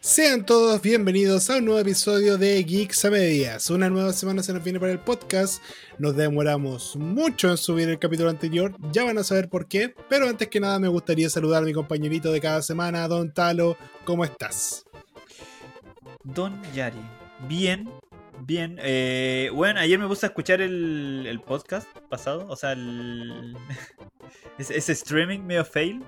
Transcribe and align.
Sean 0.00 0.46
todos 0.46 0.80
bienvenidos 0.80 1.50
a 1.50 1.56
un 1.56 1.64
nuevo 1.64 1.80
episodio 1.80 2.38
de 2.38 2.62
Geeks 2.62 3.04
a 3.04 3.10
Medias. 3.10 3.68
Una 3.68 3.90
nueva 3.90 4.12
semana 4.12 4.44
se 4.44 4.52
nos 4.52 4.62
viene 4.62 4.78
para 4.78 4.92
el 4.92 5.00
podcast. 5.00 5.60
Nos 5.98 6.14
demoramos 6.14 6.94
mucho 6.94 7.50
en 7.50 7.56
subir 7.56 7.88
el 7.88 7.98
capítulo 7.98 8.30
anterior, 8.30 8.76
ya 8.92 9.02
van 9.02 9.18
a 9.18 9.24
saber 9.24 9.48
por 9.48 9.66
qué. 9.66 9.92
Pero 10.08 10.28
antes 10.28 10.46
que 10.48 10.60
nada, 10.60 10.78
me 10.78 10.86
gustaría 10.86 11.28
saludar 11.28 11.64
a 11.64 11.66
mi 11.66 11.72
compañerito 11.72 12.30
de 12.30 12.40
cada 12.40 12.62
semana, 12.62 13.08
Don 13.08 13.32
Talo. 13.34 13.76
¿Cómo 14.04 14.24
estás? 14.24 14.84
Don 16.22 16.62
Yari, 16.72 17.02
bien, 17.48 17.90
bien. 18.46 18.78
Eh, 18.80 19.50
bueno, 19.52 19.80
ayer 19.80 19.98
me 19.98 20.06
puse 20.06 20.26
a 20.26 20.28
escuchar 20.28 20.60
el, 20.60 21.24
el 21.26 21.40
podcast 21.40 21.88
pasado, 22.08 22.46
o 22.48 22.54
sea, 22.54 22.70
el, 22.70 23.56
ese, 24.58 24.76
ese 24.76 24.92
streaming 24.92 25.40
medio 25.40 25.64
fail. 25.64 26.04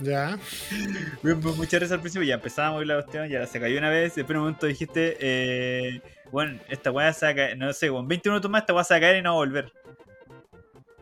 Ya. 0.00 0.38
Me 1.22 1.34
dio 1.34 1.54
mucha 1.54 1.78
risa 1.78 1.94
al 1.94 2.00
principio, 2.00 2.26
ya 2.26 2.34
empezábamos 2.34 2.86
la 2.86 2.94
cuestión, 2.94 3.28
ya 3.28 3.46
se 3.46 3.60
cayó 3.60 3.78
una 3.78 3.90
vez, 3.90 4.14
después 4.14 4.30
en 4.30 4.36
un 4.36 4.42
momento 4.44 4.66
dijiste, 4.66 5.16
eh, 5.20 6.00
bueno, 6.30 6.58
esta 6.68 6.90
weá 6.90 7.12
se 7.12 7.26
va 7.26 7.32
a 7.32 7.34
caer, 7.34 7.58
no 7.58 7.72
sé, 7.72 7.88
con 7.88 8.08
20 8.08 8.28
minutos 8.28 8.50
más 8.50 8.62
esta 8.62 8.74
weá 8.74 8.84
se 8.84 8.94
va 8.94 8.98
a 8.98 9.00
caer 9.00 9.16
y 9.16 9.22
no 9.22 9.30
va 9.30 9.34
a 9.34 9.46
volver. 9.46 9.72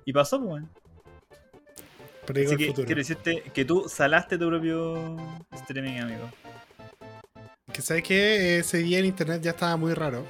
Y 0.05 0.13
pasó, 0.13 0.39
pues, 0.39 0.51
weón. 0.51 0.71
Así 2.29 2.41
el 2.41 2.57
que 2.57 2.85
quiero 2.85 2.99
decirte 2.99 3.43
que 3.53 3.65
tú 3.65 3.87
salaste 3.89 4.39
tu 4.39 4.49
propio 4.49 5.17
streaming, 5.53 5.99
amigo. 5.99 6.31
Que 7.73 7.83
sabes 7.83 8.05
que 8.05 8.59
ese 8.59 8.79
día 8.79 8.99
en 8.99 9.07
internet 9.07 9.43
ya 9.43 9.51
estaba 9.51 9.77
muy 9.77 9.93
raro. 9.93 10.25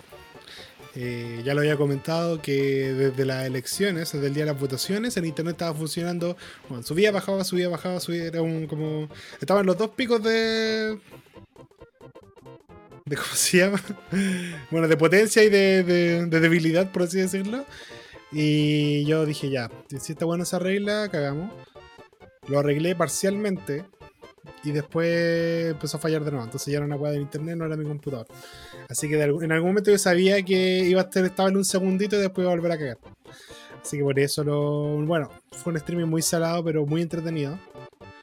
Eh, 0.94 1.40
ya 1.44 1.54
lo 1.54 1.60
había 1.60 1.76
comentado 1.76 2.42
que 2.42 2.92
desde 2.92 3.24
las 3.24 3.46
elecciones, 3.46 4.12
desde 4.12 4.26
el 4.26 4.34
día 4.34 4.44
de 4.44 4.52
las 4.52 4.60
votaciones, 4.60 5.16
el 5.16 5.24
internet 5.24 5.54
estaba 5.54 5.74
funcionando. 5.74 6.36
Bueno, 6.68 6.84
subía, 6.84 7.10
bajaba, 7.10 7.44
subía, 7.44 7.68
bajaba, 7.68 7.98
subía. 8.00 8.24
Era 8.26 8.42
un 8.42 8.66
como. 8.66 9.08
Estaban 9.40 9.64
los 9.64 9.78
dos 9.78 9.90
picos 9.90 10.22
de. 10.22 10.98
de 13.06 13.16
¿Cómo 13.16 13.34
se 13.34 13.58
llama? 13.58 13.82
Bueno, 14.70 14.88
de 14.88 14.96
potencia 14.96 15.42
y 15.42 15.48
de, 15.50 15.82
de- 15.82 16.26
de 16.26 16.40
debilidad, 16.40 16.92
por 16.92 17.02
así 17.02 17.18
decirlo. 17.18 17.64
Y 18.30 19.04
yo 19.06 19.26
dije, 19.26 19.50
ya, 19.50 19.70
si 20.00 20.12
está 20.12 20.24
bueno 20.24 20.44
esa 20.44 20.58
regla, 20.58 21.08
cagamos. 21.10 21.52
Lo 22.48 22.58
arreglé 22.58 22.94
parcialmente. 22.96 23.84
Y 24.64 24.72
después 24.72 25.70
empezó 25.72 25.96
a 25.96 26.00
fallar 26.00 26.24
de 26.24 26.30
nuevo. 26.30 26.44
Entonces 26.44 26.70
ya 26.72 26.78
era 26.78 26.86
una 26.86 26.96
weá 26.96 27.12
del 27.12 27.22
internet, 27.22 27.56
no 27.56 27.66
era 27.66 27.76
mi 27.76 27.84
computador. 27.84 28.26
Así 28.88 29.08
que 29.08 29.16
de 29.16 29.24
algún- 29.24 29.44
en 29.44 29.52
algún 29.52 29.70
momento 29.70 29.90
yo 29.90 29.98
sabía 29.98 30.42
que 30.42 30.80
iba 30.80 31.00
a 31.00 31.04
estar, 31.04 31.24
estaba 31.24 31.48
en 31.48 31.56
un 31.56 31.64
segundito 31.64 32.16
y 32.16 32.20
después 32.20 32.44
iba 32.44 32.52
a 32.52 32.56
volver 32.56 32.72
a 32.72 32.78
cagar. 32.78 32.98
Así 33.82 33.96
que 33.98 34.02
por 34.04 34.18
eso 34.18 34.44
lo. 34.44 35.04
Bueno, 35.04 35.30
fue 35.52 35.72
un 35.72 35.76
streaming 35.78 36.06
muy 36.06 36.22
salado, 36.22 36.62
pero 36.64 36.86
muy 36.86 37.02
entretenido. 37.02 37.58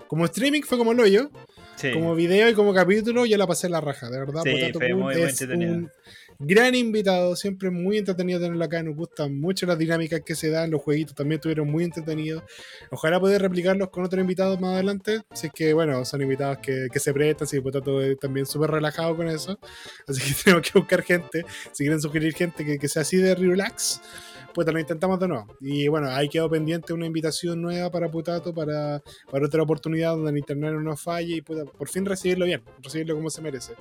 Como 0.08 0.26
streaming 0.26 0.61
fue 0.61 0.78
como 0.78 0.94
lo 0.94 1.06
yo. 1.06 1.30
Sí. 1.76 1.92
Como 1.94 2.14
video 2.16 2.50
y 2.50 2.54
como 2.54 2.73
capítulo, 2.73 3.26
yo 3.26 3.38
la 3.38 3.48
pasé 3.48 3.70
la 3.70 3.80
raja, 3.80 4.09
de 4.09 4.20
verdad. 4.20 4.42
Sí, 4.44 4.52
Potato 4.52 4.80
fue 4.80 4.89
Pool 4.89 4.98
muy, 5.00 5.14
entretenido. 5.22 5.73
un 5.73 5.92
gran 6.40 6.73
invitado, 6.73 7.36
siempre 7.36 7.70
muy 7.70 7.98
entretenido 7.98 8.40
tenerlo 8.40 8.64
acá. 8.64 8.82
Nos 8.82 8.95
gustan 8.95 9.40
mucho 9.40 9.66
las 9.66 9.78
dinámicas 9.78 10.22
que 10.22 10.36
se 10.36 10.50
dan, 10.50 10.72
los 10.72 10.82
jueguitos 10.82 11.14
también 11.14 11.38
estuvieron 11.40 11.70
muy 11.70 11.84
entretenidos. 11.84 12.44
Ojalá 12.90 13.20
poder 13.20 13.42
replicarlos 13.42 13.90
con 13.90 14.06
otros 14.06 14.22
invitados 14.22 14.60
más 14.60 14.73
adelante. 14.73 15.22
Si 15.34 15.48
es 15.48 15.54
que, 15.54 15.73
bueno, 15.73 16.04
son 16.06 16.22
invitados 16.22 16.60
que, 16.60 16.88
que 16.92 17.00
se 17.00 17.14
prestan, 17.14 17.48
si 17.48 17.60
Potato 17.60 18.02
es 18.02 18.17
también 18.17 18.45
súper 18.45 18.72
relajado 18.72 19.16
con 19.16 19.28
eso. 19.28 19.60
Así 20.08 20.22
que 20.22 20.34
tenemos 20.44 20.70
que 20.70 20.80
buscar 20.80 21.04
gente. 21.04 21.45
Si 21.73 21.84
quieren 21.84 22.02
sugerir 22.02 22.34
gente 22.34 22.66
que, 22.66 22.80
que 22.80 22.88
sea 22.88 23.02
así 23.02 23.17
de 23.17 23.36
relax, 23.36 24.02
pues 24.54 24.67
lo 24.67 24.80
intentamos 24.80 25.20
de 25.20 25.28
nuevo. 25.28 25.48
Y 25.62 25.88
bueno, 25.88 26.10
ahí 26.10 26.30
quedó 26.30 26.50
pendiente 26.50 26.94
una 26.94 27.06
invitación 27.06 27.62
nueva 27.62 27.90
para 27.92 28.10
Putato 28.10 28.54
para, 28.54 29.02
para 29.30 29.45
otra 29.45 29.64
oportunidad 29.64 30.12
donde 30.12 30.32
el 30.32 30.38
internet 30.38 30.73
no 30.73 30.98
falle 30.98 31.36
y 31.36 31.42
pueda 31.42 31.66
por 31.66 31.90
fin 31.90 32.06
recibirlo 32.06 32.45
bien, 32.45 32.62
recibirlo 32.82 33.16
como 33.16 33.30
se 33.30 33.42
merece. 33.42 33.73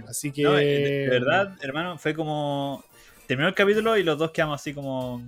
Sí. 0.00 0.04
Así 0.08 0.32
que. 0.32 0.42
No, 0.42 0.52
de, 0.54 1.08
verdad, 1.10 1.54
hermano, 1.62 1.98
fue 1.98 2.14
como. 2.14 2.84
Terminó 3.26 3.48
el 3.48 3.54
capítulo 3.54 3.96
y 3.96 4.02
los 4.02 4.18
dos 4.18 4.30
quedamos 4.30 4.60
así 4.60 4.72
como. 4.74 5.22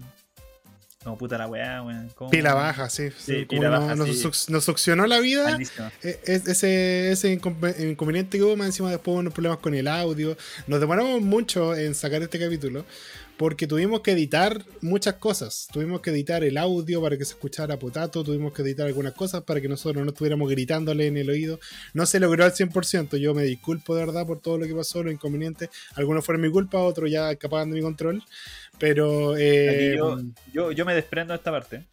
Como 1.03 1.19
puta 1.19 1.37
la 1.37 1.47
weá, 1.47 1.83
weón. 1.83 2.11
Pila 2.31 2.55
baja, 2.55 2.89
sí. 2.89 3.11
Pila 3.47 3.69
nos, 3.69 3.81
baja, 3.81 3.95
nos 3.95 4.09
sí. 4.09 4.23
suc- 4.25 4.49
nos 4.49 4.65
succionó 4.65 5.07
la 5.07 5.21
vida. 5.21 5.59
E- 6.03 6.19
es- 6.25 6.49
ese, 6.49 7.13
ese 7.13 7.31
inconveniente 7.31 8.39
que 8.39 8.43
hubo, 8.43 8.57
más 8.57 8.69
encima 8.69 8.89
después 8.91 9.13
hubo 9.13 9.21
unos 9.21 9.35
problemas 9.35 9.59
con 9.59 9.75
el 9.75 9.87
audio. 9.87 10.35
Nos 10.67 10.81
demoramos 10.81 11.21
mucho 11.21 11.77
en 11.77 11.95
sacar 11.95 12.23
este 12.23 12.39
capítulo 12.39 12.87
porque 13.37 13.67
tuvimos 13.67 14.01
que 14.01 14.13
editar 14.13 14.65
muchas 14.81 15.15
cosas. 15.15 15.67
Tuvimos 15.73 16.01
que 16.01 16.11
editar 16.11 16.45
el 16.45 16.57
audio 16.57 17.03
para 17.03 17.17
que 17.19 17.25
se 17.25 17.35
escuchara 17.35 17.79
potato, 17.79 18.23
tuvimos 18.23 18.53
que 18.53 18.63
editar 18.63 18.87
algunas 18.87 19.13
cosas 19.13 19.43
para 19.43 19.61
que 19.61 19.69
nosotros 19.69 20.05
no 20.05 20.11
estuviéramos 20.11 20.49
gritándole 20.49 21.07
en 21.07 21.17
el 21.17 21.29
oído. 21.31 21.59
No 21.95 22.07
se 22.07 22.21
logró 22.21 22.45
al 22.45 22.53
100%. 22.53 23.17
Yo 23.17 23.35
me 23.35 23.43
disculpo 23.43 23.95
de 23.97 24.07
verdad 24.07 24.27
por 24.27 24.41
todo 24.41 24.59
lo 24.59 24.67
que 24.67 24.75
pasó, 24.75 25.03
los 25.03 25.13
inconvenientes. 25.13 25.69
Algunos 25.95 26.25
fueron 26.25 26.43
mi 26.43 26.51
culpa, 26.51 26.79
otros 26.79 27.11
ya 27.11 27.33
escapaban 27.33 27.71
de 27.71 27.77
mi 27.77 27.83
control. 27.83 28.23
Pero 28.79 29.37
eh, 29.37 29.91
Aquí 29.91 29.99
yo, 29.99 30.21
yo, 30.53 30.73
yo 30.73 30.85
me 30.85 30.95
desprendo 30.95 31.33
de 31.33 31.39
esta 31.39 31.51
parte. 31.51 31.85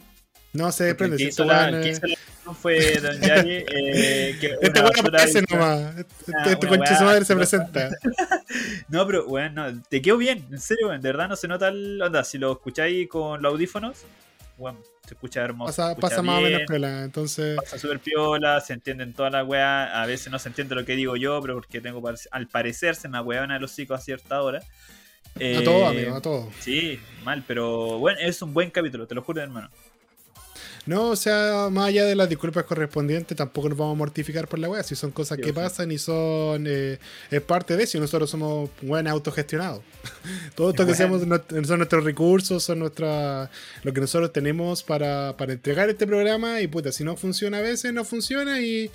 no 0.53 0.72
se 0.72 0.85
desprende. 0.85 1.16
el 1.16 1.22
que 1.22 1.29
hizo 1.29 1.46
la, 1.46 1.69
el 1.69 1.81
que 1.81 1.90
hizo 1.90 2.08
la 2.08 2.16
fue 2.53 3.00
Don. 3.00 3.18
Eh, 3.22 4.38
que 4.40 4.56
Este 4.62 4.81
basura 4.81 5.09
aparece 5.09 5.41
nomás. 5.50 5.97
Este, 5.97 6.31
Ah, 6.38 6.52
este 6.52 7.03
madre 7.06 7.25
se 7.25 7.35
presenta. 7.35 7.90
No, 8.90 9.06
pero 9.06 9.26
bueno, 9.26 9.72
no, 9.72 9.82
te 9.84 10.02
quedó 10.02 10.18
bien, 10.18 10.46
en 10.52 10.60
serio, 10.60 10.88
weón. 10.88 11.02
De 11.02 11.10
verdad 11.10 11.30
no 11.30 11.36
se 11.36 11.48
nota 11.48 11.70
el. 11.70 12.02
Onda, 12.02 12.24
si 12.24 12.38
lo 12.38 12.52
escucháis 12.52 13.08
con 13.08 13.42
los 13.42 13.54
audífonos, 13.54 14.06
bueno, 14.58 14.80
se 15.08 15.14
escucha 15.14 15.42
hermoso. 15.42 15.68
Pasa, 15.68 15.86
se 15.86 15.90
escucha 15.92 16.10
pasa 16.10 16.22
más 16.22 16.38
o 16.40 16.42
menos 16.42 16.62
piola. 16.68 17.04
Entonces, 17.04 17.56
Pasa 17.56 17.78
súper 17.78 18.00
piola, 18.00 18.62
se 18.62 18.74
entienden 18.74 19.14
todas 19.14 19.32
las 19.32 19.48
weas. 19.48 19.90
A 19.94 20.06
veces 20.06 20.32
no 20.32 20.40
se 20.40 20.50
entiende 20.50 20.76
lo 20.76 20.86
que 20.86 20.96
digo 20.96 21.16
yo, 21.16 21.42
pero 21.42 21.56
porque 21.56 21.82
tengo 21.82 22.02
al 22.32 22.48
parecer 22.48 22.96
se 22.96 23.10
me 23.10 23.18
a 23.18 23.60
los 23.60 23.72
hocico 23.72 23.94
a 23.94 24.00
cierta 24.00 24.42
hora. 24.42 24.60
a 24.60 24.64
Eh, 25.40 25.62
todo, 25.64 25.88
amigo, 25.88 26.16
a 26.16 26.22
todo. 26.22 26.50
Sí, 26.60 27.00
mal, 27.24 27.44
pero 27.48 28.00
bueno, 28.00 28.20
es 28.22 28.42
un 28.42 28.54
buen 28.54 28.70
capítulo, 28.70 29.08
te 29.08 29.16
lo 29.16 29.22
juro, 29.22 29.42
hermano. 29.42 29.70
No, 30.88 31.09
o 31.09 31.16
sea, 31.16 31.68
más 31.72 31.90
allá 31.90 32.06
de 32.06 32.16
las 32.16 32.28
disculpas 32.28 32.64
correspondientes, 32.64 33.38
tampoco 33.38 33.69
nos 33.69 33.78
vamos 33.78 33.94
a 33.96 33.97
mortificar 34.00 34.47
por 34.47 34.58
la 34.58 34.68
wea. 34.68 34.81
Si 34.81 34.96
son 34.96 35.12
cosas 35.12 35.36
Sí, 35.38 35.44
que 35.44 35.53
pasan 35.53 35.92
y 35.92 36.00
son. 36.00 36.66
eh, 36.68 36.97
es 37.30 37.42
parte 37.42 37.78
de 37.78 37.84
eso. 37.84 37.97
y 37.97 38.02
nosotros 38.02 38.30
somos 38.31 38.69
buenos 38.81 39.12
autogestionados. 39.14 39.84
Todo 40.56 40.72
esto 40.72 40.84
que 40.86 40.94
hacemos 40.94 41.22
son 41.22 41.78
nuestros 41.78 42.03
recursos, 42.03 42.64
son 42.64 42.80
nuestra, 42.80 43.52
lo 43.84 43.94
que 43.94 44.02
nosotros 44.02 44.34
tenemos 44.34 44.81
para, 44.81 45.38
para 45.38 45.53
entregar 45.53 45.88
este 45.88 46.08
programa. 46.08 46.62
Y 46.62 46.68
puta, 46.68 46.91
si 46.91 47.03
no 47.03 47.16
funciona 47.16 47.59
a 47.59 47.62
veces, 47.62 47.94
no 47.94 48.03
funciona. 48.03 48.59
Y 48.59 48.90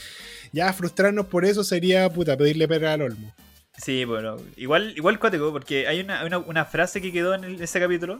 ya 0.52 0.72
frustrarnos 0.72 1.26
por 1.26 1.44
eso 1.44 1.62
sería, 1.62 2.10
puta, 2.10 2.36
pedirle 2.36 2.66
pega 2.66 2.94
al 2.94 3.02
olmo. 3.02 3.32
Sí, 3.80 4.04
bueno, 4.04 4.38
igual, 4.56 4.92
igual 4.96 5.20
cuático, 5.20 5.52
porque 5.52 5.86
hay 5.86 6.00
una, 6.00 6.25
una, 6.25 6.38
una 6.38 6.64
frase 6.64 7.00
que 7.00 7.12
quedó 7.12 7.34
en 7.34 7.44
el- 7.44 7.60
ese 7.62 7.78
capítulo 7.78 8.19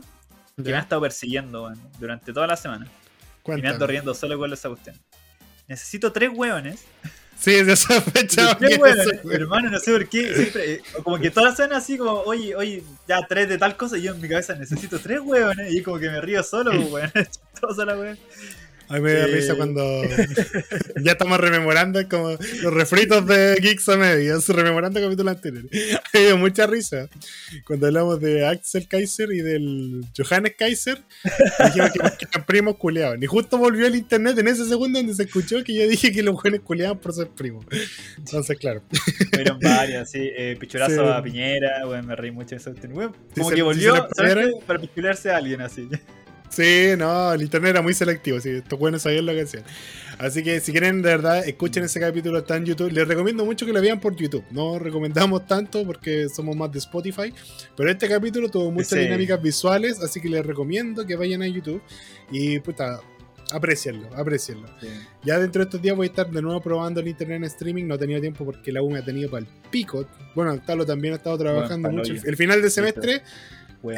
que 0.55 0.63
me 0.71 0.75
ha 0.75 0.79
estado 0.79 1.01
persiguiendo 1.01 1.69
durante 1.99 2.31
toda 2.31 2.47
la 2.47 2.55
semana. 2.55 2.87
Y 3.47 3.61
me 3.61 3.69
ando 3.69 3.87
riendo 3.87 4.13
solo 4.13 4.37
con 4.37 4.51
esa 4.51 4.69
cuestión. 4.69 4.95
Necesito 5.67 6.11
tres 6.11 6.31
hueones. 6.33 6.85
Sí, 7.39 7.63
de 7.63 7.73
esa 7.73 8.01
fecha. 8.01 8.57
Tres 8.57 8.79
hueones, 8.79 9.07
hermano, 9.31 9.69
no 9.69 9.79
sé 9.79 9.91
por 9.91 10.09
qué. 10.09 10.33
Siempre, 10.33 10.73
eh, 10.73 10.81
como 11.03 11.19
que 11.19 11.29
todas 11.29 11.59
las 11.59 11.71
así 11.71 11.97
como, 11.97 12.13
oye, 12.21 12.55
oye, 12.55 12.83
ya 13.07 13.19
tres 13.27 13.47
de 13.47 13.57
tal 13.57 13.77
cosa. 13.77 13.97
Y 13.97 14.03
yo 14.03 14.13
en 14.13 14.21
mi 14.21 14.27
cabeza 14.27 14.55
necesito 14.55 14.99
tres 14.99 15.19
hueones. 15.19 15.71
Y 15.73 15.83
como 15.83 15.99
que 15.99 16.09
me 16.09 16.19
río 16.19 16.41
solo, 16.41 16.71
pues, 16.89 16.91
weón. 16.91 17.11
Chistosa 17.53 17.85
la 17.85 17.97
weón. 17.97 18.17
A 18.89 18.93
mí 18.95 19.01
me 19.01 19.13
da 19.13 19.27
risa 19.27 19.55
cuando 19.55 19.83
ya 21.03 21.11
estamos 21.11 21.39
rememorando 21.39 22.07
como 22.07 22.37
los 22.61 22.73
refritos 22.73 23.25
de 23.27 23.57
Geeks 23.61 23.89
a 23.89 23.97
Medias, 23.97 24.47
rememorando 24.49 25.01
capítulos 25.01 25.35
anteriores. 25.35 25.69
Me 26.13 26.19
dio 26.21 26.37
mucha 26.37 26.67
risa 26.67 27.09
cuando 27.65 27.87
hablamos 27.87 28.19
de 28.21 28.45
Axel 28.45 28.87
Kaiser 28.87 29.31
y 29.31 29.39
del 29.39 30.05
Johannes 30.17 30.53
Kaiser. 30.57 31.01
Dijimos 31.65 31.91
que, 31.91 32.27
eran 32.31 32.45
primos 32.45 32.77
culeaban. 32.77 33.21
Y 33.21 33.25
justo 33.25 33.57
volvió 33.57 33.87
el 33.87 33.95
internet 33.95 34.37
en 34.37 34.47
ese 34.47 34.65
segundo 34.65 34.99
donde 34.99 35.13
se 35.13 35.23
escuchó 35.23 35.63
que 35.63 35.73
yo 35.73 35.87
dije 35.87 36.11
que 36.11 36.23
los 36.23 36.35
jóvenes 36.35 36.61
culeaban 36.61 36.99
por 36.99 37.13
ser 37.13 37.27
primos. 37.29 37.65
Entonces, 38.17 38.57
claro. 38.57 38.83
Fueron 39.33 39.59
varias, 39.59 40.11
sí. 40.11 40.31
Eh, 40.37 40.55
pichurazo 40.59 40.87
Sí. 40.87 41.11
a 41.13 41.21
Piñera, 41.21 41.87
weón, 41.87 42.07
me 42.07 42.15
reí 42.15 42.31
mucho 42.31 42.51
de 42.51 42.55
eso. 42.57 42.73
Weón, 42.89 43.15
como 43.35 43.51
que 43.51 43.61
volvió 43.61 44.07
para 44.65 44.79
pichularse 44.79 45.29
a 45.29 45.37
alguien 45.37 45.61
así. 45.61 45.89
Sí, 46.49 46.89
no, 46.97 47.33
el 47.33 47.41
internet 47.41 47.71
era 47.71 47.81
muy 47.81 47.93
selectivo, 47.93 48.39
sí, 48.39 48.49
estos 48.49 48.79
buenos 48.79 49.01
sabían 49.01 49.25
lo 49.25 49.33
que 49.33 49.41
hacían. 49.41 49.63
Así 50.17 50.41
que 50.43 50.59
si 50.59 50.71
quieren, 50.71 51.01
de 51.01 51.09
verdad, 51.09 51.47
escuchen 51.47 51.83
ese 51.83 51.99
capítulo, 51.99 52.39
está 52.39 52.55
en 52.57 52.65
YouTube. 52.65 52.91
Les 52.91 53.07
recomiendo 53.07 53.45
mucho 53.45 53.65
que 53.67 53.73
lo 53.73 53.81
vean 53.81 53.99
por 53.99 54.15
YouTube. 54.15 54.43
No 54.49 54.79
recomendamos 54.79 55.45
tanto 55.45 55.85
porque 55.85 56.27
somos 56.29 56.55
más 56.55 56.71
de 56.71 56.79
Spotify, 56.79 57.31
pero 57.75 57.91
este 57.91 58.07
capítulo 58.07 58.49
tuvo 58.49 58.71
muchas 58.71 58.89
Sí. 58.89 58.99
dinámicas 58.99 59.39
visuales, 59.41 60.01
así 60.01 60.19
que 60.19 60.29
les 60.29 60.43
recomiendo 60.45 61.05
que 61.05 61.15
vayan 61.15 61.43
a 61.43 61.47
YouTube 61.47 61.81
y, 62.31 62.57
puta, 62.59 62.99
aprecienlo, 63.51 64.09
aprecienlo. 64.15 64.67
Ya 65.23 65.37
dentro 65.37 65.59
de 65.59 65.65
estos 65.65 65.81
días 65.81 65.95
voy 65.95 66.07
a 66.07 66.09
estar 66.09 66.29
de 66.31 66.41
nuevo 66.41 66.59
probando 66.61 66.99
el 67.01 67.07
internet 67.09 67.37
en 67.37 67.43
streaming. 67.43 67.85
No 67.85 67.95
he 67.95 67.97
tenido 67.99 68.19
tiempo 68.19 68.43
porque 68.43 68.71
la 68.71 68.81
U 68.81 68.89
me 68.89 68.97
ha 68.99 69.05
tenido 69.05 69.29
para 69.29 69.45
el 69.45 69.47
pico. 69.69 70.07
Bueno, 70.33 70.59
Talo 70.61 70.85
también 70.85 71.13
ha 71.13 71.17
estado 71.17 71.37
trabajando 71.37 71.91
mucho. 71.91 72.13
El 72.25 72.35
final 72.35 72.61
de 72.61 72.69
semestre 72.71 73.21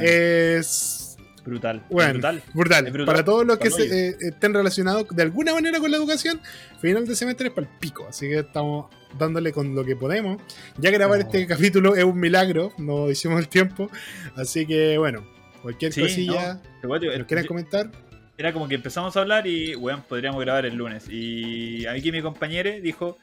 es 0.02 1.09
Brutal. 1.46 1.84
Bueno, 1.90 2.14
brutal. 2.14 2.42
brutal. 2.54 3.06
Para 3.06 3.24
todos 3.26 3.46
los 3.46 3.58
que 3.58 3.72
se- 3.72 4.10
eh, 4.10 4.16
estén 4.20 4.54
relacionados 4.54 5.08
de 5.10 5.22
alguna 5.24 5.54
manera 5.54 5.80
con 5.80 5.90
la 5.92 5.98
educación, 5.98 6.40
final 6.80 7.08
de 7.08 7.16
semestre 7.16 7.48
es 7.48 7.54
para 7.54 7.68
el 7.68 7.74
pico. 7.80 8.06
Así 8.08 8.28
que 8.28 8.40
estamos 8.40 8.88
dándole 9.18 9.52
con 9.52 9.74
lo 9.76 9.84
que 9.86 9.96
podemos. 9.96 10.42
Ya 10.78 10.92
grabar 10.92 11.18
No. 11.20 11.26
este 11.26 11.48
capítulo 11.48 11.96
es 11.96 12.04
un 12.04 12.20
milagro, 12.20 12.72
no 12.78 13.10
hicimos 13.10 13.40
el 13.40 13.48
tiempo. 13.48 13.90
Así 14.36 14.66
que 14.66 14.98
bueno, 14.98 15.26
cualquier 15.62 15.92
Sí, 15.94 16.02
cosilla 16.02 16.62
bueno, 16.84 17.10
que 17.12 17.18
nos 17.18 17.28
quieran 17.28 17.46
comentar. 17.48 17.92
Era 18.38 18.54
como 18.54 18.70
que 18.70 18.76
empezamos 18.76 19.18
a 19.18 19.20
hablar 19.20 19.46
y, 19.48 19.76
weón, 19.76 20.02
podríamos 20.08 20.40
grabar 20.40 20.66
el 20.66 20.76
lunes. 20.76 21.08
Y 21.10 21.86
aquí 21.88 22.10
mi 22.12 22.22
compañero 22.22 22.70
dijo, 22.82 23.18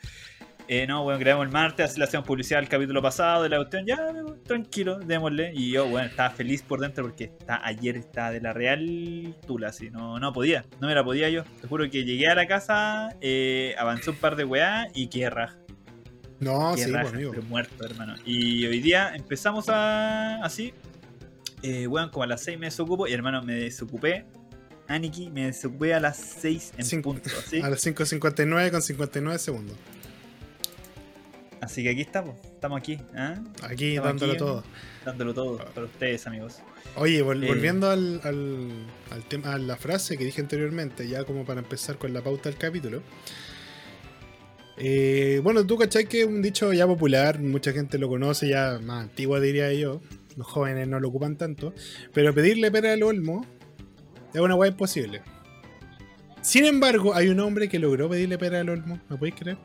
eh, 0.69 0.87
no, 0.87 1.05
weón, 1.05 1.21
grabamos 1.21 1.47
el 1.47 1.53
martes, 1.53 1.91
así 1.91 1.99
le 1.99 2.05
hacemos 2.05 2.27
publicidad 2.27 2.59
al 2.61 2.69
capítulo 2.69 3.01
pasado 3.03 3.43
de 3.45 3.49
la 3.49 3.57
cuestión. 3.59 3.87
Ya, 3.87 3.99
tranquilo, 4.47 4.99
démosle. 4.99 5.53
Y 5.55 5.71
yo, 5.73 5.87
weón, 5.87 6.07
estaba 6.07 6.31
feliz 6.31 6.63
por 6.63 6.81
dentro 6.81 7.05
porque 7.05 7.25
está, 7.25 7.65
ayer 7.67 7.97
estaba 7.97 8.31
de 8.31 8.41
la 8.41 8.53
real 8.53 9.35
tula, 9.47 9.69
así. 9.69 9.91
No, 9.91 10.19
no 10.19 10.33
podía, 10.33 10.65
no 10.81 10.89
me 10.89 10.95
la 10.95 11.05
podía 11.05 11.29
yo. 11.31 11.45
Te 11.61 11.69
juro 11.69 11.89
que 11.91 12.05
llegué 12.05 12.29
a 12.29 12.35
la 12.35 12.47
casa, 12.47 13.11
eh, 13.21 13.75
avancé 13.79 14.11
un 14.11 14.17
par 14.17 14.37
de 14.37 14.45
weá 14.45 14.89
y 14.95 15.09
qué 15.09 15.29
raja. 15.31 15.57
No, 16.39 16.75
Qué 16.75 16.85
sí, 16.85 16.91
raja, 16.91 17.03
pues, 17.05 17.15
amigo. 17.15 17.31
pero 17.31 17.43
muerto, 17.45 17.85
hermano. 17.87 18.15
Y 18.27 18.67
hoy 18.67 18.81
día 18.81 19.15
empezamos 19.17 19.69
a 19.71 20.45
así. 20.45 20.75
Eh, 21.63 21.87
weón, 21.87 22.11
como 22.11 22.25
a 22.25 22.27
las 22.27 22.43
6 22.43 22.59
me 22.59 22.67
desocupo. 22.67 23.07
Y 23.09 23.13
hermano, 23.15 23.43
me 23.43 23.55
desocupé. 23.55 24.27
Aniki, 24.89 25.31
me 25.31 25.47
desocupé 25.47 25.95
a 25.95 26.01
las 26.01 26.17
6 26.19 26.75
en 26.77 26.85
Cinco- 26.85 27.13
punto. 27.15 27.31
¿sí? 27.49 27.61
A 27.63 27.71
las 27.71 27.85
5.59 27.85 28.71
con 28.71 28.83
59 28.83 29.39
segundos. 29.39 29.77
Así 31.61 31.83
que 31.83 31.91
aquí 31.91 32.03
estamos. 32.03 32.37
Estamos 32.45 32.79
aquí, 32.79 32.99
¿ah? 33.15 33.35
Aquí 33.63 33.97
Estamos 33.97 34.09
dándolo 34.11 34.33
aquí, 34.33 34.39
todo. 34.39 34.65
Dándolo 35.05 35.35
todo 35.35 35.57
para 35.59 35.87
ustedes, 35.87 36.27
amigos. 36.27 36.59
Oye, 36.97 37.23
vol- 37.25 37.43
Eh. 37.43 37.47
volviendo 37.49 37.91
al, 37.91 38.21
al, 38.25 38.71
al 39.11 39.25
tema, 39.25 39.55
a 39.55 39.59
la 39.59 39.77
frase 39.77 40.17
que 40.19 40.25
dije 40.25 40.41
anteriormente, 40.41 41.09
ya 41.09 41.25
como 41.25 41.45
para 41.45 41.61
empezar 41.61 41.97
con 41.99 42.13
la 42.13 42.23
pauta 42.23 42.49
del 42.51 42.59
capítulo. 42.59 43.03
Eh, 44.79 45.41
bueno, 45.43 45.67
tú 45.67 45.79
cachai 45.79 46.07
que 46.07 46.21
es 46.21 46.27
un 46.27 46.43
dicho 46.43 46.73
ya 46.73 46.87
popular, 46.87 47.41
mucha 47.41 47.73
gente 47.73 47.97
lo 47.99 48.09
conoce, 48.09 48.49
ya 48.49 48.79
más 48.83 49.05
antiguo 49.05 49.41
diría 49.41 49.73
yo. 49.73 50.01
Los 50.37 50.47
jóvenes 50.47 50.87
no 50.87 51.01
lo 51.01 51.09
ocupan 51.09 51.37
tanto. 51.37 51.73
Pero 52.13 52.35
pedirle 52.35 52.71
pera 52.71 52.93
al 52.93 53.03
olmo 53.03 53.47
es 54.35 54.41
una 54.41 54.55
weá 54.55 54.71
imposible. 54.71 55.23
Sin 56.43 56.67
embargo, 56.67 57.15
hay 57.15 57.29
un 57.29 57.41
hombre 57.41 57.69
que 57.71 57.79
logró 57.79 58.09
pedirle 58.11 58.37
pera 58.37 58.61
al 58.61 58.69
olmo, 58.69 59.01
¿me 59.09 59.17
podéis 59.17 59.35
creer? 59.37 59.57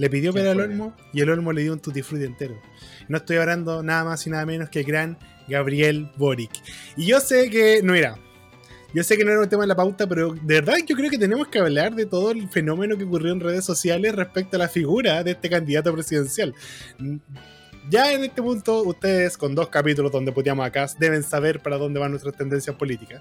Le 0.00 0.08
pidió 0.08 0.32
¿Quién 0.32 0.44
pera 0.44 0.52
al 0.52 0.60
olmo 0.60 0.96
y 1.12 1.20
el 1.20 1.28
olmo 1.28 1.52
le 1.52 1.60
dio 1.60 1.74
un 1.74 1.78
tutti 1.78 2.00
frutti 2.00 2.24
entero. 2.24 2.58
No 3.08 3.18
estoy 3.18 3.36
hablando 3.36 3.82
nada 3.82 4.02
más 4.02 4.26
y 4.26 4.30
nada 4.30 4.46
menos 4.46 4.70
que 4.70 4.80
el 4.80 4.86
gran 4.86 5.18
Gabriel 5.46 6.10
Boric. 6.16 6.50
Y 6.96 7.04
yo 7.04 7.20
sé 7.20 7.50
que, 7.50 7.82
no 7.82 7.92
mira, 7.92 8.16
yo 8.94 9.04
sé 9.04 9.18
que 9.18 9.26
no 9.26 9.30
era 9.30 9.42
un 9.42 9.48
tema 9.50 9.64
de 9.64 9.66
la 9.66 9.76
pauta, 9.76 10.06
pero 10.06 10.32
de 10.32 10.54
verdad 10.54 10.76
yo 10.86 10.96
creo 10.96 11.10
que 11.10 11.18
tenemos 11.18 11.48
que 11.48 11.58
hablar 11.58 11.94
de 11.94 12.06
todo 12.06 12.30
el 12.30 12.48
fenómeno 12.48 12.96
que 12.96 13.04
ocurrió 13.04 13.30
en 13.30 13.40
redes 13.40 13.66
sociales 13.66 14.14
respecto 14.14 14.56
a 14.56 14.60
la 14.60 14.68
figura 14.68 15.22
de 15.22 15.32
este 15.32 15.50
candidato 15.50 15.92
presidencial. 15.92 16.54
Ya 17.90 18.10
en 18.10 18.24
este 18.24 18.40
punto, 18.40 18.82
ustedes 18.82 19.36
con 19.36 19.54
dos 19.54 19.68
capítulos 19.68 20.10
donde 20.10 20.32
puteamos 20.32 20.64
acá 20.64 20.86
deben 20.98 21.22
saber 21.22 21.60
para 21.60 21.76
dónde 21.76 22.00
van 22.00 22.12
nuestras 22.12 22.34
tendencias 22.34 22.74
políticas. 22.74 23.20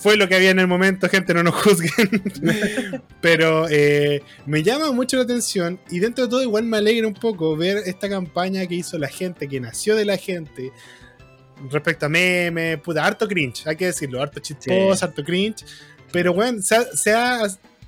Fue 0.00 0.16
lo 0.16 0.28
que 0.28 0.34
había 0.34 0.50
en 0.50 0.58
el 0.58 0.66
momento, 0.66 1.08
gente, 1.08 1.34
no 1.34 1.42
nos 1.42 1.54
juzguen. 1.56 2.22
Pero 3.20 3.68
eh, 3.68 4.22
me 4.46 4.62
llama 4.62 4.92
mucho 4.92 5.16
la 5.18 5.24
atención 5.24 5.78
y 5.90 5.98
dentro 6.00 6.24
de 6.24 6.30
todo 6.30 6.42
igual 6.42 6.64
me 6.64 6.78
alegra 6.78 7.06
un 7.06 7.14
poco 7.14 7.54
ver 7.56 7.78
esta 7.84 8.08
campaña 8.08 8.66
que 8.66 8.76
hizo 8.76 8.96
la 8.98 9.08
gente, 9.08 9.46
que 9.46 9.60
nació 9.60 9.94
de 9.96 10.06
la 10.06 10.16
gente, 10.16 10.72
respecto 11.70 12.06
a 12.06 12.08
memes, 12.08 12.80
puta, 12.80 13.04
harto 13.04 13.28
cringe, 13.28 13.66
hay 13.66 13.76
que 13.76 13.86
decirlo, 13.86 14.22
harto 14.22 14.40
chistoso, 14.40 14.94
Sí. 14.96 15.04
harto 15.04 15.22
cringe. 15.22 15.64
Pero 16.10 16.32
bueno, 16.32 16.62
se 16.62 16.76
ha, 16.76 16.84
se 16.84 17.12
ha 17.12 17.42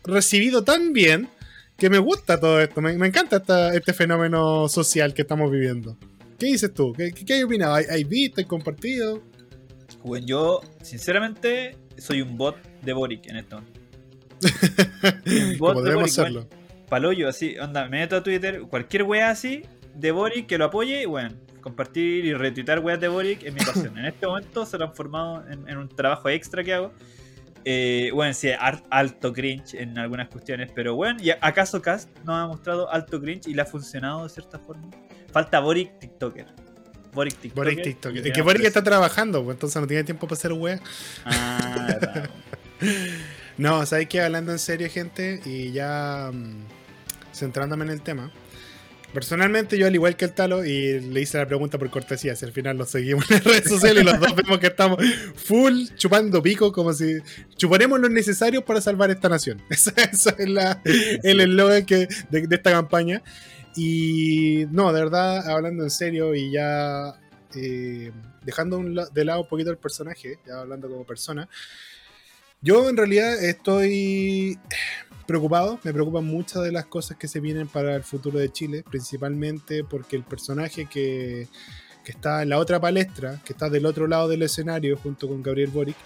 recibido 0.04 0.62
tan 0.62 0.92
bien 0.92 1.28
que 1.78 1.88
me 1.88 1.98
gusta 1.98 2.38
todo 2.38 2.60
esto, 2.60 2.80
me, 2.82 2.92
me 2.98 3.06
encanta 3.06 3.36
esta- 3.38 3.74
este 3.74 3.94
fenómeno 3.94 4.68
social 4.68 5.14
que 5.14 5.22
estamos 5.22 5.50
viviendo. 5.50 5.96
¿Qué 6.38 6.46
dices 6.46 6.74
tú? 6.74 6.92
¿Qué, 6.92 7.12
qué, 7.12 7.24
qué 7.24 7.34
hay 7.34 7.42
opinado? 7.42 7.74
¿Hay, 7.74 7.86
hay 7.88 8.04
visto? 8.04 8.40
¿Hay 8.40 8.44
compartido? 8.46 9.22
Bueno, 10.04 10.26
yo, 10.26 10.60
sinceramente, 10.82 11.76
soy 12.02 12.20
un 12.22 12.36
bot 12.36 12.56
de 12.82 12.92
Boric 12.92 13.28
en 13.28 13.36
esto. 13.36 13.62
Un 15.26 15.58
bot 15.58 15.74
Como 15.74 15.82
de 15.82 15.90
debemos 15.90 15.94
Boric, 15.94 16.08
serlo. 16.14 16.40
weón. 16.40 16.62
Paloyo, 16.88 17.28
así, 17.28 17.56
onda, 17.58 17.84
me 17.84 18.00
meto 18.00 18.16
a 18.16 18.22
Twitter, 18.22 18.62
cualquier 18.62 19.04
wea 19.04 19.30
así 19.30 19.62
de 19.94 20.10
Boric 20.10 20.46
que 20.46 20.58
lo 20.58 20.66
apoye, 20.66 21.02
y 21.02 21.06
bueno, 21.06 21.34
compartir 21.60 22.24
y 22.24 22.34
retuitar 22.34 22.80
weas 22.80 23.00
de 23.00 23.08
Boric 23.08 23.42
es 23.44 23.54
mi 23.54 23.60
pasión. 23.64 23.96
en 23.98 24.06
este 24.06 24.26
momento 24.26 24.66
se 24.66 24.76
lo 24.78 24.84
han 24.84 24.90
transformado 24.90 25.48
en, 25.48 25.68
en 25.68 25.78
un 25.78 25.88
trabajo 25.88 26.28
extra 26.28 26.62
que 26.64 26.74
hago. 26.74 26.92
Eh, 27.64 28.10
bueno, 28.12 28.34
sí, 28.34 28.50
alto 28.90 29.32
cringe 29.32 29.74
en 29.74 29.96
algunas 29.96 30.28
cuestiones, 30.28 30.70
pero 30.74 30.96
bueno, 30.96 31.20
¿y 31.22 31.30
acaso 31.30 31.80
Cast 31.80 32.10
nos 32.24 32.34
ha 32.34 32.46
mostrado 32.48 32.90
alto 32.92 33.20
cringe 33.20 33.46
y 33.46 33.54
le 33.54 33.62
ha 33.62 33.64
funcionado 33.66 34.24
de 34.24 34.28
cierta 34.30 34.58
forma? 34.58 34.90
Falta 35.32 35.60
Boric 35.60 35.96
TikToker. 36.00 36.46
Boric 37.12 37.34
TikToker. 37.36 37.54
Boric 37.74 37.82
TikTok. 37.82 38.16
Es 38.16 38.32
que 38.32 38.42
Boric 38.42 38.64
está 38.64 38.82
trabajando, 38.82 39.44
pues 39.44 39.56
entonces 39.56 39.80
no 39.80 39.86
tiene 39.86 40.04
tiempo 40.04 40.26
para 40.26 40.38
hacer 40.38 40.52
wea. 40.52 40.80
Ah, 41.24 41.86
verdad. 42.00 42.30
No, 43.58 43.84
¿sabes 43.86 44.08
qué? 44.08 44.20
Hablando 44.20 44.52
en 44.52 44.58
serio, 44.58 44.88
gente, 44.90 45.40
y 45.44 45.72
ya 45.72 46.30
mm, 46.32 46.64
centrándome 47.34 47.84
en 47.84 47.90
el 47.90 48.00
tema. 48.02 48.30
Personalmente, 49.12 49.76
yo 49.76 49.86
al 49.86 49.94
igual 49.94 50.16
que 50.16 50.24
el 50.24 50.32
Talo, 50.32 50.64
y 50.64 50.98
le 51.00 51.20
hice 51.20 51.36
la 51.36 51.46
pregunta 51.46 51.78
por 51.78 51.90
cortesía, 51.90 52.34
si 52.34 52.46
al 52.46 52.52
final 52.52 52.78
lo 52.78 52.86
seguimos 52.86 53.30
en 53.30 53.36
las 53.36 53.44
redes 53.44 53.68
sociales 53.68 54.02
y 54.02 54.06
los 54.06 54.18
dos 54.18 54.34
vemos 54.34 54.58
que 54.58 54.68
estamos 54.68 54.98
full 55.36 55.84
chupando 55.96 56.42
pico, 56.42 56.72
como 56.72 56.94
si 56.94 57.18
chuparemos 57.58 58.00
lo 58.00 58.08
necesario 58.08 58.64
para 58.64 58.80
salvar 58.80 59.10
esta 59.10 59.28
nación. 59.28 59.60
Ese 59.68 59.92
es 60.38 60.48
la- 60.48 60.80
el 61.22 61.40
eslogan 61.40 61.84
que- 61.84 62.08
de, 62.30 62.46
de 62.46 62.56
esta 62.56 62.70
campaña. 62.70 63.22
Y 63.76 64.66
no, 64.70 64.92
de 64.92 65.00
verdad, 65.00 65.48
hablando 65.48 65.82
en 65.82 65.90
serio 65.90 66.34
y 66.34 66.50
ya 66.50 67.14
eh, 67.54 68.12
dejando 68.44 68.78
un 68.78 68.94
de 68.94 69.24
lado 69.24 69.42
un 69.42 69.48
poquito 69.48 69.70
el 69.70 69.78
personaje, 69.78 70.38
ya 70.46 70.60
hablando 70.60 70.88
como 70.88 71.04
persona, 71.04 71.48
yo 72.60 72.88
en 72.88 72.96
realidad 72.96 73.42
estoy 73.42 74.58
preocupado, 75.26 75.80
me 75.82 75.92
preocupan 75.92 76.24
muchas 76.24 76.62
de 76.62 76.72
las 76.72 76.86
cosas 76.86 77.16
que 77.16 77.28
se 77.28 77.40
vienen 77.40 77.68
para 77.68 77.96
el 77.96 78.02
futuro 78.02 78.38
de 78.38 78.50
Chile, 78.50 78.84
principalmente 78.88 79.84
porque 79.84 80.16
el 80.16 80.24
personaje 80.24 80.86
que, 80.86 81.48
que 82.04 82.12
está 82.12 82.42
en 82.42 82.48
la 82.48 82.58
otra 82.58 82.80
palestra, 82.80 83.40
que 83.44 83.52
está 83.52 83.68
del 83.68 83.86
otro 83.86 84.06
lado 84.06 84.28
del 84.28 84.42
escenario 84.42 84.96
junto 84.96 85.28
con 85.28 85.42
Gabriel 85.42 85.70
Boric, 85.70 85.96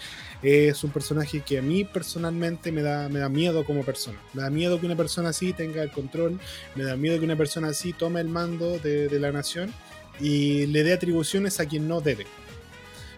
es 0.42 0.84
un 0.84 0.90
personaje 0.90 1.40
que 1.40 1.58
a 1.58 1.62
mí 1.62 1.84
personalmente 1.84 2.70
me 2.70 2.82
da, 2.82 3.08
me 3.08 3.18
da 3.18 3.28
miedo 3.28 3.64
como 3.64 3.82
persona. 3.82 4.18
Me 4.34 4.42
da 4.42 4.50
miedo 4.50 4.78
que 4.78 4.86
una 4.86 4.96
persona 4.96 5.30
así 5.30 5.52
tenga 5.52 5.82
el 5.82 5.90
control, 5.90 6.38
me 6.74 6.84
da 6.84 6.96
miedo 6.96 7.18
que 7.18 7.24
una 7.24 7.36
persona 7.36 7.68
así 7.68 7.92
tome 7.92 8.20
el 8.20 8.28
mando 8.28 8.78
de, 8.78 9.08
de 9.08 9.20
la 9.20 9.32
nación 9.32 9.72
y 10.20 10.66
le 10.66 10.82
dé 10.82 10.92
atribuciones 10.92 11.60
a 11.60 11.66
quien 11.66 11.88
no 11.88 12.00
debe. 12.00 12.26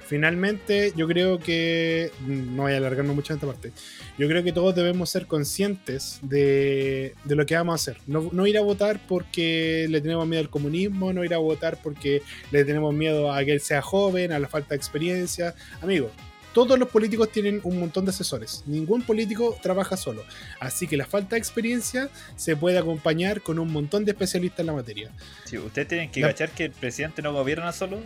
Finalmente, 0.09 0.93
yo 0.97 1.07
creo 1.07 1.39
que. 1.39 2.11
mm, 2.21 2.57
No 2.57 2.63
voy 2.63 2.73
a 2.73 2.79
alargarme 2.79 3.13
mucho 3.13 3.33
en 3.33 3.37
esta 3.37 3.47
parte. 3.47 3.73
Yo 4.19 4.27
creo 4.27 4.43
que 4.43 4.53
todos 4.53 4.75
debemos 4.75 5.11
ser 5.11 5.27
conscientes 5.27 6.19
de, 6.23 7.15
de 7.25 7.37
lo 7.37 7.45
que 7.47 7.55
vamos 7.55 7.73
a 7.73 7.77
hacer. 7.77 8.03
No, 8.07 8.29
no 8.33 8.47
ir 8.47 8.57
a 8.59 8.63
votar 8.63 9.01
porque 9.07 9.87
le 9.89 10.01
tenemos 10.01 10.27
miedo 10.27 10.41
al 10.41 10.51
comunismo, 10.51 11.13
no 11.13 11.25
ir 11.25 11.35
a 11.35 11.39
votar 11.39 11.79
porque 11.83 12.23
le 12.51 12.65
tenemos 12.65 12.95
miedo 12.95 13.31
a 13.33 13.45
que 13.45 13.53
él 13.53 13.61
sea 13.61 13.83
joven, 13.83 14.33
a 14.33 14.39
la 14.39 14.49
falta 14.49 14.71
de 14.71 14.77
experiencia. 14.77 15.55
Amigo, 15.83 16.11
todos 16.55 16.79
los 16.79 16.89
políticos 16.89 17.31
tienen 17.31 17.61
un 17.63 17.79
montón 17.79 18.05
de 18.07 18.11
asesores. 18.11 18.65
Ningún 18.67 19.03
político 19.03 19.57
trabaja 19.63 19.97
solo. 19.97 20.25
Así 20.59 20.87
que 20.89 20.97
la 20.97 21.05
falta 21.07 21.37
de 21.37 21.39
experiencia 21.41 22.09
se 22.35 22.57
puede 22.57 22.79
acompañar 22.79 23.43
con 23.43 23.59
un 23.59 23.71
montón 23.71 24.05
de 24.07 24.13
especialistas 24.13 24.61
en 24.61 24.67
la 24.67 24.73
materia. 24.73 25.11
Sí, 25.45 25.59
ustedes 25.59 25.87
tienen 25.87 26.11
que 26.11 26.21
La- 26.21 26.29
cachar 26.29 26.51
que 26.51 26.65
el 26.65 26.73
presidente 26.73 27.21
no 27.23 27.33
gobierna 27.35 27.71
solo 27.73 28.01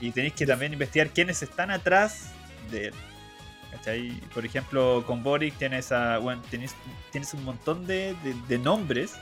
y 0.00 0.10
tenéis 0.10 0.34
que 0.34 0.46
también 0.46 0.72
investigar 0.72 1.08
quiénes 1.10 1.42
están 1.42 1.70
atrás 1.70 2.30
de 2.70 2.86
él. 2.88 2.94
¿Cachai? 3.70 4.12
Por 4.32 4.44
ejemplo, 4.46 5.04
con 5.06 5.22
Boric 5.22 5.54
tienes, 5.58 5.92
a, 5.92 6.18
bueno, 6.18 6.42
tienes, 6.50 6.74
tienes 7.12 7.32
un 7.34 7.44
montón 7.44 7.86
de, 7.86 8.14
de- 8.24 8.34
de 8.48 8.58
nombres 8.58 9.12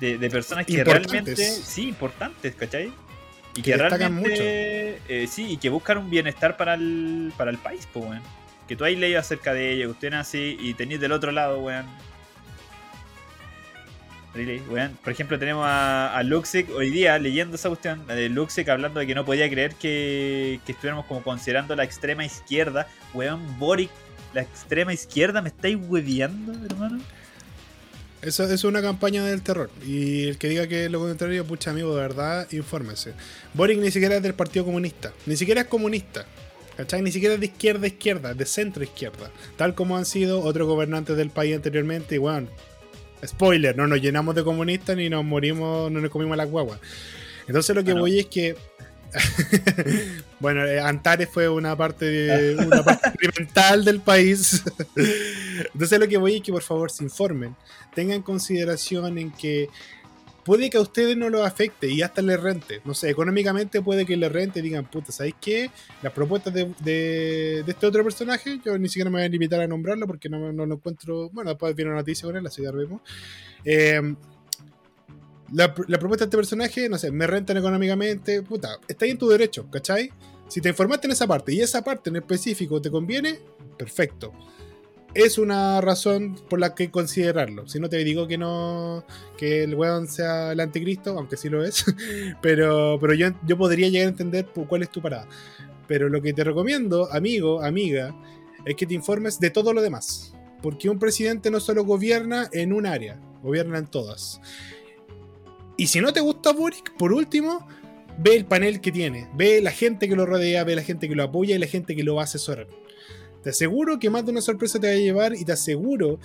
de, 0.00 0.18
de 0.18 0.30
personas 0.30 0.66
que 0.66 0.82
realmente, 0.82 1.36
sí, 1.36 1.88
importantes, 1.88 2.54
¿cachai? 2.54 2.92
Y 3.54 3.62
Que 3.62 3.76
realmente, 3.76 5.00
eh, 5.08 5.26
sí, 5.28 5.46
y 5.52 5.56
que 5.58 5.68
buscan 5.68 5.98
un 5.98 6.08
bienestar 6.10 6.56
para 6.56 6.74
el, 6.74 7.32
para 7.36 7.50
el 7.50 7.58
país, 7.58 7.86
pues, 7.92 8.04
weón. 8.04 8.22
Que 8.66 8.76
tú 8.76 8.84
hay 8.84 8.94
leído 8.96 9.18
acerca 9.20 9.52
de 9.52 9.72
ellos, 9.72 9.86
que 9.88 9.92
ustedes 9.92 10.14
así, 10.14 10.56
y 10.60 10.74
tenéis 10.74 11.00
del 11.00 11.12
otro 11.12 11.32
lado, 11.32 11.58
weón, 11.60 11.86
Por 14.32 15.12
ejemplo, 15.12 15.38
tenemos 15.40 15.66
a, 15.66 16.16
a 16.16 16.22
hoy 16.76 16.90
día 16.90 17.18
leyendo 17.18 17.56
esa 17.56 17.68
cuestión 17.68 18.06
de 18.06 18.28
Luxic 18.28 18.68
hablando 18.68 19.00
de 19.00 19.06
que 19.06 19.14
no 19.14 19.24
podía 19.24 19.50
creer 19.50 19.74
que, 19.74 20.60
estuviéramos 20.66 21.06
como 21.06 21.22
considerando 21.22 21.74
la 21.74 21.82
extrema 21.82 22.24
izquierda. 22.24 22.86
Weón, 23.12 23.58
Boric, 23.58 23.90
la 24.32 24.42
extrema 24.42 24.92
izquierda, 24.92 25.42
¿me 25.42 25.48
estáis 25.48 25.76
hueviando, 25.80 26.52
hermano? 26.64 27.00
Eso, 28.22 28.44
es 28.44 28.62
una 28.64 28.82
campaña 28.82 29.24
del 29.24 29.42
terror. 29.42 29.68
Y 29.84 30.28
el 30.28 30.38
que 30.38 30.48
diga 30.48 30.68
que 30.68 30.84
es 30.84 30.90
lo 30.90 31.00
contrario, 31.00 31.44
pucha 31.44 31.70
amigo, 31.70 31.94
de 31.96 32.02
verdad, 32.02 32.46
infórmese. 32.52 33.14
Boric 33.54 33.80
ni 33.80 33.90
siquiera 33.90 34.16
es 34.16 34.22
del 34.22 34.34
Partido 34.34 34.64
Comunista. 34.64 35.12
Ni 35.26 35.36
siquiera 35.36 35.62
es 35.62 35.66
comunista. 35.66 36.24
¿Cachai? 36.76 37.02
Ni 37.02 37.10
siquiera 37.10 37.36
de 37.36 37.46
izquierda 37.46 37.84
a 37.84 37.88
izquierda, 37.88 38.32
de 38.32 38.46
centro 38.46 38.84
izquierda. 38.84 39.30
Tal 39.56 39.74
como 39.74 39.96
han 39.96 40.06
sido 40.06 40.40
otros 40.40 40.68
gobernantes 40.68 41.16
del 41.16 41.30
país 41.30 41.56
anteriormente. 41.56 42.14
Y 42.14 42.18
bueno, 42.18 42.48
spoiler, 43.26 43.76
no 43.76 43.86
nos 43.86 44.00
llenamos 44.00 44.34
de 44.34 44.44
comunistas 44.44 44.96
ni 44.96 45.08
nos 45.08 45.24
morimos, 45.24 45.90
no 45.90 46.00
nos 46.00 46.10
comimos 46.10 46.36
las 46.36 46.48
guaguas. 46.50 46.80
Entonces 47.46 47.74
lo 47.74 47.82
que 47.84 47.92
voy 47.94 48.18
es 48.20 48.26
que. 48.26 48.56
bueno, 50.40 50.64
eh, 50.64 50.78
Antares 50.80 51.28
fue 51.32 51.48
una 51.48 51.76
parte, 51.76 52.04
de- 52.04 52.56
una 52.56 52.82
parte 52.82 53.08
experimental 53.18 53.84
del 53.84 54.00
país. 54.00 54.62
Entonces 55.74 55.98
lo 55.98 56.08
que 56.08 56.16
voy 56.16 56.36
es 56.36 56.42
que 56.42 56.52
por 56.52 56.62
favor 56.62 56.90
se 56.90 57.04
informen. 57.04 57.56
Tengan 57.94 58.22
consideración 58.22 59.18
en 59.18 59.30
que 59.32 59.68
puede 60.50 60.68
que 60.68 60.78
a 60.78 60.80
ustedes 60.80 61.16
no 61.16 61.30
los 61.30 61.46
afecte 61.46 61.86
y 61.88 62.02
hasta 62.02 62.22
les 62.22 62.40
rente. 62.42 62.80
No 62.84 62.92
sé, 62.92 63.08
económicamente 63.08 63.80
puede 63.82 64.04
que 64.04 64.16
les 64.16 64.32
rente 64.32 64.58
y 64.58 64.62
digan, 64.62 64.84
puta, 64.90 65.12
¿sabéis 65.12 65.36
qué? 65.40 65.70
Las 66.02 66.12
propuestas 66.12 66.52
de, 66.52 66.74
de- 66.80 67.62
de 67.64 67.70
este 67.70 67.86
otro 67.86 68.02
personaje, 68.02 68.58
yo 68.64 68.76
ni 68.76 68.88
siquiera 68.88 69.10
me 69.10 69.18
voy 69.18 69.26
a 69.26 69.28
limitar 69.28 69.60
a 69.60 69.68
nombrarlo 69.68 70.08
porque 70.08 70.28
no, 70.28 70.52
no 70.52 70.66
lo 70.66 70.74
encuentro. 70.74 71.30
Bueno, 71.30 71.50
después 71.50 71.76
viene 71.76 71.92
una 71.92 72.00
noticia 72.00 72.26
con 72.26 72.36
él, 72.36 72.44
así 72.44 72.62
que 72.62 72.70
vemos. 72.72 73.00
Eh, 73.64 74.00
la, 75.52 75.72
la 75.86 75.98
propuesta 76.00 76.24
de 76.24 76.28
este 76.30 76.36
personaje, 76.36 76.88
no 76.88 76.98
sé, 76.98 77.12
me 77.12 77.28
rentan 77.28 77.56
económicamente, 77.56 78.42
puta, 78.42 78.76
está 78.88 79.04
ahí 79.04 79.12
en 79.12 79.18
tu 79.18 79.28
derecho, 79.28 79.70
¿cachai? 79.70 80.10
Si 80.48 80.60
te 80.60 80.70
informaste 80.70 81.06
en 81.06 81.12
esa 81.12 81.28
parte 81.28 81.54
y 81.54 81.60
esa 81.60 81.84
parte 81.84 82.10
en 82.10 82.16
específico 82.16 82.82
te 82.82 82.90
conviene, 82.90 83.38
perfecto. 83.78 84.32
Es 85.14 85.38
una 85.38 85.80
razón 85.80 86.36
por 86.48 86.60
la 86.60 86.74
que 86.74 86.90
considerarlo. 86.90 87.66
Si 87.66 87.80
no 87.80 87.88
te 87.88 87.98
digo 87.98 88.28
que 88.28 88.38
no, 88.38 89.04
que 89.36 89.64
el 89.64 89.74
weón 89.74 90.06
sea 90.06 90.52
el 90.52 90.60
anticristo, 90.60 91.18
aunque 91.18 91.36
sí 91.36 91.48
lo 91.48 91.64
es, 91.64 91.84
pero, 92.42 92.98
pero 93.00 93.14
yo, 93.14 93.28
yo 93.46 93.58
podría 93.58 93.88
llegar 93.88 94.06
a 94.06 94.10
entender 94.10 94.46
cuál 94.46 94.82
es 94.82 94.90
tu 94.90 95.02
parada. 95.02 95.26
Pero 95.88 96.08
lo 96.08 96.22
que 96.22 96.32
te 96.32 96.44
recomiendo, 96.44 97.12
amigo, 97.12 97.60
amiga, 97.60 98.14
es 98.64 98.76
que 98.76 98.86
te 98.86 98.94
informes 98.94 99.40
de 99.40 99.50
todo 99.50 99.72
lo 99.72 99.82
demás. 99.82 100.32
Porque 100.62 100.88
un 100.88 100.98
presidente 100.98 101.50
no 101.50 101.58
solo 101.58 101.84
gobierna 101.84 102.48
en 102.52 102.72
un 102.72 102.86
área, 102.86 103.18
gobierna 103.42 103.78
en 103.78 103.86
todas. 103.86 104.40
Y 105.76 105.88
si 105.88 106.00
no 106.00 106.12
te 106.12 106.20
gusta 106.20 106.52
Boric, 106.52 106.94
por 106.96 107.12
último, 107.12 107.66
ve 108.18 108.36
el 108.36 108.44
panel 108.44 108.80
que 108.80 108.92
tiene, 108.92 109.28
ve 109.34 109.60
la 109.60 109.70
gente 109.70 110.08
que 110.08 110.14
lo 110.14 110.26
rodea, 110.26 110.62
ve 110.62 110.76
la 110.76 110.82
gente 110.82 111.08
que 111.08 111.14
lo 111.14 111.24
apoya 111.24 111.56
y 111.56 111.58
la 111.58 111.66
gente 111.66 111.96
que 111.96 112.04
lo 112.04 112.14
va 112.14 112.22
a 112.22 112.24
asesorar. 112.24 112.68
Te 113.42 113.50
aseguro 113.50 113.98
que 113.98 114.10
más 114.10 114.24
de 114.24 114.32
una 114.32 114.40
sorpresa 114.42 114.78
te 114.78 114.86
va 114.88 114.92
a 114.92 114.96
llevar 114.96 115.34
y 115.34 115.44
te 115.44 115.52
aseguro 115.52 116.18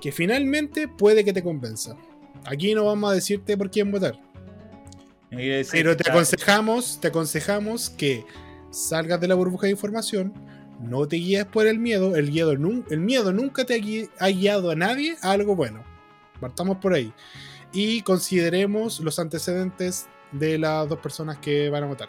que 0.00 0.12
finalmente 0.12 0.88
puede 0.88 1.24
que 1.24 1.32
te 1.32 1.42
convenza. 1.42 1.96
Aquí 2.44 2.74
no 2.74 2.84
vamos 2.84 3.10
a 3.10 3.14
decirte 3.14 3.56
por 3.56 3.70
quién 3.70 3.90
votar, 3.90 4.20
pero 5.72 5.96
te 5.96 6.04
aconsejamos, 6.10 7.00
te 7.00 7.08
aconsejamos 7.08 7.90
que 7.90 8.24
salgas 8.70 9.20
de 9.20 9.28
la 9.28 9.34
burbuja 9.34 9.66
de 9.66 9.72
información, 9.72 10.32
no 10.80 11.06
te 11.08 11.16
guíes 11.16 11.44
por 11.46 11.66
el 11.66 11.78
miedo, 11.78 12.14
el 12.16 12.30
miedo, 12.30 12.54
nun- 12.54 12.84
el 12.90 13.00
miedo 13.00 13.32
nunca 13.32 13.64
te 13.64 13.74
ha 13.74 13.78
gui- 13.78 14.10
ha 14.18 14.28
guiado 14.28 14.70
a 14.70 14.74
nadie 14.76 15.16
a 15.22 15.32
algo 15.32 15.56
bueno. 15.56 15.82
Partamos 16.40 16.76
por 16.78 16.92
ahí. 16.92 17.12
Y 17.72 18.02
consideremos 18.02 19.00
los 19.00 19.18
antecedentes 19.18 20.06
de 20.32 20.58
las 20.58 20.88
dos 20.88 20.98
personas 20.98 21.38
que 21.38 21.70
van 21.70 21.82
a 21.84 21.86
votar. 21.86 22.08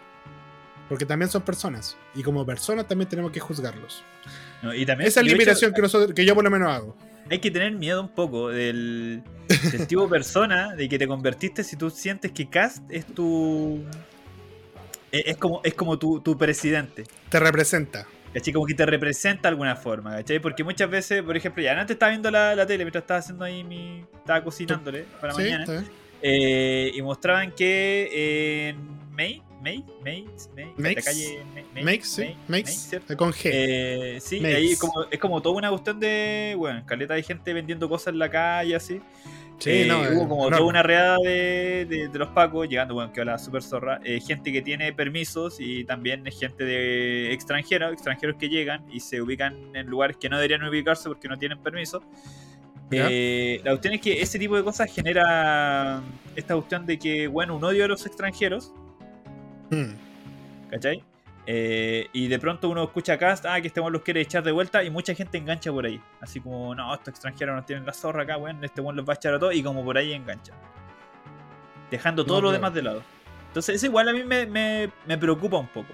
Porque 0.90 1.06
también 1.06 1.30
son 1.32 1.42
personas. 1.44 1.98
Y 2.14 2.24
como 2.24 2.46
personas 2.46 2.88
también 2.88 3.10
tenemos 3.10 3.32
que 3.32 3.40
juzgarlos. 3.40 4.04
No, 4.62 4.74
y 4.74 4.86
también, 4.86 5.08
Esa 5.08 5.20
es 5.20 5.26
la 5.26 5.30
hecho, 5.30 5.38
limitación 5.38 5.74
que, 5.74 5.82
nosotros, 5.82 6.14
que 6.14 6.26
yo 6.26 6.34
por 6.36 6.44
lo 6.44 6.50
menos 6.52 6.70
hago. 6.72 6.98
hay 7.30 7.40
que 7.40 7.52
tener 7.52 7.72
miedo 7.74 8.02
un 8.02 8.10
poco 8.10 8.50
del, 8.50 9.22
del 9.72 9.88
tipo 9.88 10.08
persona 10.10 10.76
de 10.76 10.90
que 10.90 10.98
te 10.98 11.08
convertiste 11.08 11.64
si 11.64 11.76
tú 11.76 11.90
sientes 11.90 12.32
que 12.32 12.50
Cast 12.50 12.84
es 12.90 13.06
tu. 13.06 13.84
Es 15.12 15.24
es 15.28 15.38
como, 15.38 15.62
es 15.64 15.74
como 15.74 15.98
tu, 15.98 16.20
tu 16.22 16.38
presidente. 16.38 17.04
Te 17.30 17.40
representa. 17.40 18.08
¿Cachai? 18.34 18.54
Como 18.54 18.66
que 18.66 18.74
te 18.74 18.86
representa 18.86 19.44
de 19.44 19.48
alguna 19.50 19.76
forma, 19.76 20.12
¿cachai? 20.12 20.40
Porque 20.40 20.64
muchas 20.64 20.90
veces, 20.90 21.24
por 21.24 21.36
ejemplo, 21.38 21.64
ya 21.64 21.80
antes 21.80 21.96
estaba 21.96 22.10
viendo 22.10 22.30
la, 22.30 22.56
la 22.56 22.66
tele 22.68 22.84
mientras 22.84 23.04
estaba 23.04 23.20
haciendo 23.20 23.46
ahí 23.46 23.64
mi. 23.64 24.04
Estaba 24.18 24.44
cocinándole 24.44 25.06
para 25.22 25.34
¿Sí? 25.34 25.42
mañana. 25.44 25.86
Eh, 26.22 26.92
y 26.94 27.02
mostraban 27.02 27.52
que 27.54 28.70
en 28.70 29.14
May, 29.14 29.42
May, 29.62 29.84
Makes. 30.04 30.50
la 30.78 30.94
calle 30.96 31.44
May, 31.74 31.84
Makes, 31.84 32.06
sí. 32.08 32.36
Makes. 32.48 33.16
Con 33.16 33.32
G. 33.32 33.50
Eh, 33.52 34.18
sí, 34.22 34.40
Makes. 34.40 34.56
ahí 34.56 34.76
como, 34.78 34.94
es 35.10 35.20
como 35.20 35.42
toda 35.42 35.56
una 35.58 35.70
cuestión 35.70 36.00
de, 36.00 36.54
bueno, 36.58 36.84
caleta 36.86 37.16
de 37.16 37.24
gente 37.24 37.54
vendiendo 37.54 37.90
cosas 37.90 38.14
en 38.14 38.20
la 38.20 38.30
calle, 38.30 38.76
así. 38.76 39.02
sí, 39.58 39.70
Eh, 39.72 39.86
no, 39.88 40.00
hubo 40.02 40.06
eh, 40.06 40.28
como 40.28 40.50
no. 40.50 40.58
toda 40.58 40.70
una 40.70 40.84
reada 40.84 41.18
de, 41.24 41.86
de- 41.90 42.08
de 42.08 42.20
los 42.20 42.30
pacos 42.30 42.70
llegando, 42.70 42.94
bueno, 42.94 43.12
que 43.12 43.20
habla 43.22 43.38
súper 43.40 43.64
zorra. 43.64 44.00
eh, 44.04 44.20
gente 44.22 44.52
que 44.52 44.62
tiene 44.62 44.94
permisos 44.94 45.58
y 45.60 45.84
también 45.86 46.24
gente 46.32 46.64
de 46.64 47.34
extranjera, 47.34 47.90
extranjeros 47.92 48.36
que 48.38 48.50
llegan 48.50 48.86
y 48.92 49.00
se 49.00 49.22
ubican 49.22 49.76
en 49.76 49.88
lugares 49.88 50.18
que 50.18 50.30
no 50.30 50.38
deberían 50.38 50.64
ubicarse 50.64 51.10
porque 51.10 51.28
no 51.28 51.38
tienen 51.38 51.58
permiso. 51.60 52.04
Eh, 52.92 53.60
la 53.66 53.72
cuestión 53.72 53.96
es 53.96 54.02
que 54.02 54.22
ese 54.22 54.40
tipo 54.40 54.56
de 54.56 54.64
cosas 54.64 54.90
genera 54.94 56.02
esta 56.38 56.54
cuestión 56.56 56.86
de 56.86 56.98
que, 56.98 57.28
bueno, 57.28 57.58
un 57.58 57.64
odio 57.66 57.84
a 57.84 57.88
los 57.90 58.06
extranjeros, 58.06 58.72
Hmm. 59.70 60.70
¿cachai? 60.72 61.04
Eh, 61.50 62.08
y 62.12 62.28
de 62.28 62.40
pronto 62.40 62.68
uno 62.70 62.84
escucha 62.84 63.14
acá, 63.14 63.40
ah, 63.46 63.62
que 63.62 63.68
este 63.68 63.80
weón 63.80 63.94
los 63.94 64.02
quiere 64.02 64.20
echar 64.20 64.44
de 64.44 64.52
vuelta 64.52 64.84
y 64.84 64.90
mucha 64.90 65.14
gente 65.14 65.38
engancha 65.38 65.72
por 65.72 65.86
ahí. 65.86 66.02
Así 66.20 66.42
como, 66.42 66.76
no, 66.76 66.94
estos 66.94 67.10
extranjeros 67.10 67.56
nos 67.56 67.66
tienen 67.66 67.86
la 67.86 67.94
zorra 67.94 68.24
acá, 68.24 68.38
weón, 68.38 68.62
este 68.64 68.82
weón 68.82 68.96
los 68.98 69.08
va 69.08 69.14
a 69.14 69.16
echar 69.16 69.34
a 69.34 69.40
todos 69.40 69.56
y 69.56 69.64
como 69.64 69.84
por 69.86 69.98
ahí 69.98 70.12
engancha. 70.14 70.54
Dejando 71.90 72.26
todo 72.26 72.38
No, 72.38 72.42
lo 72.42 72.48
claro. 72.50 72.58
demás 72.62 72.74
de 72.74 72.82
lado. 72.82 73.04
Entonces, 73.48 73.76
eso 73.76 73.86
igual 73.86 74.10
a 74.10 74.14
mí 74.14 74.24
me, 74.24 74.46
me- 74.46 74.90
me 75.06 75.18
preocupa 75.18 75.58
un 75.58 75.68
poco. 75.68 75.94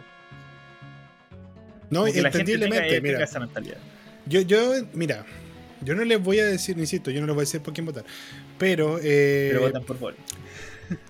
No, 1.91 2.07
entendiblemente, 2.07 2.99
mira. 3.01 3.23
esa 3.23 3.39
mentalidad. 3.39 3.77
Yo, 4.25 4.41
yo, 4.41 4.73
mira, 4.93 5.23
yo 5.81 5.93
no 5.93 6.03
les 6.03 6.19
voy 6.21 6.39
a 6.39 6.45
decir, 6.45 6.77
insisto, 6.79 7.11
yo 7.11 7.19
no 7.21 7.27
les 7.27 7.35
voy 7.35 7.41
a 7.41 7.45
decir 7.45 7.61
por 7.61 7.73
quién 7.73 7.85
votar. 7.85 8.03
Pero, 8.57 8.97
eh, 8.99 9.49
Pero 9.51 9.61
votan 9.61 9.83
por 9.83 9.97
favor. 9.97 10.15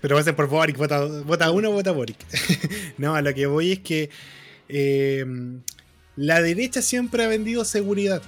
Pero 0.01 0.21
ser 0.23 0.35
por 0.35 0.47
Boric, 0.47 0.77
vota, 0.77 1.05
vota 1.05 1.51
uno, 1.51 1.71
vota 1.71 1.91
Boric. 1.91 2.17
no, 2.97 3.15
a 3.15 3.21
lo 3.21 3.33
que 3.33 3.45
voy 3.45 3.73
es 3.73 3.79
que 3.79 4.09
eh, 4.69 5.25
la 6.15 6.41
derecha 6.41 6.81
siempre 6.81 7.23
ha 7.23 7.27
vendido 7.27 7.65
seguridad. 7.65 8.21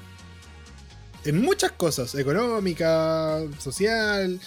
En 1.24 1.42
muchas 1.42 1.72
cosas, 1.72 2.14
económica, 2.16 3.42
social. 3.60 4.40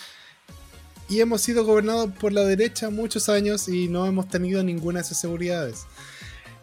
Y 1.08 1.20
hemos 1.20 1.40
sido 1.40 1.64
gobernados 1.64 2.10
por 2.20 2.32
la 2.32 2.44
derecha 2.44 2.90
muchos 2.90 3.28
años 3.28 3.68
y 3.68 3.88
no 3.88 4.06
hemos 4.06 4.28
tenido 4.28 4.62
ninguna 4.62 5.00
de 5.00 5.06
esas 5.06 5.20
seguridades. 5.20 5.86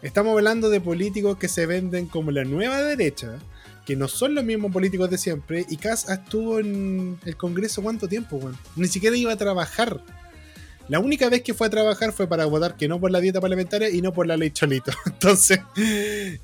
Estamos 0.02 0.32
hablando 0.32 0.70
de 0.70 0.80
políticos 0.80 1.36
que 1.36 1.48
se 1.48 1.66
venden 1.66 2.06
como 2.06 2.30
la 2.30 2.44
nueva 2.44 2.80
derecha, 2.80 3.38
que 3.84 3.96
no 3.96 4.08
son 4.08 4.34
los 4.34 4.44
mismos 4.44 4.70
políticos 4.72 5.10
de 5.10 5.18
siempre. 5.18 5.66
Y 5.68 5.78
Kass 5.78 6.08
estuvo 6.08 6.60
en 6.60 7.18
el 7.24 7.36
Congreso 7.36 7.82
cuánto 7.82 8.06
tiempo, 8.06 8.36
weón. 8.36 8.56
Ni 8.76 8.88
siquiera 8.88 9.16
iba 9.16 9.32
a 9.32 9.36
trabajar. 9.36 10.00
La 10.88 11.00
única 11.00 11.28
vez 11.28 11.42
que 11.42 11.54
fue 11.54 11.66
a 11.66 11.70
trabajar 11.70 12.12
fue 12.12 12.28
para 12.28 12.46
votar 12.46 12.76
que 12.76 12.86
no 12.86 13.00
por 13.00 13.10
la 13.10 13.20
dieta 13.20 13.40
parlamentaria 13.40 13.90
y 13.90 14.00
no 14.00 14.12
por 14.12 14.26
la 14.26 14.36
ley 14.36 14.50
Cholito. 14.50 14.92
Entonces, 15.06 15.60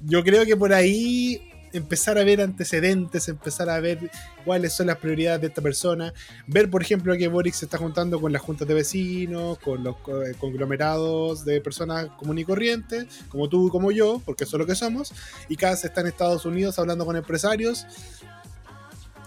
yo 0.05 0.25
creo 0.25 0.45
que 0.45 0.57
por 0.57 0.73
ahí 0.73 1.53
empezar 1.73 2.19
a 2.19 2.25
ver 2.25 2.41
antecedentes, 2.41 3.29
empezar 3.29 3.71
a 3.71 3.81
ver 3.81 4.11
cuáles 4.45 4.73
son 4.75 4.89
las 4.89 4.99
prioridades 4.99 5.41
de 5.41 5.47
esta 5.47 5.63
persona, 5.63 6.13
ver 6.47 6.71
por 6.71 6.83
ejemplo 6.83 7.17
que 7.17 7.29
Boric 7.29 7.55
se 7.55 7.65
está 7.65 7.79
juntando 7.79 8.21
con 8.21 8.33
las 8.33 8.43
juntas 8.43 8.69
de 8.69 8.75
vecinos, 8.75 9.59
con 9.59 9.83
los 9.83 9.97
eh, 10.09 10.35
conglomerados 10.39 11.45
de 11.45 11.61
personas 11.61 12.09
comunes 12.19 12.43
y 12.43 12.45
corrientes, 12.45 13.07
como 13.29 13.49
tú 13.49 13.69
y 13.69 13.71
como 13.71 13.91
yo, 13.91 14.21
porque 14.25 14.45
eso 14.45 14.57
es 14.57 14.61
lo 14.61 14.67
que 14.67 14.75
somos, 14.75 15.13
y 15.49 15.57
Kass 15.57 15.85
está 15.85 16.03
en 16.03 16.09
Estados 16.09 16.45
Unidos 16.45 16.79
hablando 16.79 17.07
con 17.07 17.17
empresarios. 17.17 17.87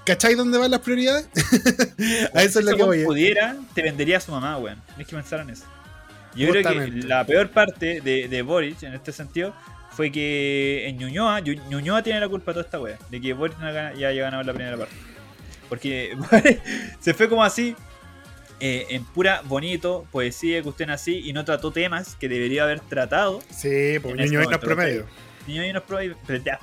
¿Cachai 0.06 0.36
dónde 0.36 0.58
van 0.58 0.70
las 0.72 0.82
prioridades? 0.82 1.28
a 2.34 2.44
eso 2.44 2.60
es 2.60 2.66
Si 2.66 2.72
lo 2.72 2.78
que 2.78 2.84
voy. 2.84 3.02
¿eh? 3.02 3.06
pudiera, 3.06 3.56
te 3.74 3.82
vendería 3.82 4.18
a 4.18 4.22
su 4.22 4.32
mamá, 4.32 4.58
weón. 4.58 4.82
Tienes 4.88 5.08
que 5.08 5.16
pensar 5.16 5.40
en 5.42 5.50
eso. 5.52 5.64
Yo 6.36 6.50
creo 6.50 6.64
que 6.64 6.92
la 7.08 7.26
peor 7.26 7.50
parte 7.50 8.02
de, 8.02 8.28
de 8.28 8.42
Boric 8.42 8.84
en 8.84 8.94
este 8.94 9.12
sentido 9.14 9.56
fue 9.92 10.12
que 10.12 10.88
en 10.88 10.98
Ñuñoa, 10.98 11.40
Ñuñoa 11.40 12.04
tiene 12.04 12.20
la 12.20 12.28
culpa 12.28 12.52
de 12.52 12.56
toda 12.56 12.66
esta 12.66 12.80
wea, 12.80 13.00
de 13.10 13.22
que 13.22 13.34
Boric 13.34 13.58
no 13.60 13.72
gana- 13.74 13.94
ya 13.94 14.10
haya 14.10 14.24
ganado 14.24 14.44
la 14.44 14.54
primera 14.54 14.78
parte. 14.78 14.94
Porque 15.70 16.16
se 17.00 17.14
fue 17.14 17.30
como 17.30 17.44
así, 17.44 17.74
eh, 18.60 18.86
en 18.90 19.06
pura 19.06 19.42
bonito, 19.46 20.06
poesía, 20.12 20.62
cuestión 20.62 20.90
así, 20.92 21.22
y 21.26 21.32
no 21.34 21.46
trató 21.46 21.72
temas 21.72 22.16
que 22.18 22.28
debería 22.30 22.64
haber 22.64 22.82
tratado. 22.82 23.40
Sí, 23.50 23.98
pues 24.02 24.14
En 24.16 24.20
ese 24.20 24.36
niño 24.38 24.52
es 24.52 24.58
promedio. 24.60 25.06
Niño 25.48 25.66
y 25.66 25.70
unos 25.70 25.84
pro- 25.84 26.00
pero 26.28 26.44
ya, 26.44 26.60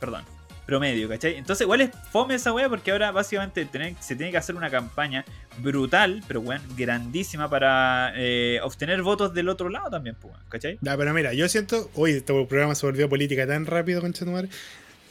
perdón, 0.00 0.24
promedio, 0.66 1.08
¿cachai? 1.08 1.36
Entonces, 1.36 1.64
igual 1.64 1.80
es 1.80 1.90
fome 2.10 2.34
esa 2.34 2.52
wea 2.52 2.68
porque 2.68 2.90
ahora 2.90 3.12
básicamente 3.12 3.66
se 4.00 4.16
tiene 4.16 4.32
que 4.32 4.36
hacer 4.36 4.56
una 4.56 4.68
campaña 4.68 5.24
brutal, 5.58 6.22
pero 6.26 6.40
weón, 6.40 6.60
grandísima 6.76 7.48
para 7.48 8.12
eh, 8.16 8.58
obtener 8.62 9.02
votos 9.02 9.32
del 9.32 9.48
otro 9.48 9.68
lado 9.68 9.88
también, 9.88 10.16
pues, 10.20 10.34
¿cachai? 10.48 10.78
Ya, 10.80 10.96
pero 10.96 11.14
mira, 11.14 11.32
yo 11.32 11.48
siento. 11.48 11.90
Uy, 11.94 12.10
este 12.10 12.32
programa 12.44 12.74
se 12.74 12.84
volvió 12.84 13.08
política 13.08 13.46
tan 13.46 13.64
rápido, 13.64 14.00
tu 14.00 14.26
madre. 14.26 14.48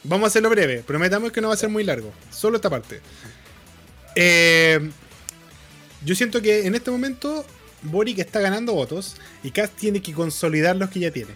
Vamos 0.04 0.24
a 0.24 0.28
hacerlo 0.28 0.50
breve. 0.50 0.84
Prometamos 0.86 1.32
que 1.32 1.40
no 1.40 1.48
va 1.48 1.54
a 1.54 1.56
ser 1.56 1.70
muy 1.70 1.82
largo. 1.82 2.12
Solo 2.30 2.56
esta 2.56 2.70
parte. 2.70 3.00
Eh, 4.14 4.90
yo 6.04 6.14
siento 6.14 6.40
que 6.40 6.66
en 6.66 6.74
este 6.74 6.90
momento 6.90 7.44
Boric 7.82 8.18
está 8.18 8.40
ganando 8.40 8.72
votos 8.72 9.16
y 9.42 9.50
Kass 9.50 9.70
tiene 9.70 10.00
que 10.00 10.12
consolidar 10.12 10.76
los 10.76 10.90
que 10.90 11.00
ya 11.00 11.10
tiene. 11.10 11.32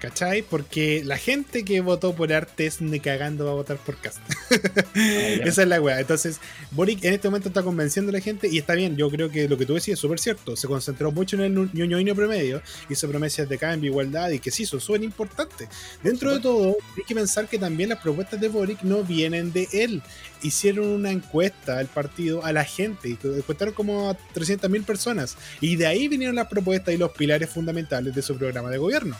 ¿Cachai? 0.00 0.42
Porque 0.42 1.02
la 1.04 1.16
gente 1.16 1.64
que 1.64 1.80
votó 1.80 2.14
por 2.14 2.30
Artes 2.32 2.82
ni 2.82 3.00
cagando 3.00 3.46
va 3.46 3.52
a 3.52 3.54
votar 3.54 3.78
por 3.78 3.96
Cast. 3.96 4.18
Esa 4.94 5.62
es 5.62 5.68
la 5.68 5.80
weá. 5.80 6.00
Entonces, 6.00 6.38
Boric 6.70 7.02
en 7.04 7.14
este 7.14 7.28
momento 7.28 7.48
está 7.48 7.62
convenciendo 7.62 8.10
a 8.10 8.12
la 8.12 8.20
gente 8.20 8.48
y 8.50 8.58
está 8.58 8.74
bien. 8.74 8.96
Yo 8.96 9.10
creo 9.10 9.30
que 9.30 9.48
lo 9.48 9.56
que 9.56 9.64
tú 9.64 9.74
decías 9.74 9.94
es 9.94 10.00
súper 10.00 10.18
cierto. 10.18 10.54
Se 10.54 10.68
concentró 10.68 11.12
mucho 11.12 11.36
en 11.36 11.56
el 11.56 11.70
ñoño 11.72 12.14
promedio, 12.14 12.60
hizo 12.90 13.08
promesas 13.08 13.48
de 13.48 13.56
cambio, 13.56 13.90
igualdad 13.90 14.30
y 14.30 14.38
que 14.38 14.50
sí, 14.50 14.66
son 14.66 14.80
súper 14.80 15.02
importantes. 15.02 15.68
Dentro 16.02 16.34
de 16.34 16.40
todo, 16.40 16.76
hay 16.96 17.04
que 17.06 17.14
pensar 17.14 17.48
que 17.48 17.58
también 17.58 17.88
las 17.88 18.00
propuestas 18.00 18.38
de 18.38 18.48
Boric 18.48 18.82
no 18.82 19.02
vienen 19.02 19.52
de 19.52 19.66
él. 19.72 20.02
Hicieron 20.42 20.86
una 20.88 21.10
encuesta 21.10 21.78
al 21.78 21.86
partido 21.86 22.44
a 22.44 22.52
la 22.52 22.64
gente 22.64 23.08
y 23.08 23.18
encuestaron 23.22 23.72
como 23.72 24.10
a 24.10 24.18
300.000 24.34 24.84
personas. 24.84 25.38
Y 25.62 25.76
de 25.76 25.86
ahí 25.86 26.06
vinieron 26.08 26.36
las 26.36 26.48
propuestas 26.48 26.94
y 26.94 26.98
los 26.98 27.12
pilares 27.12 27.48
fundamentales 27.48 28.14
de 28.14 28.20
su 28.20 28.36
programa 28.36 28.70
de 28.70 28.76
gobierno. 28.76 29.16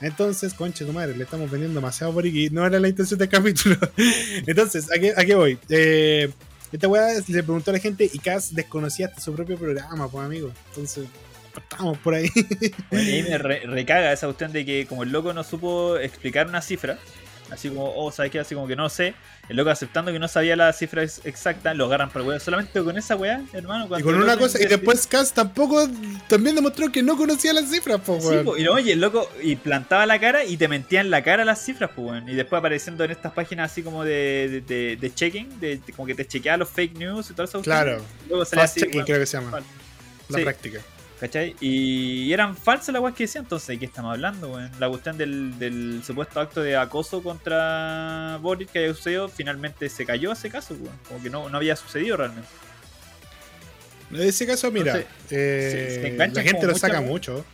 Entonces, 0.00 0.54
conche 0.54 0.84
tu 0.84 0.92
madre, 0.92 1.16
le 1.16 1.24
estamos 1.24 1.50
vendiendo 1.50 1.80
demasiado 1.80 2.12
por 2.12 2.26
aquí. 2.26 2.50
No 2.50 2.66
era 2.66 2.78
la 2.80 2.88
intención 2.88 3.18
del 3.18 3.28
capítulo. 3.28 3.76
Entonces, 4.46 4.88
¿a 4.90 5.24
qué, 5.24 5.34
voy? 5.34 5.58
Eh, 5.68 6.30
esta 6.72 6.88
weá 6.88 7.14
le 7.26 7.42
preguntó 7.42 7.70
a 7.70 7.74
la 7.74 7.80
gente 7.80 8.08
y 8.12 8.18
Cass 8.18 8.54
desconocía 8.54 9.06
hasta 9.06 9.20
su 9.20 9.32
propio 9.34 9.56
programa, 9.56 10.10
pues 10.10 10.26
amigo. 10.26 10.52
Entonces, 10.70 11.06
estamos 11.56 11.98
por 11.98 12.14
ahí. 12.14 12.28
Bueno, 12.90 13.08
y 13.08 13.12
ahí 13.12 13.22
me 13.22 13.38
recaga 13.38 14.12
esa 14.12 14.26
cuestión 14.26 14.52
de 14.52 14.64
que 14.64 14.86
como 14.86 15.04
el 15.04 15.10
loco 15.10 15.32
no 15.32 15.44
supo 15.44 15.96
explicar 15.96 16.48
una 16.48 16.60
cifra, 16.60 16.98
así 17.50 17.68
como, 17.68 17.92
oh, 17.94 18.10
¿sabes 18.10 18.30
qué? 18.30 18.38
Así 18.40 18.54
como 18.54 18.66
que 18.66 18.76
no 18.76 18.88
sé. 18.88 19.14
El 19.48 19.56
loco 19.56 19.70
aceptando 19.70 20.10
que 20.10 20.18
no 20.18 20.26
sabía 20.26 20.56
la 20.56 20.72
cifra 20.72 21.02
exacta, 21.02 21.74
lo 21.74 21.84
agarran 21.84 22.10
por 22.10 22.22
weá. 22.22 22.40
Solamente 22.40 22.82
con 22.82 22.96
esa 22.96 23.14
weá, 23.16 23.42
hermano. 23.52 23.88
Y 23.98 24.02
con 24.02 24.14
una 24.14 24.36
cosa, 24.36 24.62
y 24.62 24.66
después 24.66 25.06
Cass 25.06 25.32
tampoco 25.32 25.88
también 26.28 26.56
demostró 26.56 26.90
que 26.90 27.02
no 27.02 27.16
conocía 27.16 27.52
las 27.52 27.70
cifras, 27.70 28.00
pues, 28.04 28.24
Sí, 28.24 28.34
y, 28.58 28.66
oye, 28.66 28.92
el 28.92 29.00
loco, 29.00 29.28
y 29.42 29.56
plantaba 29.56 30.06
la 30.06 30.18
cara 30.18 30.44
y 30.44 30.56
te 30.56 30.68
mentía 30.68 31.00
en 31.02 31.10
la 31.10 31.22
cara 31.22 31.44
las 31.44 31.62
cifras, 31.62 31.90
pues, 31.94 32.08
weón. 32.08 32.28
Y 32.28 32.34
después 32.34 32.58
apareciendo 32.58 33.04
en 33.04 33.10
estas 33.10 33.32
páginas 33.32 33.70
así 33.70 33.82
como 33.82 34.04
de, 34.04 34.62
de, 34.66 34.96
de, 34.96 35.14
checking, 35.14 35.60
de, 35.60 35.80
como 35.94 36.06
que 36.06 36.14
te 36.14 36.26
chequea 36.26 36.56
los 36.56 36.68
fake 36.70 36.96
news 36.96 37.30
y 37.30 37.34
todo 37.34 37.44
eso. 37.44 37.60
Claro. 37.60 38.02
Luego 38.28 38.46
Fast 38.46 38.78
checking, 38.78 39.04
creo 39.04 39.18
que 39.18 39.26
se 39.26 39.38
llama. 39.38 39.60
La 40.28 40.38
práctica. 40.38 40.80
¿Cachai? 41.20 41.54
Y 41.60 42.32
eran 42.32 42.56
falsas 42.56 42.92
las 42.92 43.02
weas 43.02 43.14
que 43.14 43.24
decía, 43.24 43.40
entonces, 43.40 43.68
¿de 43.68 43.78
qué 43.78 43.84
estamos 43.86 44.12
hablando, 44.12 44.52
weón? 44.52 44.70
La 44.78 44.88
cuestión 44.88 45.16
del, 45.16 45.58
del, 45.58 46.02
supuesto 46.04 46.40
acto 46.40 46.60
de 46.60 46.76
acoso 46.76 47.22
contra 47.22 48.38
Boris 48.42 48.68
que 48.70 48.80
había 48.80 48.94
sucedido, 48.94 49.28
finalmente 49.28 49.88
se 49.88 50.04
cayó 50.04 50.32
ese 50.32 50.50
caso, 50.50 50.74
weón. 50.74 50.98
Como 51.08 51.22
que 51.22 51.30
no, 51.30 51.48
no 51.48 51.56
había 51.56 51.76
sucedido 51.76 52.16
realmente. 52.16 52.48
En 54.10 54.20
ese 54.20 54.46
caso, 54.46 54.70
mira, 54.70 55.04
eh, 55.30 56.16
la 56.32 56.42
gente 56.42 56.66
lo 56.66 56.74
saca 56.74 57.00
mucho. 57.00 57.44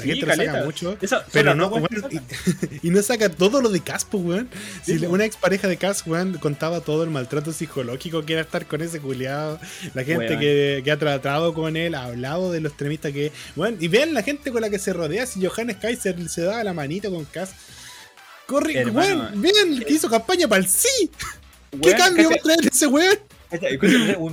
La 0.00 0.14
gente 0.14 0.26
lo 0.26 0.34
saca 0.34 0.64
mucho. 0.64 0.98
pero 1.32 1.54
no, 1.54 1.70
y, 2.82 2.90
no 2.90 3.02
saca 3.02 3.28
todo 3.28 3.60
lo 3.60 3.68
de 3.68 3.80
Caspo, 3.80 4.18
weón. 4.18 4.48
Si 4.82 5.04
una 5.06 5.24
expareja 5.24 5.68
de 5.68 5.76
Cas, 5.76 6.06
weón, 6.06 6.38
contaba 6.38 6.80
todo 6.80 7.04
el 7.04 7.10
maltrato 7.10 7.52
psicológico 7.52 8.24
que 8.24 8.34
era 8.34 8.42
estar 8.42 8.66
con 8.66 8.82
ese 8.82 9.00
culiado. 9.00 9.60
La 9.94 10.04
gente 10.04 10.38
que, 10.38 10.82
que, 10.84 10.90
ha 10.90 10.98
tratado 10.98 11.54
con 11.54 11.76
él, 11.76 11.94
ha 11.94 12.04
hablado 12.04 12.50
de 12.52 12.60
los 12.60 12.72
extremista 12.72 13.12
que. 13.12 13.32
Weón, 13.56 13.76
y 13.80 13.88
vean 13.88 14.14
la 14.14 14.22
gente 14.22 14.50
con 14.50 14.62
la 14.62 14.70
que 14.70 14.78
se 14.78 14.92
rodea. 14.92 15.26
Si 15.26 15.44
Johannes 15.44 15.76
Kaiser 15.76 16.28
se 16.28 16.42
daba 16.42 16.64
la 16.64 16.72
manito 16.72 17.12
con 17.12 17.24
Cas. 17.26 17.52
Corre, 18.46 18.84
weón, 18.86 19.40
vean 19.40 19.78
que 19.86 19.92
hizo 19.92 20.10
campaña 20.10 20.48
para 20.48 20.60
el 20.60 20.68
sí. 20.68 21.10
¿Qué 21.82 21.94
cambio 21.94 22.30
va 22.30 22.36
a 22.36 22.38
traer 22.38 22.66
ese 22.66 22.86
weón? 22.86 23.18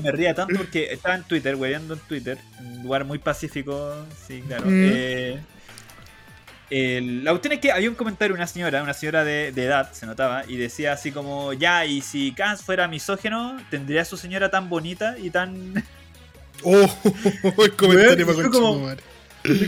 me 0.01 0.11
ría 0.11 0.33
tanto 0.33 0.55
porque 0.57 0.91
estaba 0.91 1.15
en 1.15 1.23
Twitter, 1.23 1.55
weyando 1.55 1.95
en 1.95 1.99
Twitter, 2.01 2.37
un 2.59 2.83
lugar 2.83 3.05
muy 3.05 3.19
pacífico, 3.19 3.95
sí, 4.27 4.43
claro. 4.47 4.65
Mm. 4.65 4.89
Eh, 4.91 5.39
la 6.69 7.31
cuestión 7.31 7.53
es 7.53 7.59
que 7.59 7.71
había 7.71 7.89
un 7.89 7.95
comentario 7.95 8.33
de 8.33 8.39
una 8.39 8.47
señora, 8.47 8.83
una 8.83 8.93
señora 8.93 9.23
de, 9.23 9.47
edad, 9.47 9.91
se 9.93 10.05
notaba, 10.05 10.43
y 10.47 10.57
decía 10.57 10.93
así 10.93 11.11
como, 11.11 11.53
ya, 11.53 11.85
y 11.85 12.01
si 12.01 12.33
Kans 12.33 12.61
fuera 12.61 12.87
misógeno, 12.87 13.57
¿tendría 13.69 14.01
a 14.01 14.05
su 14.05 14.17
señora 14.17 14.49
tan 14.49 14.69
bonita 14.69 15.17
y 15.17 15.29
tan... 15.29 15.83
Oh, 16.63 16.89
el 17.63 17.73
comentario 17.73 18.25
para 18.25 18.49
como, 18.49 18.89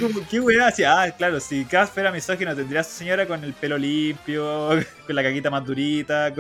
como, 0.01 0.27
¿Qué 0.27 0.39
weá? 0.39 0.69
Así, 0.69 0.83
ah, 0.83 1.13
claro, 1.15 1.39
si 1.39 1.63
Cas 1.65 1.91
fuera 1.91 2.11
misógeno, 2.11 2.55
tendría 2.55 2.81
a 2.81 2.83
su 2.83 2.97
señora 2.97 3.27
con 3.27 3.43
el 3.43 3.53
pelo 3.53 3.77
limpio, 3.77 4.69
con 5.05 5.15
la 5.15 5.21
caquita 5.21 5.51
más 5.51 5.63
durita, 5.63 6.33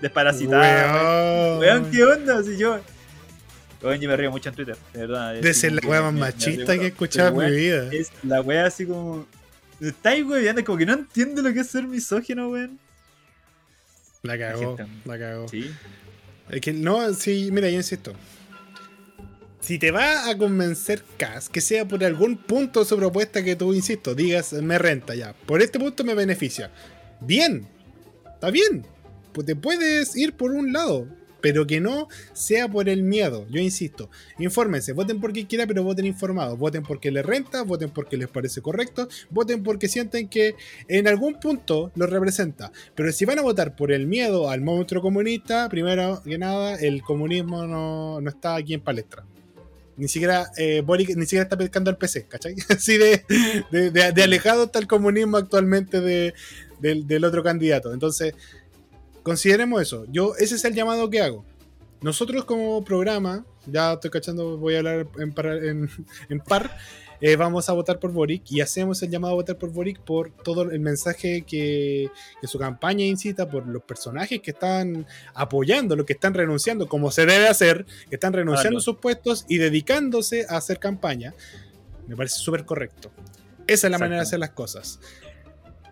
desparasitada. 0.00 1.58
Weón, 1.58 1.90
¿qué 1.90 2.04
onda? 2.04 2.40
Si 2.44 2.56
yo... 2.56 2.78
Oye, 3.82 3.98
yo 3.98 4.08
me 4.08 4.16
río 4.16 4.30
mucho 4.30 4.50
en 4.50 4.54
Twitter, 4.54 4.76
de 4.92 5.00
verdad. 5.00 5.42
Ser 5.52 5.72
la 5.72 5.88
weá 5.88 6.02
más 6.02 6.14
machista 6.14 6.78
que 6.78 6.84
he 6.84 6.88
escuchado 6.88 7.42
en 7.42 7.50
mi 7.50 7.56
vida. 7.56 7.88
Es 7.92 8.12
la 8.22 8.40
weá 8.40 8.66
así 8.66 8.86
como 8.86 9.26
Estáis 9.80 10.24
weón, 10.24 10.62
como 10.64 10.78
que 10.78 10.86
no 10.86 10.94
entiendo 10.94 11.42
lo 11.42 11.52
que 11.52 11.60
es 11.60 11.68
ser 11.68 11.86
misógino, 11.86 12.48
weón. 12.48 12.78
La 14.22 14.38
cagó, 14.38 14.76
la 15.04 15.18
cagó. 15.18 15.48
Sí. 15.48 15.70
Es 16.50 16.60
que 16.60 16.72
no, 16.72 17.12
sí, 17.14 17.50
mira, 17.52 17.70
yo 17.70 17.76
insisto. 17.76 18.14
Si 19.60 19.78
te 19.78 19.90
va 19.90 20.28
a 20.28 20.38
convencer 20.38 21.04
Cas, 21.16 21.48
que 21.48 21.60
sea 21.60 21.86
por 21.86 22.02
algún 22.02 22.36
punto 22.36 22.80
de 22.80 22.86
su 22.86 22.96
propuesta 22.96 23.44
que 23.44 23.54
tú, 23.54 23.74
insisto, 23.74 24.14
digas, 24.14 24.52
me 24.54 24.78
renta 24.78 25.14
ya. 25.14 25.34
Por 25.34 25.60
este 25.62 25.78
punto 25.78 26.04
me 26.04 26.14
beneficia. 26.14 26.70
Bien, 27.20 27.68
está 28.34 28.50
bien. 28.50 28.86
Pues 29.32 29.46
te 29.46 29.54
puedes 29.54 30.16
ir 30.16 30.32
por 30.32 30.52
un 30.52 30.72
lado 30.72 31.06
pero 31.40 31.66
que 31.66 31.80
no 31.80 32.08
sea 32.32 32.68
por 32.68 32.88
el 32.88 33.02
miedo. 33.02 33.46
Yo 33.50 33.60
insisto, 33.60 34.10
infórmense, 34.38 34.92
voten 34.92 35.20
por 35.20 35.32
quien 35.32 35.46
quiera, 35.46 35.66
pero 35.66 35.82
voten 35.82 36.06
informados. 36.06 36.58
Voten 36.58 36.82
porque 36.82 37.10
les 37.10 37.24
renta, 37.24 37.62
voten 37.62 37.90
porque 37.90 38.16
les 38.16 38.28
parece 38.28 38.60
correcto, 38.60 39.08
voten 39.30 39.62
porque 39.62 39.88
sienten 39.88 40.28
que 40.28 40.54
en 40.88 41.08
algún 41.08 41.38
punto 41.40 41.90
los 41.94 42.10
representa. 42.10 42.72
Pero 42.94 43.12
si 43.12 43.24
van 43.24 43.38
a 43.38 43.42
votar 43.42 43.76
por 43.76 43.92
el 43.92 44.06
miedo 44.06 44.50
al 44.50 44.60
monstruo 44.60 45.02
comunista, 45.02 45.68
primero 45.68 46.22
que 46.22 46.38
nada, 46.38 46.76
el 46.76 47.02
comunismo 47.02 47.66
no, 47.66 48.20
está 48.28 48.56
aquí 48.56 48.74
en 48.74 48.80
palestra. 48.80 49.24
Ni 49.96 50.06
siquiera 50.06 50.46
eh, 50.56 50.84
ni 50.86 51.24
siquiera 51.24 51.42
está 51.42 51.58
pescando 51.58 51.90
al 51.90 51.98
PC, 51.98 52.26
¿cachai? 52.26 52.54
Así 52.68 52.98
de, 52.98 53.24
de, 53.70 54.22
alejado 54.22 54.64
está 54.64 54.78
el 54.78 54.86
comunismo 54.86 55.36
actualmente 55.36 56.00
del, 56.00 56.34
del 57.06 57.24
otro 57.24 57.42
candidato. 57.42 57.92
Entonces, 57.92 58.34
Consideremos 59.28 59.82
eso. 59.82 60.06
Yo, 60.10 60.34
ese 60.36 60.54
es 60.54 60.64
el 60.64 60.72
llamado 60.72 61.10
que 61.10 61.20
hago. 61.20 61.44
Nosotros 62.00 62.46
como 62.46 62.82
programa, 62.82 63.44
ya 63.66 63.92
estoy 63.92 64.08
cachando, 64.08 64.56
voy 64.56 64.74
a 64.74 64.78
hablar 64.78 65.06
en 66.30 66.40
par, 66.40 66.78
eh, 67.20 67.36
vamos 67.36 67.68
a 67.68 67.74
votar 67.74 67.98
por 67.98 68.10
Boric 68.10 68.50
y 68.50 68.62
hacemos 68.62 69.02
el 69.02 69.10
llamado 69.10 69.34
a 69.34 69.36
votar 69.36 69.58
por 69.58 69.70
Boric 69.70 70.00
por 70.00 70.30
todo 70.30 70.62
el 70.62 70.80
mensaje 70.80 71.42
que, 71.42 72.10
su 72.44 72.58
campaña 72.58 73.04
incita, 73.04 73.50
por 73.50 73.66
los 73.66 73.82
personajes 73.82 74.40
que 74.40 74.52
están 74.52 75.06
apoyando, 75.34 75.94
los 75.94 76.06
que 76.06 76.14
están 76.14 76.32
renunciando, 76.32 76.88
como 76.88 77.10
se 77.10 77.26
debe 77.26 77.48
hacer, 77.48 77.84
que 78.08 78.16
están 78.16 78.32
renunciando 78.32 78.78
a 78.78 78.80
sus 78.80 78.96
puestos 78.96 79.44
y 79.46 79.58
dedicándose 79.58 80.46
a 80.48 80.56
hacer 80.56 80.78
campaña. 80.78 81.34
Me 82.06 82.16
parece 82.16 82.36
súper 82.36 82.64
correcto. 82.64 83.10
Esa 83.66 83.88
es 83.88 83.90
la 83.90 83.98
manera 83.98 84.22
de 84.22 84.22
hacer 84.22 84.38
las 84.38 84.52
cosas. 84.52 85.00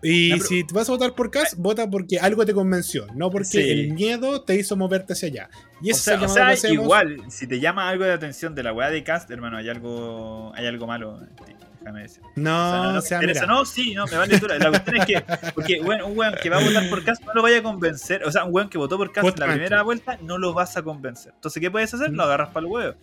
Y 0.01 0.39
si 0.41 0.63
vas 0.71 0.89
a 0.89 0.91
votar 0.91 1.15
por 1.15 1.31
Cas, 1.31 1.55
vota 1.57 1.89
porque 1.89 2.19
algo 2.19 2.45
te 2.45 2.53
convenció, 2.53 3.07
no 3.15 3.29
porque 3.29 3.71
el 3.71 3.93
miedo 3.93 4.41
te 4.41 4.55
hizo 4.55 4.75
moverte 4.75 5.13
hacia 5.13 5.27
allá. 5.29 5.49
Y 5.81 5.91
eso 5.91 6.13
o 6.21 6.27
sea, 6.27 6.55
igual, 6.69 7.23
si 7.29 7.47
te 7.47 7.59
llama 7.59 7.89
algo 7.89 8.03
de 8.03 8.13
atención 8.13 8.55
de 8.55 8.63
la 8.63 8.73
weá 8.73 8.89
de 8.89 9.03
Cast, 9.03 9.29
hermano, 9.31 9.57
hay 9.57 9.69
algo, 9.69 10.51
hay 10.55 10.65
algo 10.65 10.87
malo. 10.87 11.19
Déjame 11.79 12.01
decir. 12.01 12.21
No, 12.35 12.97
o 12.97 13.01
sea, 13.01 13.21
no, 13.21 13.47
no, 13.47 13.65
sí, 13.65 13.93
no, 13.93 14.05
me 14.07 14.17
vale 14.17 14.37
dura. 14.39 14.57
La 14.59 14.69
cuestión 14.69 14.97
es 14.97 15.05
que, 15.05 15.23
porque 15.55 15.79
bueno, 15.81 16.07
un 16.07 16.17
weón 16.17 16.35
que 16.41 16.49
va 16.49 16.57
a 16.57 16.63
votar 16.63 16.89
por 16.89 17.03
Cast 17.03 17.23
no 17.23 17.33
lo 17.33 17.41
vaya 17.41 17.59
a 17.59 17.63
convencer. 17.63 18.23
O 18.25 18.31
sea, 18.31 18.43
un 18.43 18.53
weón 18.53 18.69
que 18.69 18.77
votó 18.77 18.97
por 18.97 19.11
Cast 19.11 19.27
en 19.27 19.39
la 19.39 19.47
primera 19.47 19.83
vuelta 19.83 20.17
no 20.21 20.37
lo 20.37 20.53
vas 20.53 20.75
a 20.75 20.83
convencer. 20.83 21.31
Entonces, 21.35 21.61
¿qué 21.61 21.71
puedes 21.71 21.93
hacer? 21.93 22.11
Lo 22.11 22.23
agarras 22.23 22.49
para 22.49 22.65
el 22.65 22.71
huevo. 22.71 22.95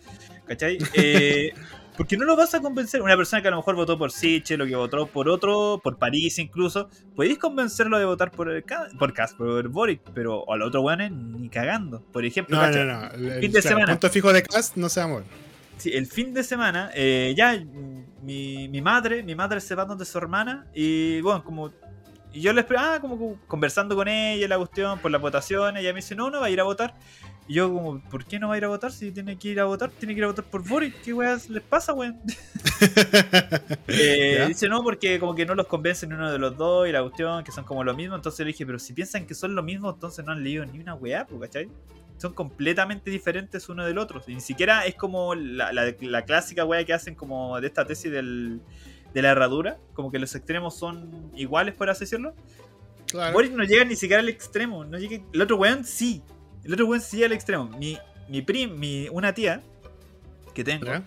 ¿Cachai? 0.47 0.77
Eh, 0.93 1.53
Porque 1.97 2.17
no 2.17 2.25
lo 2.25 2.35
vas 2.35 2.53
a 2.53 2.61
convencer. 2.61 3.01
Una 3.01 3.15
persona 3.15 3.41
que 3.41 3.47
a 3.47 3.51
lo 3.51 3.57
mejor 3.57 3.75
votó 3.75 3.97
por 3.97 4.11
Siche, 4.11 4.57
lo 4.57 4.65
que 4.65 4.75
votó 4.75 5.07
por 5.07 5.29
otro, 5.29 5.79
por 5.83 5.97
París 5.97 6.39
incluso, 6.39 6.89
podéis 7.15 7.37
convencerlo 7.37 7.97
de 7.97 8.05
votar 8.05 8.31
por 8.31 8.49
el 8.49 8.63
por 8.97 9.13
por 9.37 9.67
Boric, 9.69 10.01
pero 10.13 10.51
al 10.51 10.61
otro 10.61 10.81
weón 10.81 11.41
ni 11.41 11.49
cagando. 11.49 12.01
Por 12.11 12.25
ejemplo, 12.25 12.57
no, 12.57 12.69
no, 12.69 12.85
no. 12.85 13.11
El, 13.11 13.41
fin 13.41 13.51
de 13.51 13.61
semana. 13.61 13.87
punto 13.87 14.09
fijo 14.09 14.33
de 14.33 14.43
Cast 14.43 14.75
no 14.75 14.89
se. 14.89 15.01
Sí, 15.77 15.91
el 15.91 16.07
fin 16.07 16.33
de 16.33 16.43
semana, 16.43 16.89
eh, 16.93 17.33
ya 17.35 17.61
mi, 18.21 18.67
mi, 18.69 18.81
madre, 18.81 19.23
mi 19.23 19.35
madre 19.35 19.59
se 19.59 19.75
va 19.75 19.83
donde 19.83 20.05
su 20.05 20.17
hermana 20.17 20.67
y 20.73 21.19
bueno, 21.19 21.43
como 21.43 21.71
y 22.35 22.41
yo 22.41 22.51
le 22.51 22.61
esperé, 22.61 22.79
ah, 22.81 22.97
como 22.99 23.39
conversando 23.47 23.95
con 23.95 24.09
ella 24.09 24.45
la 24.49 24.57
cuestión 24.57 24.99
por 24.99 25.09
las 25.09 25.21
votaciones, 25.21 25.81
ella 25.81 25.93
me 25.93 26.01
dice, 26.01 26.15
no, 26.15 26.29
no 26.29 26.41
va 26.41 26.47
a 26.47 26.49
ir 26.49 26.59
a 26.59 26.63
votar. 26.63 26.93
Y 27.47 27.55
yo 27.55 27.71
como, 27.71 27.99
¿por 28.09 28.25
qué 28.25 28.39
no 28.39 28.47
va 28.47 28.55
a 28.55 28.57
ir 28.57 28.65
a 28.65 28.69
votar? 28.69 28.91
Si 28.91 29.11
tiene 29.11 29.37
que 29.37 29.49
ir 29.49 29.59
a 29.59 29.65
votar, 29.65 29.91
tiene 29.91 30.13
que 30.13 30.19
ir 30.19 30.23
a 30.23 30.27
votar 30.27 30.45
por 30.45 30.67
Boris. 30.67 30.93
¿Qué 31.03 31.13
weas 31.13 31.49
les 31.49 31.61
pasa, 31.61 31.93
weón? 31.93 32.19
eh, 33.87 34.45
dice, 34.47 34.67
no, 34.67 34.83
porque 34.83 35.19
como 35.19 35.35
que 35.35 35.45
no 35.45 35.53
los 35.53 35.67
convencen 35.67 36.11
uno 36.13 36.31
de 36.31 36.39
los 36.39 36.57
dos 36.57 36.87
y 36.87 36.91
la 36.91 37.01
cuestión, 37.01 37.43
que 37.43 37.51
son 37.51 37.63
como 37.63 37.83
lo 37.83 37.93
mismo. 37.93 38.15
Entonces 38.15 38.39
le 38.39 38.47
dije, 38.47 38.65
pero 38.65 38.79
si 38.79 38.93
piensan 38.93 39.27
que 39.27 39.35
son 39.35 39.53
lo 39.53 39.61
mismo, 39.61 39.91
entonces 39.91 40.25
no 40.25 40.31
han 40.31 40.43
leído 40.43 40.65
ni 40.65 40.79
una 40.79 40.95
weá, 40.95 41.27
¿cachai? 41.39 41.69
Son 42.17 42.33
completamente 42.33 43.11
diferentes 43.11 43.69
uno 43.69 43.85
del 43.85 43.99
otro. 43.99 44.21
Y 44.25 44.33
ni 44.33 44.41
siquiera 44.41 44.85
es 44.85 44.95
como 44.95 45.35
la, 45.35 45.71
la, 45.71 45.93
la 46.01 46.21
clásica 46.23 46.65
weá 46.65 46.83
que 46.83 46.93
hacen 46.93 47.13
como 47.13 47.59
de 47.61 47.67
esta 47.67 47.85
tesis 47.85 48.11
del 48.11 48.61
de 49.15 49.21
la 49.21 49.31
herradura, 49.31 49.77
como 49.93 50.11
que 50.11 50.19
los 50.19 50.35
extremos 50.35 50.75
son 50.75 51.31
iguales, 51.35 51.73
por 51.73 51.89
así 51.89 52.01
decirlo. 52.01 52.35
Claro. 53.07 53.31
Boric 53.31 53.53
no 53.53 53.63
llega 53.63 53.85
ni 53.85 53.95
siquiera 53.95 54.21
al 54.21 54.27
extremo. 54.27 54.83
No 54.83 54.97
llega... 54.97 55.23
El 55.31 55.41
otro 55.41 55.55
weón 55.55 55.85
sí. 55.85 56.21
El 56.65 56.73
otro 56.73 56.87
weón 56.87 57.01
sí 57.01 57.23
al 57.23 57.31
extremo. 57.31 57.69
Mi, 57.77 57.97
mi 58.27 58.41
prim, 58.41 58.75
mi, 58.77 59.07
una 59.09 59.33
tía 59.33 59.61
que 60.53 60.63
tengo, 60.63 60.85
¿Ya? 60.87 61.03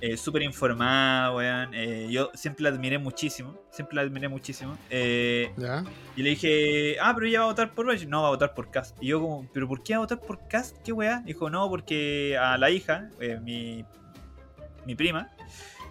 eh, 0.00 0.16
súper 0.16 0.42
informada, 0.42 1.34
weón. 1.34 1.74
eh, 1.74 2.08
yo 2.10 2.30
siempre 2.34 2.62
la 2.64 2.70
admiré 2.70 2.98
muchísimo. 2.98 3.58
Siempre 3.70 3.96
la 3.96 4.02
admiré 4.02 4.28
muchísimo. 4.28 4.76
eh, 4.90 5.52
¿Ya? 5.56 5.84
y 6.16 6.22
le 6.22 6.30
dije, 6.30 6.96
ah, 7.00 7.12
pero 7.14 7.26
ella 7.26 7.40
va 7.40 7.44
a 7.46 7.48
votar 7.48 7.74
por 7.74 7.86
Boric. 7.86 8.08
No, 8.08 8.22
va 8.22 8.28
a 8.28 8.30
votar 8.30 8.54
por 8.54 8.70
Cast. 8.70 8.96
Y 9.02 9.08
yo 9.08 9.20
como, 9.20 9.46
¿pero 9.52 9.68
por 9.68 9.82
qué 9.82 9.92
va 9.94 9.98
a 9.98 10.00
votar 10.00 10.20
por 10.20 10.48
Cast? 10.48 10.78
¿Qué 10.82 10.92
weá? 10.92 11.20
Dijo, 11.24 11.50
no, 11.50 11.68
porque 11.68 12.36
a 12.40 12.56
la 12.58 12.70
hija, 12.70 13.10
eh, 13.20 13.38
mi, 13.42 13.84
mi 14.86 14.94
prima, 14.94 15.30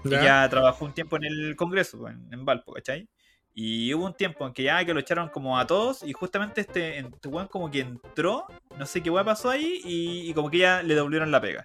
¿Ya? 0.03 0.19
ella 0.19 0.49
trabajó 0.49 0.85
un 0.85 0.93
tiempo 0.93 1.17
en 1.17 1.25
el 1.25 1.55
Congreso, 1.55 2.07
en, 2.07 2.27
en 2.31 2.43
Valpo, 2.43 2.73
¿cachai? 2.73 3.07
Y 3.53 3.93
hubo 3.93 4.05
un 4.05 4.13
tiempo 4.13 4.47
en 4.47 4.53
que 4.53 4.63
ya 4.63 4.83
que 4.85 4.93
lo 4.93 4.99
echaron 5.01 5.27
como 5.29 5.59
a 5.59 5.67
todos 5.67 6.03
y 6.03 6.13
justamente 6.13 6.61
este, 6.61 6.99
este 6.99 7.27
weón 7.27 7.47
como 7.47 7.69
que 7.69 7.81
entró, 7.81 8.45
no 8.77 8.85
sé 8.85 9.01
qué 9.03 9.09
weá 9.09 9.23
pasó 9.25 9.49
ahí 9.49 9.81
y, 9.83 10.29
y 10.29 10.33
como 10.33 10.49
que 10.49 10.59
ya 10.59 10.81
le 10.81 10.95
devolvieron 10.95 11.31
la 11.31 11.41
pega. 11.41 11.63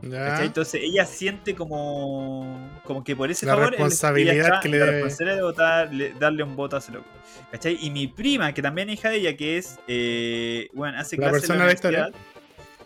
Entonces 0.00 0.80
ella 0.84 1.04
siente 1.04 1.56
como, 1.56 2.70
como 2.84 3.02
que 3.02 3.16
por 3.16 3.28
ese 3.30 3.46
La 3.46 3.54
favor 3.56 3.70
responsabilidad 3.70 4.60
que 4.60 4.68
en 4.68 4.72
le 4.72 4.78
la 4.78 4.86
debe- 4.86 4.92
responsabilidad 4.92 5.36
de 5.36 5.42
votar, 5.42 5.92
le- 5.92 6.12
darle 6.12 6.44
un 6.44 6.54
voto 6.54 6.76
a 6.76 6.78
ese 6.78 6.92
loco. 6.92 7.08
¿Cachai? 7.50 7.76
Y 7.80 7.90
mi 7.90 8.06
prima, 8.06 8.52
que 8.54 8.62
también 8.62 8.90
es 8.90 8.98
hija 9.00 9.10
de 9.10 9.16
ella, 9.16 9.36
que 9.36 9.58
es, 9.58 9.78
eh, 9.88 10.68
bueno, 10.72 10.98
hace 10.98 11.16
La 11.16 11.30
clases 11.30 11.50
en 11.50 11.56
persona 11.56 11.58
la 11.58 11.64
de 11.64 11.68
la 11.68 11.74
historia. 11.74 12.10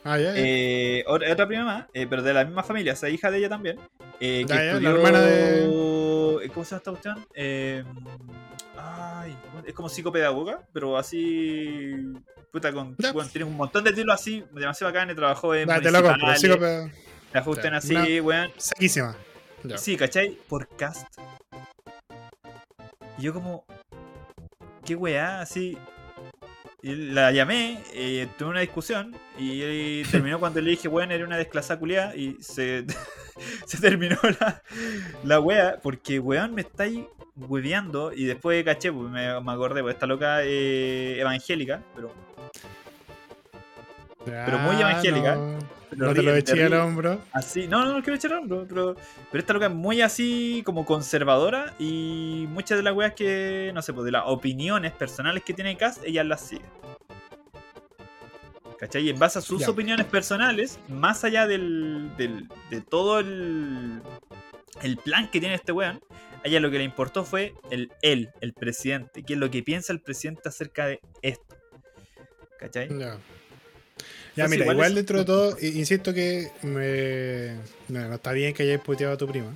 Ah, 0.04 0.18
eh, 0.18 1.04
otra, 1.06 1.32
otra 1.32 1.46
prima 1.46 1.64
más, 1.64 1.86
eh, 1.94 2.06
pero 2.08 2.22
de 2.22 2.34
la 2.34 2.44
misma 2.44 2.62
familia, 2.64 2.92
o 2.94 2.96
sea, 2.96 3.08
hija 3.08 3.30
de 3.30 3.38
ella 3.38 3.48
también. 3.48 3.78
eh, 4.20 4.44
que 4.46 4.54
la 4.54 4.90
hermana 4.90 5.20
de- 5.20 6.50
¿Cómo 6.52 6.64
se 6.64 6.70
llama 6.70 6.78
esta 6.78 6.90
cuestión? 6.90 7.26
Ay, 8.76 9.36
es 9.66 9.74
como 9.74 9.88
psicopedagoga, 9.88 10.60
pero 10.72 10.96
así. 10.96 11.92
Puta, 12.50 12.72
con, 12.72 12.94
bueno, 13.14 13.28
tiene 13.30 13.44
un 13.46 13.56
montón 13.56 13.84
de 13.84 13.90
títulos 13.92 14.14
así, 14.20 14.44
demasiado 14.52 14.92
bacán, 14.92 15.14
trabajó 15.14 15.54
en. 15.54 15.68
Dale, 15.68 15.82
te 15.82 15.90
lo 15.90 16.02
compro. 16.02 16.26
Trabajó 17.30 17.50
usted 17.52 17.70
Ya, 17.70 17.76
así, 17.76 18.20
weón. 18.20 18.50
Sequísima. 18.56 19.16
Sí, 19.78 19.96
¿cachai? 19.96 20.36
Por 20.48 20.68
cast. 20.76 21.06
Y 23.18 23.22
yo 23.22 23.32
como... 23.32 23.64
¿Qué 24.84 24.96
weá? 24.96 25.40
Así... 25.40 25.78
Y 26.82 26.96
la 26.96 27.30
llamé, 27.30 27.80
eh, 27.94 28.26
tuve 28.36 28.50
una 28.50 28.60
discusión 28.60 29.14
y, 29.38 30.02
terminó 30.04 30.40
cuando 30.40 30.60
le 30.60 30.70
dije, 30.70 30.88
weón, 30.88 31.12
era 31.12 31.24
una 31.24 31.36
desclasada 31.36 31.78
culiada 31.78 32.16
y 32.16 32.36
se, 32.40 32.84
se 33.66 33.80
terminó 33.80 34.16
la, 34.40 34.62
la 35.22 35.38
wea 35.38 35.78
porque, 35.80 36.18
weón, 36.18 36.54
me 36.54 36.62
estáis 36.62 37.04
hueveando 37.36 38.12
y 38.12 38.24
después 38.24 38.64
caché, 38.64 38.92
pues, 38.92 39.08
me, 39.10 39.40
me 39.40 39.52
acordé, 39.52 39.80
pues 39.82 39.94
esta 39.94 40.06
loca 40.06 40.42
eh, 40.42 41.20
evangélica, 41.20 41.80
pero, 41.94 42.12
pero 44.24 44.58
muy 44.58 44.74
evangélica. 44.80 45.36
No, 45.36 45.51
no 45.96 46.14
te 46.14 46.22
lo 46.22 46.34
eché 46.34 46.62
al 46.64 46.74
hombro. 46.74 47.20
Así, 47.32 47.66
no, 47.68 47.84
no, 47.84 47.92
no 47.92 48.02
quiero 48.02 48.16
echar 48.16 48.32
hombro, 48.34 48.66
pero, 48.68 48.94
pero 49.30 49.40
esta 49.40 49.52
loca 49.52 49.66
es 49.66 49.72
muy 49.72 50.00
así 50.00 50.62
como 50.64 50.84
conservadora 50.84 51.74
y 51.78 52.46
muchas 52.50 52.78
de 52.78 52.82
las 52.82 52.94
weas 52.94 53.14
que, 53.14 53.70
no 53.74 53.82
sé, 53.82 53.92
pues 53.92 54.04
de 54.04 54.12
las 54.12 54.22
opiniones 54.26 54.92
personales 54.92 55.42
que 55.44 55.54
tiene 55.54 55.76
Cast, 55.76 56.04
ella 56.04 56.24
las 56.24 56.40
sigue. 56.40 56.62
¿Cachai? 58.78 59.04
Y 59.06 59.10
en 59.10 59.18
base 59.18 59.38
a 59.38 59.42
sus 59.42 59.60
Ya. 59.60 59.70
opiniones 59.70 60.06
personales, 60.06 60.80
más 60.88 61.22
allá 61.24 61.46
del, 61.46 62.10
del- 62.16 62.48
de 62.70 62.80
todo 62.80 63.20
el, 63.20 64.00
el 64.82 64.96
plan 64.96 65.30
que 65.30 65.38
tiene 65.38 65.54
este 65.54 65.70
weón, 65.70 66.00
a 66.44 66.48
ella 66.48 66.58
lo 66.58 66.68
que 66.70 66.78
le 66.78 66.84
importó 66.84 67.24
fue 67.24 67.54
el 67.70 67.92
él, 68.02 68.30
el 68.40 68.52
presidente, 68.54 69.22
qué 69.22 69.34
es 69.34 69.38
lo 69.38 69.50
que 69.52 69.62
piensa 69.62 69.92
el 69.92 70.00
presidente 70.00 70.48
acerca 70.48 70.86
de 70.86 71.00
esto. 71.22 71.54
¿Cachai? 72.58 72.88
Ya. 72.98 73.18
Ya, 74.36 74.48
mira, 74.48 74.62
igual 74.62 74.76
igual, 74.76 74.90
es- 74.90 74.94
dentro 74.96 75.18
de 75.18 75.24
todo, 75.24 75.56
i- 75.60 75.78
insisto 75.78 76.14
que 76.14 76.50
me... 76.62 77.54
no, 77.88 78.08
no 78.08 78.14
está 78.14 78.32
bien 78.32 78.54
que 78.54 78.62
hayáis 78.62 78.80
puteado 78.80 79.14
a 79.14 79.16
tu 79.16 79.26
prima. 79.28 79.54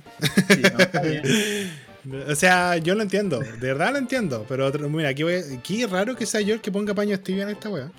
Sí, 0.49 0.61
no, 0.61 0.79
está 0.79 1.01
bien. 1.01 1.23
O 2.29 2.35
sea, 2.35 2.77
yo 2.77 2.95
lo 2.95 3.01
entiendo, 3.03 3.39
de 3.41 3.57
verdad 3.67 3.91
lo 3.91 3.97
entiendo, 3.97 4.45
pero 4.47 4.65
otro- 4.65 4.87
mira, 4.89 5.09
aquí, 5.09 5.23
voy, 5.23 5.33
a- 5.33 5.57
aquí 5.59 5.83
es 5.83 5.89
raro 5.89 6.15
que 6.15 6.25
sea 6.25 6.39
yo 6.39 6.53
el 6.53 6.61
que 6.61 6.71
ponga 6.71 6.93
paño 6.93 7.19
tibia 7.19 7.43
en 7.43 7.49
esta 7.49 7.69
wea. 7.69 7.91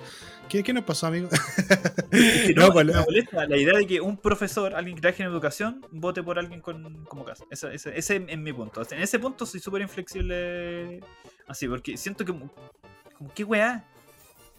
¿Qué, 0.49 0.63
qué 0.63 0.73
nos 0.73 0.85
pasó, 0.85 1.09
amigo? 1.09 1.29
Que 2.11 2.55
No, 2.57 2.69
no, 2.69 2.73
pues, 2.73 2.87
me 2.87 2.93
la- 2.95 3.03
molesta 3.03 3.47
la 3.47 3.57
idea 3.59 3.77
de 3.77 3.87
que 3.87 4.01
un 4.01 4.17
profesor, 4.17 4.75
alguien 4.75 4.95
que 4.97 5.03
trabaje 5.03 5.25
en 5.25 5.29
educación, 5.29 5.85
vote 5.91 6.23
por 6.23 6.39
alguien 6.39 6.63
con, 6.63 7.05
como 7.05 7.23
caso. 7.27 7.45
Ese, 7.51 7.75
ese, 7.75 7.99
ese 7.99 8.25
es 8.27 8.39
mi 8.39 8.51
punto. 8.55 8.81
En 8.91 9.03
ese 9.03 9.19
punto 9.19 9.45
soy 9.45 9.61
súper 9.61 9.83
inflexible. 9.83 11.01
Así, 11.47 11.69
porque 11.69 11.99
siento 11.99 12.25
que. 12.25 12.33
Como, 12.33 12.51
¿Qué 13.35 13.45
weá? 13.45 13.85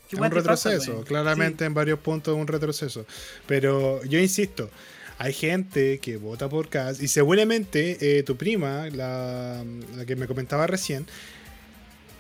¿Qué 0.10 0.16
Es 0.16 0.20
weá 0.20 0.30
un 0.30 0.44
pasa, 0.44 0.72
retroceso, 0.72 1.04
claramente 1.04 1.66
en 1.66 1.74
varios 1.76 2.00
puntos 2.00 2.36
un 2.36 2.48
retroceso. 2.48 3.06
Pero 3.46 4.04
yo 4.06 4.18
insisto, 4.18 4.72
hay 5.20 5.34
gente 5.34 6.00
que 6.00 6.18
vota 6.18 6.50
por 6.50 6.68
CAS 6.68 7.00
y 7.00 7.08
seguramente 7.08 8.18
eh, 8.18 8.24
tu 8.24 8.36
prima, 8.36 8.90
la, 8.90 9.64
la 9.96 10.06
que 10.06 10.16
me 10.16 10.26
comentaba 10.26 10.66
recién, 10.66 11.06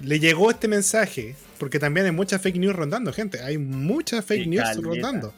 le 0.02 0.19
llegó 0.19 0.52
este 0.52 0.67
mensaje, 0.67 1.36
porque 1.58 1.80
también 1.80 2.06
hay 2.06 2.12
muchas 2.12 2.41
fake 2.41 2.58
news 2.58 2.75
rondando, 2.75 3.12
gente, 3.12 3.41
hay 3.41 3.58
muchas 3.58 4.23
fake 4.23 4.47
news 4.47 4.63
caleta. 4.63 4.82
rondando, 4.82 5.34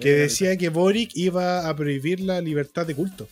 que 0.00 0.12
decía 0.12 0.56
que 0.56 0.68
Boric 0.68 1.10
iba 1.14 1.68
a 1.68 1.74
prohibir 1.74 2.20
la 2.20 2.40
libertad 2.40 2.86
de 2.86 2.94
culto. 2.94 3.28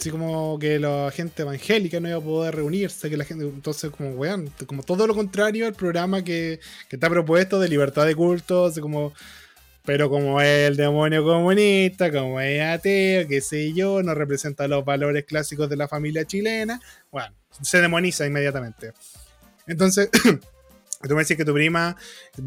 Así 0.00 0.08
como 0.10 0.58
que 0.58 0.78
la 0.78 1.10
gente 1.14 1.42
evangélica 1.42 2.00
no 2.00 2.08
iba 2.08 2.16
a 2.16 2.22
poder 2.22 2.54
reunirse, 2.54 3.10
que 3.10 3.18
la 3.18 3.24
gente, 3.26 3.44
entonces 3.44 3.90
como 3.90 4.12
weón, 4.12 4.50
como 4.64 4.82
todo 4.82 5.06
lo 5.06 5.14
contrario 5.14 5.66
al 5.66 5.74
programa 5.74 6.24
que, 6.24 6.58
está 6.88 7.10
propuesto 7.10 7.60
de 7.60 7.68
libertad 7.68 8.06
de 8.06 8.14
culto, 8.14 8.64
así 8.64 8.80
como, 8.80 9.12
pero 9.84 10.08
como 10.08 10.40
es 10.40 10.70
el 10.70 10.76
demonio 10.76 11.22
comunista, 11.22 12.10
como 12.10 12.40
es 12.40 12.62
ateo, 12.62 13.28
qué 13.28 13.42
sé 13.42 13.74
yo, 13.74 14.02
no 14.02 14.14
representa 14.14 14.66
los 14.68 14.86
valores 14.86 15.26
clásicos 15.26 15.68
de 15.68 15.76
la 15.76 15.86
familia 15.86 16.24
chilena, 16.24 16.80
bueno, 17.12 17.34
se 17.60 17.82
demoniza 17.82 18.24
inmediatamente. 18.24 18.94
Entonces, 19.66 20.08
tú 21.02 21.14
me 21.14 21.24
decís 21.24 21.36
que 21.36 21.44
tu 21.44 21.52
prima 21.52 21.94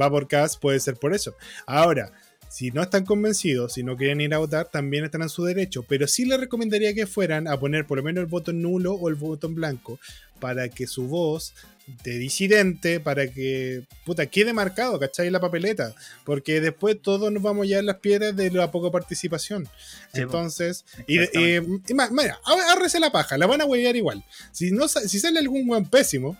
va 0.02 0.10
por 0.10 0.28
CAS, 0.28 0.58
puede 0.58 0.80
ser 0.80 0.96
por 0.96 1.14
eso. 1.14 1.36
Ahora, 1.68 2.12
si 2.54 2.70
no 2.70 2.84
están 2.84 3.04
convencidos, 3.04 3.74
si 3.74 3.82
no 3.82 3.98
quieren 3.98 4.22
ir 4.22 4.32
a 4.36 4.38
votar, 4.38 4.70
también 4.70 5.04
están 5.06 5.24
en 5.24 5.30
su 5.30 5.44
derecho. 5.44 5.82
Pero 5.90 6.08
sí 6.08 6.24
les 6.26 6.40
recomendaría 6.40 6.94
que 6.94 7.08
fueran 7.08 7.48
a 7.48 7.60
poner 7.60 7.88
por 7.88 7.98
lo 7.98 8.04
menos 8.04 8.22
el 8.22 8.28
voto 8.28 8.52
en 8.52 8.62
nulo 8.62 8.94
o 8.94 9.10
el 9.10 9.16
voto 9.16 9.48
en 9.48 9.56
blanco 9.56 10.00
para 10.40 10.70
que 10.70 10.86
su 10.86 11.08
voz 11.08 11.56
de 12.04 12.18
disidente, 12.20 13.00
para 13.00 13.28
que 13.28 13.84
puta, 14.06 14.28
quede 14.28 14.54
marcado, 14.54 15.00
¿cachai? 15.00 15.32
La 15.32 15.40
papeleta. 15.40 15.96
Porque 16.26 16.62
después 16.62 17.02
todos 17.02 17.32
nos 17.32 17.42
vamos 17.42 17.68
ya 17.68 17.80
en 17.80 17.88
las 17.88 17.98
piedras 17.98 18.36
de 18.36 18.52
la 18.52 18.70
poca 18.70 18.92
participación. 18.92 19.66
Sí, 20.14 20.22
Entonces, 20.22 20.86
y, 21.08 21.20
y- 21.22 21.60
mira, 21.90 22.40
agárrese 22.46 23.00
la 23.00 23.12
paja, 23.12 23.36
la 23.38 23.48
van 23.48 23.62
a 23.62 23.66
huevear 23.66 23.96
igual. 23.96 24.24
Si, 24.52 24.70
no, 24.72 24.88
si 24.88 25.20
sale 25.20 25.40
algún 25.40 25.66
buen 25.66 25.86
pésimo, 25.86 26.38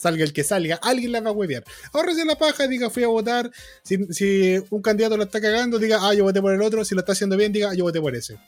salga 0.00 0.24
el 0.24 0.32
que 0.32 0.44
salga, 0.44 0.76
alguien 0.82 1.12
la 1.12 1.20
va 1.20 1.30
a 1.30 1.32
huevear. 1.32 1.62
Ahórrese 1.92 2.24
la 2.24 2.36
paja, 2.36 2.66
diga 2.66 2.88
fui 2.88 3.04
a 3.04 3.08
votar. 3.08 3.50
Si, 3.82 3.98
si 4.10 4.62
un 4.70 4.80
candidato 4.80 5.16
lo 5.16 5.24
está 5.24 5.40
cagando, 5.40 5.78
diga, 5.78 5.98
ah, 6.00 6.14
yo 6.14 6.24
voté 6.24 6.40
por 6.40 6.54
el 6.54 6.62
otro. 6.62 6.84
Si 6.84 6.94
lo 6.94 7.00
está 7.00 7.12
haciendo 7.12 7.36
bien, 7.36 7.52
diga, 7.52 7.70
ah, 7.70 7.74
yo 7.74 7.84
voté 7.84 8.00
por 8.00 8.14
ese. 8.16 8.38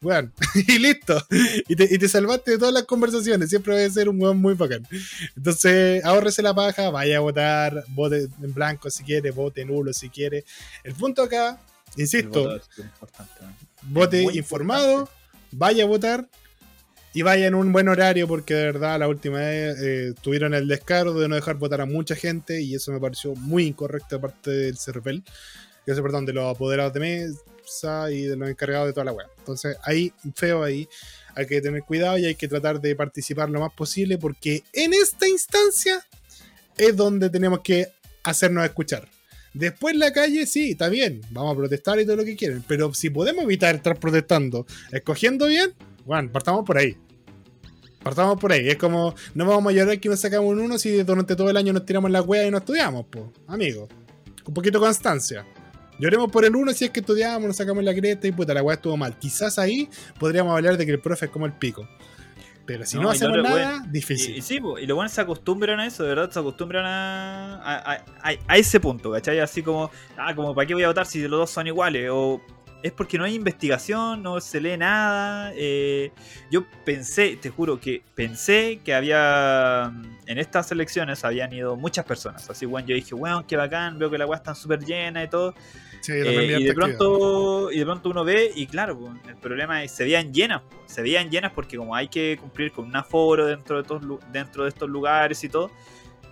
Bueno, 0.00 0.32
y 0.54 0.78
listo. 0.78 1.22
Y 1.68 1.76
te, 1.76 1.84
y 1.84 1.98
te 1.98 2.08
salvaste 2.08 2.52
de 2.52 2.58
todas 2.58 2.74
las 2.74 2.84
conversaciones. 2.84 3.48
Siempre 3.48 3.74
va 3.74 3.86
a 3.86 3.90
ser 3.90 4.08
un 4.08 4.20
weón 4.20 4.38
muy 4.38 4.54
bacán. 4.54 4.86
Entonces, 5.36 6.04
ahórrese 6.04 6.42
la 6.42 6.54
paja, 6.54 6.90
vaya 6.90 7.18
a 7.18 7.20
votar, 7.20 7.84
vote 7.90 8.28
en 8.42 8.52
blanco 8.52 8.90
si 8.90 9.04
quiere, 9.04 9.30
vote 9.30 9.64
nulo 9.64 9.92
si 9.92 10.10
quiere. 10.10 10.44
El 10.82 10.94
punto 10.94 11.22
acá, 11.22 11.60
insisto, 11.96 12.60
importante, 12.78 13.32
vote 13.82 14.22
informado, 14.34 15.08
vaya 15.52 15.84
a 15.84 15.86
votar 15.86 16.28
y 17.16 17.22
vaya 17.22 17.46
en 17.46 17.54
un 17.54 17.72
buen 17.72 17.88
horario 17.88 18.28
porque 18.28 18.52
de 18.52 18.64
verdad 18.66 18.98
la 18.98 19.08
última 19.08 19.38
vez 19.38 19.78
eh, 19.80 20.12
tuvieron 20.20 20.52
el 20.52 20.68
descaro 20.68 21.14
de 21.14 21.28
no 21.28 21.34
dejar 21.34 21.56
votar 21.56 21.80
a 21.80 21.86
mucha 21.86 22.14
gente 22.14 22.60
y 22.60 22.74
eso 22.74 22.92
me 22.92 23.00
pareció 23.00 23.34
muy 23.36 23.64
incorrecto 23.64 24.16
de 24.16 24.20
parte 24.20 24.50
del 24.50 24.76
CERVEL, 24.76 25.24
que 25.86 25.92
es, 25.92 26.00
perdón, 26.02 26.26
de 26.26 26.34
los 26.34 26.54
apoderados 26.54 26.92
de 26.92 27.00
mesa 27.00 28.10
y 28.10 28.24
de 28.24 28.36
los 28.36 28.50
encargados 28.50 28.88
de 28.88 28.92
toda 28.92 29.04
la 29.04 29.12
web. 29.12 29.28
Entonces 29.38 29.78
ahí, 29.84 30.12
feo 30.34 30.62
ahí, 30.62 30.86
hay 31.34 31.46
que 31.46 31.62
tener 31.62 31.84
cuidado 31.84 32.18
y 32.18 32.26
hay 32.26 32.34
que 32.34 32.48
tratar 32.48 32.82
de 32.82 32.94
participar 32.94 33.48
lo 33.48 33.60
más 33.60 33.72
posible 33.72 34.18
porque 34.18 34.62
en 34.74 34.92
esta 34.92 35.26
instancia 35.26 36.04
es 36.76 36.94
donde 36.94 37.30
tenemos 37.30 37.60
que 37.60 37.88
hacernos 38.24 38.62
escuchar. 38.62 39.08
Después 39.54 39.94
en 39.94 40.00
la 40.00 40.12
calle, 40.12 40.44
sí, 40.44 40.72
está 40.72 40.90
bien, 40.90 41.22
vamos 41.30 41.54
a 41.54 41.56
protestar 41.56 41.98
y 41.98 42.04
todo 42.04 42.16
lo 42.16 42.26
que 42.26 42.36
quieren, 42.36 42.62
pero 42.68 42.92
si 42.92 43.08
podemos 43.08 43.42
evitar 43.42 43.74
estar 43.74 43.98
protestando, 43.98 44.66
escogiendo 44.92 45.46
bien, 45.46 45.72
bueno, 46.04 46.30
partamos 46.30 46.64
por 46.66 46.76
ahí. 46.76 46.94
Partamos 48.06 48.38
por 48.40 48.52
ahí, 48.52 48.68
es 48.68 48.76
como, 48.76 49.14
no 49.34 49.44
vamos 49.46 49.72
a 49.72 49.76
llorar 49.76 49.98
que 50.00 50.08
nos 50.08 50.20
sacamos 50.20 50.50
un 50.50 50.60
uno 50.60 50.78
si 50.78 51.02
durante 51.02 51.34
todo 51.36 51.50
el 51.50 51.56
año 51.56 51.72
nos 51.72 51.84
tiramos 51.84 52.10
la 52.10 52.22
wea 52.22 52.46
y 52.46 52.50
no 52.50 52.58
estudiamos, 52.58 53.04
pues, 53.10 53.24
amigo. 53.48 53.88
Un 54.46 54.54
poquito 54.54 54.78
de 54.78 54.84
constancia. 54.86 55.44
Lloremos 55.98 56.30
por 56.30 56.44
el 56.44 56.54
1 56.54 56.72
si 56.72 56.84
es 56.84 56.90
que 56.90 57.00
estudiamos, 57.00 57.48
nos 57.48 57.56
sacamos 57.56 57.82
la 57.82 57.94
cresta 57.94 58.26
y 58.28 58.32
puta, 58.32 58.52
la 58.54 58.62
weá 58.62 58.74
estuvo 58.76 58.96
mal. 58.96 59.18
Quizás 59.18 59.58
ahí 59.58 59.88
podríamos 60.20 60.54
hablar 60.54 60.76
de 60.76 60.84
que 60.86 60.92
el 60.92 61.00
profe 61.00 61.24
es 61.26 61.30
como 61.32 61.46
el 61.46 61.52
pico. 61.54 61.88
Pero 62.66 62.84
si 62.84 62.96
no, 62.96 63.04
No, 63.04 63.10
hacemos 63.10 63.36
lo- 63.38 63.42
nada, 63.44 63.70
bueno, 63.78 63.86
difícil. 63.92 64.34
Y, 64.34 64.38
y 64.38 64.42
sí, 64.42 64.60
po, 64.60 64.78
y 64.78 64.86
los 64.86 64.94
buenos 64.96 65.12
se 65.12 65.20
acostumbran 65.20 65.78
a 65.80 65.86
eso, 65.86 66.02
de 66.02 66.08
verdad, 66.10 66.30
se 66.30 66.38
acostumbran 66.38 66.84
a, 66.84 67.54
a, 67.62 67.92
a- 67.92 68.04
a- 68.22 68.34
a 68.48 68.56
ese 68.58 68.78
punto, 68.80 69.10
¿cachai? 69.12 69.38
Así 69.40 69.62
como, 69.62 69.90
ah, 70.16 70.34
como, 70.34 70.54
¿para 70.54 70.66
qué 70.66 70.74
voy 70.74 70.82
a 70.82 70.88
votar 70.88 71.06
si 71.06 71.22
los 71.22 71.30
dos 71.40 71.50
son 71.50 71.66
iguales? 71.68 72.08
O 72.12 72.40
es 72.86 72.92
porque 72.92 73.18
no 73.18 73.24
hay 73.24 73.34
investigación, 73.34 74.22
no 74.22 74.40
se 74.40 74.60
lee 74.60 74.76
nada. 74.76 75.52
eh, 75.54 76.12
yo 76.50 76.64
pensé, 76.84 77.36
te 77.36 77.50
juro 77.50 77.80
que 77.80 78.02
pensé 78.14 78.80
que 78.84 78.94
había, 78.94 79.92
en 80.26 80.38
estas 80.38 80.70
elecciones 80.72 81.24
habían 81.24 81.52
ido 81.52 81.76
muchas 81.76 82.04
personas. 82.04 82.48
Así, 82.48 82.64
bueno, 82.66 82.88
yo 82.88 82.94
dije, 82.94 83.14
bueno, 83.14 83.44
qué 83.46 83.56
bacán, 83.56 83.98
veo 83.98 84.10
que 84.10 84.18
la 84.18 84.26
weá 84.26 84.36
está 84.38 84.54
súper 84.54 84.84
llena 84.84 85.24
y 85.24 85.28
todo. 85.28 85.54
Sí, 86.00 86.12
Eh, 86.12 86.58
y, 86.60 86.64
de 86.64 86.74
pronto, 86.74 87.72
y 87.72 87.78
de 87.78 87.84
pronto 87.84 88.10
uno 88.10 88.22
ve, 88.24 88.52
y 88.54 88.66
claro, 88.66 89.14
el 89.26 89.36
problema 89.36 89.82
es 89.82 89.90
se 89.90 90.04
veían 90.04 90.32
llenas, 90.32 90.62
se 90.86 91.02
veían 91.02 91.30
llenas 91.30 91.50
porque 91.52 91.76
como 91.76 91.96
hay 91.96 92.06
que 92.08 92.38
cumplir 92.40 92.70
con 92.70 92.84
un 92.84 92.94
aforo 92.94 93.46
dentro 93.46 93.76
de, 93.76 93.82
estos, 93.82 94.02
dentro 94.30 94.62
de 94.62 94.68
estos 94.68 94.88
lugares 94.88 95.42
y 95.42 95.48
todo, 95.48 95.72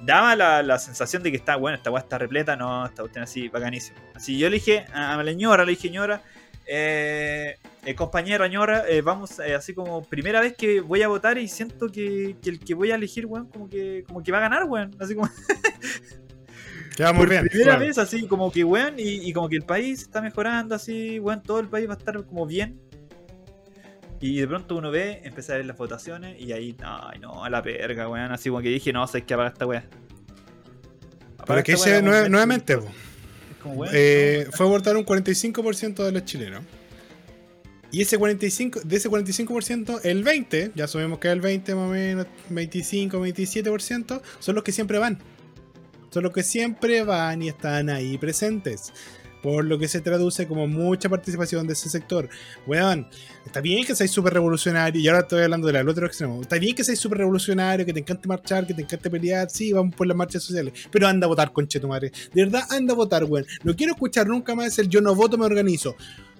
daba 0.02 0.36
la, 0.36 0.62
la 0.62 0.78
sensación 0.78 1.22
de 1.24 1.30
que 1.30 1.36
está, 1.38 1.56
bueno, 1.56 1.76
esta 1.76 1.90
weá 1.90 2.02
está 2.02 2.18
repleta, 2.18 2.54
no, 2.54 2.84
esta 2.86 3.02
cuestión 3.02 3.24
así, 3.24 3.48
bacanísimo. 3.48 3.98
Así 4.14 4.38
yo 4.38 4.48
le 4.48 4.56
dije 4.56 4.84
a, 4.92 5.14
a 5.18 5.22
la 5.24 5.32
ñora, 5.32 5.64
le 5.64 5.70
dije, 5.70 5.90
ñora, 5.90 6.22
eh, 6.66 7.56
eh, 7.86 7.94
compañero, 7.94 8.46
ñora, 8.46 8.84
eh, 8.88 9.02
vamos, 9.02 9.38
eh, 9.40 9.54
así 9.54 9.74
como 9.74 10.02
primera 10.02 10.40
vez 10.40 10.54
que 10.54 10.80
voy 10.80 11.02
a 11.02 11.08
votar 11.08 11.36
y 11.36 11.48
siento 11.48 11.88
que, 11.88 12.36
que 12.42 12.50
el 12.50 12.58
que 12.58 12.74
voy 12.74 12.90
a 12.90 12.94
elegir, 12.94 13.26
weón, 13.26 13.46
como 13.46 13.68
que, 13.68 14.04
como 14.06 14.22
que 14.22 14.32
va 14.32 14.38
a 14.38 14.42
ganar, 14.42 14.64
weón, 14.64 14.94
así 14.98 15.14
como... 15.14 15.28
Quedamos 16.96 17.20
por 17.20 17.28
bien. 17.28 17.46
primera 17.46 17.76
vez, 17.76 17.98
así 17.98 18.26
como 18.26 18.50
que, 18.50 18.64
weón, 18.64 18.94
y, 18.98 19.28
y 19.28 19.32
como 19.32 19.48
que 19.48 19.56
el 19.56 19.64
país 19.64 20.02
está 20.02 20.22
mejorando, 20.22 20.74
así, 20.74 21.18
weón, 21.18 21.42
todo 21.42 21.60
el 21.60 21.68
país 21.68 21.88
va 21.88 21.94
a 21.94 21.96
estar 21.98 22.24
como 22.24 22.46
bien. 22.46 22.80
Y 24.20 24.40
de 24.40 24.46
pronto 24.46 24.76
uno 24.76 24.90
ve, 24.90 25.20
empieza 25.24 25.52
a 25.52 25.56
ver 25.56 25.66
las 25.66 25.76
votaciones 25.76 26.40
y 26.40 26.52
ahí, 26.52 26.74
ay, 26.82 27.18
no, 27.18 27.44
a 27.44 27.50
la 27.50 27.62
perga, 27.62 28.08
weón, 28.08 28.32
así 28.32 28.48
como 28.48 28.62
que 28.62 28.68
dije, 28.68 28.92
no, 28.92 29.06
sé 29.06 29.24
que 29.24 29.34
apaga 29.34 29.50
esta 29.50 29.66
weá. 29.66 29.84
Pero 31.46 31.62
que 31.62 31.72
hice 31.72 32.00
weón, 32.00 32.30
nuevamente, 32.30 32.78
po. 32.78 32.86
Como, 33.64 33.74
weón, 33.74 33.92
Eh, 33.96 34.46
fue 34.52 34.66
a 34.66 34.68
votar 34.68 34.96
un 34.96 35.04
45% 35.04 36.04
de 36.04 36.12
los 36.12 36.24
chilenos. 36.24 36.62
Y 37.90 38.02
ese 38.02 38.18
45, 38.18 38.80
de 38.84 38.96
ese 38.96 39.08
45%, 39.08 40.00
el 40.04 40.24
20, 40.24 40.72
ya 40.74 40.88
sabemos 40.88 41.20
que 41.20 41.28
el 41.28 41.40
20 41.40 41.74
más 41.76 41.88
o 41.88 41.92
menos, 41.92 42.26
25, 42.50 43.20
27%, 43.20 44.20
son 44.40 44.54
los 44.54 44.64
que 44.64 44.72
siempre 44.72 44.98
van. 44.98 45.18
Son 46.10 46.24
los 46.24 46.32
que 46.32 46.42
siempre 46.42 47.02
van 47.02 47.42
y 47.42 47.48
están 47.48 47.90
ahí 47.90 48.18
presentes. 48.18 48.92
Por 49.44 49.66
lo 49.66 49.78
que 49.78 49.88
se 49.88 50.00
traduce 50.00 50.48
como 50.48 50.66
mucha 50.66 51.10
participación 51.10 51.66
de 51.66 51.74
ese 51.74 51.90
sector. 51.90 52.30
Weón, 52.66 53.06
está 53.44 53.60
bien 53.60 53.84
que 53.84 53.94
seáis 53.94 54.10
súper 54.10 54.32
revolucionario, 54.32 54.98
y 54.98 55.06
ahora 55.06 55.20
estoy 55.20 55.42
hablando 55.42 55.66
del 55.66 55.86
otro 55.86 56.06
extremo. 56.06 56.40
Está 56.40 56.58
bien 56.58 56.74
que 56.74 56.82
seáis 56.82 56.98
súper 56.98 57.18
revolucionario, 57.18 57.84
que 57.84 57.92
te 57.92 58.00
encante 58.00 58.26
marchar, 58.26 58.66
que 58.66 58.72
te 58.72 58.80
encante 58.80 59.10
pelear, 59.10 59.50
sí, 59.50 59.70
vamos 59.70 59.94
por 59.94 60.06
las 60.06 60.16
marchas 60.16 60.42
sociales. 60.44 60.72
Pero 60.90 61.06
anda 61.06 61.26
a 61.26 61.28
votar, 61.28 61.52
conche 61.52 61.78
tu 61.78 61.88
madre. 61.88 62.10
De 62.32 62.42
verdad, 62.42 62.62
anda 62.70 62.94
a 62.94 62.96
votar, 62.96 63.24
weón. 63.24 63.44
No 63.64 63.76
quiero 63.76 63.92
escuchar 63.92 64.26
nunca 64.26 64.54
más 64.54 64.78
el 64.78 64.88
yo 64.88 65.02
no 65.02 65.14
voto, 65.14 65.36
me 65.36 65.44
organizo. 65.44 65.94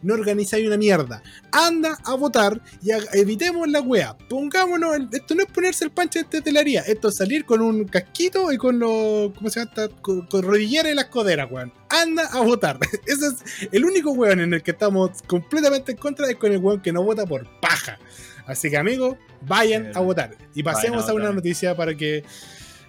No 0.05 0.15
organizáis 0.15 0.67
una 0.67 0.77
mierda. 0.77 1.23
Anda 1.51 1.99
a 2.05 2.15
votar 2.15 2.61
y 2.83 2.91
evitemos 3.19 3.67
la 3.69 3.81
wea. 3.81 4.17
Pongámonos. 4.29 4.95
el- 4.97 5.09
esto 5.13 5.35
no 5.35 5.43
es 5.43 5.49
ponerse 5.51 5.85
el 5.85 5.91
panche 5.91 6.21
de 6.21 6.25
tetelaría. 6.27 6.83
Esto 6.83 7.09
es 7.09 7.17
salir 7.17 7.45
con 7.45 7.61
un 7.63 7.85
casquito 7.87 8.53
y 8.53 8.57
con 8.59 8.79
los. 8.79 9.33
¿Cómo 9.35 9.51
se 9.51 9.61
llama? 9.61 9.89
Con, 10.01 10.27
con 10.27 10.43
rodillera 10.43 10.91
y 10.91 10.95
las 10.95 11.07
coderas, 11.07 11.51
weón. 11.51 11.73
Anda 11.89 12.27
a 12.33 12.41
votar. 12.41 12.79
Ese 13.07 13.27
es 13.27 13.69
el 13.73 13.85
único 13.85 14.13
weón 14.13 14.41
en 14.41 14.55
el 14.55 14.63
que 14.63 14.71
estamos 14.73 15.11
completamente 15.27 15.93
en 15.93 15.99
contra. 15.99 16.29
Es 16.31 16.37
con 16.37 16.53
el 16.53 16.59
weón 16.59 16.81
que 16.81 16.93
no 16.93 17.03
vota 17.03 17.27
por 17.27 17.49
paja. 17.61 17.99
Así 18.47 18.69
que, 18.71 18.77
amigos, 18.77 19.17
vayan 19.41 19.91
a 19.97 20.01
votar. 20.01 20.37
Y 20.55 20.63
pasemos 20.63 21.09
a 21.09 21.13
a 21.13 21.15
una 21.15 21.33
noticia 21.33 21.75
para 21.75 21.95
que. 21.97 22.23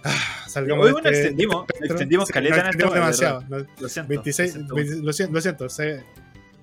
ah, 0.04 0.14
salgamos 0.48 0.82
Hoy, 0.84 0.88
de 0.88 0.92
bueno, 0.92 1.08
este- 1.08 1.20
extendimos, 1.22 1.66
de 1.66 1.72
este 1.74 1.86
extendimos 1.86 2.28
caleta 2.28 2.54
en 2.54 2.58
esta 2.60 2.68
extendimos 2.68 2.94
demasiado. 2.94 3.44
¿no? 3.48 3.66
Lo 3.80 3.88
siento. 3.88 4.08
26, 4.10 4.48
lo 4.48 4.52
siento. 4.58 4.74
20 4.74 4.96
lo 5.02 5.12
siento, 5.14 5.32
lo 5.34 5.40
siento, 5.40 5.68
sé, 5.70 6.04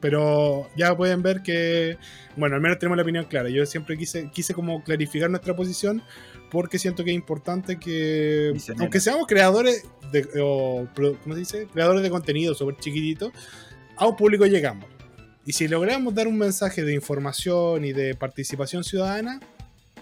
pero 0.03 0.69
ya 0.75 0.95
pueden 0.97 1.21
ver 1.23 1.41
que, 1.41 1.97
bueno, 2.35 2.55
al 2.57 2.61
menos 2.61 2.77
tenemos 2.77 2.97
la 2.97 3.03
opinión 3.03 3.23
clara. 3.23 3.47
Yo 3.47 3.65
siempre 3.65 3.97
quise, 3.97 4.29
quise 4.31 4.53
como 4.53 4.83
clarificar 4.83 5.29
nuestra 5.29 5.55
posición 5.55 6.03
porque 6.51 6.77
siento 6.77 7.05
que 7.05 7.11
es 7.11 7.15
importante 7.15 7.79
que, 7.79 8.53
aunque 8.79 8.99
seamos 8.99 9.27
creadores 9.27 9.85
de, 10.11 10.27
o, 10.41 10.85
¿cómo 10.93 11.33
se 11.35 11.39
dice? 11.39 11.67
Creadores 11.71 12.03
de 12.03 12.09
contenido 12.09 12.53
súper 12.53 12.75
chiquitito, 12.75 13.31
a 13.95 14.05
un 14.05 14.17
público 14.17 14.45
llegamos. 14.45 14.85
Y 15.45 15.53
si 15.53 15.69
logramos 15.69 16.13
dar 16.13 16.27
un 16.27 16.37
mensaje 16.37 16.83
de 16.83 16.93
información 16.93 17.85
y 17.85 17.93
de 17.93 18.13
participación 18.13 18.83
ciudadana, 18.83 19.39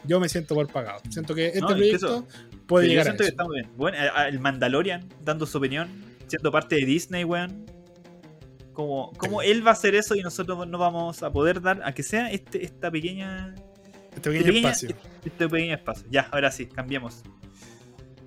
yo 0.04 0.20
me 0.20 0.30
siento 0.30 0.56
por 0.56 0.68
pagado. 0.68 1.00
Siento 1.12 1.36
que 1.36 1.46
este 1.48 1.62
No, 1.62 1.68
proyecto 1.68 2.28
puede 2.66 2.86
Sí, 2.88 2.90
llegar 2.92 3.06
yo 3.06 3.12
a 3.12 3.14
siento 3.14 3.24
que 3.24 3.28
eso. 3.28 3.34
estamos 3.34 3.54
bien. 3.54 3.68
Bueno, 3.78 3.98
a- 4.00 4.22
a- 4.22 4.28
el 4.28 4.40
Mandalorian 4.40 5.08
dando 5.24 5.46
su 5.46 5.60
opinión, 5.60 5.90
siendo 6.26 6.52
parte 6.52 6.76
de 6.78 6.86
Disney, 6.88 7.24
weón. 7.24 7.66
Como, 8.82 9.14
como 9.18 9.42
él 9.42 9.66
va 9.66 9.72
a 9.72 9.74
hacer 9.74 9.96
eso 9.96 10.16
y 10.16 10.22
nosotros 10.22 10.68
no 10.68 10.78
vamos 10.78 11.22
a 11.24 11.32
poder 11.32 11.62
dar, 11.62 11.82
a 11.84 11.94
que 11.94 12.04
sea 12.04 12.32
este, 12.32 12.66
esta 12.66 12.90
pequeña, 12.90 13.54
Este 14.16 14.30
pequeño 14.30 14.46
pequeña- 14.46 14.70
espacio. 14.72 14.96
este 15.26 15.48
pequeño 15.50 15.76
espacio. 15.76 16.06
Ya, 16.10 16.28
ahora 16.32 16.52
sí, 16.52 16.66
cambiemos. 16.66 17.22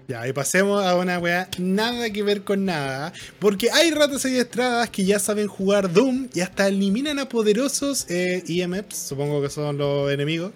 Ya, 0.07 0.29
y 0.29 0.35
pasemos 0.35 0.85
a 0.85 0.97
una 0.97 1.19
weá 1.19 1.49
nada 1.59 2.11
que 2.11 2.23
ver 2.23 2.45
con 2.45 2.65
nada. 2.67 3.13
Porque 3.39 3.71
hay 3.71 3.91
ratas 3.91 4.25
adiestradas 4.27 4.91
que 4.91 5.05
ya 5.05 5.19
saben 5.19 5.47
jugar 5.49 5.91
Doom 5.93 6.29
y 6.35 6.41
hasta 6.41 6.69
eliminan 6.69 7.19
a 7.19 7.29
poderosos 7.29 8.09
eh, 8.11 8.43
EMFs, 8.47 8.97
supongo 8.99 9.41
que 9.41 9.49
son 9.49 9.79
los 9.79 10.13
enemigos. 10.13 10.53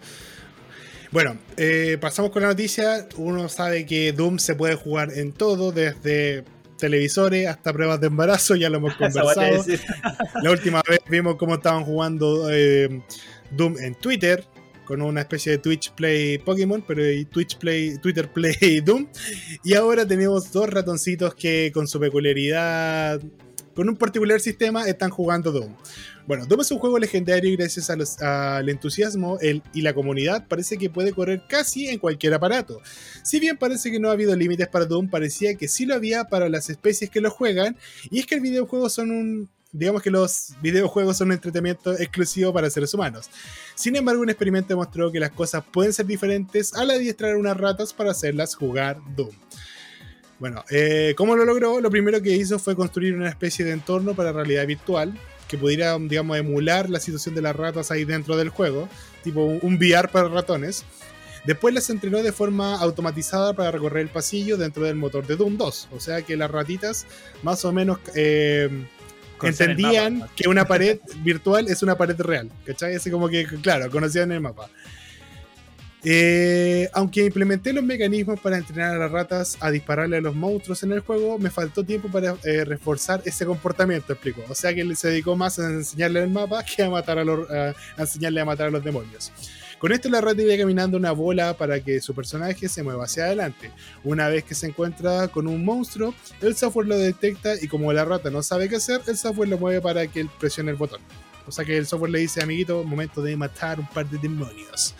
Bueno, 1.10 1.38
eh, 1.56 1.96
pasamos 1.98 2.30
con 2.30 2.42
la 2.42 2.48
noticia. 2.48 3.08
Uno 3.16 3.48
sabe 3.48 3.86
que 3.86 4.12
Doom 4.12 4.38
se 4.38 4.54
puede 4.54 4.74
jugar 4.74 5.12
en 5.14 5.32
todo, 5.32 5.72
desde 5.72 6.44
televisores 6.78 7.46
hasta 7.46 7.72
pruebas 7.72 8.00
de 8.00 8.06
embarazo, 8.06 8.56
ya 8.56 8.70
lo 8.70 8.78
hemos 8.78 8.94
conversado. 8.96 9.64
La 10.42 10.50
última 10.50 10.82
vez 10.88 11.00
vimos 11.08 11.36
cómo 11.36 11.54
estaban 11.54 11.84
jugando 11.84 12.48
eh, 12.50 13.02
Doom 13.50 13.76
en 13.78 13.94
Twitter, 13.96 14.44
con 14.84 15.02
una 15.02 15.20
especie 15.20 15.52
de 15.52 15.58
Twitch 15.58 15.92
Play 15.92 16.38
Pokémon, 16.38 16.82
pero 16.86 17.02
Twitch 17.30 17.58
Play, 17.58 17.98
Twitter 17.98 18.32
Play 18.32 18.80
Doom. 18.84 19.06
Y 19.62 19.74
ahora 19.74 20.06
tenemos 20.06 20.50
dos 20.50 20.70
ratoncitos 20.70 21.34
que 21.34 21.70
con 21.74 21.86
su 21.86 22.00
peculiaridad, 22.00 23.20
con 23.78 23.88
un 23.88 23.96
particular 23.96 24.40
sistema, 24.40 24.88
están 24.88 25.08
jugando 25.08 25.52
Doom. 25.52 25.72
Bueno, 26.26 26.46
Doom 26.46 26.62
es 26.62 26.70
un 26.72 26.80
juego 26.80 26.98
legendario 26.98 27.48
y 27.48 27.54
gracias 27.54 27.88
al 27.88 28.68
entusiasmo 28.68 29.38
y 29.72 29.82
la 29.82 29.94
comunidad 29.94 30.48
parece 30.48 30.78
que 30.78 30.90
puede 30.90 31.12
correr 31.12 31.44
casi 31.48 31.86
en 31.86 32.00
cualquier 32.00 32.34
aparato. 32.34 32.80
Si 33.22 33.38
bien 33.38 33.56
parece 33.56 33.92
que 33.92 34.00
no 34.00 34.08
ha 34.08 34.14
habido 34.14 34.34
límites 34.34 34.66
para 34.66 34.84
Doom, 34.84 35.08
parecía 35.08 35.54
que 35.54 35.68
sí 35.68 35.86
lo 35.86 35.94
había 35.94 36.24
para 36.24 36.48
las 36.48 36.68
especies 36.68 37.08
que 37.08 37.20
lo 37.20 37.30
juegan. 37.30 37.76
Y 38.10 38.18
es 38.18 38.26
que 38.26 38.34
el 38.34 38.40
videojuego 38.40 38.90
son 38.90 39.12
un. 39.12 39.48
Digamos 39.70 40.02
que 40.02 40.10
los 40.10 40.54
videojuegos 40.60 41.16
son 41.16 41.28
un 41.28 41.34
entretenimiento 41.34 41.92
exclusivo 41.92 42.52
para 42.52 42.70
seres 42.70 42.92
humanos. 42.94 43.30
Sin 43.76 43.94
embargo, 43.94 44.22
un 44.22 44.30
experimento 44.30 44.70
demostró 44.70 45.12
que 45.12 45.20
las 45.20 45.30
cosas 45.30 45.62
pueden 45.72 45.92
ser 45.92 46.06
diferentes 46.06 46.74
al 46.74 46.90
adiestrar 46.90 47.36
unas 47.36 47.56
ratas 47.56 47.92
para 47.92 48.10
hacerlas 48.10 48.56
jugar 48.56 48.98
Doom. 49.14 49.30
Bueno, 50.38 50.64
eh, 50.70 51.14
¿cómo 51.16 51.34
lo 51.34 51.44
logró? 51.44 51.80
Lo 51.80 51.90
primero 51.90 52.22
que 52.22 52.34
hizo 52.34 52.58
fue 52.58 52.76
construir 52.76 53.14
una 53.14 53.28
especie 53.28 53.64
de 53.64 53.72
entorno 53.72 54.14
para 54.14 54.32
realidad 54.32 54.66
virtual 54.66 55.14
que 55.48 55.58
pudiera, 55.58 55.96
digamos, 55.98 56.36
emular 56.36 56.90
la 56.90 57.00
situación 57.00 57.34
de 57.34 57.42
las 57.42 57.56
ratas 57.56 57.90
ahí 57.90 58.04
dentro 58.04 58.36
del 58.36 58.50
juego, 58.50 58.88
tipo 59.24 59.42
un 59.44 59.74
VR 59.76 60.08
para 60.08 60.28
ratones. 60.28 60.84
Después 61.44 61.74
las 61.74 61.88
entrenó 61.88 62.22
de 62.22 62.32
forma 62.32 62.76
automatizada 62.76 63.54
para 63.54 63.70
recorrer 63.70 64.02
el 64.02 64.08
pasillo 64.10 64.58
dentro 64.58 64.84
del 64.84 64.96
motor 64.96 65.26
de 65.26 65.36
Doom 65.36 65.56
2. 65.56 65.88
O 65.92 66.00
sea 66.00 66.22
que 66.22 66.36
las 66.36 66.50
ratitas 66.50 67.06
más 67.42 67.64
o 67.64 67.72
menos 67.72 67.98
eh, 68.14 68.68
entendían 69.42 70.18
mapa. 70.18 70.32
que 70.36 70.48
una 70.48 70.66
pared 70.66 70.98
virtual 71.22 71.68
es 71.68 71.82
una 71.82 71.96
pared 71.96 72.20
real. 72.20 72.50
¿Cachai? 72.66 72.94
Así 72.96 73.10
como 73.10 73.28
que, 73.28 73.46
claro, 73.62 73.90
conocían 73.90 74.30
el 74.32 74.40
mapa. 74.40 74.68
Eh, 76.04 76.88
aunque 76.92 77.24
implementé 77.24 77.72
los 77.72 77.82
mecanismos 77.82 78.38
para 78.38 78.56
entrenar 78.56 78.94
a 78.94 78.98
las 78.98 79.10
ratas 79.10 79.58
a 79.60 79.70
dispararle 79.70 80.18
a 80.18 80.20
los 80.20 80.34
monstruos 80.34 80.82
en 80.84 80.92
el 80.92 81.00
juego, 81.00 81.38
me 81.38 81.50
faltó 81.50 81.82
tiempo 81.84 82.08
para 82.08 82.36
eh, 82.44 82.64
reforzar 82.64 83.20
ese 83.24 83.44
comportamiento, 83.44 84.12
explico. 84.12 84.44
O 84.48 84.54
sea 84.54 84.72
que 84.74 84.82
él 84.82 84.96
se 84.96 85.08
dedicó 85.08 85.36
más 85.36 85.58
a 85.58 85.66
enseñarle 85.66 86.22
el 86.22 86.30
mapa 86.30 86.64
que 86.64 86.82
a 86.82 86.90
matar 86.90 87.18
a 87.18 87.24
los, 87.24 87.50
a 87.50 87.74
enseñarle 87.96 88.40
a 88.40 88.44
matar 88.44 88.68
a 88.68 88.70
los 88.70 88.84
demonios. 88.84 89.32
Con 89.78 89.92
esto 89.92 90.08
la 90.08 90.20
rata 90.20 90.42
iba 90.42 90.56
caminando 90.56 90.96
una 90.96 91.12
bola 91.12 91.56
para 91.56 91.78
que 91.78 92.00
su 92.00 92.12
personaje 92.12 92.68
se 92.68 92.82
mueva 92.82 93.04
hacia 93.04 93.26
adelante. 93.26 93.70
Una 94.02 94.28
vez 94.28 94.42
que 94.42 94.56
se 94.56 94.66
encuentra 94.66 95.28
con 95.28 95.46
un 95.46 95.64
monstruo, 95.64 96.14
el 96.40 96.56
software 96.56 96.88
lo 96.88 96.96
detecta 96.96 97.54
y 97.60 97.68
como 97.68 97.92
la 97.92 98.04
rata 98.04 98.28
no 98.28 98.42
sabe 98.42 98.68
qué 98.68 98.76
hacer, 98.76 99.00
el 99.06 99.16
software 99.16 99.48
lo 99.48 99.56
mueve 99.56 99.80
para 99.80 100.04
que 100.08 100.20
él 100.20 100.30
presione 100.40 100.72
el 100.72 100.76
botón. 100.76 101.00
O 101.46 101.52
sea 101.52 101.64
que 101.64 101.76
el 101.78 101.86
software 101.86 102.10
le 102.10 102.18
dice, 102.18 102.42
amiguito, 102.42 102.82
momento 102.82 103.22
de 103.22 103.36
matar 103.36 103.78
un 103.78 103.86
par 103.86 104.08
de 104.10 104.18
demonios. 104.18 104.96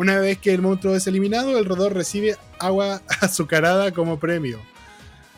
Una 0.00 0.18
vez 0.18 0.38
que 0.38 0.54
el 0.54 0.62
monstruo 0.62 0.96
es 0.96 1.06
eliminado, 1.06 1.58
el 1.58 1.66
roedor 1.66 1.92
recibe 1.92 2.34
agua 2.58 3.02
azucarada 3.20 3.92
como 3.92 4.18
premio. 4.18 4.58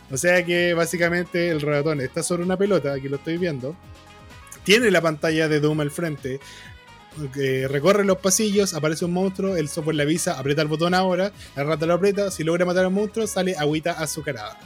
O 0.09 0.17
sea 0.17 0.47
que 0.47 0.73
básicamente 0.73 1.49
el 1.49 1.61
ratón 1.61 2.01
está 2.01 2.23
sobre 2.23 2.45
una 2.45 2.57
pelota, 2.57 2.93
aquí 2.93 3.09
lo 3.09 3.17
estoy 3.17 3.39
viendo, 3.39 3.75
tiene 4.63 4.93
la 4.93 5.01
pantalla 5.01 5.49
de 5.49 5.59
Doom 5.59 5.81
al 5.81 5.91
frente. 5.91 6.39
eh, 7.41 7.67
recorre 7.69 8.05
los 8.05 8.19
pasillos, 8.19 8.73
aparece 8.75 9.05
un 9.05 9.13
monstruo, 9.15 9.57
el 9.57 9.69
software 9.69 9.97
le 9.97 10.05
avisa, 10.05 10.39
aprieta 10.39 10.63
el 10.63 10.69
botón 10.69 10.95
ahora, 10.95 11.33
la 11.57 11.65
rata 11.65 11.85
lo 11.85 11.95
aprieta, 11.95 12.31
si 12.31 12.45
logra 12.45 12.65
matar 12.65 12.85
al 12.85 12.93
monstruo, 12.93 13.27
sale 13.27 13.57
agüita 13.57 13.91
azucarada. 13.91 14.61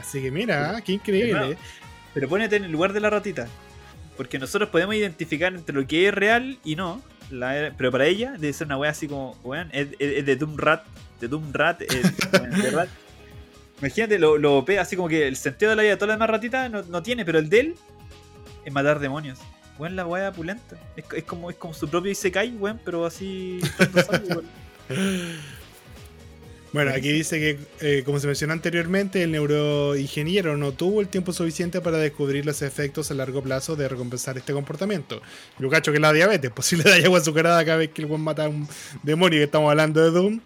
Así 0.00 0.22
que 0.22 0.30
mira, 0.30 0.80
qué 0.82 0.92
increíble. 0.92 1.32
Hermano, 1.32 1.56
Pero 2.14 2.28
ponete 2.28 2.54
en 2.54 2.62
el 2.62 2.70
lugar 2.70 2.92
de 2.92 3.00
la 3.00 3.10
ratita. 3.10 3.48
Porque 4.16 4.38
nosotros 4.38 4.68
podemos 4.68 4.94
identificar 4.94 5.52
entre 5.52 5.74
lo 5.74 5.84
que 5.84 6.06
es 6.06 6.14
real 6.14 6.60
y 6.62 6.76
no. 6.76 7.02
La- 7.30 7.72
pero 7.76 7.90
para 7.90 8.06
ella 8.06 8.32
debe 8.38 8.52
ser 8.52 8.66
una 8.66 8.76
wea 8.78 8.90
así 8.90 9.08
como, 9.08 9.36
weón, 9.44 9.68
es, 9.72 9.90
de 9.98 10.36
Doom 10.36 10.56
Rat. 10.56 10.84
De 11.20 11.28
Doom 11.28 11.52
Rat. 11.52 11.82
es- 11.82 12.16
de 12.62 12.70
rat. 12.70 12.88
Imagínate, 13.80 14.18
lo, 14.18 14.38
lo 14.38 14.58
OP, 14.58 14.70
así 14.78 14.96
como 14.96 15.08
que 15.08 15.28
el 15.28 15.36
sentido 15.36 15.70
de 15.70 15.76
la 15.76 15.82
vida 15.82 15.92
de 15.92 15.96
todas 15.96 16.08
las 16.08 16.16
demás 16.16 16.30
ratitas 16.30 16.70
no, 16.70 16.82
no 16.82 17.02
tiene, 17.02 17.24
pero 17.24 17.38
el 17.38 17.48
de 17.48 17.60
él 17.60 17.74
es 18.64 18.72
matar 18.72 18.98
demonios. 18.98 19.38
Weón, 19.78 19.94
la 19.94 20.04
wea 20.06 20.32
pulenta. 20.32 20.76
Es, 20.96 21.24
como, 21.24 21.50
es 21.50 21.56
como 21.56 21.72
su 21.72 21.88
propio 21.88 22.10
Isekai, 22.10 22.50
weón, 22.56 22.80
pero 22.84 23.06
así. 23.06 23.60
Bueno, 26.72 26.90
aquí 26.90 27.10
dice 27.10 27.38
que, 27.38 27.58
eh, 27.80 28.02
como 28.04 28.20
se 28.20 28.26
mencionó 28.26 28.52
anteriormente, 28.52 29.22
el 29.22 29.30
neuroingeniero 29.32 30.56
no 30.58 30.72
tuvo 30.72 31.00
el 31.00 31.08
tiempo 31.08 31.32
suficiente 31.32 31.80
para 31.80 31.96
descubrir 31.96 32.44
los 32.44 32.60
efectos 32.60 33.10
a 33.10 33.14
largo 33.14 33.42
plazo 33.42 33.74
de 33.74 33.88
recompensar 33.88 34.36
este 34.36 34.52
comportamiento. 34.52 35.22
Yo 35.58 35.70
cacho 35.70 35.92
que 35.92 35.96
es 35.96 36.02
la 36.02 36.12
diabetes, 36.12 36.50
pues 36.54 36.66
si 36.68 36.76
da 36.76 36.94
agua 36.96 37.18
azucarada 37.20 37.64
cada 37.64 37.78
vez 37.78 37.90
que 37.90 38.02
el 38.02 38.08
buen 38.08 38.20
mata 38.20 38.44
a 38.44 38.48
un 38.48 38.68
demonio 39.02 39.40
y 39.40 39.42
estamos 39.44 39.70
hablando 39.70 40.02
de 40.02 40.10
Doom. 40.10 40.40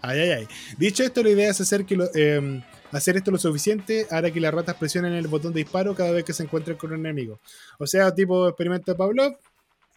Ay, 0.00 0.20
ay, 0.20 0.30
ay. 0.30 0.48
Dicho 0.78 1.02
esto, 1.02 1.22
la 1.22 1.30
idea 1.30 1.50
es 1.50 1.60
hacer, 1.60 1.84
que 1.84 1.96
lo- 1.96 2.08
eh, 2.14 2.62
hacer 2.92 3.16
esto 3.16 3.30
lo 3.30 3.38
suficiente 3.38 4.06
hará 4.10 4.30
que 4.30 4.40
las 4.40 4.54
ratas 4.54 4.76
presionen 4.76 5.12
el 5.12 5.26
botón 5.26 5.52
de 5.52 5.58
disparo 5.60 5.94
cada 5.94 6.12
vez 6.12 6.24
que 6.24 6.32
se 6.32 6.42
encuentren 6.44 6.76
con 6.78 6.92
un 6.92 7.00
enemigo. 7.00 7.38
O 7.78 7.86
sea, 7.86 8.14
tipo 8.14 8.48
experimento 8.48 8.92
de 8.92 8.96
Pavlov, 8.96 9.36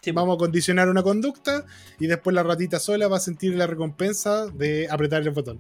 Sí, 0.02 0.12
vamos 0.12 0.36
a 0.36 0.38
condicionar 0.38 0.88
una 0.88 1.04
conducta 1.04 1.66
y 2.00 2.08
después 2.08 2.34
la 2.34 2.42
ratita 2.42 2.80
sola 2.80 3.10
va 3.10 3.18
a 3.18 3.20
sentir 3.20 3.56
la 3.56 3.68
recompensa 3.68 4.48
de 4.48 4.88
apretar 4.90 5.24
el 5.24 5.32
botón. 5.32 5.60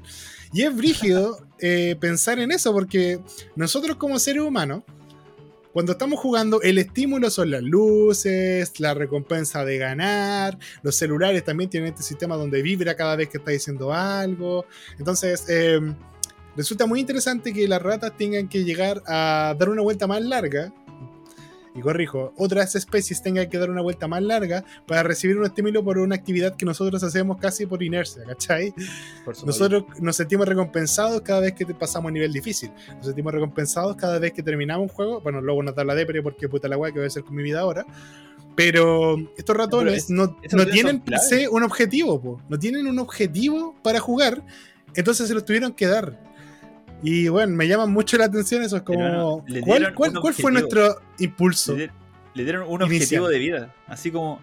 Y 0.53 0.61
es 0.61 0.73
brígido 0.73 1.45
eh, 1.59 1.97
pensar 1.99 2.39
en 2.39 2.51
eso 2.51 2.71
porque 2.71 3.19
nosotros 3.57 3.97
como 3.97 4.17
seres 4.17 4.43
humanos, 4.43 4.83
cuando 5.73 5.91
estamos 5.91 6.21
jugando, 6.21 6.61
el 6.61 6.77
estímulo 6.77 7.29
son 7.29 7.51
las 7.51 7.61
luces, 7.61 8.79
la 8.79 8.93
recompensa 8.93 9.65
de 9.65 9.77
ganar, 9.77 10.57
los 10.83 10.95
celulares 10.95 11.43
también 11.43 11.69
tienen 11.69 11.89
este 11.89 12.03
sistema 12.03 12.37
donde 12.37 12.61
vibra 12.61 12.95
cada 12.95 13.17
vez 13.17 13.27
que 13.27 13.39
está 13.39 13.51
diciendo 13.51 13.93
algo. 13.93 14.65
Entonces, 14.97 15.45
eh, 15.49 15.81
resulta 16.55 16.85
muy 16.85 17.01
interesante 17.01 17.53
que 17.53 17.67
las 17.67 17.81
ratas 17.81 18.15
tengan 18.17 18.47
que 18.47 18.63
llegar 18.63 19.03
a 19.05 19.53
dar 19.59 19.67
una 19.67 19.81
vuelta 19.81 20.07
más 20.07 20.21
larga 20.21 20.73
y 21.75 21.81
corrijo, 21.81 22.33
otras 22.35 22.75
especies 22.75 23.21
tengan 23.21 23.47
que 23.49 23.57
dar 23.57 23.69
una 23.69 23.81
vuelta 23.81 24.07
más 24.07 24.21
larga 24.23 24.63
para 24.87 25.03
recibir 25.03 25.37
un 25.37 25.45
estímulo 25.45 25.83
por 25.83 25.97
una 25.99 26.15
actividad 26.15 26.55
que 26.55 26.65
nosotros 26.65 27.03
hacemos 27.03 27.37
casi 27.37 27.65
por 27.67 27.83
inercia, 27.83 28.23
¿cachai? 28.25 28.73
por 29.23 29.35
Nosotros 29.45 29.83
nos 29.99 30.15
sentimos 30.15 30.47
recompensados 30.47 31.21
cada 31.21 31.41
vez 31.41 31.53
que 31.53 31.65
pasamos 31.67 32.09
a 32.09 32.13
nivel 32.13 32.33
difícil. 32.33 32.71
Nos 32.97 33.05
sentimos 33.05 33.33
recompensados 33.33 33.95
cada 33.95 34.17
vez 34.19 34.33
que 34.33 34.41
terminamos 34.41 34.89
un 34.89 34.95
juego. 34.95 35.21
Bueno, 35.21 35.41
luego 35.41 35.61
nos 35.63 35.75
da 35.75 35.83
la 35.83 35.93
depre 35.95 36.21
porque 36.23 36.49
puta 36.49 36.67
la 36.67 36.77
weá 36.77 36.91
que 36.91 36.99
voy 36.99 37.05
a 37.05 37.07
hacer 37.07 37.23
con 37.23 37.35
mi 37.35 37.43
vida 37.43 37.59
ahora. 37.61 37.85
Pero 38.55 39.15
estos 39.37 39.55
ratones 39.55 39.93
es- 40.05 40.09
no, 40.09 40.35
no 40.51 40.65
tienen 40.65 41.03
un 41.51 41.63
objetivo, 41.63 42.21
po. 42.21 42.41
no 42.49 42.59
tienen 42.59 42.87
un 42.87 42.99
objetivo 42.99 43.75
para 43.83 43.99
jugar, 43.99 44.43
entonces 44.95 45.27
se 45.27 45.33
los 45.33 45.45
tuvieron 45.45 45.71
que 45.73 45.85
dar. 45.87 46.28
Y 47.01 47.27
bueno, 47.29 47.55
me 47.55 47.67
llama 47.67 47.85
mucho 47.85 48.17
la 48.17 48.25
atención 48.25 48.61
eso, 48.61 48.77
es 48.77 48.81
como, 48.83 49.45
¿cuál, 49.65 49.93
cuál- 49.95 50.13
cuál 50.19 50.33
fue 50.33 50.51
nuestro 50.51 51.01
impulso? 51.19 51.73
Le, 51.75 51.87
di- 51.87 51.93
le 52.33 52.43
dieron 52.43 52.63
un 52.63 52.81
Inicial. 52.81 52.91
objetivo 53.21 53.27
de 53.29 53.39
vida, 53.39 53.75
así 53.87 54.11
como 54.11 54.39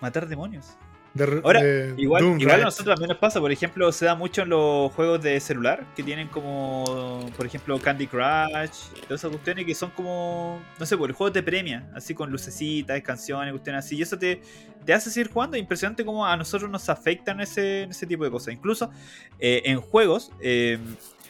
matar 0.00 0.28
demonios. 0.28 0.76
De- 1.14 1.42
Ahora, 1.44 1.62
de 1.62 1.94
Igual, 1.98 2.22
Doom, 2.22 2.40
igual 2.40 2.62
a 2.62 2.64
nosotros 2.64 2.94
también 2.94 3.08
nos 3.10 3.18
pasa, 3.18 3.38
por 3.38 3.52
ejemplo, 3.52 3.92
se 3.92 4.06
da 4.06 4.14
mucho 4.14 4.42
en 4.42 4.48
los 4.48 4.90
juegos 4.92 5.20
de 5.22 5.38
celular, 5.40 5.84
que 5.94 6.02
tienen 6.02 6.28
como, 6.28 7.28
por 7.36 7.44
ejemplo, 7.44 7.78
Candy 7.78 8.06
Crush, 8.06 8.88
todas 9.06 9.20
esas 9.20 9.30
cuestiones 9.30 9.66
que 9.66 9.74
son 9.74 9.90
como, 9.90 10.62
no 10.80 10.86
sé, 10.86 10.96
por 10.96 11.10
el 11.10 11.14
juego 11.16 11.30
te 11.30 11.42
premia, 11.42 11.90
así 11.94 12.14
con 12.14 12.30
lucecitas, 12.30 12.98
canciones, 13.02 13.52
cuestiones 13.52 13.84
así, 13.84 13.96
y 13.96 14.02
eso 14.02 14.18
te, 14.18 14.40
te 14.86 14.94
hace 14.94 15.10
seguir 15.10 15.30
jugando, 15.30 15.58
impresionante 15.58 16.02
como 16.02 16.24
a 16.24 16.34
nosotros 16.34 16.70
nos 16.70 16.88
afectan 16.88 17.40
ese, 17.42 17.82
ese 17.84 18.06
tipo 18.06 18.24
de 18.24 18.30
cosas. 18.30 18.54
Incluso 18.54 18.90
eh, 19.38 19.60
en 19.66 19.82
juegos, 19.82 20.32
eh, 20.40 20.78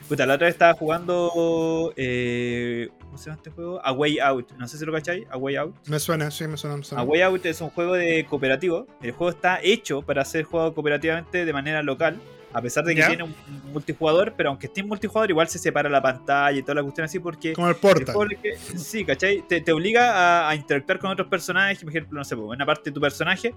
puta, 0.08 0.26
la 0.26 0.34
otra 0.34 0.46
vez 0.46 0.54
estaba 0.54 0.74
jugando, 0.74 1.92
eh, 1.96 2.88
¿cómo 3.00 3.18
se 3.18 3.26
llama 3.26 3.36
este 3.36 3.50
juego? 3.50 3.84
A 3.84 3.92
Way 3.92 4.18
Out, 4.20 4.52
no 4.58 4.68
sé 4.68 4.78
si 4.78 4.84
lo 4.84 4.92
cacháis, 4.92 5.26
A 5.30 5.36
Way 5.36 5.56
Out. 5.56 5.74
Me 5.88 5.98
suena, 5.98 6.30
sí, 6.30 6.46
me 6.46 6.56
suena. 6.56 6.76
Me 6.76 6.84
suena. 6.84 7.02
A 7.02 7.04
Way 7.04 7.22
Out 7.22 7.46
es 7.46 7.60
un 7.60 7.70
juego 7.70 7.94
de 7.94 8.24
cooperativo. 8.26 8.86
El 9.02 9.12
juego 9.12 9.30
está 9.30 9.60
hecho 9.62 10.02
para 10.02 10.24
ser 10.24 10.44
jugado 10.44 10.74
cooperativamente 10.74 11.44
de 11.44 11.52
manera 11.52 11.82
local. 11.82 12.20
A 12.54 12.60
pesar 12.60 12.84
de 12.84 12.94
que 12.94 13.00
¿Ya? 13.00 13.08
tiene 13.08 13.22
un 13.24 13.34
multijugador, 13.72 14.34
pero 14.36 14.50
aunque 14.50 14.66
esté 14.66 14.80
en 14.82 14.88
multijugador, 14.88 15.30
igual 15.30 15.48
se 15.48 15.58
separa 15.58 15.88
la 15.88 16.02
pantalla 16.02 16.58
y 16.58 16.62
toda 16.62 16.74
la 16.76 16.82
cuestión 16.82 17.04
así, 17.06 17.18
porque 17.18 17.54
Como 17.54 17.68
el 17.68 17.76
Portal. 17.76 18.14
que- 18.42 18.56
sí, 18.78 19.04
¿cachai? 19.04 19.42
Te, 19.48 19.60
te 19.62 19.72
obliga 19.72 20.12
a, 20.46 20.50
a 20.50 20.54
interactuar 20.54 20.98
con 20.98 21.10
otros 21.10 21.28
personajes. 21.28 21.78
Por 21.80 21.88
ejemplo, 21.88 22.18
no 22.18 22.24
sé, 22.24 22.36
pues, 22.36 22.48
una 22.48 22.66
parte 22.66 22.90
de 22.90 22.94
tu 22.94 23.00
personaje 23.00 23.54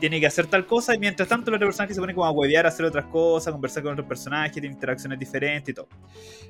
tiene 0.00 0.18
que 0.18 0.26
hacer 0.26 0.46
tal 0.46 0.66
cosa 0.66 0.94
y 0.94 0.98
mientras 0.98 1.28
tanto 1.28 1.50
el 1.50 1.54
otro 1.54 1.68
personaje 1.68 1.94
se 1.94 2.00
pone 2.00 2.12
como 2.14 2.26
a 2.26 2.30
huevear, 2.32 2.66
a 2.66 2.70
hacer 2.70 2.84
otras 2.86 3.04
cosas, 3.06 3.52
conversar 3.52 3.82
con 3.84 3.92
otros 3.92 4.08
personajes, 4.08 4.52
tiene 4.52 4.66
interacciones 4.68 5.18
diferentes 5.18 5.68
y 5.70 5.74
todo. 5.74 5.86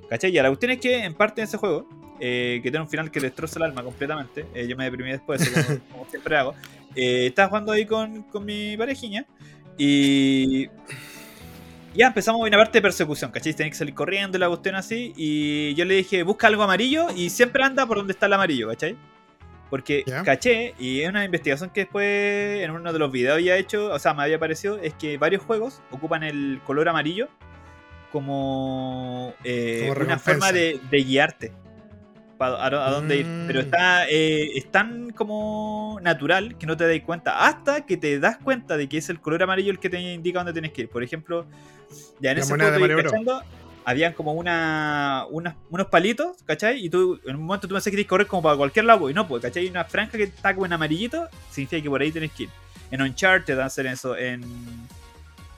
¿Cachai? 0.09 0.31
Y 0.31 0.41
la 0.41 0.49
cuestión 0.49 0.73
es 0.73 0.79
que 0.81 1.05
en 1.05 1.13
parte 1.15 1.43
de 1.43 1.45
ese 1.45 1.59
juego, 1.59 1.87
eh, 2.21 2.61
que 2.63 2.71
tiene 2.71 2.85
un 2.85 2.89
final 2.91 3.11
que 3.11 3.21
destroza 3.21 3.59
el 3.59 3.65
alma 3.65 3.83
completamente, 3.83 4.47
eh, 4.55 4.67
yo 4.67 4.77
me 4.77 4.85
deprimí 4.85 5.11
después, 5.11 5.47
como, 5.49 5.81
como 5.93 6.07
siempre 6.11 6.37
hago, 6.39 6.55
eh, 6.95 7.27
estaba 7.27 7.49
jugando 7.49 7.73
ahí 7.73 7.85
con, 7.85 8.23
con 8.25 8.45
mi 8.45 8.77
parejiña 8.79 9.27
y 9.79 10.69
ya 11.95 12.07
empezamos 12.07 12.41
una 12.47 12.57
parte 12.57 12.79
de 12.79 12.83
persecución, 12.83 13.31
¿cachai? 13.31 13.55
Tenés 13.55 13.73
que 13.73 13.79
salir 13.79 13.95
corriendo 13.95 14.37
y 14.39 14.41
la 14.41 14.49
cuestión 14.49 14.75
así. 14.75 15.13
Y 15.17 15.75
yo 15.75 15.85
le 15.85 15.95
dije, 15.95 16.23
busca 16.23 16.47
algo 16.47 16.63
amarillo 16.63 17.09
y 17.15 17.31
siempre 17.31 17.63
anda 17.63 17.87
por 17.87 17.99
donde 17.99 18.13
está 18.13 18.27
el 18.27 18.33
amarillo, 18.33 18.69
¿cachai? 18.69 18.97
Porque 19.71 20.05
Ya. 20.07 20.23
caché, 20.23 20.75
y 20.79 21.01
es 21.01 21.09
una 21.09 21.25
investigación 21.25 21.71
que 21.71 21.81
después 21.83 22.63
en 22.63 22.71
uno 22.71 22.93
de 22.93 22.99
los 22.99 23.11
videos 23.11 23.35
había 23.35 23.57
hecho, 23.57 23.87
o 23.93 23.99
sea, 23.99 24.13
me 24.15 24.23
había 24.23 24.39
parecido, 24.39 24.79
es 24.79 24.93
que 24.95 25.17
varios 25.17 25.43
juegos 25.43 25.81
ocupan 25.91 26.23
el 26.23 26.61
color 26.67 26.89
amarillo 26.89 27.29
como, 28.11 29.33
eh, 29.45 29.87
Como 29.89 30.05
una 30.05 30.19
forma 30.19 30.53
de, 30.53 30.79
de 30.91 30.99
guiarte 31.03 31.53
a, 32.47 32.67
a 32.67 32.91
dónde 32.91 33.19
ir. 33.19 33.27
Mm. 33.27 33.47
Pero 33.47 33.61
está 33.61 34.09
eh, 34.09 34.53
es 34.55 34.71
tan 34.71 35.11
como 35.11 35.99
natural 36.03 36.57
que 36.59 36.67
no 36.67 36.77
te 36.77 36.87
das 36.87 37.01
cuenta 37.05 37.47
hasta 37.47 37.87
que 37.87 37.97
te 37.97 38.19
das 38.19 38.39
cuenta 38.39 38.77
de 38.77 38.89
que 38.89 38.99
es 38.99 39.09
el 39.11 39.21
color 39.21 39.43
amarillo 39.43 39.71
el 39.71 39.79
que 39.79 39.91
te 39.91 40.01
indica 40.01 40.41
dónde 40.41 40.53
tienes 40.53 40.73
que 40.73 40.83
ir. 40.83 40.89
Por 40.89 41.03
ejemplo, 41.03 41.47
ya 42.21 42.33
en 42.33 42.39
La 42.39 42.43
ese 42.43 43.03
cachando, 43.03 43.43
habían 43.85 44.13
como 44.13 44.33
una, 44.33 45.27
unos 45.31 45.87
palitos, 45.91 46.43
¿cachai? 46.45 46.85
Y 46.85 46.91
tú 46.91 47.21
en 47.25 47.37
un 47.37 47.43
momento 47.43 47.69
tú 47.69 47.75
pensás 47.75 47.87
que 47.87 47.97
tienes 47.97 48.07
que 48.07 48.11
correr 48.11 48.27
como 48.27 48.43
para 48.43 48.57
cualquier 48.57 48.85
lado, 48.85 49.11
y 49.11 49.15
no, 49.15 49.27
pues, 49.27 49.43
¿cachai? 49.43 49.69
Una 49.69 49.85
franja 49.85 50.17
que 50.17 50.25
está 50.25 50.55
como 50.55 50.67
en 50.67 50.73
amarillito, 50.73 51.29
significa 51.51 51.83
que 51.83 51.91
por 51.91 52.01
ahí 52.01 52.13
tienes 52.13 52.33
que 52.33 52.45
ir. 52.45 52.49
En 52.91 53.03
Uncharted 53.03 53.59
hacen 53.59 53.87
eso, 53.87 54.17
en, 54.17 54.43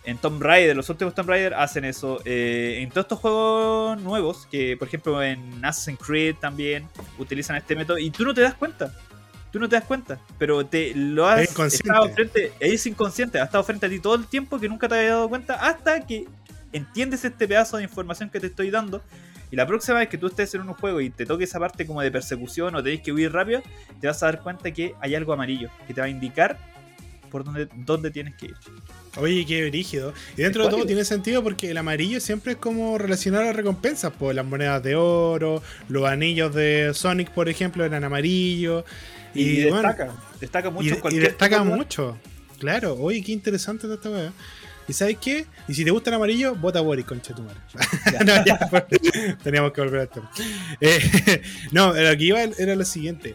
en 0.04 0.18
Tomb 0.18 0.42
Raider, 0.42 0.76
los 0.76 0.88
últimos 0.90 1.14
Tomb 1.14 1.28
Raider 1.28 1.54
hacen 1.54 1.84
eso. 1.84 2.20
eh, 2.24 2.78
en 2.80 2.90
todos 2.90 3.04
estos 3.04 3.18
juegos 3.18 4.00
nuevos, 4.00 4.46
que 4.50 4.76
por 4.76 4.88
ejemplo 4.88 5.22
en 5.22 5.64
Assassin's 5.64 5.98
Creed 5.98 6.36
también 6.36 6.88
utilizan 7.18 7.56
este 7.56 7.74
método, 7.74 7.98
y 7.98 8.10
tú 8.10 8.24
no 8.24 8.34
te 8.34 8.42
das 8.42 8.54
cuenta. 8.54 8.92
Tú 9.50 9.60
no 9.60 9.68
te 9.68 9.76
das 9.76 9.84
cuenta, 9.84 10.18
pero 10.36 10.66
te 10.66 10.92
lo 10.96 11.28
has 11.28 11.42
Es 11.42 11.74
estado 11.74 12.08
frente, 12.10 12.52
es 12.58 12.86
inconsciente, 12.86 13.38
ha 13.40 13.44
estado 13.44 13.62
frente 13.62 13.86
a 13.86 13.88
ti 13.88 14.00
todo 14.00 14.16
el 14.16 14.26
tiempo 14.26 14.58
que 14.58 14.68
nunca 14.68 14.88
te 14.88 14.96
habías 14.96 15.12
dado 15.12 15.28
cuenta 15.28 15.54
hasta 15.54 16.04
que 16.04 16.26
entiendes 16.72 17.24
este 17.24 17.46
pedazo 17.46 17.76
de 17.76 17.84
información 17.84 18.30
que 18.30 18.40
te 18.40 18.48
estoy 18.48 18.70
dando. 18.70 19.00
Y 19.52 19.56
la 19.56 19.64
próxima 19.64 19.98
vez 19.98 20.08
que 20.08 20.18
tú 20.18 20.26
estés 20.26 20.52
en 20.56 20.62
un 20.62 20.74
juego 20.74 21.00
y 21.00 21.10
te 21.10 21.24
toque 21.24 21.44
esa 21.44 21.60
parte 21.60 21.86
como 21.86 22.00
de 22.02 22.10
persecución 22.10 22.74
o 22.74 22.82
tenés 22.82 23.00
que 23.02 23.12
huir 23.12 23.32
rápido, 23.32 23.62
te 24.00 24.08
vas 24.08 24.20
a 24.24 24.26
dar 24.26 24.40
cuenta 24.40 24.72
que 24.72 24.96
hay 25.00 25.14
algo 25.14 25.32
amarillo 25.32 25.70
que 25.86 25.94
te 25.94 26.00
va 26.00 26.08
a 26.08 26.10
indicar 26.10 26.58
por 27.34 27.42
dónde, 27.42 27.66
dónde 27.74 28.12
tienes 28.12 28.36
que 28.36 28.46
ir. 28.46 28.54
Oye, 29.16 29.44
qué 29.44 29.68
brígido. 29.68 30.14
Y 30.36 30.42
dentro 30.42 30.62
de 30.62 30.70
todo 30.70 30.86
tiene 30.86 31.04
sentido 31.04 31.42
porque 31.42 31.68
el 31.68 31.76
amarillo 31.76 32.20
siempre 32.20 32.52
es 32.52 32.58
como 32.58 32.96
relacionado 32.96 33.42
a 33.42 33.46
las 33.46 33.56
recompensas, 33.56 34.12
por 34.12 34.32
las 34.32 34.46
monedas 34.46 34.80
de 34.84 34.94
oro, 34.94 35.60
los 35.88 36.04
anillos 36.08 36.54
de 36.54 36.92
Sonic, 36.94 37.32
por 37.32 37.48
ejemplo, 37.48 37.84
eran 37.84 38.04
amarillos. 38.04 38.84
Y, 39.34 39.62
Y, 39.62 39.68
bueno, 39.68 39.88
destaca, 39.88 40.14
destaca 40.38 40.70
mucho 40.70 40.84
y, 40.86 40.90
en 40.90 40.96
y 40.96 41.00
cualquier 41.00 41.22
destaca 41.24 41.58
tipo 41.58 41.70
de- 41.70 41.76
mucho. 41.76 42.18
Claro, 42.60 42.94
oye, 43.00 43.20
qué 43.20 43.32
interesante 43.32 43.92
esta 43.92 44.10
weá. 44.10 44.32
¿Y 44.86 44.92
sabes 44.92 45.16
qué? 45.20 45.46
Y 45.66 45.74
si 45.74 45.84
te 45.84 45.90
gusta 45.90 46.10
el 46.10 46.14
amarillo, 46.14 46.54
vota 46.54 46.80
Boris, 46.82 47.04
concha 47.04 47.34
tu 47.34 47.42
madre. 47.42 47.58
no, 48.24 48.44
ya, 48.46 48.58
pues, 48.70 48.84
teníamos 49.42 49.72
que 49.72 49.80
volver 49.80 50.00
a 50.02 50.04
esto. 50.04 50.22
Eh, 50.80 51.42
no, 51.72 51.92
lo 51.94 52.16
que 52.16 52.22
iba 52.24 52.40
era 52.44 52.76
lo 52.76 52.84
siguiente. 52.84 53.34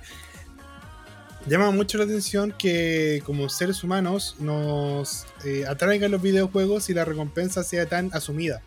Llama 1.47 1.71
mucho 1.71 1.97
la 1.97 2.03
atención 2.03 2.53
que 2.57 3.23
como 3.25 3.49
seres 3.49 3.83
humanos 3.83 4.35
nos 4.39 5.25
eh, 5.45 5.65
atraigan 5.67 6.11
los 6.11 6.21
videojuegos 6.21 6.89
y 6.89 6.93
la 6.93 7.05
recompensa 7.05 7.63
sea 7.63 7.85
tan 7.87 8.09
asumida. 8.13 8.61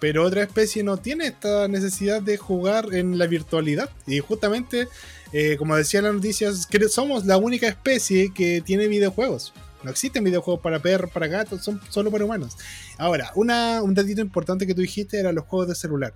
pero 0.00 0.24
otra 0.24 0.42
especie 0.42 0.82
no 0.82 0.96
tiene 0.96 1.26
esta 1.26 1.68
necesidad 1.68 2.22
de 2.22 2.38
jugar 2.38 2.94
en 2.94 3.18
la 3.18 3.26
virtualidad. 3.26 3.90
Y 4.06 4.18
justamente, 4.20 4.88
eh, 5.32 5.56
como 5.58 5.76
decía 5.76 6.00
las 6.00 6.14
noticias, 6.14 6.66
que 6.66 6.88
somos 6.88 7.26
la 7.26 7.36
única 7.36 7.68
especie 7.68 8.32
que 8.32 8.62
tiene 8.62 8.88
videojuegos. 8.88 9.52
No 9.82 9.90
existen 9.90 10.24
videojuegos 10.24 10.62
para 10.62 10.80
perros, 10.80 11.10
para 11.10 11.26
gatos, 11.26 11.62
son 11.62 11.80
solo 11.90 12.10
para 12.10 12.24
humanos. 12.24 12.56
Ahora, 12.98 13.30
una, 13.34 13.82
un 13.82 13.94
datito 13.94 14.22
importante 14.22 14.66
que 14.66 14.74
tú 14.74 14.80
dijiste 14.80 15.20
era 15.20 15.32
los 15.32 15.44
juegos 15.44 15.68
de 15.68 15.74
celular. 15.74 16.14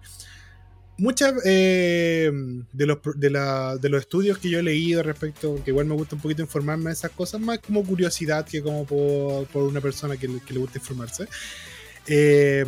Muchas 0.97 1.35
eh, 1.45 2.31
de, 2.73 2.87
los, 2.87 2.99
de, 3.17 3.31
la, 3.31 3.77
de, 3.77 3.89
los 3.89 4.01
estudios 4.03 4.39
que 4.39 4.49
yo 4.49 4.61
he 4.61 4.63
leído 4.63 5.03
respecto, 5.03 5.61
que 5.65 5.73
igual 5.73 5.87
me 5.87 5.95
gusta 5.95 6.15
un 6.15 6.23
poquito 6.23 6.43
informarme 6.43 6.87
de 6.87 6.93
esas 6.93 7.11
cosas, 7.11 7.41
más 7.41 7.59
como 7.59 7.83
curiosidad 7.83 8.47
que 8.47 8.63
como 8.63 8.85
por, 8.85 9.47
por 9.47 9.65
una 9.65 9.81
persona 9.81 10.17
que, 10.17 10.29
que, 10.47 10.55
le 10.55 10.61
gusta 10.61 10.79
informarse. 10.79 11.27
Eh, 12.07 12.65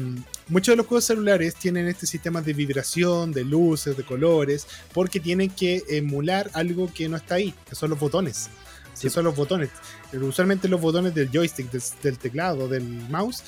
muchos 0.49 0.73
de 0.73 0.77
los 0.77 0.87
juegos 0.87 1.05
celulares 1.05 1.55
tienen 1.55 1.87
este 1.87 2.07
sistema 2.07 2.43
de 2.43 2.53
vibración, 2.53 3.31
de 3.31 3.45
luces, 3.45 3.97
de 3.97 4.03
colores, 4.03 4.67
porque 4.93 5.21
tienen 5.21 5.51
que 5.51 5.85
emular 5.89 6.51
algo 6.53 6.93
que 6.93 7.09
no 7.09 7.17
está 7.17 7.37
ahí, 7.37 7.55
que 7.69 7.77
son 7.77 7.91
los 7.91 8.01
botones. 8.01 8.49
Sí. 8.95 9.11
son 9.11 9.25
los 9.25 9.37
botones. 9.37 9.69
Usualmente 10.15 10.69
los 10.69 10.81
botones 10.81 11.15
del 11.15 11.31
joystick, 11.31 11.71
del, 11.71 11.83
del 12.03 12.19
teclado, 12.19 12.67
del 12.67 12.83
mouse, 12.83 13.45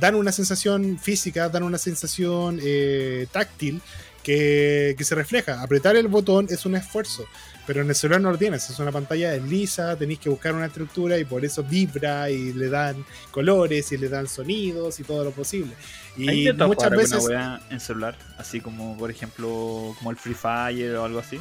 dan 0.00 0.14
una 0.14 0.32
sensación 0.32 0.98
física, 0.98 1.48
dan 1.48 1.64
una 1.64 1.78
sensación 1.78 2.60
eh, 2.62 3.26
táctil 3.32 3.82
que, 4.22 4.94
que, 4.96 5.04
se 5.04 5.14
refleja. 5.14 5.62
Apretar 5.62 5.96
el 5.96 6.08
botón 6.08 6.46
es 6.50 6.64
un 6.66 6.74
esfuerzo, 6.76 7.26
pero 7.66 7.82
en 7.82 7.88
el 7.88 7.94
celular 7.94 8.20
no 8.20 8.30
lo 8.30 8.38
tienes. 8.38 8.68
Es 8.68 8.78
una 8.78 8.92
pantalla 8.92 9.36
lisa, 9.36 9.96
tenéis 9.96 10.20
que 10.20 10.28
buscar 10.28 10.54
una 10.54 10.66
estructura 10.66 11.18
y 11.18 11.24
por 11.24 11.44
eso 11.44 11.62
vibra 11.62 12.30
y 12.30 12.52
le 12.52 12.68
dan 12.68 13.04
colores 13.30 13.92
y 13.92 13.98
le 13.98 14.08
dan 14.08 14.28
sonidos 14.28 15.00
y 15.00 15.04
todo 15.04 15.24
lo 15.24 15.30
posible. 15.30 15.72
Y 16.16 16.52
muchas 16.52 16.90
veces. 16.90 17.24
Una 17.24 17.60
en 17.70 17.80
celular, 17.80 18.16
así 18.38 18.60
como 18.60 18.96
por 18.96 19.10
ejemplo 19.10 19.94
como 19.98 20.10
el 20.10 20.16
Free 20.16 20.34
Fire 20.34 20.96
o 20.96 21.04
algo 21.04 21.18
así. 21.18 21.40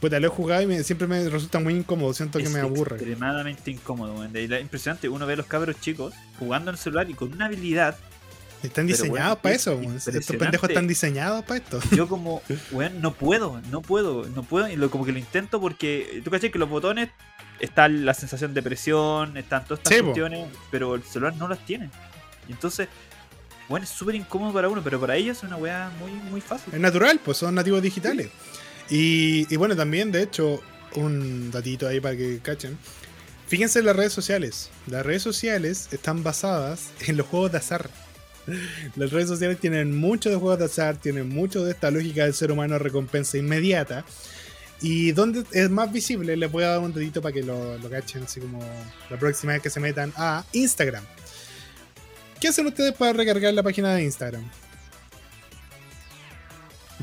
Pues 0.00 0.12
lo 0.12 0.26
he 0.26 0.30
jugado 0.30 0.62
y 0.62 0.66
me, 0.66 0.82
siempre 0.82 1.06
me 1.06 1.28
resulta 1.28 1.60
muy 1.60 1.74
incómodo, 1.74 2.14
siento 2.14 2.38
es 2.38 2.48
que 2.48 2.54
me 2.54 2.60
aburre. 2.60 2.96
Extremadamente 2.96 3.70
incómodo, 3.70 4.14
man. 4.14 4.32
impresionante, 4.34 5.10
uno 5.10 5.26
ve 5.26 5.34
a 5.34 5.36
los 5.36 5.46
cabros 5.46 5.78
chicos 5.78 6.14
jugando 6.38 6.70
en 6.70 6.76
el 6.76 6.80
celular 6.80 7.10
y 7.10 7.14
con 7.14 7.30
una 7.32 7.46
habilidad. 7.46 7.96
Están 8.62 8.86
diseñados 8.86 9.38
para 9.38 9.54
eso, 9.54 9.80
estos 9.96 10.36
pendejos 10.36 10.68
están 10.68 10.86
diseñados 10.86 11.44
para 11.44 11.60
esto. 11.60 11.80
Yo 11.96 12.08
como, 12.08 12.42
weón, 12.72 13.00
no 13.00 13.14
puedo, 13.14 13.60
no 13.70 13.80
puedo, 13.80 14.26
no 14.26 14.42
puedo, 14.42 14.68
y 14.68 14.76
lo, 14.76 14.90
como 14.90 15.04
que 15.04 15.12
lo 15.12 15.18
intento 15.18 15.60
porque 15.60 16.20
tú 16.22 16.30
caché 16.30 16.50
que 16.50 16.58
los 16.58 16.68
botones 16.68 17.08
está 17.58 17.88
la 17.88 18.14
sensación 18.14 18.52
de 18.52 18.62
presión, 18.62 19.36
están 19.36 19.64
todas 19.64 19.80
estas 19.80 19.98
sí, 19.98 20.02
cuestiones, 20.02 20.48
po. 20.48 20.58
pero 20.70 20.94
el 20.94 21.02
celular 21.02 21.34
no 21.36 21.48
las 21.48 21.64
tiene. 21.64 21.90
Y 22.48 22.52
entonces, 22.52 22.88
bueno, 23.68 23.84
es 23.84 23.90
súper 23.90 24.14
incómodo 24.14 24.52
para 24.52 24.68
uno, 24.68 24.82
pero 24.82 25.00
para 25.00 25.16
ellos 25.16 25.38
es 25.38 25.42
una 25.44 25.56
weá 25.56 25.90
muy, 25.98 26.10
muy 26.10 26.40
fácil. 26.40 26.74
Es 26.74 26.80
natural, 26.80 27.20
pues 27.24 27.38
son 27.38 27.54
nativos 27.54 27.80
digitales. 27.80 28.28
Sí. 28.88 29.46
Y, 29.48 29.54
y, 29.54 29.56
bueno, 29.56 29.76
también, 29.76 30.10
de 30.10 30.22
hecho, 30.22 30.60
un 30.96 31.50
datito 31.50 31.86
ahí 31.86 32.00
para 32.00 32.16
que 32.16 32.40
cachen. 32.40 32.76
Fíjense 33.46 33.78
en 33.80 33.86
las 33.86 33.96
redes 33.96 34.12
sociales. 34.12 34.70
Las 34.86 35.04
redes 35.04 35.22
sociales 35.22 35.88
están 35.92 36.22
basadas 36.22 36.90
en 37.06 37.16
los 37.16 37.26
juegos 37.26 37.52
de 37.52 37.58
azar. 37.58 37.90
Las 38.96 39.10
redes 39.10 39.28
sociales 39.28 39.58
tienen 39.58 39.98
mucho 39.98 40.30
de 40.30 40.36
juegos 40.36 40.58
de 40.58 40.64
azar, 40.66 40.96
tienen 40.96 41.28
mucho 41.28 41.64
de 41.64 41.72
esta 41.72 41.90
lógica 41.90 42.24
del 42.24 42.34
ser 42.34 42.52
humano 42.52 42.78
recompensa 42.78 43.38
inmediata. 43.38 44.04
Y 44.82 45.12
donde 45.12 45.44
es 45.52 45.68
más 45.68 45.92
visible, 45.92 46.36
les 46.36 46.50
voy 46.50 46.64
a 46.64 46.68
dar 46.68 46.78
un 46.78 46.92
dedito 46.94 47.20
para 47.20 47.34
que 47.34 47.42
lo, 47.42 47.76
lo 47.78 47.90
cachen, 47.90 48.22
así 48.22 48.40
como 48.40 48.60
la 49.10 49.18
próxima 49.18 49.52
vez 49.52 49.62
que 49.62 49.70
se 49.70 49.78
metan 49.78 50.12
a 50.16 50.44
Instagram. 50.52 51.04
¿Qué 52.40 52.48
hacen 52.48 52.66
ustedes 52.66 52.94
para 52.94 53.12
recargar 53.12 53.52
la 53.52 53.62
página 53.62 53.94
de 53.94 54.04
Instagram? 54.04 54.44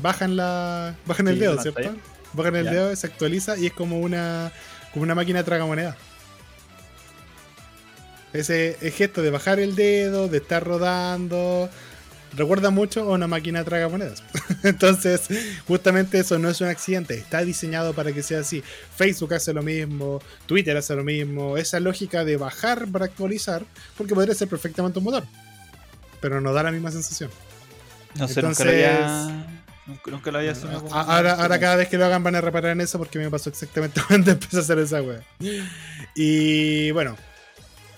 bajan 0.02 0.36
la 0.36 0.96
bajan 1.06 1.26
sí, 1.26 1.32
el 1.32 1.38
dedo, 1.38 1.60
¿cierto? 1.60 1.94
Bajan 2.32 2.56
el 2.56 2.64
ya. 2.64 2.70
dedo, 2.72 2.96
se 2.96 3.06
actualiza 3.06 3.56
y 3.58 3.66
es 3.66 3.72
como 3.72 4.00
una 4.00 4.52
como 4.92 5.02
una 5.02 5.14
máquina 5.14 5.42
tragamoneda. 5.42 5.96
Ese 8.32 8.76
gesto 8.94 9.22
de 9.22 9.30
bajar 9.30 9.58
el 9.58 9.74
dedo, 9.74 10.28
de 10.28 10.38
estar 10.38 10.64
rodando, 10.64 11.70
recuerda 12.36 12.70
mucho 12.70 13.00
a 13.02 13.14
una 13.14 13.26
máquina 13.26 13.64
tragamonedas. 13.64 14.22
Entonces, 14.62 15.28
justamente 15.66 16.18
eso 16.18 16.38
no 16.38 16.48
es 16.48 16.60
un 16.60 16.68
accidente, 16.68 17.14
está 17.14 17.42
diseñado 17.42 17.94
para 17.94 18.12
que 18.12 18.22
sea 18.22 18.40
así. 18.40 18.62
Facebook 18.96 19.34
hace 19.34 19.52
lo 19.52 19.62
mismo, 19.62 20.20
Twitter 20.46 20.76
hace 20.76 20.94
lo 20.94 21.04
mismo, 21.04 21.56
esa 21.56 21.80
lógica 21.80 22.24
de 22.24 22.36
bajar 22.36 22.86
para 22.88 23.06
actualizar, 23.06 23.64
porque 23.96 24.14
podría 24.14 24.34
ser 24.34 24.48
perfectamente 24.48 24.98
un 24.98 25.06
motor, 25.06 25.24
pero 26.20 26.40
no 26.40 26.52
da 26.52 26.62
la 26.62 26.72
misma 26.72 26.90
sensación. 26.90 27.30
No 28.14 28.28
sé, 28.28 28.40
Entonces, 28.40 28.64
nunca 28.64 28.64
lo 28.64 28.70
había 28.70 29.58
Nunca, 30.06 30.30
lo 30.30 30.38
había. 30.38 30.52
Ahora, 30.90 31.32
ahora 31.34 31.58
cada 31.58 31.76
vez 31.76 31.88
que 31.88 31.96
lo 31.96 32.04
hagan 32.04 32.22
van 32.22 32.34
a 32.34 32.42
reparar 32.42 32.72
en 32.72 32.82
eso 32.82 32.98
porque 32.98 33.18
me 33.18 33.30
pasó 33.30 33.48
exactamente 33.48 34.02
cuando 34.08 34.32
empecé 34.32 34.58
a 34.58 34.60
hacer 34.60 34.78
esa 34.78 35.00
wea. 35.00 35.22
Y 36.14 36.90
bueno, 36.90 37.16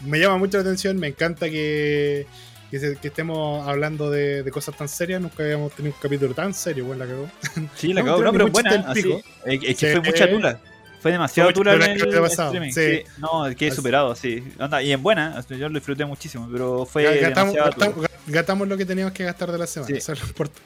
me 0.02 0.18
llama 0.18 0.38
mucho 0.38 0.58
la 0.58 0.62
atención, 0.62 0.98
me 0.98 1.08
encanta 1.08 1.50
que, 1.50 2.26
que, 2.70 2.78
se, 2.78 2.96
que 2.96 3.08
estemos 3.08 3.66
hablando 3.66 4.10
de, 4.10 4.42
de, 4.42 4.50
cosas 4.50 4.76
tan 4.76 4.88
serias. 4.88 5.20
Nunca 5.20 5.42
habíamos 5.42 5.72
tenido 5.72 5.94
un 5.94 6.00
capítulo 6.00 6.34
tan 6.34 6.54
serio, 6.54 6.84
bueno, 6.84 7.04
la 7.04 7.10
cagó. 7.10 7.30
Sí, 7.74 7.92
la 7.92 8.02
cagó, 8.04 8.22
no, 8.22 8.32
pero 8.32 8.48
buena. 8.48 8.84
Así, 8.88 9.22
es 9.44 9.60
que 9.60 9.74
sí. 9.74 9.86
fue 9.92 10.00
mucha 10.00 10.28
tula. 10.28 10.60
Fue 11.00 11.12
demasiado 11.12 11.50
dura 11.52 11.74
en 11.74 11.82
el, 11.82 12.14
el 12.14 12.24
streaming. 12.26 12.72
Sí. 12.72 12.98
Sí. 12.98 13.02
No, 13.16 13.44
quedé 13.56 13.70
superado, 13.70 14.14
sí. 14.14 14.44
Onda, 14.58 14.82
y 14.82 14.92
en 14.92 15.02
buena, 15.02 15.42
yo 15.48 15.68
lo 15.68 15.78
disfruté 15.78 16.04
muchísimo, 16.04 16.46
pero 16.52 16.84
fue 16.84 17.04
gastamos, 17.20 17.54
demasiado 17.54 17.94
gastamos, 18.26 18.68
lo 18.68 18.76
que 18.76 18.84
teníamos 18.84 19.14
que 19.14 19.24
gastar 19.24 19.50
de 19.50 19.58
la 19.58 19.66
semana, 19.66 19.96
eso 19.96 20.14
no 20.14 20.20
importa. 20.26 20.60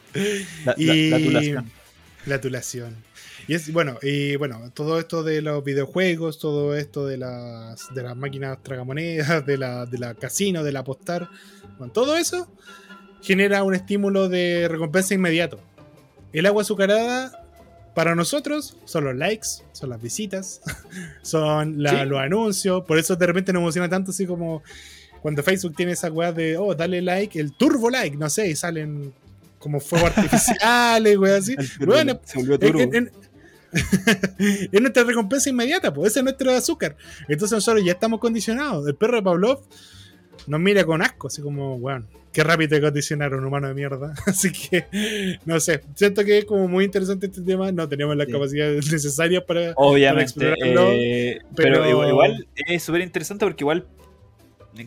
La, 0.65 0.75
y... 0.77 1.11
la, 1.11 1.19
la 1.19 1.25
tulación. 1.25 1.71
La 2.27 2.41
tulación. 2.41 2.97
Y 3.47 3.55
es 3.55 3.73
bueno, 3.73 3.99
y 4.03 4.37
bueno, 4.37 4.71
todo 4.73 4.99
esto 4.99 5.23
de 5.23 5.43
los 5.43 5.63
videojuegos, 5.63 6.39
todo 6.39 6.75
esto 6.75 7.07
de 7.07 7.19
las 7.19 7.93
de 7.95 8.03
las 8.03 8.17
máquinas 8.17 8.63
tragamonedas, 8.63 9.45
de 9.45 9.59
la, 9.59 9.85
de 9.85 9.99
la 9.99 10.15
casino, 10.15 10.65
del 10.65 10.77
apostar, 10.77 11.29
bueno, 11.79 11.93
todo 11.93 12.17
eso 12.17 12.49
genera 13.21 13.63
un 13.63 13.75
estímulo 13.75 14.29
de 14.29 14.69
recompensa 14.69 15.15
inmediato. 15.15 15.61
El 16.33 16.47
agua 16.47 16.63
azucarada 16.63 17.45
para 17.95 18.15
nosotros 18.15 18.77
son 18.87 19.05
los 19.05 19.15
likes, 19.15 19.49
son 19.73 19.91
las 19.91 20.01
visitas, 20.01 20.61
son 21.23 21.83
la, 21.83 22.03
¿Sí? 22.03 22.07
los 22.07 22.19
anuncios. 22.19 22.85
Por 22.85 22.99
eso 22.99 23.15
de 23.17 23.27
repente 23.27 23.53
nos 23.53 23.61
emociona 23.61 23.89
tanto, 23.89 24.11
así 24.11 24.27
como 24.27 24.63
cuando 25.23 25.43
Facebook 25.43 25.75
tiene 25.77 25.93
esa 25.93 26.11
weá 26.11 26.33
de, 26.33 26.57
oh, 26.57 26.75
dale 26.75 27.01
like, 27.03 27.39
el 27.39 27.53
turbo 27.53 27.89
like, 27.89 28.17
no 28.17 28.29
sé, 28.29 28.49
y 28.49 28.57
salen 28.57 29.13
como 29.59 29.81
fuegos 29.81 30.13
artificiales, 30.17 31.17
weá, 31.17 31.37
así. 31.37 31.57
Bueno, 31.81 32.21
se 32.25 32.39
volvió 32.39 32.59
turbo. 32.59 32.81
En, 32.81 32.95
en, 32.95 33.13
es 34.73 34.81
nuestra 34.81 35.05
recompensa 35.05 35.51
inmediata, 35.51 35.93
pues 35.93 36.13
ese 36.13 36.21
es 36.21 36.25
nuestro 36.25 36.53
azúcar. 36.53 36.97
Entonces 37.29 37.57
nosotros 37.57 37.85
ya 37.85 37.93
estamos 37.93 38.21
condicionados. 38.21 38.87
El 38.87 38.95
perro 38.95 39.17
de 39.17 39.23
Pavlov 39.23 39.63
nos 40.47 40.61
mira 40.61 40.85
con 40.85 41.03
asco, 41.03 41.29
así 41.29 41.43
como, 41.43 41.77
weón, 41.77 42.07
qué 42.35 42.43
rápido 42.43 42.71
te 42.71 42.81
condicionaron, 42.81 43.45
humano 43.45 43.69
de 43.69 43.75
mierda. 43.75 44.13
Así 44.27 44.53
que, 44.53 45.39
no 45.47 45.59
sé, 45.61 45.83
siento 45.95 46.25
que 46.25 46.39
es 46.39 46.45
como 46.45 46.69
muy 46.69 46.85
interesante 46.85 47.27
este 47.27 47.41
tema. 47.41 47.71
No 47.73 47.89
tenemos 47.89 48.17
las 48.17 48.27
sí. 48.27 48.33
capacidades 48.33 48.91
necesarias 48.93 49.45
para, 49.45 49.73
Obviamente, 49.77 50.35
para 50.35 50.51
explorarlo. 50.51 50.91
Eh, 50.93 51.39
pero... 51.55 51.83
pero... 51.83 52.09
igual 52.09 52.47
es 52.67 52.83
súper 52.83 53.03
interesante 53.03 53.47
porque 53.47 53.63
igual, 53.63 53.87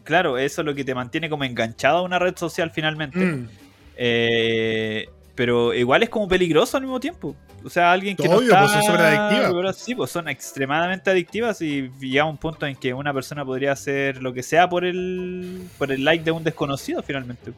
claro, 0.04 0.38
eso 0.38 0.62
es 0.62 0.66
lo 0.66 0.76
que 0.76 0.84
te 0.84 0.94
mantiene 0.94 1.30
como 1.30 1.46
enganchado 1.46 2.00
a 2.00 2.02
una 2.02 2.20
red 2.20 2.36
social 2.36 2.72
finalmente. 2.72 3.18
Mm. 3.18 3.48
Eh, 3.96 5.10
pero 5.38 5.72
igual 5.72 6.02
es 6.02 6.10
como 6.10 6.28
peligroso 6.28 6.78
al 6.78 6.84
mismo 6.84 7.00
tiempo. 7.00 7.36
O 7.64 7.70
sea, 7.70 7.92
alguien 7.92 8.18
que 8.18 8.28
Obvio, 8.28 8.40
no 8.40 8.66
está... 8.66 8.74
pues 8.74 8.86
son 8.88 9.00
adictivas. 9.00 9.78
Sí, 9.78 9.94
pues 9.94 10.10
son 10.10 10.28
extremadamente 10.28 11.12
adictivas 11.12 11.62
y 11.62 11.92
llega 12.00 12.26
un 12.26 12.38
punto 12.38 12.66
en 12.66 12.76
que 12.76 12.92
una 12.92 13.14
persona 13.14 13.46
podría 13.46 13.72
hacer 13.72 14.22
lo 14.22 14.34
que 14.34 14.42
sea 14.42 14.68
por 14.68 14.84
el 14.84 15.62
por 15.78 15.92
el 15.92 16.04
like 16.04 16.24
de 16.24 16.32
un 16.32 16.44
desconocido 16.44 17.04
finalmente. 17.04 17.54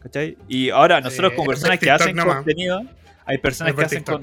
¿Cachai? 0.00 0.38
Y 0.48 0.70
ahora 0.70 1.00
nosotros 1.00 1.32
como 1.32 1.48
personas 1.48 1.78
que 1.80 1.90
hacen 1.90 2.16
contenido, 2.16 2.82
hay 3.26 3.38
personas 3.38 3.74
que 3.74 3.82
hacen 3.82 4.04
con... 4.04 4.22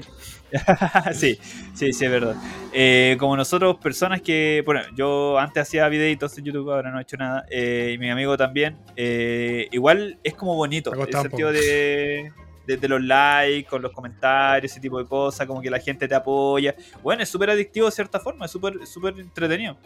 sí, 1.12 1.38
sí, 1.74 1.92
sí, 1.92 2.04
es 2.04 2.10
verdad. 2.10 2.36
Eh, 2.72 3.16
como 3.18 3.36
nosotros, 3.36 3.76
personas 3.76 4.22
que, 4.22 4.62
bueno, 4.64 4.82
yo 4.94 5.38
antes 5.38 5.62
hacía 5.62 5.88
videitos 5.88 6.36
en 6.38 6.44
YouTube, 6.44 6.70
ahora 6.70 6.90
no 6.90 6.98
he 6.98 7.02
hecho 7.02 7.16
nada, 7.16 7.44
eh, 7.50 7.92
y 7.94 7.98
mi 7.98 8.10
amigo 8.10 8.36
también, 8.36 8.76
eh, 8.96 9.68
igual 9.72 10.18
es 10.22 10.34
como 10.34 10.54
bonito, 10.54 10.92
en 10.94 11.00
el 11.00 11.12
sentido 11.12 11.52
de, 11.52 12.32
de, 12.66 12.76
de, 12.76 12.88
los 12.88 13.02
likes, 13.02 13.68
con 13.68 13.82
los 13.82 13.92
comentarios, 13.92 14.72
ese 14.72 14.80
tipo 14.80 14.98
de 14.98 15.06
cosas, 15.06 15.46
como 15.46 15.60
que 15.60 15.70
la 15.70 15.80
gente 15.80 16.08
te 16.08 16.14
apoya. 16.14 16.74
Bueno, 17.02 17.22
es 17.22 17.28
súper 17.28 17.50
adictivo 17.50 17.86
de 17.86 17.92
cierta 17.92 18.20
forma, 18.20 18.46
es 18.46 18.50
súper 18.50 18.86
súper 18.86 19.18
entretenido. 19.18 19.76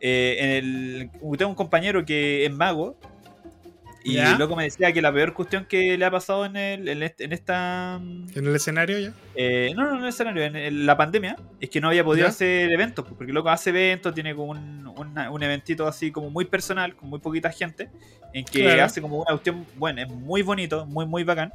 en 0.00 0.50
el, 0.50 1.10
tengo 1.36 1.50
un 1.50 1.56
compañero 1.56 2.04
que 2.04 2.44
es 2.44 2.52
mago, 2.52 2.96
y 4.06 4.14
¿Ya? 4.14 4.38
loco 4.38 4.54
me 4.54 4.64
decía 4.64 4.92
que 4.92 5.02
la 5.02 5.12
peor 5.12 5.34
cuestión 5.34 5.64
que 5.64 5.98
le 5.98 6.04
ha 6.04 6.10
pasado 6.10 6.44
en, 6.44 6.54
el, 6.56 6.88
en, 6.88 7.02
en 7.18 7.32
esta. 7.32 7.96
¿En 7.96 8.46
el 8.46 8.54
escenario 8.54 8.98
ya? 8.98 9.12
Eh, 9.34 9.72
no, 9.74 9.84
no, 9.84 9.96
en 9.96 10.02
el 10.02 10.08
escenario, 10.08 10.44
en, 10.44 10.54
en, 10.54 10.86
la 10.86 10.96
pandemia, 10.96 11.36
es 11.60 11.70
que 11.70 11.80
no 11.80 11.88
había 11.88 12.04
podido 12.04 12.26
¿Ya? 12.26 12.30
hacer 12.30 12.70
eventos, 12.70 13.04
porque 13.04 13.32
loco 13.32 13.48
hace 13.48 13.70
eventos, 13.70 14.14
tiene 14.14 14.34
como 14.34 14.52
un, 14.52 14.86
un, 14.86 15.42
eventito 15.42 15.86
así 15.88 16.12
como 16.12 16.30
muy 16.30 16.44
personal, 16.44 16.94
con 16.94 17.08
muy 17.08 17.18
poquita 17.18 17.50
gente, 17.50 17.88
en 18.32 18.44
que 18.44 18.62
Claro. 18.62 18.84
hace 18.84 19.00
como 19.02 19.16
una 19.18 19.30
cuestión, 19.32 19.66
bueno, 19.76 20.00
es 20.02 20.08
muy 20.08 20.42
bonito, 20.42 20.86
muy, 20.86 21.04
muy 21.04 21.24
bacán. 21.24 21.52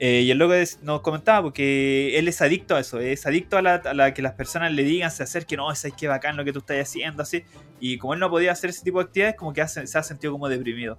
Eh, 0.00 0.22
y 0.22 0.30
el 0.32 0.38
loco 0.38 0.54
es- 0.54 0.80
nos 0.82 1.02
comentaba 1.02 1.42
porque 1.42 2.18
él 2.18 2.26
es 2.26 2.40
adicto 2.42 2.74
a 2.74 2.80
eso, 2.80 2.98
es 2.98 3.26
adicto 3.26 3.56
a 3.56 3.62
la, 3.62 3.74
a 3.76 3.94
la 3.94 4.12
que 4.12 4.22
las 4.22 4.32
personas 4.32 4.72
le 4.72 4.82
digan, 4.82 5.10
se 5.10 5.22
acerquen, 5.22 5.58
no, 5.58 5.70
es 5.70 5.86
que 5.96 6.08
bacán 6.08 6.36
lo 6.36 6.44
que 6.44 6.52
tú 6.52 6.58
estás 6.58 6.78
haciendo, 6.78 7.22
así. 7.22 7.44
Y 7.78 7.98
como 7.98 8.14
él 8.14 8.20
no 8.20 8.28
podía 8.28 8.50
hacer 8.52 8.70
ese 8.70 8.82
tipo 8.82 8.98
de 8.98 9.04
actividades, 9.04 9.36
como 9.36 9.52
que 9.52 9.60
hace- 9.62 9.86
se 9.86 9.96
ha 9.98 10.02
sentido 10.02 10.32
como 10.32 10.48
deprimido. 10.48 10.98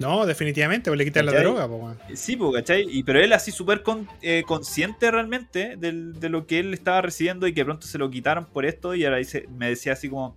No, 0.00 0.24
definitivamente, 0.26 0.90
pues 0.90 0.98
le 0.98 1.04
quitan 1.04 1.26
la 1.26 1.32
droga, 1.42 1.68
po, 1.68 1.76
weón. 1.76 1.98
Sí, 2.14 2.34
pues, 2.34 2.52
¿cachai? 2.54 2.86
Y, 2.90 3.02
pero 3.04 3.20
él 3.20 3.32
así 3.34 3.52
súper 3.52 3.82
con- 3.82 4.08
eh, 4.22 4.42
consciente 4.46 5.10
realmente 5.10 5.76
del- 5.76 6.18
de 6.18 6.28
lo 6.30 6.46
que 6.46 6.58
él 6.58 6.72
estaba 6.74 7.02
recibiendo 7.02 7.46
y 7.46 7.52
que 7.52 7.64
pronto 7.64 7.86
se 7.86 7.98
lo 7.98 8.10
quitaron 8.10 8.46
por 8.46 8.64
esto 8.64 8.94
y 8.94 9.04
ahora 9.04 9.18
dice, 9.18 9.46
me 9.56 9.68
decía 9.68 9.92
así 9.92 10.08
como, 10.08 10.34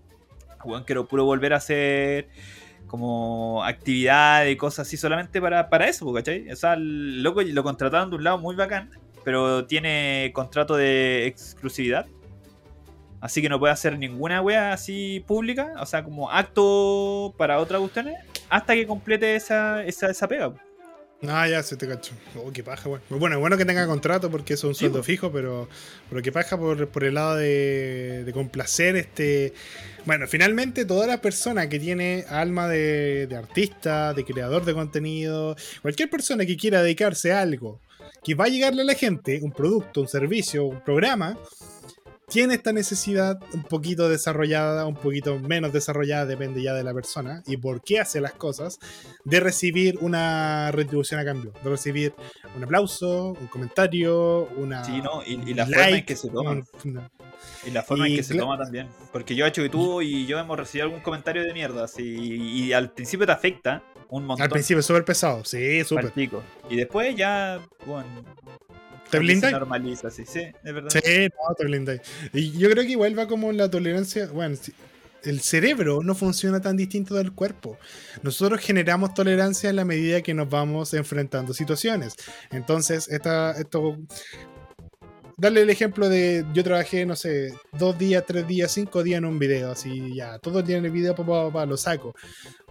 bueno, 0.66 0.86
quiero 0.86 1.08
puro 1.08 1.24
volver 1.26 1.54
a 1.54 1.58
hacer 1.58 2.28
como 2.88 3.64
actividades 3.64 4.52
y 4.54 4.58
cosas 4.58 4.86
así 4.88 4.98
solamente 4.98 5.42
para, 5.42 5.70
para 5.70 5.88
eso, 5.88 6.06
pues, 6.06 6.24
¿cachai? 6.24 6.52
O 6.52 6.56
sea, 6.56 6.74
el 6.74 7.24
loco 7.24 7.42
lo 7.42 7.64
contrataron 7.64 8.10
de 8.10 8.18
un 8.18 8.24
lado 8.26 8.38
muy 8.38 8.56
bacán, 8.56 8.90
pero 9.24 9.66
tiene 9.66 10.32
contrato 10.34 10.76
de 10.76 11.26
exclusividad. 11.26 12.06
Así 13.22 13.42
que 13.42 13.48
no 13.48 13.58
puede 13.58 13.72
hacer 13.72 13.98
ninguna 13.98 14.42
wea 14.42 14.74
así 14.74 15.24
pública, 15.26 15.74
o 15.80 15.86
sea, 15.86 16.04
como 16.04 16.30
acto 16.30 17.34
para 17.38 17.60
otras 17.60 17.80
cuestiones, 17.80 18.16
hasta 18.54 18.76
que 18.76 18.86
complete 18.86 19.36
esa, 19.36 19.84
esa, 19.84 20.12
esa 20.12 20.28
pega. 20.28 20.54
Ah, 21.28 21.48
ya 21.48 21.64
se 21.64 21.76
te 21.76 21.88
cacho. 21.88 22.14
Oh, 22.36 22.52
qué 22.52 22.64
paja, 22.64 22.88
weón. 22.88 23.02
Bueno, 23.10 23.38
es 23.38 23.40
bueno 23.40 23.58
que 23.58 23.66
tenga 23.66 23.88
contrato 23.88 24.30
porque 24.30 24.54
es 24.54 24.64
un 24.64 24.76
sueldo 24.76 25.02
fijo, 25.02 25.32
pero, 25.32 25.70
pero 26.10 26.22
qué 26.22 26.32
paja 26.32 26.58
por, 26.58 26.88
por 26.90 27.04
el 27.04 27.16
lado 27.16 27.38
de, 27.38 28.24
de 28.26 28.34
complacer 28.34 28.96
este. 28.96 29.54
Bueno, 30.06 30.28
finalmente 30.28 30.86
toda 30.86 31.08
la 31.08 31.22
persona 31.22 31.68
que 31.68 31.80
tiene 31.80 32.26
alma 32.30 32.68
de, 32.68 33.26
de 33.28 33.36
artista, 33.38 34.14
de 34.14 34.24
creador 34.26 34.66
de 34.66 34.74
contenido, 34.74 35.56
cualquier 35.82 36.10
persona 36.10 36.46
que 36.46 36.58
quiera 36.58 36.84
dedicarse 36.84 37.32
a 37.32 37.42
algo 37.42 37.80
que 38.24 38.36
va 38.36 38.46
a 38.46 38.50
llegarle 38.50 38.84
a 38.84 38.86
la 38.86 38.94
gente, 38.94 39.40
un 39.42 39.52
producto, 39.52 40.02
un 40.02 40.08
servicio, 40.08 40.66
un 40.66 40.84
programa, 40.84 41.38
tiene 42.30 42.56
esta 42.56 42.72
necesidad 42.74 43.40
un 43.54 43.64
poquito 43.64 44.10
desarrollada, 44.10 44.86
un 44.86 44.96
poquito 44.96 45.40
menos 45.40 45.74
desarrollada, 45.74 46.26
depende 46.26 46.62
ya 46.62 46.74
de 46.74 46.84
la 46.84 46.94
persona 46.94 47.44
y 47.46 47.58
por 47.58 47.82
qué 47.84 48.00
hace 48.00 48.22
las 48.22 48.34
cosas, 48.34 48.80
de 49.24 49.40
recibir 49.40 49.98
una 50.02 50.72
retribución 50.72 51.20
a 51.20 51.26
cambio, 51.26 51.54
de 51.64 51.70
recibir 51.70 52.14
un 52.56 52.64
aplauso, 52.64 53.34
un 53.40 53.48
comentario, 53.48 54.48
una. 54.58 54.84
Sí, 54.84 55.02
¿no? 55.02 55.22
Y, 55.26 55.34
y 55.50 55.54
la 55.54 55.64
un 55.66 55.70
forma 55.70 55.86
en 55.86 55.92
like, 55.92 56.06
que 56.06 56.16
se 56.16 56.30
toma. 56.30 56.62
una- 56.86 57.12
Y 57.66 57.72
la 57.72 57.84
forma 57.84 58.08
en 58.08 58.14
y 58.14 58.16
que 58.18 58.24
se 58.24 58.36
toma 58.36 58.58
también. 58.58 58.88
Porque 59.12 59.36
yo 59.36 59.46
he 59.46 59.50
hecho 59.50 59.62
que 59.62 59.70
tú 59.70 60.02
y 60.02 60.26
yo 60.26 60.40
hemos 60.40 60.58
recibido 60.58 60.86
algún 60.86 61.02
comentario 61.02 61.44
de 61.44 61.54
mierda. 61.54 61.84
Así, 61.86 62.04
y 62.04 62.74
al 62.74 62.92
principio 62.92 63.26
te 63.26 63.32
afecta 63.34 63.84
un 64.10 64.26
montón. 64.26 64.44
Al 64.44 64.50
principio 64.50 64.80
es 64.80 64.86
súper 64.86 65.04
pesado, 65.06 65.44
sí, 65.46 65.84
súper. 65.84 66.12
Y 66.70 66.76
después 66.76 67.16
ya, 67.16 67.60
bueno. 67.86 68.08
¿Te 69.14 69.20
blindas? 69.20 69.52
Se 69.52 69.58
normaliza, 69.58 70.10
sí, 70.10 70.24
sí, 70.26 70.42
de 70.64 70.72
verdad. 70.72 70.90
Sí, 70.90 71.28
no, 71.28 71.56
te 71.56 71.66
blindáis. 71.66 72.02
Y 72.34 72.52
yo 72.58 72.70
creo 72.70 72.84
que 72.84 72.92
igual 72.92 73.18
va 73.18 73.28
como 73.28 73.52
la 73.52 73.70
tolerancia. 73.70 74.28
Bueno, 74.28 74.58
el 75.24 75.42
cerebro 75.42 76.02
no 76.04 76.16
funciona 76.16 76.62
tan 76.62 76.78
distinto 76.78 77.16
del 77.16 77.32
cuerpo. 77.32 77.78
Nosotros 78.22 78.60
generamos 78.60 79.14
tolerancia 79.14 79.70
en 79.70 79.78
la 79.78 79.86
medida 79.86 80.22
que 80.22 80.34
nos 80.34 80.50
vamos 80.50 80.94
enfrentando 80.94 81.54
situaciones. 81.54 82.16
Entonces, 82.52 83.08
esta, 83.10 83.52
esto. 83.52 83.98
Darle 85.36 85.62
el 85.62 85.70
ejemplo 85.70 86.10
de 86.10 86.46
yo 86.54 86.64
trabajé, 86.64 87.06
no 87.06 87.16
sé, 87.16 87.54
dos 87.72 87.98
días, 87.98 88.24
tres 88.26 88.48
días, 88.48 88.72
cinco 88.72 89.02
días 89.02 89.18
en 89.18 89.26
un 89.26 89.40
video, 89.40 89.72
así 89.72 90.14
ya, 90.16 90.38
todos 90.38 90.58
los 90.58 90.68
días 90.68 90.80
en 90.80 90.86
el 90.86 90.92
video, 90.92 91.16
papá, 91.16 91.46
papá, 91.46 91.66
lo 91.66 91.76
saco. 91.76 92.14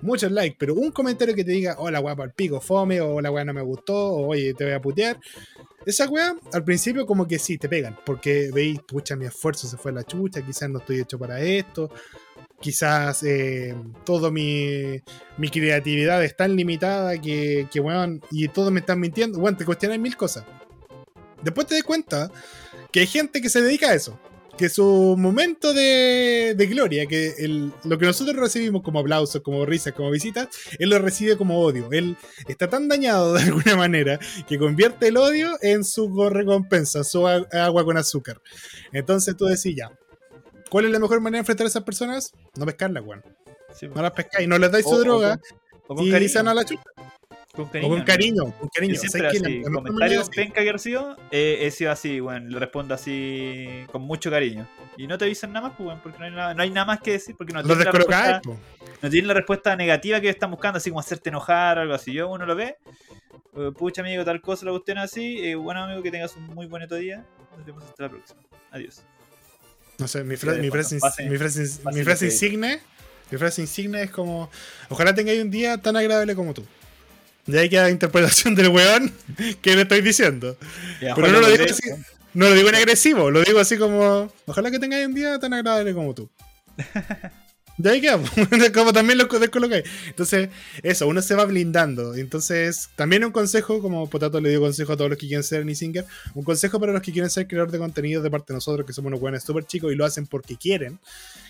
Muchos 0.00 0.30
likes, 0.30 0.56
pero 0.58 0.74
un 0.74 0.92
comentario 0.92 1.34
que 1.34 1.44
te 1.44 1.50
diga, 1.50 1.76
hola, 1.78 1.98
guapa, 1.98 2.22
al 2.22 2.32
pico, 2.32 2.60
fome, 2.60 3.00
o 3.00 3.20
la 3.20 3.30
weá 3.30 3.44
no 3.44 3.52
me 3.52 3.62
gustó, 3.62 3.96
o 3.96 4.28
oye, 4.28 4.54
te 4.54 4.64
voy 4.64 4.74
a 4.74 4.80
putear. 4.80 5.18
Esa 5.84 6.08
weá, 6.08 6.36
al 6.52 6.64
principio 6.64 7.04
como 7.04 7.26
que 7.26 7.38
sí, 7.38 7.58
te 7.58 7.68
pegan, 7.68 7.98
porque 8.06 8.50
veis, 8.52 8.78
pucha, 8.86 9.16
mi 9.16 9.26
esfuerzo 9.26 9.66
se 9.66 9.76
fue 9.76 9.90
a 9.90 9.94
la 9.94 10.04
chucha, 10.04 10.44
quizás 10.46 10.70
no 10.70 10.78
estoy 10.78 11.00
hecho 11.00 11.18
para 11.18 11.40
esto, 11.40 11.90
quizás 12.60 13.24
eh, 13.24 13.74
todo 14.04 14.30
mi, 14.30 15.02
mi 15.36 15.48
creatividad 15.48 16.22
es 16.24 16.36
tan 16.36 16.54
limitada 16.54 17.20
que, 17.20 17.66
que 17.72 17.80
weón, 17.80 18.22
y 18.30 18.46
todos 18.48 18.70
me 18.70 18.80
están 18.80 19.00
mintiendo, 19.00 19.40
weón, 19.40 19.56
te 19.56 19.64
cuestionan 19.64 20.00
mil 20.00 20.16
cosas. 20.16 20.44
Después 21.42 21.66
te 21.66 21.74
das 21.74 21.84
cuenta 21.84 22.30
que 22.92 23.00
hay 23.00 23.06
gente 23.06 23.40
que 23.40 23.48
se 23.48 23.60
dedica 23.62 23.90
a 23.90 23.94
eso. 23.94 24.18
Que 24.58 24.68
su 24.68 25.16
momento 25.18 25.72
de, 25.72 26.54
de 26.56 26.66
gloria, 26.66 27.06
que 27.06 27.34
el- 27.38 27.72
lo 27.84 27.96
que 27.98 28.04
nosotros 28.04 28.36
recibimos 28.36 28.82
como 28.82 29.00
aplausos, 29.00 29.40
como 29.40 29.64
risas, 29.64 29.94
como 29.94 30.10
visitas, 30.10 30.48
él 30.78 30.90
lo 30.90 30.98
recibe 30.98 31.38
como 31.38 31.58
odio. 31.60 31.88
Él 31.90 32.16
está 32.46 32.68
tan 32.68 32.86
dañado 32.86 33.32
de 33.32 33.42
alguna 33.44 33.76
manera 33.76 34.18
que 34.46 34.58
convierte 34.58 35.08
el 35.08 35.16
odio 35.16 35.56
en 35.62 35.84
su 35.84 36.28
recompensa, 36.28 37.02
su 37.02 37.26
agua 37.26 37.84
con 37.84 37.96
azúcar. 37.96 38.40
Entonces 38.92 39.36
tú 39.36 39.46
decís 39.46 39.74
ya. 39.74 39.90
¿Cuál 40.70 40.84
es 40.86 40.90
la 40.92 40.98
mejor 40.98 41.20
manera 41.20 41.38
de 41.38 41.40
enfrentar 41.40 41.66
a 41.66 41.68
esas 41.68 41.82
personas? 41.82 42.32
No 42.56 42.66
pescarlas, 42.66 43.02
weón. 43.04 43.22
Sí, 43.78 43.88
No 43.88 44.02
las 44.02 44.12
pescáis, 44.12 44.46
no 44.46 44.58
les 44.58 44.70
dais 44.70 44.84
su 44.84 44.90
O- 44.90 44.94
o 44.96 44.98
droga 45.00 45.38
con- 45.38 45.58
o 45.88 45.94
con 45.96 46.06
y 46.06 46.10
cariño. 46.10 46.28
se 46.30 46.38
van 46.38 46.48
a 46.48 46.54
la 46.54 46.64
chucha. 46.64 46.82
Con 47.54 47.66
O 47.66 47.70
cariño. 47.70 47.88
con 47.90 48.02
cariño, 48.04 48.44
con 48.58 48.68
cariño. 48.70 48.94
Siempre 48.94 49.26
así, 49.28 49.38
la 49.60 49.70
comentarios 49.70 50.30
penca 50.30 50.62
que 50.62 50.72
recibo, 50.72 51.16
eh, 51.30 51.58
he 51.60 51.70
sido 51.70 51.92
así, 51.92 52.18
bueno, 52.18 52.48
le 52.48 52.58
respondo 52.58 52.94
así 52.94 53.68
con 53.92 54.00
mucho 54.02 54.30
cariño. 54.30 54.66
Y 54.96 55.06
no 55.06 55.18
te 55.18 55.26
dicen 55.26 55.52
nada 55.52 55.68
más, 55.68 55.76
pues, 55.76 55.84
bueno, 55.84 56.00
porque 56.02 56.18
no 56.18 56.24
hay 56.24 56.30
nada, 56.30 56.54
no 56.54 56.62
hay 56.62 56.70
nada 56.70 56.86
más 56.86 57.00
que 57.00 57.12
decir, 57.12 57.34
porque 57.36 57.52
no 57.52 57.58
Los 57.60 57.66
tienen, 57.68 57.84
la 57.84 57.92
respuesta, 57.92 58.40
po. 58.42 58.58
no 59.02 59.10
tienen 59.10 59.28
la 59.28 59.34
respuesta 59.34 59.76
negativa 59.76 60.18
que 60.22 60.30
están 60.30 60.50
buscando, 60.50 60.78
así 60.78 60.88
como 60.88 61.00
hacerte 61.00 61.28
enojar 61.28 61.76
o 61.76 61.82
algo 61.82 61.92
así. 61.92 62.14
Yo 62.14 62.30
uno 62.30 62.46
lo 62.46 62.56
ve, 62.56 62.76
eh, 63.54 63.70
pucha 63.76 64.00
amigo, 64.00 64.24
tal 64.24 64.40
cosa, 64.40 64.64
la 64.64 64.72
cuestión 64.72 64.96
así, 64.96 65.38
eh, 65.44 65.54
bueno 65.54 65.82
amigo, 65.84 66.02
que 66.02 66.10
tengas 66.10 66.34
un 66.36 66.46
muy 66.46 66.64
bonito 66.64 66.94
día, 66.94 67.22
nos 67.54 67.66
vemos 67.66 67.84
hasta 67.84 68.04
la 68.04 68.08
próxima. 68.08 68.40
Adiós. 68.70 69.02
No 69.98 70.08
sé, 70.08 70.24
mi, 70.24 70.36
fra- 70.36 70.54
Sí, 70.54 70.60
mi 70.60 70.70
bueno, 70.70 70.82
frase, 70.84 70.98
pase- 71.00 71.28
mi 71.28 71.36
frase, 71.36 71.60
mi 71.92 72.02
frase 72.02 72.24
lo 72.24 72.30
insigne, 72.32 72.80
mi 73.30 73.36
frase 73.36 73.60
insigne 73.60 74.02
es 74.04 74.10
como, 74.10 74.50
ojalá 74.88 75.14
tengáis 75.14 75.42
un 75.42 75.50
día 75.50 75.76
tan 75.76 75.96
agradable 75.96 76.34
como 76.34 76.54
tú. 76.54 76.64
De 77.46 77.58
ahí 77.60 77.68
queda 77.68 77.84
la 77.84 77.90
interpretación 77.90 78.54
del 78.54 78.68
weón 78.68 79.12
que 79.60 79.74
le 79.74 79.82
estoy 79.82 80.00
diciendo. 80.00 80.56
Ya, 81.00 81.14
Pero 81.14 81.28
no 81.28 81.40
lo 81.40 81.50
digo 81.50 81.64
así, 81.64 81.90
no 82.34 82.48
lo 82.48 82.54
digo 82.54 82.68
en 82.68 82.74
agresivo, 82.76 83.30
lo 83.30 83.42
digo 83.42 83.58
así 83.58 83.76
como, 83.76 84.32
ojalá 84.46 84.70
que 84.70 84.78
tengáis 84.78 85.06
un 85.06 85.14
día 85.14 85.38
tan 85.38 85.52
agradable 85.52 85.92
como 85.94 86.14
tú. 86.14 86.30
De 87.82 87.90
ahí 87.90 88.00
queda, 88.00 88.20
como 88.74 88.92
también 88.92 89.18
lo 89.18 89.24
descolocáis. 89.24 89.82
Entonces, 90.06 90.50
eso, 90.84 91.08
uno 91.08 91.20
se 91.20 91.34
va 91.34 91.44
blindando. 91.46 92.14
Entonces, 92.14 92.90
también 92.94 93.24
un 93.24 93.32
consejo, 93.32 93.82
como 93.82 94.08
Potato 94.08 94.40
le 94.40 94.50
dio 94.50 94.60
consejo 94.60 94.92
a 94.92 94.96
todos 94.96 95.10
los 95.10 95.18
que 95.18 95.26
quieren 95.26 95.42
ser 95.42 95.66
Nisinger, 95.66 96.06
un 96.36 96.44
consejo 96.44 96.78
para 96.78 96.92
los 96.92 97.02
que 97.02 97.10
quieren 97.10 97.28
ser 97.28 97.48
creadores 97.48 97.72
de 97.72 97.80
contenido 97.80 98.22
de 98.22 98.30
parte 98.30 98.52
de 98.52 98.58
nosotros, 98.58 98.86
que 98.86 98.92
somos 98.92 99.08
unos 99.08 99.18
buenos 99.18 99.42
súper 99.42 99.64
chicos 99.64 99.92
y 99.92 99.96
lo 99.96 100.04
hacen 100.04 100.28
porque 100.28 100.56
quieren. 100.56 101.00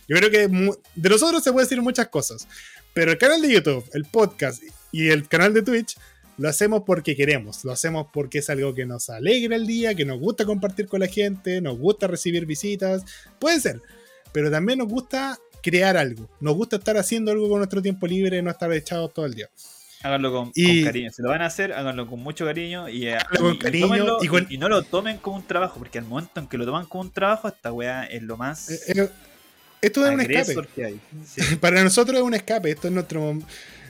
Yo 0.08 0.16
creo 0.16 0.30
que 0.30 0.48
de 0.48 1.08
nosotros 1.10 1.44
se 1.44 1.52
puede 1.52 1.66
decir 1.66 1.82
muchas 1.82 2.08
cosas, 2.08 2.48
pero 2.94 3.12
el 3.12 3.18
canal 3.18 3.42
de 3.42 3.52
YouTube, 3.52 3.84
el 3.92 4.06
podcast 4.06 4.62
y 4.90 5.10
el 5.10 5.28
canal 5.28 5.52
de 5.52 5.60
Twitch 5.60 5.98
lo 6.38 6.48
hacemos 6.48 6.84
porque 6.86 7.14
queremos, 7.14 7.62
lo 7.62 7.72
hacemos 7.72 8.06
porque 8.10 8.38
es 8.38 8.48
algo 8.48 8.74
que 8.74 8.86
nos 8.86 9.10
alegra 9.10 9.54
el 9.54 9.66
día, 9.66 9.94
que 9.94 10.06
nos 10.06 10.18
gusta 10.18 10.46
compartir 10.46 10.86
con 10.86 11.00
la 11.00 11.08
gente, 11.08 11.60
nos 11.60 11.76
gusta 11.76 12.06
recibir 12.06 12.46
visitas, 12.46 13.04
puede 13.38 13.60
ser, 13.60 13.82
pero 14.32 14.50
también 14.50 14.78
nos 14.78 14.88
gusta 14.88 15.38
crear 15.62 15.96
algo, 15.96 16.28
nos 16.40 16.54
gusta 16.54 16.76
estar 16.76 16.96
haciendo 16.96 17.30
algo 17.30 17.48
con 17.48 17.58
nuestro 17.58 17.80
tiempo 17.80 18.06
libre, 18.06 18.42
no 18.42 18.50
estar 18.50 18.72
echados 18.72 19.12
todo 19.14 19.26
el 19.26 19.34
día. 19.34 19.48
Háganlo 20.04 20.32
con, 20.32 20.52
Y- 20.56 20.80
con 20.82 20.86
cariño. 20.86 21.10
Si 21.12 21.22
lo 21.22 21.28
van 21.28 21.42
a 21.42 21.46
hacer, 21.46 21.72
háganlo 21.72 22.08
con 22.08 22.18
mucho 22.20 22.44
cariño 22.44 22.88
y, 22.88 23.06
eh, 23.06 23.18
con 23.38 23.54
y- 23.54 23.58
cariño 23.58 24.16
y 24.20 24.26
con- 24.26 24.46
y 24.50 24.58
no 24.58 24.68
lo 24.68 24.82
tomen 24.82 25.18
como 25.18 25.36
un 25.36 25.46
trabajo, 25.46 25.78
porque 25.78 25.98
al 25.98 26.04
momento 26.06 26.40
en 26.40 26.48
que 26.48 26.58
lo 26.58 26.66
toman 26.66 26.86
como 26.86 27.02
un 27.02 27.12
trabajo, 27.12 27.46
esta 27.48 27.72
weá 27.72 28.04
es 28.06 28.22
lo 28.22 28.36
más 28.36 28.68
Eh, 28.68 28.80
eh, 28.88 29.08
esto 29.80 30.04
es 30.04 30.12
un 30.12 30.20
escape. 30.20 30.38
agresor 30.40 30.66
que 30.68 30.84
hay. 30.84 31.00
Sí. 31.24 31.40
Para 31.60 31.82
nosotros 31.84 32.16
es 32.16 32.22
un 32.24 32.34
escape, 32.34 32.70
esto 32.70 32.88
es 32.88 32.92
nuestro... 32.94 33.38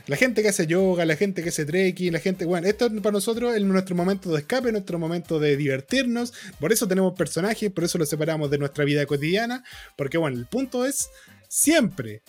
La 0.08 0.16
gente 0.16 0.42
que 0.42 0.48
hace 0.48 0.66
yoga, 0.66 1.04
la 1.06 1.14
gente 1.14 1.44
que 1.44 1.50
hace 1.50 1.64
trekking, 1.64 2.12
la 2.12 2.18
gente... 2.18 2.44
Bueno, 2.44 2.66
esto 2.66 2.86
es 2.86 2.92
para 3.00 3.12
nosotros 3.12 3.54
es 3.54 3.62
nuestro 3.62 3.94
momento 3.94 4.32
de 4.32 4.38
escape, 4.40 4.72
nuestro 4.72 4.98
momento 4.98 5.38
de 5.38 5.56
divertirnos. 5.56 6.32
Por 6.58 6.72
eso 6.72 6.88
tenemos 6.88 7.14
personajes, 7.14 7.70
por 7.70 7.84
eso 7.84 7.98
los 7.98 8.08
separamos 8.08 8.50
de 8.50 8.58
nuestra 8.58 8.84
vida 8.84 9.06
cotidiana. 9.06 9.62
Porque 9.96 10.18
bueno, 10.18 10.36
el 10.36 10.46
punto 10.46 10.84
es 10.84 11.08
siempre, 11.52 12.22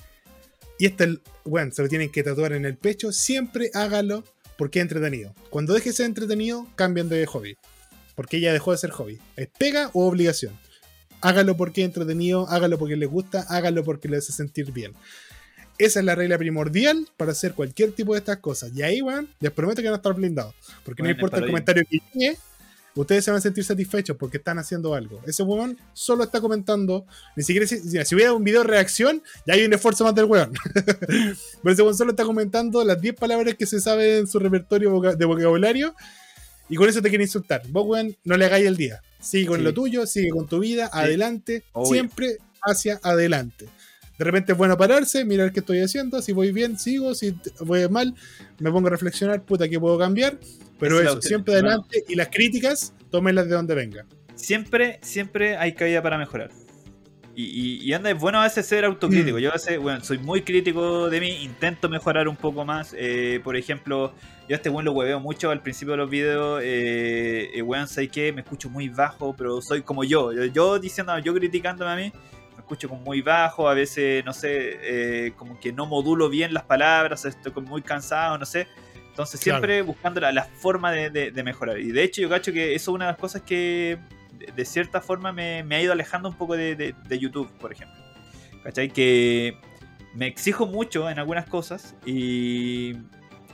y 0.77 0.85
este, 0.87 1.05
el- 1.05 1.21
bueno, 1.45 1.71
se 1.71 1.81
lo 1.81 1.87
tienen 1.87 2.11
que 2.11 2.23
tatuar 2.23 2.51
en 2.51 2.65
el 2.65 2.75
pecho, 2.75 3.13
siempre 3.13 3.71
hágalo 3.73 4.23
porque 4.57 4.79
es 4.79 4.83
entretenido. 4.83 5.33
Cuando 5.49 5.73
deje 5.73 5.89
de 5.89 5.95
ser 5.95 6.05
entretenido, 6.07 6.67
cambian 6.75 7.07
de 7.07 7.25
hobby. 7.25 7.57
Porque 8.15 8.39
ya 8.41 8.51
dejó 8.51 8.71
de 8.73 8.77
ser 8.77 8.91
hobby. 8.91 9.19
Es 9.37 9.47
pega 9.57 9.89
o 9.93 10.05
obligación. 10.07 10.53
Hágalo 11.21 11.55
porque 11.55 11.81
es 11.81 11.85
entretenido, 11.85 12.47
hágalo 12.49 12.77
porque 12.77 12.97
le 12.97 13.05
gusta, 13.05 13.45
hágalo 13.47 13.83
porque 13.85 14.09
le 14.09 14.17
hace 14.17 14.33
sentir 14.33 14.71
bien. 14.73 14.93
Esa 15.77 15.99
es 16.01 16.05
la 16.05 16.13
regla 16.15 16.37
primordial 16.37 17.07
para 17.17 17.31
hacer 17.31 17.53
cualquier 17.53 17.93
tipo 17.93 18.13
de 18.13 18.19
estas 18.19 18.37
cosas. 18.37 18.71
Y 18.75 18.83
ahí, 18.83 19.01
weón, 19.01 19.29
les 19.39 19.51
prometo 19.51 19.81
que 19.81 19.87
van 19.87 19.93
a 19.95 19.97
estar 19.97 20.13
blindados. 20.13 20.53
Porque 20.83 21.01
no 21.01 21.09
importa 21.09 21.37
el 21.37 21.45
comentario 21.47 21.83
que 21.89 21.99
llegue, 22.13 22.37
ustedes 23.01 23.25
se 23.25 23.31
van 23.31 23.39
a 23.39 23.41
sentir 23.41 23.63
satisfechos 23.63 24.17
porque 24.17 24.37
están 24.37 24.59
haciendo 24.59 24.93
algo. 24.93 25.21
Ese 25.25 25.43
weón 25.43 25.77
solo 25.93 26.23
está 26.23 26.41
comentando, 26.41 27.05
ni 27.35 27.43
siquiera 27.43 27.67
si, 27.67 27.79
si 27.79 28.15
hubiera 28.15 28.33
un 28.33 28.43
video 28.43 28.61
de 28.61 28.67
reacción, 28.67 29.23
ya 29.45 29.55
hay 29.55 29.65
un 29.65 29.73
esfuerzo 29.73 30.03
más 30.03 30.15
del 30.15 30.25
weón. 30.25 30.53
Pero 31.05 31.73
ese 31.73 31.81
weón 31.81 31.95
solo 31.95 32.11
está 32.11 32.23
comentando 32.23 32.83
las 32.83 33.01
10 33.01 33.15
palabras 33.15 33.55
que 33.55 33.65
se 33.65 33.79
sabe 33.79 34.19
en 34.19 34.27
su 34.27 34.39
repertorio 34.39 34.99
de 35.15 35.25
vocabulario 35.25 35.95
y 36.69 36.75
con 36.75 36.89
eso 36.89 37.01
te 37.01 37.09
quiere 37.09 37.23
insultar. 37.23 37.61
Vos, 37.69 37.85
weón, 37.87 38.15
no 38.23 38.37
le 38.37 38.45
hagáis 38.45 38.65
el 38.65 38.77
día. 38.77 39.01
Sigue 39.19 39.47
con 39.47 39.63
lo 39.63 39.73
tuyo, 39.73 40.05
sigue 40.05 40.29
con 40.29 40.47
tu 40.47 40.59
vida, 40.59 40.89
adelante, 40.91 41.63
siempre 41.85 42.37
hacia 42.61 42.99
adelante. 43.03 43.67
De 44.17 44.25
repente 44.25 44.51
es 44.51 44.57
bueno 44.57 44.77
pararse, 44.77 45.25
mirar 45.25 45.51
qué 45.51 45.59
estoy 45.59 45.79
haciendo, 45.79 46.21
si 46.21 46.33
voy 46.33 46.51
bien, 46.51 46.77
sigo, 46.77 47.15
si 47.15 47.35
voy 47.61 47.87
mal, 47.89 48.13
me 48.59 48.71
pongo 48.71 48.87
a 48.87 48.91
reflexionar, 48.91 49.41
puta, 49.43 49.67
¿qué 49.67 49.79
puedo 49.79 49.97
cambiar? 49.97 50.37
Pero 50.79 50.99
eso, 50.99 51.21
siempre 51.21 51.55
adelante 51.55 52.03
y 52.07 52.15
las 52.15 52.27
críticas, 52.29 52.93
tómenlas 53.09 53.47
de 53.47 53.55
donde 53.55 53.73
venga. 53.73 54.05
Siempre, 54.35 54.99
siempre 55.01 55.57
hay 55.57 55.73
cabida 55.73 56.01
para 56.01 56.17
mejorar. 56.17 56.51
Y, 57.35 57.91
anda, 57.93 58.11
es 58.11 58.19
bueno 58.19 58.39
a 58.39 58.43
veces 58.43 58.65
ser 58.67 58.85
autocrítico. 58.85 59.37
Mm. 59.37 59.39
Yo 59.39 59.49
a 59.49 59.53
veces, 59.53 59.79
bueno, 59.79 60.03
soy 60.03 60.19
muy 60.19 60.43
crítico 60.43 61.09
de 61.09 61.19
mí, 61.19 61.43
intento 61.43 61.89
mejorar 61.89 62.27
un 62.27 62.35
poco 62.35 62.63
más. 62.63 62.93
Eh, 62.95 63.41
por 63.43 63.55
ejemplo, 63.55 64.13
yo 64.47 64.55
a 64.55 64.57
este 64.57 64.69
weón 64.69 64.85
lo 64.85 64.91
hueveo 64.91 65.19
mucho 65.19 65.49
al 65.49 65.63
principio 65.63 65.93
de 65.93 65.97
los 65.97 66.09
videos. 66.11 66.61
Eh, 66.63 67.49
eh 67.55 67.61
weón, 67.63 67.87
sé 67.87 68.07
que 68.07 68.31
me 68.31 68.41
escucho 68.41 68.69
muy 68.69 68.89
bajo, 68.89 69.35
pero 69.35 69.61
soy 69.63 69.81
como 69.81 70.03
yo. 70.03 70.31
Yo, 70.31 70.77
diciendo, 70.77 71.17
yo 71.19 71.33
criticándome 71.33 71.91
a 71.91 71.95
mí, 71.95 72.13
escucho 72.63 72.89
como 72.89 73.01
muy 73.01 73.21
bajo. 73.21 73.69
A 73.69 73.73
veces, 73.73 74.25
no 74.25 74.33
sé, 74.33 74.79
eh, 74.81 75.33
como 75.35 75.59
que 75.59 75.71
no 75.71 75.85
modulo 75.85 76.29
bien 76.29 76.53
las 76.53 76.63
palabras, 76.63 77.25
estoy 77.25 77.53
muy 77.63 77.81
cansado, 77.81 78.37
no 78.37 78.45
sé. 78.45 78.67
Entonces, 79.09 79.39
siempre 79.39 79.83
buscando 79.83 80.19
la, 80.19 80.43
forma 80.43 80.91
de, 80.91 81.43
mejorar. 81.43 81.79
Y 81.79 81.91
de 81.91 82.03
hecho, 82.03 82.21
yo 82.21 82.29
cacho 82.29 82.51
que 82.51 82.73
eso 82.73 82.91
es 82.91 82.95
una 82.95 83.05
de 83.05 83.11
las 83.11 83.19
cosas 83.19 83.43
que 83.43 83.99
de 84.55 84.65
cierta 84.65 85.01
forma 85.01 85.31
me, 85.31 85.59
ha 85.59 85.81
ido 85.81 85.93
alejando 85.93 86.29
un 86.29 86.35
poco 86.35 86.55
de, 86.55 86.95
YouTube, 87.09 87.49
por 87.59 87.71
ejemplo. 87.71 87.95
¿Cachai? 88.63 88.89
Que 88.89 89.57
me 90.15 90.25
exijo 90.27 90.65
mucho 90.65 91.09
en 91.09 91.19
algunas 91.19 91.45
cosas 91.45 91.95
y, 92.05 92.93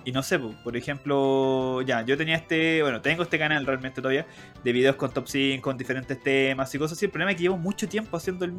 y 0.09 0.11
no 0.11 0.23
sé, 0.23 0.39
por 0.39 0.75
ejemplo, 0.75 1.83
ya, 1.83 2.01
yo 2.01 2.17
tenía 2.17 2.35
este, 2.35 2.81
bueno, 2.81 2.99
tengo 2.99 3.21
este 3.21 3.37
canal 3.37 3.63
realmente 3.63 4.01
todavía 4.01 4.25
de 4.63 4.71
videos 4.71 4.95
con 4.95 5.13
top 5.13 5.27
5, 5.27 5.61
con 5.61 5.77
diferentes 5.77 6.19
temas 6.19 6.73
y 6.73 6.79
cosas 6.79 6.97
así. 6.97 7.05
El 7.05 7.11
problema 7.11 7.31
es 7.31 7.37
que 7.37 7.43
llevo 7.43 7.57
mucho 7.57 7.87
tiempo 7.87 8.17
haciendo 8.17 8.45
el 8.45 8.55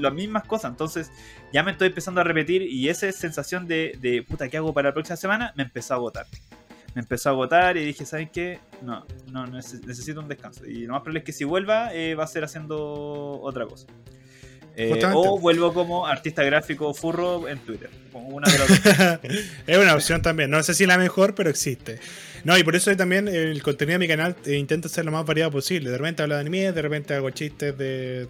las 0.00 0.14
mismas 0.14 0.44
cosas, 0.44 0.70
entonces 0.70 1.12
ya 1.52 1.62
me 1.62 1.72
estoy 1.72 1.88
empezando 1.88 2.22
a 2.22 2.24
repetir 2.24 2.62
y 2.62 2.88
esa 2.88 3.12
sensación 3.12 3.66
de, 3.68 3.98
de 4.00 4.22
puta, 4.22 4.48
¿qué 4.48 4.56
hago 4.56 4.72
para 4.72 4.88
la 4.88 4.94
próxima 4.94 5.16
semana? 5.16 5.52
Me 5.54 5.64
empezó 5.64 5.92
a 5.92 5.96
agotar 5.98 6.26
me 6.94 7.00
empezó 7.02 7.28
a 7.28 7.32
agotar 7.32 7.76
y 7.76 7.84
dije, 7.84 8.06
¿sabes 8.06 8.30
qué? 8.30 8.60
No, 8.80 9.04
no, 9.32 9.46
necesito 9.46 10.20
un 10.20 10.28
descanso. 10.28 10.64
Y 10.64 10.86
lo 10.86 10.92
más 10.92 11.02
probable 11.02 11.18
es 11.18 11.24
que 11.24 11.32
si 11.32 11.42
vuelva, 11.42 11.92
eh, 11.92 12.14
va 12.14 12.22
a 12.22 12.28
ser 12.28 12.44
haciendo 12.44 13.40
otra 13.40 13.66
cosa. 13.66 13.88
Eh, 14.76 15.00
o 15.14 15.38
vuelvo 15.38 15.72
como 15.72 16.06
artista 16.06 16.42
gráfico 16.42 16.92
furro 16.94 17.48
en 17.48 17.58
Twitter. 17.60 17.90
Una 18.12 18.46
es 19.66 19.78
una 19.78 19.94
opción 19.94 20.20
también. 20.20 20.50
No 20.50 20.62
sé 20.62 20.74
si 20.74 20.86
la 20.86 20.98
mejor, 20.98 21.34
pero 21.34 21.50
existe. 21.50 22.00
No, 22.44 22.58
y 22.58 22.62
por 22.62 22.76
eso 22.76 22.94
también 22.96 23.26
el 23.26 23.62
contenido 23.62 23.94
de 23.94 23.98
mi 24.00 24.08
canal 24.08 24.36
eh, 24.44 24.56
intenta 24.56 24.88
ser 24.88 25.04
lo 25.04 25.12
más 25.12 25.24
variado 25.24 25.50
posible. 25.50 25.90
De 25.90 25.96
repente 25.96 26.22
hablo 26.22 26.34
de 26.34 26.40
anime, 26.40 26.72
de 26.72 26.82
repente 26.82 27.14
hago 27.14 27.30
chistes 27.30 27.76
de. 27.78 28.28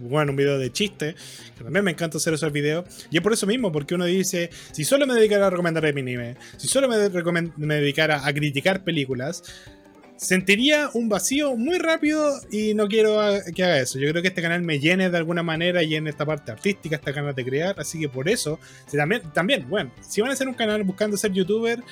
bueno, 0.00 0.32
un 0.32 0.36
video 0.36 0.58
de 0.58 0.72
chistes. 0.72 1.14
Que 1.56 1.64
también 1.64 1.84
me 1.84 1.92
encanta 1.92 2.18
hacer 2.18 2.34
esos 2.34 2.52
videos. 2.52 2.84
Y 3.10 3.16
es 3.16 3.22
por 3.22 3.32
eso 3.32 3.46
mismo, 3.46 3.72
porque 3.72 3.94
uno 3.94 4.04
dice: 4.04 4.50
si 4.72 4.84
solo 4.84 5.06
me 5.06 5.14
dedicara 5.14 5.46
a 5.46 5.50
recomendar 5.50 5.86
anime, 5.86 6.36
si 6.56 6.68
solo 6.68 6.88
me, 6.88 6.96
me 7.56 7.74
dedicara 7.76 8.26
a 8.26 8.32
criticar 8.32 8.84
películas, 8.84 9.42
sentiría 10.16 10.90
un 10.94 11.08
vacío 11.08 11.56
muy 11.56 11.78
rápido 11.78 12.40
y 12.50 12.74
no 12.74 12.88
quiero 12.88 13.18
que 13.54 13.64
haga 13.64 13.78
eso. 13.78 13.98
Yo 13.98 14.10
creo 14.10 14.22
que 14.22 14.28
este 14.28 14.42
canal 14.42 14.62
me 14.62 14.78
llene 14.78 15.10
de 15.10 15.16
alguna 15.16 15.42
manera 15.42 15.82
y 15.82 15.94
en 15.94 16.06
esta 16.06 16.24
parte 16.24 16.52
artística, 16.52 16.96
esta 16.96 17.12
ganas 17.12 17.36
de 17.36 17.44
crear. 17.44 17.78
Así 17.78 18.00
que 18.00 18.08
por 18.08 18.28
eso, 18.28 18.58
también, 18.90 19.22
también, 19.32 19.68
bueno, 19.68 19.92
si 20.00 20.20
van 20.20 20.30
a 20.30 20.34
hacer 20.34 20.48
un 20.48 20.54
canal 20.54 20.82
buscando 20.84 21.16
ser 21.16 21.32
youtuber, 21.32 21.82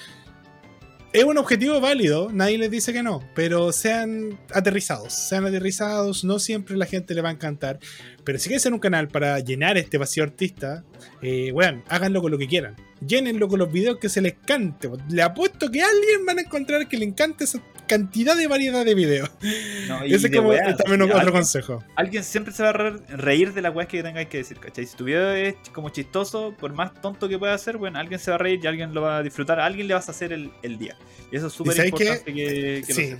es 1.14 1.22
un 1.22 1.38
objetivo 1.38 1.80
válido, 1.80 2.30
nadie 2.32 2.58
les 2.58 2.72
dice 2.72 2.92
que 2.92 3.04
no, 3.04 3.22
pero 3.36 3.70
sean 3.70 4.36
aterrizados, 4.52 5.12
sean 5.12 5.46
aterrizados, 5.46 6.24
no 6.24 6.40
siempre 6.40 6.76
la 6.76 6.86
gente 6.86 7.14
le 7.14 7.22
va 7.22 7.28
a 7.28 7.32
encantar, 7.32 7.78
pero 8.24 8.38
si 8.38 8.48
quieren 8.48 8.60
ser 8.60 8.72
un 8.72 8.78
canal 8.78 9.08
para 9.08 9.38
llenar 9.40 9.76
este 9.76 9.98
vacío 9.98 10.22
artista, 10.22 10.84
eh, 11.22 11.50
bueno, 11.52 11.82
háganlo 11.88 12.22
con 12.22 12.30
lo 12.30 12.38
que 12.38 12.46
quieran, 12.46 12.76
llénenlo 13.06 13.48
con 13.48 13.58
los 13.58 13.70
videos 13.70 13.98
que 13.98 14.08
se 14.08 14.20
les 14.20 14.34
cante, 14.34 14.90
le 15.08 15.22
apuesto 15.22 15.70
que 15.70 15.82
alguien 15.82 16.24
van 16.26 16.38
a 16.38 16.42
encontrar 16.42 16.88
que 16.88 16.96
le 16.96 17.04
encante 17.04 17.44
esa 17.44 17.60
cantidad 17.86 18.36
de 18.36 18.46
variedad 18.46 18.84
de 18.84 18.94
videos. 18.94 19.30
Ese 20.06 20.28
es 20.28 20.36
como 20.36 20.52
también 20.52 21.02
otro 21.02 21.32
consejo. 21.32 21.84
Alguien 21.96 22.24
siempre 22.24 22.52
se 22.52 22.62
va 22.62 22.70
a 22.70 22.72
reír 22.72 23.52
de 23.52 23.62
la 23.62 23.70
weas 23.70 23.88
que 23.88 24.02
tengáis 24.02 24.28
que 24.28 24.38
decir, 24.38 24.58
¿cachai? 24.58 24.86
Si 24.86 24.96
tu 24.96 25.04
video 25.04 25.30
es 25.32 25.54
como 25.72 25.90
chistoso, 25.90 26.54
por 26.58 26.72
más 26.72 26.94
tonto 27.00 27.28
que 27.28 27.38
pueda 27.38 27.56
ser, 27.58 27.76
bueno, 27.76 27.98
alguien 27.98 28.18
se 28.18 28.30
va 28.30 28.36
a 28.36 28.38
reír 28.38 28.60
y 28.62 28.66
alguien 28.66 28.94
lo 28.94 29.02
va 29.02 29.18
a 29.18 29.22
disfrutar, 29.22 29.60
a 29.60 29.66
alguien 29.66 29.86
le 29.88 29.94
vas 29.94 30.08
a 30.08 30.12
hacer 30.12 30.32
el, 30.32 30.78
día. 30.78 30.96
Y 31.30 31.36
eso 31.36 31.48
es 31.48 31.52
súper 31.52 31.86
importante 31.86 32.32
que, 32.32 32.82
que, 32.86 32.94
sí. 32.94 33.14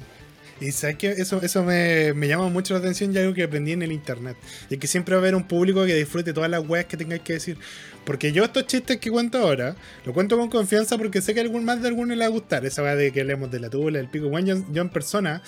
Y 0.60 0.70
sabes 0.72 0.96
que 0.96 1.10
eso, 1.10 1.42
eso 1.42 1.64
me, 1.64 2.14
me, 2.14 2.28
llama 2.28 2.48
mucho 2.48 2.74
la 2.74 2.80
atención 2.80 3.12
y 3.14 3.18
algo 3.18 3.34
que 3.34 3.42
aprendí 3.42 3.72
en 3.72 3.82
el 3.82 3.92
internet. 3.92 4.36
Y 4.70 4.76
que 4.76 4.86
siempre 4.86 5.14
va 5.14 5.18
a 5.18 5.22
haber 5.22 5.34
un 5.34 5.44
público 5.46 5.84
que 5.84 5.94
disfrute 5.94 6.32
todas 6.32 6.50
las 6.50 6.66
weas 6.66 6.86
que 6.86 6.96
tengáis 6.96 7.22
que 7.22 7.34
decir. 7.34 7.58
Porque 8.04 8.32
yo 8.32 8.44
estos 8.44 8.66
chistes 8.66 8.98
que 8.98 9.10
cuento 9.10 9.38
ahora, 9.38 9.76
lo 10.04 10.12
cuento 10.12 10.36
con 10.36 10.50
confianza 10.50 10.98
porque 10.98 11.22
sé 11.22 11.34
que 11.34 11.40
algún 11.40 11.64
más 11.64 11.82
de 11.82 11.88
alguno 11.88 12.14
le 12.14 12.20
va 12.20 12.26
a 12.26 12.28
gustar. 12.28 12.64
Esa 12.66 12.82
va 12.82 12.94
de 12.94 13.10
que 13.12 13.22
hablemos 13.22 13.50
de 13.50 13.60
la 13.60 13.70
tula, 13.70 13.98
el 13.98 14.08
pico. 14.08 14.28
Bueno, 14.28 14.62
yo, 14.70 14.82
en 14.82 14.88
persona 14.90 15.42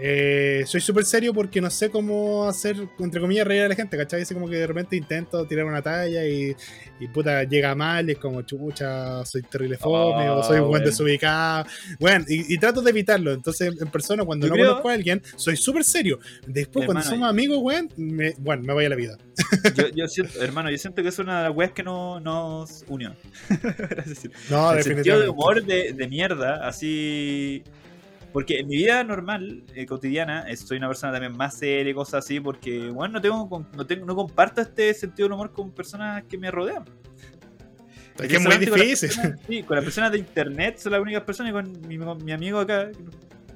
eh, 0.00 0.62
soy 0.66 0.80
súper 0.80 1.04
serio 1.04 1.34
porque 1.34 1.60
no 1.60 1.70
sé 1.70 1.90
cómo 1.90 2.46
hacer, 2.46 2.76
entre 2.98 3.20
comillas, 3.20 3.46
reír 3.46 3.62
a 3.62 3.68
la 3.68 3.74
gente, 3.74 3.96
¿cachai? 3.96 4.22
Así 4.22 4.32
como 4.32 4.48
que 4.48 4.56
de 4.56 4.66
repente 4.66 4.96
intento 4.96 5.44
tirar 5.46 5.64
una 5.64 5.82
talla 5.82 6.24
y, 6.24 6.54
y 7.00 7.08
puta, 7.08 7.42
llega 7.44 7.74
mal 7.74 8.08
y 8.08 8.12
es 8.12 8.18
como, 8.18 8.42
chucha, 8.42 9.24
soy 9.24 9.42
terrible 9.42 9.76
fome 9.76 10.30
o 10.30 10.42
soy 10.42 10.60
un 10.60 10.68
buen 10.68 10.84
desubicado. 10.84 11.66
Bueno, 11.98 12.24
y, 12.28 12.56
trato 12.58 12.80
de 12.80 12.90
evitarlo. 12.90 13.32
Entonces, 13.32 13.74
en 13.80 13.90
persona, 13.90 14.24
cuando 14.24 14.46
no 14.46 14.56
conozco 14.56 14.88
a 14.88 14.92
alguien, 14.92 15.20
soy 15.36 15.56
súper 15.56 15.82
serio. 15.82 16.20
Después, 16.46 16.86
cuando 16.86 17.02
somos 17.02 17.28
amigos, 17.28 17.58
weón, 17.60 17.88
me, 17.96 18.34
bueno, 18.38 18.62
me 18.62 18.72
voy 18.72 18.84
a 18.84 18.88
la 18.90 18.96
vida. 18.96 19.18
Yo, 19.94 20.08
siento, 20.08 20.42
hermano, 20.42 20.68
yo 20.68 20.78
siento 20.78 21.00
que 21.00 21.08
es 21.10 21.18
una 21.20 21.38
de 21.38 21.48
las 21.48 21.56
weas 21.56 21.70
que 21.70 21.84
no, 21.84 22.18
nos 22.18 22.84
unió. 22.88 23.14
no, 24.50 24.72
El 24.72 24.82
sentido 24.82 25.20
de 25.20 25.28
humor 25.28 25.64
de, 25.64 25.92
de 25.92 26.08
mierda, 26.08 26.66
así 26.66 27.62
porque 28.32 28.58
en 28.58 28.68
mi 28.68 28.76
vida 28.76 29.02
normal, 29.04 29.64
eh, 29.74 29.86
cotidiana, 29.86 30.48
eh, 30.48 30.56
soy 30.56 30.78
una 30.78 30.88
persona 30.88 31.12
también 31.12 31.36
más 31.36 31.58
seria 31.58 31.90
y 31.90 31.94
cosas 31.94 32.24
así, 32.24 32.40
porque, 32.40 32.90
bueno, 32.90 33.14
no 33.14 33.20
tengo, 33.20 33.66
no 33.74 33.86
tengo, 33.86 34.06
no 34.06 34.14
comparto 34.14 34.60
este 34.60 34.92
sentido 34.94 35.28
del 35.28 35.34
humor 35.34 35.52
con 35.52 35.70
personas 35.70 36.24
que 36.28 36.36
me 36.36 36.50
rodean. 36.50 36.84
Es 38.18 38.28
que 38.28 38.36
es 38.36 38.42
muy 38.42 38.58
difícil. 38.58 39.10
sí, 39.46 39.62
con 39.62 39.76
las 39.76 39.84
personas 39.84 40.12
de 40.12 40.18
internet 40.18 40.78
son 40.78 40.92
las 40.92 41.00
únicas 41.00 41.22
personas 41.22 41.50
y 41.50 41.52
con 41.52 41.88
mi, 41.88 41.98
mi 41.98 42.32
amigo 42.32 42.58
acá. 42.58 42.90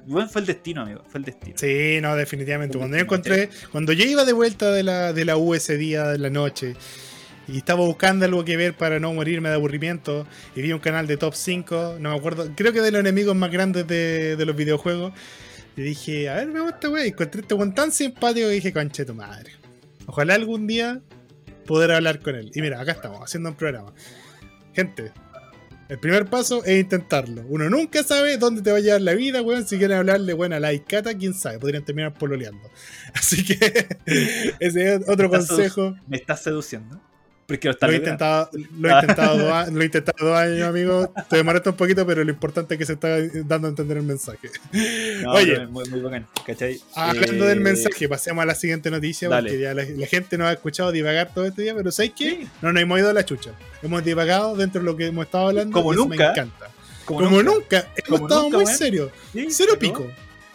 Bueno, 0.05 0.27
fue 0.27 0.41
el 0.41 0.47
destino, 0.47 0.81
amigo. 0.81 1.03
Fue 1.07 1.19
el 1.19 1.25
destino. 1.25 1.55
Sí, 1.57 1.99
no, 2.01 2.15
definitivamente. 2.15 2.77
Cuando 2.77 2.97
yo 2.97 3.03
encontré, 3.03 3.49
cuando 3.71 3.93
yo 3.93 4.05
iba 4.05 4.25
de 4.25 4.33
vuelta 4.33 4.71
de 4.71 4.83
la, 4.83 5.13
de 5.13 5.25
la 5.25 5.37
U 5.37 5.53
ese 5.53 5.77
día 5.77 6.07
de 6.07 6.17
la 6.17 6.29
noche 6.29 6.75
y 7.47 7.57
estaba 7.57 7.81
buscando 7.81 8.25
algo 8.25 8.45
que 8.45 8.55
ver 8.55 8.73
para 8.75 8.99
no 8.99 9.13
morirme 9.13 9.49
de 9.49 9.55
aburrimiento. 9.55 10.25
Y 10.55 10.61
vi 10.61 10.71
un 10.71 10.79
canal 10.79 11.07
de 11.07 11.17
top 11.17 11.33
5, 11.35 11.97
no 11.99 12.11
me 12.11 12.15
acuerdo, 12.15 12.49
creo 12.55 12.71
que 12.71 12.81
de 12.81 12.91
los 12.91 12.99
enemigos 13.01 13.35
más 13.35 13.51
grandes 13.51 13.87
de, 13.87 14.41
los 14.45 14.55
videojuegos. 14.55 15.13
Y 15.75 15.81
dije, 15.81 16.29
a 16.29 16.35
ver, 16.35 16.47
me 16.47 16.61
gusta, 16.61 16.89
wey. 16.89 17.09
Encontré 17.09 17.41
este 17.41 17.53
weón 17.55 17.73
tan 17.73 17.91
simpático 17.91 18.47
que 18.47 18.53
dije, 18.53 18.73
conche 18.73 19.05
tu 19.05 19.15
madre. 19.15 19.51
Ojalá 20.05 20.35
algún 20.35 20.67
día 20.67 21.01
poder 21.65 21.91
hablar 21.91 22.19
con 22.19 22.35
él. 22.35 22.51
Y 22.53 22.61
mira, 22.61 22.79
acá 22.79 22.91
estamos, 22.91 23.21
haciendo 23.21 23.49
un 23.49 23.55
programa. 23.55 23.93
Gente, 24.73 25.11
el 25.89 25.99
primer 25.99 26.27
paso 26.27 26.63
es 26.63 26.79
intentarlo. 26.79 27.43
Uno 27.49 27.69
nunca 27.69 28.03
sabe 28.03 28.37
dónde 28.37 28.61
te 28.61 28.71
va 28.71 28.77
a 28.77 28.81
llevar 28.81 29.01
la 29.01 29.15
vida, 29.15 29.41
weón. 29.41 29.67
Si 29.67 29.77
quieren 29.77 29.97
hablarle, 29.97 30.33
bueno, 30.33 30.55
a 30.55 30.59
la 30.59 30.73
Icata, 30.73 31.17
quién 31.17 31.33
sabe, 31.33 31.57
podrían 31.57 31.83
terminar 31.83 32.13
pololeando. 32.13 32.69
Así 33.15 33.43
que 33.43 33.57
ese 34.59 34.95
es 34.95 35.09
otro 35.09 35.29
consejo. 35.29 35.95
Me 36.07 36.17
estás 36.17 36.43
seduciendo 36.43 37.01
lo, 37.47 37.91
he 37.91 37.95
intentado, 37.95 38.49
lo, 38.79 38.89
he 38.89 38.93
intentado 38.93 39.37
dos, 39.37 39.71
lo 39.71 39.81
he 39.81 39.85
intentado 39.85 40.29
dos 40.29 40.37
años, 40.37 40.67
amigo. 40.67 41.13
Te 41.29 41.37
demoraste 41.37 41.69
un 41.69 41.75
poquito, 41.75 42.05
pero 42.05 42.23
lo 42.23 42.29
importante 42.29 42.75
es 42.75 42.77
que 42.77 42.85
se 42.85 42.93
está 42.93 43.17
dando 43.45 43.67
a 43.67 43.69
entender 43.69 43.97
el 43.97 44.03
mensaje. 44.03 44.49
Oye, 45.27 45.65
muy, 45.67 45.87
muy 45.89 45.99
bacán, 46.01 46.27
¿cachai? 46.45 46.79
Hablando 46.95 47.45
del 47.45 47.59
eh, 47.59 47.61
mensaje, 47.61 48.07
pasemos 48.07 48.41
a 48.41 48.45
la 48.45 48.55
siguiente 48.55 48.89
noticia, 48.89 49.29
porque 49.29 49.59
ya 49.59 49.73
la, 49.73 49.83
gente 50.05 50.37
nos 50.37 50.47
ha 50.47 50.53
escuchado 50.53 50.91
divagar 50.91 51.33
todo 51.33 51.45
este 51.45 51.63
día, 51.63 51.75
pero 51.75 51.91
¿sabes 51.91 52.13
qué? 52.15 52.47
No 52.61 52.71
nos 52.71 52.81
hemos 52.81 52.99
ido 52.99 53.09
a 53.09 53.13
la 53.13 53.25
chucha. 53.25 53.51
Hemos 53.81 54.03
divagado 54.03 54.55
dentro 54.55 54.81
de 54.81 54.85
lo 54.85 54.95
que 54.95 55.07
hemos 55.07 55.25
estado 55.25 55.49
hablando. 55.49 55.73
Como 55.73 55.93
nunca. 55.93 56.15
Me 56.15 56.31
encanta. 56.31 56.69
Como, 57.05 57.43
nunca. 57.43 57.87
Hemos 57.95 58.21
estado 58.21 58.49
muy 58.49 58.65
serios. 58.65 59.11
Cero 59.49 59.73
pico. 59.77 60.07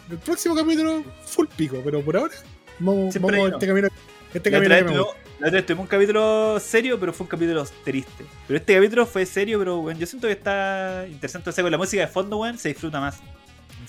El 0.09 0.17
próximo 0.17 0.55
capítulo, 0.55 1.03
full 1.23 1.45
pico, 1.55 1.79
pero 1.85 2.01
por 2.01 2.17
ahora, 2.17 2.33
vamos, 2.79 3.13
vamos 3.19 3.51
a 3.51 3.53
este 3.53 3.67
camino. 3.67 3.87
Este 4.33 4.49
camino 4.49 5.13
la 5.39 5.47
otra 5.47 5.65
tuvimos 5.65 5.83
un 5.83 5.87
capítulo 5.87 6.59
serio, 6.59 6.99
pero 6.99 7.13
fue 7.13 7.23
un 7.23 7.29
capítulo 7.29 7.65
triste. 7.83 8.25
Pero 8.47 8.57
este 8.57 8.75
capítulo 8.75 9.05
fue 9.05 9.25
serio, 9.25 9.57
pero 9.59 9.77
bueno, 9.77 9.99
yo 9.99 10.05
siento 10.05 10.27
que 10.27 10.33
está 10.33 11.05
interesante. 11.09 11.49
O 11.49 11.53
sea, 11.53 11.63
con 11.63 11.71
la 11.71 11.77
música 11.77 12.01
de 12.01 12.07
fondo, 12.07 12.37
weón, 12.37 12.57
se 12.57 12.69
disfruta 12.69 12.99
más. 12.99 13.17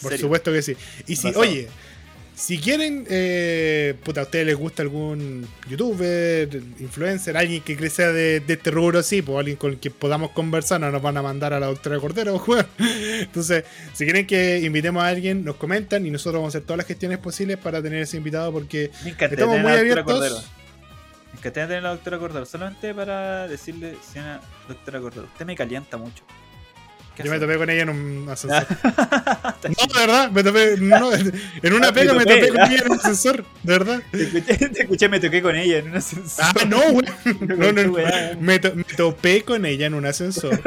Por 0.01 0.13
serio. 0.13 0.27
supuesto 0.27 0.53
que 0.53 0.63
sí. 0.63 0.77
Y 1.09 1.17
si, 1.17 1.29
oye, 1.35 1.69
si 2.37 2.59
quieren, 2.59 3.05
eh, 3.11 3.95
puta, 4.05 4.21
a 4.21 4.25
ustedes 4.25 4.47
les 4.47 4.57
gusta 4.57 4.83
algún 4.83 5.47
youtuber, 5.69 6.49
influencer, 6.79 7.37
alguien 7.37 7.63
que 7.63 7.77
crezca 7.77 8.13
de, 8.13 8.39
de 8.39 8.55
este 8.55 8.71
rubro, 8.71 9.03
sí, 9.03 9.21
pues 9.21 9.37
alguien 9.37 9.57
con 9.57 9.73
el 9.73 9.79
que 9.79 9.91
podamos 9.91 10.31
conversar, 10.31 10.81
no 10.81 10.91
nos 10.93 11.03
van 11.03 11.17
a 11.17 11.23
mandar 11.23 11.53
a 11.53 11.59
la 11.59 11.67
doctora 11.67 11.99
Cordero, 11.99 12.37
weón. 12.47 12.67
Entonces, 12.79 13.65
si 13.93 14.05
quieren 14.05 14.25
que 14.25 14.61
invitemos 14.61 15.03
a 15.03 15.09
alguien, 15.09 15.45
nos 15.45 15.57
comentan 15.57 16.07
y 16.07 16.11
nosotros 16.11 16.41
vamos 16.41 16.55
a 16.55 16.59
hacer 16.59 16.67
todas 16.67 16.79
las 16.79 16.87
gestiones 16.87 17.19
posibles 17.19 17.59
para 17.59 17.83
tener 17.83 18.03
ese 18.03 18.17
invitado 18.19 18.53
porque 18.53 18.93
Me 19.05 19.11
estamos 19.11 19.59
muy 19.59 19.73
abiertos. 19.73 20.49
Me 21.33 21.39
encantaría 21.39 21.67
tener 21.69 21.79
a 21.79 21.83
la 21.83 21.91
doctora 21.91 22.19
Cordero. 22.19 22.45
Solamente 22.47 22.95
para 22.95 23.47
decirle, 23.49 23.97
señora 24.13 24.41
doctora 24.69 25.01
Cordero, 25.01 25.25
usted 25.25 25.47
me 25.47 25.55
calienta 25.57 25.97
mucho. 25.97 26.25
¿Qué 27.17 27.25
yo 27.25 27.31
me 27.33 27.39
topé 27.41 27.59
con 27.59 27.69
ella 27.69 27.83
en 27.83 27.89
un 27.91 28.29
ascensor. 28.29 28.67
No, 29.63 29.93
de 29.93 30.01
verdad, 30.07 30.31
me 30.31 30.43
topé, 30.43 30.77
no, 30.79 31.13
en 31.63 31.73
una 31.75 31.89
Ah, 31.89 31.93
pega 31.93 32.13
me 32.15 32.21
me 32.21 32.25
topé. 32.25 32.49
con 32.49 32.61
ella 32.61 32.83
en 32.85 32.93
un 32.93 32.99
ascensor, 32.99 33.45
de 33.63 33.73
verdad. 33.79 34.03
Te 34.11 34.23
escuché, 34.23 34.69
te 34.71 34.83
escuché, 34.83 35.09
me 35.09 35.21
toqué 35.21 35.43
con 35.43 35.55
ella 35.57 35.79
en 35.79 35.91
un 35.91 35.97
ascensor. 35.97 36.45
Ah, 36.47 36.65
no, 36.67 36.81
güey. 36.93 37.07
No, 37.41 37.73
no. 37.73 37.93
Me, 38.41 38.59
to- 38.59 38.75
me 38.75 38.85
topé 38.85 39.43
con 39.45 39.67
ella 39.67 39.87
en 39.87 39.95
un 39.95 40.07
ascensor. 40.07 40.59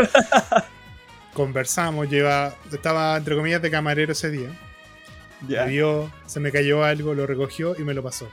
Conversamos, 1.34 2.08
lleva, 2.10 2.56
estaba 2.72 3.18
entre 3.18 3.36
comillas 3.36 3.62
de 3.62 3.72
camarero 3.72 4.12
ese 4.12 4.30
día. 4.30 4.50
Ya. 5.48 5.66
Me 5.66 5.72
vio, 5.72 6.12
se 6.28 6.40
me 6.40 6.52
cayó 6.52 6.84
algo, 6.84 7.14
lo 7.16 7.26
recogió 7.26 7.76
y 7.78 7.84
me 7.84 7.94
lo 7.96 8.04
pasó. 8.04 8.30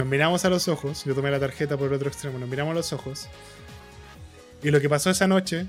Nos 0.00 0.08
miramos 0.08 0.42
a 0.46 0.48
los 0.48 0.66
ojos, 0.66 1.04
yo 1.04 1.14
tomé 1.14 1.30
la 1.30 1.38
tarjeta 1.38 1.76
por 1.76 1.88
el 1.88 1.92
otro 1.92 2.08
extremo, 2.08 2.38
nos 2.38 2.48
miramos 2.48 2.72
a 2.72 2.74
los 2.76 2.90
ojos. 2.94 3.28
Y 4.62 4.70
lo 4.70 4.80
que 4.80 4.88
pasó 4.88 5.10
esa 5.10 5.26
noche, 5.26 5.66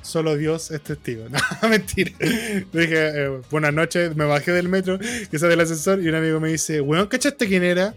solo 0.00 0.36
Dios 0.36 0.70
es 0.70 0.80
testigo. 0.80 1.24
No, 1.62 1.68
mentira. 1.68 2.12
Le 2.20 2.80
dije, 2.80 3.24
eh, 3.24 3.40
buenas 3.50 3.74
noches, 3.74 4.14
me 4.14 4.26
bajé 4.26 4.52
del 4.52 4.68
metro, 4.68 4.96
que 4.96 5.38
sale 5.40 5.50
del 5.50 5.60
ascensor, 5.62 6.00
y 6.00 6.08
un 6.08 6.14
amigo 6.14 6.38
me 6.38 6.50
dice, 6.50 6.80
weón, 6.80 7.08
¿cachaste 7.08 7.48
quién 7.48 7.64
era? 7.64 7.96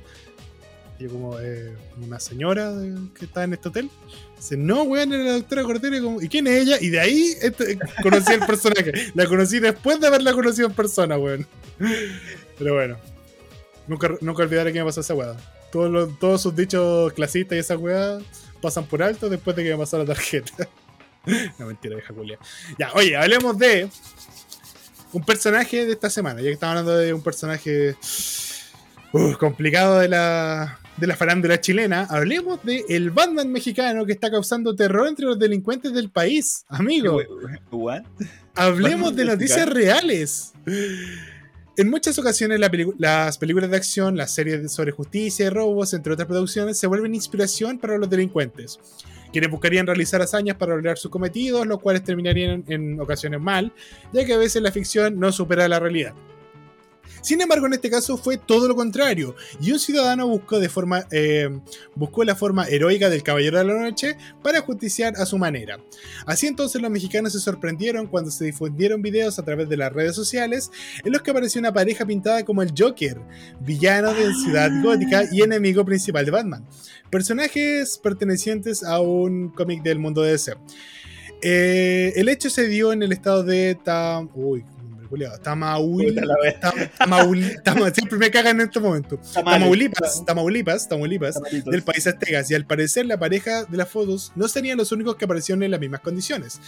Y 0.97 1.03
yo 1.03 1.11
como, 1.11 1.39
eh, 1.39 1.75
una 2.01 2.19
señora 2.19 2.73
que 3.13 3.25
está 3.25 3.43
en 3.43 3.53
este 3.53 3.69
hotel. 3.69 3.91
Dice, 4.37 4.57
no, 4.57 4.81
weón, 4.81 5.13
era 5.13 5.25
la 5.25 5.33
doctora 5.33 5.61
Cordero. 5.61 5.95
Y, 5.95 6.01
como, 6.01 6.21
¿Y 6.23 6.27
quién 6.27 6.47
es 6.47 6.63
ella? 6.63 6.77
Y 6.81 6.89
de 6.89 6.99
ahí 6.99 7.35
este, 7.39 7.77
conocí 8.01 8.33
el 8.33 8.39
personaje. 8.39 9.11
La 9.13 9.27
conocí 9.27 9.59
después 9.59 9.99
de 9.99 10.07
haberla 10.07 10.33
conocido 10.33 10.67
en 10.69 10.73
persona, 10.73 11.19
weón. 11.19 11.45
Pero 12.57 12.73
bueno. 12.73 12.97
Nunca, 13.87 14.09
nunca 14.21 14.43
olvidaré 14.43 14.73
que 14.73 14.79
me 14.79 14.85
pasó 14.85 15.01
esa 15.01 15.13
weá. 15.13 15.35
Todos, 15.71 15.91
los- 15.91 16.19
todos 16.19 16.41
sus 16.41 16.55
dichos 16.55 17.13
clasistas 17.13 17.55
y 17.55 17.59
esa 17.59 17.77
weá 17.77 18.17
pasan 18.61 18.85
por 18.85 19.03
alto 19.03 19.29
después 19.29 19.55
de 19.55 19.63
que 19.63 19.71
me 19.71 19.77
pasó 19.77 19.97
la 19.97 20.05
tarjeta. 20.05 20.67
no, 21.59 21.65
mentira, 21.67 21.95
vieja 21.95 22.13
culia. 22.13 22.39
Ya, 22.79 22.91
oye, 22.93 23.15
hablemos 23.15 23.57
de 23.57 23.89
un 25.13 25.23
personaje 25.23 25.85
de 25.85 25.91
esta 25.93 26.09
semana. 26.09 26.41
Ya 26.41 26.47
que 26.47 26.53
estamos 26.53 26.71
hablando 26.71 26.97
de 26.97 27.13
un 27.13 27.21
personaje 27.21 27.95
uh, 29.13 29.33
complicado 29.37 29.99
de 29.99 30.07
la, 30.09 30.79
de 30.97 31.07
la 31.07 31.15
farándula 31.15 31.59
chilena, 31.61 32.07
hablemos 32.09 32.63
de 32.63 32.83
el 32.89 33.11
Batman 33.11 33.51
mexicano 33.51 34.05
que 34.05 34.13
está 34.13 34.29
causando 34.31 34.75
terror 34.75 35.07
entre 35.07 35.25
los 35.25 35.37
delincuentes 35.39 35.93
del 35.93 36.09
país. 36.09 36.65
Amigo, 36.69 37.21
What? 37.71 38.01
hablemos 38.55 39.15
de 39.15 39.25
noticias 39.25 39.69
reales. 39.69 40.53
En 41.77 41.89
muchas 41.89 42.17
ocasiones 42.17 42.57
las 42.59 43.37
películas 43.37 43.69
de 43.69 43.75
acción, 43.75 44.15
las 44.15 44.33
series 44.33 44.71
sobre 44.71 44.93
justicia 44.93 45.47
y 45.47 45.49
robos, 45.49 45.93
entre 45.93 46.13
otras 46.13 46.25
producciones, 46.25 46.77
se 46.77 46.87
vuelven 46.87 47.13
inspiración 47.13 47.79
para 47.79 47.97
los 47.97 48.09
delincuentes, 48.09 48.79
quienes 49.33 49.51
buscarían 49.51 49.85
realizar 49.85 50.21
hazañas 50.21 50.55
para 50.55 50.73
lograr 50.73 50.97
sus 50.97 51.11
cometidos, 51.11 51.67
los 51.67 51.81
cuales 51.81 52.01
terminarían 52.05 52.63
en 52.69 52.97
ocasiones 53.01 53.41
mal, 53.41 53.73
ya 54.13 54.25
que 54.25 54.33
a 54.33 54.37
veces 54.37 54.61
la 54.61 54.71
ficción 54.71 55.19
no 55.19 55.33
supera 55.33 55.67
la 55.67 55.81
realidad. 55.81 56.13
Sin 57.25 57.41
embargo, 57.41 57.65
en 57.65 57.73
este 57.73 57.89
caso 57.89 58.17
fue 58.17 58.37
todo 58.37 58.67
lo 58.67 58.75
contrario, 58.75 59.35
y 59.59 59.71
un 59.71 59.79
ciudadano 59.79 60.27
buscó, 60.27 60.59
de 60.59 60.69
forma, 60.69 61.07
eh, 61.09 61.49
buscó 61.95 62.23
la 62.23 62.35
forma 62.35 62.67
heroica 62.67 63.09
del 63.09 63.23
Caballero 63.23 63.57
de 63.57 63.63
la 63.63 63.81
Noche 63.81 64.15
para 64.43 64.61
justiciar 64.61 65.15
a 65.17 65.25
su 65.25 65.39
manera. 65.39 65.79
Así 66.27 66.45
entonces 66.45 66.83
los 66.83 66.91
mexicanos 66.91 67.33
se 67.33 67.39
sorprendieron 67.39 68.05
cuando 68.05 68.29
se 68.29 68.45
difundieron 68.45 69.01
videos 69.01 69.39
a 69.39 69.43
través 69.43 69.67
de 69.67 69.75
las 69.75 69.91
redes 69.91 70.15
sociales 70.15 70.69
en 71.03 71.13
los 71.13 71.23
que 71.23 71.31
apareció 71.31 71.57
una 71.57 71.73
pareja 71.73 72.05
pintada 72.05 72.45
como 72.45 72.61
el 72.61 72.71
Joker, 72.77 73.19
villano 73.59 74.13
de 74.13 74.31
Ciudad 74.35 74.69
Gótica 74.83 75.23
y 75.31 75.41
enemigo 75.41 75.83
principal 75.83 76.25
de 76.25 76.31
Batman, 76.31 76.63
personajes 77.09 77.97
pertenecientes 77.97 78.83
a 78.83 78.99
un 79.01 79.49
cómic 79.49 79.81
del 79.81 79.97
mundo 79.97 80.21
de 80.21 80.33
DC. 80.33 80.53
Eh, 81.41 82.13
el 82.17 82.29
hecho 82.29 82.51
se 82.51 82.67
dio 82.67 82.93
en 82.93 83.01
el 83.01 83.11
estado 83.11 83.41
de 83.43 83.75
Tam... 83.83 84.29
Uy, 84.35 84.63
nombre 85.15 85.27
culiao, 85.29 85.37
Tamauli... 85.39 86.07
Puta 86.09 86.25
la 86.25 86.35
wea. 86.41 86.59
Tam- 86.59 86.89
Tamauli- 86.97 87.61
Tama- 87.63 87.91
siempre 87.91 88.17
me 88.17 88.29
cagan 88.31 88.59
en 88.59 88.67
este 88.67 88.79
momento. 88.79 89.19
Tamaulipas, 89.33 90.23
Tamaulipas, 90.25 90.87
Tamaulipas, 90.89 91.39
del 91.65 91.83
país 91.83 92.05
aztecas 92.07 92.49
y 92.51 92.55
al 92.55 92.65
parecer 92.65 93.05
la 93.05 93.17
pareja 93.17 93.63
de 93.65 93.77
las 93.77 93.89
fotos 93.89 94.31
no 94.35 94.47
serían 94.47 94.77
los 94.77 94.91
únicos 94.91 95.15
que 95.15 95.25
aparecieron 95.25 95.63
en 95.63 95.71
las 95.71 95.79
mismas 95.79 96.01
condiciones. 96.01 96.59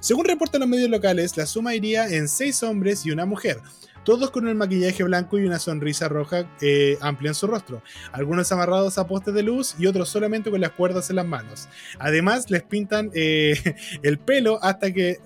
Según 0.00 0.24
reportan 0.26 0.60
los 0.60 0.68
medios 0.68 0.90
locales, 0.90 1.36
la 1.36 1.46
suma 1.46 1.74
iría 1.74 2.08
en 2.08 2.28
seis 2.28 2.62
hombres 2.62 3.04
y 3.06 3.10
una 3.10 3.24
mujer, 3.26 3.58
todos 4.04 4.30
con 4.30 4.46
un 4.46 4.56
maquillaje 4.56 5.02
blanco 5.02 5.36
y 5.36 5.44
una 5.46 5.58
sonrisa 5.58 6.08
roja 6.08 6.48
eh, 6.60 6.96
amplia 7.00 7.30
en 7.30 7.34
su 7.34 7.48
rostro, 7.48 7.82
algunos 8.12 8.52
amarrados 8.52 8.98
a 8.98 9.06
postes 9.08 9.34
de 9.34 9.42
luz 9.42 9.74
y 9.80 9.86
otros 9.86 10.08
solamente 10.08 10.48
con 10.50 10.60
las 10.60 10.70
cuerdas 10.70 11.10
en 11.10 11.16
las 11.16 11.26
manos. 11.26 11.68
Además 11.98 12.48
les 12.50 12.62
pintan 12.62 13.10
eh, 13.14 13.56
el 14.04 14.18
pelo 14.18 14.62
hasta 14.62 14.92
que 14.92 15.18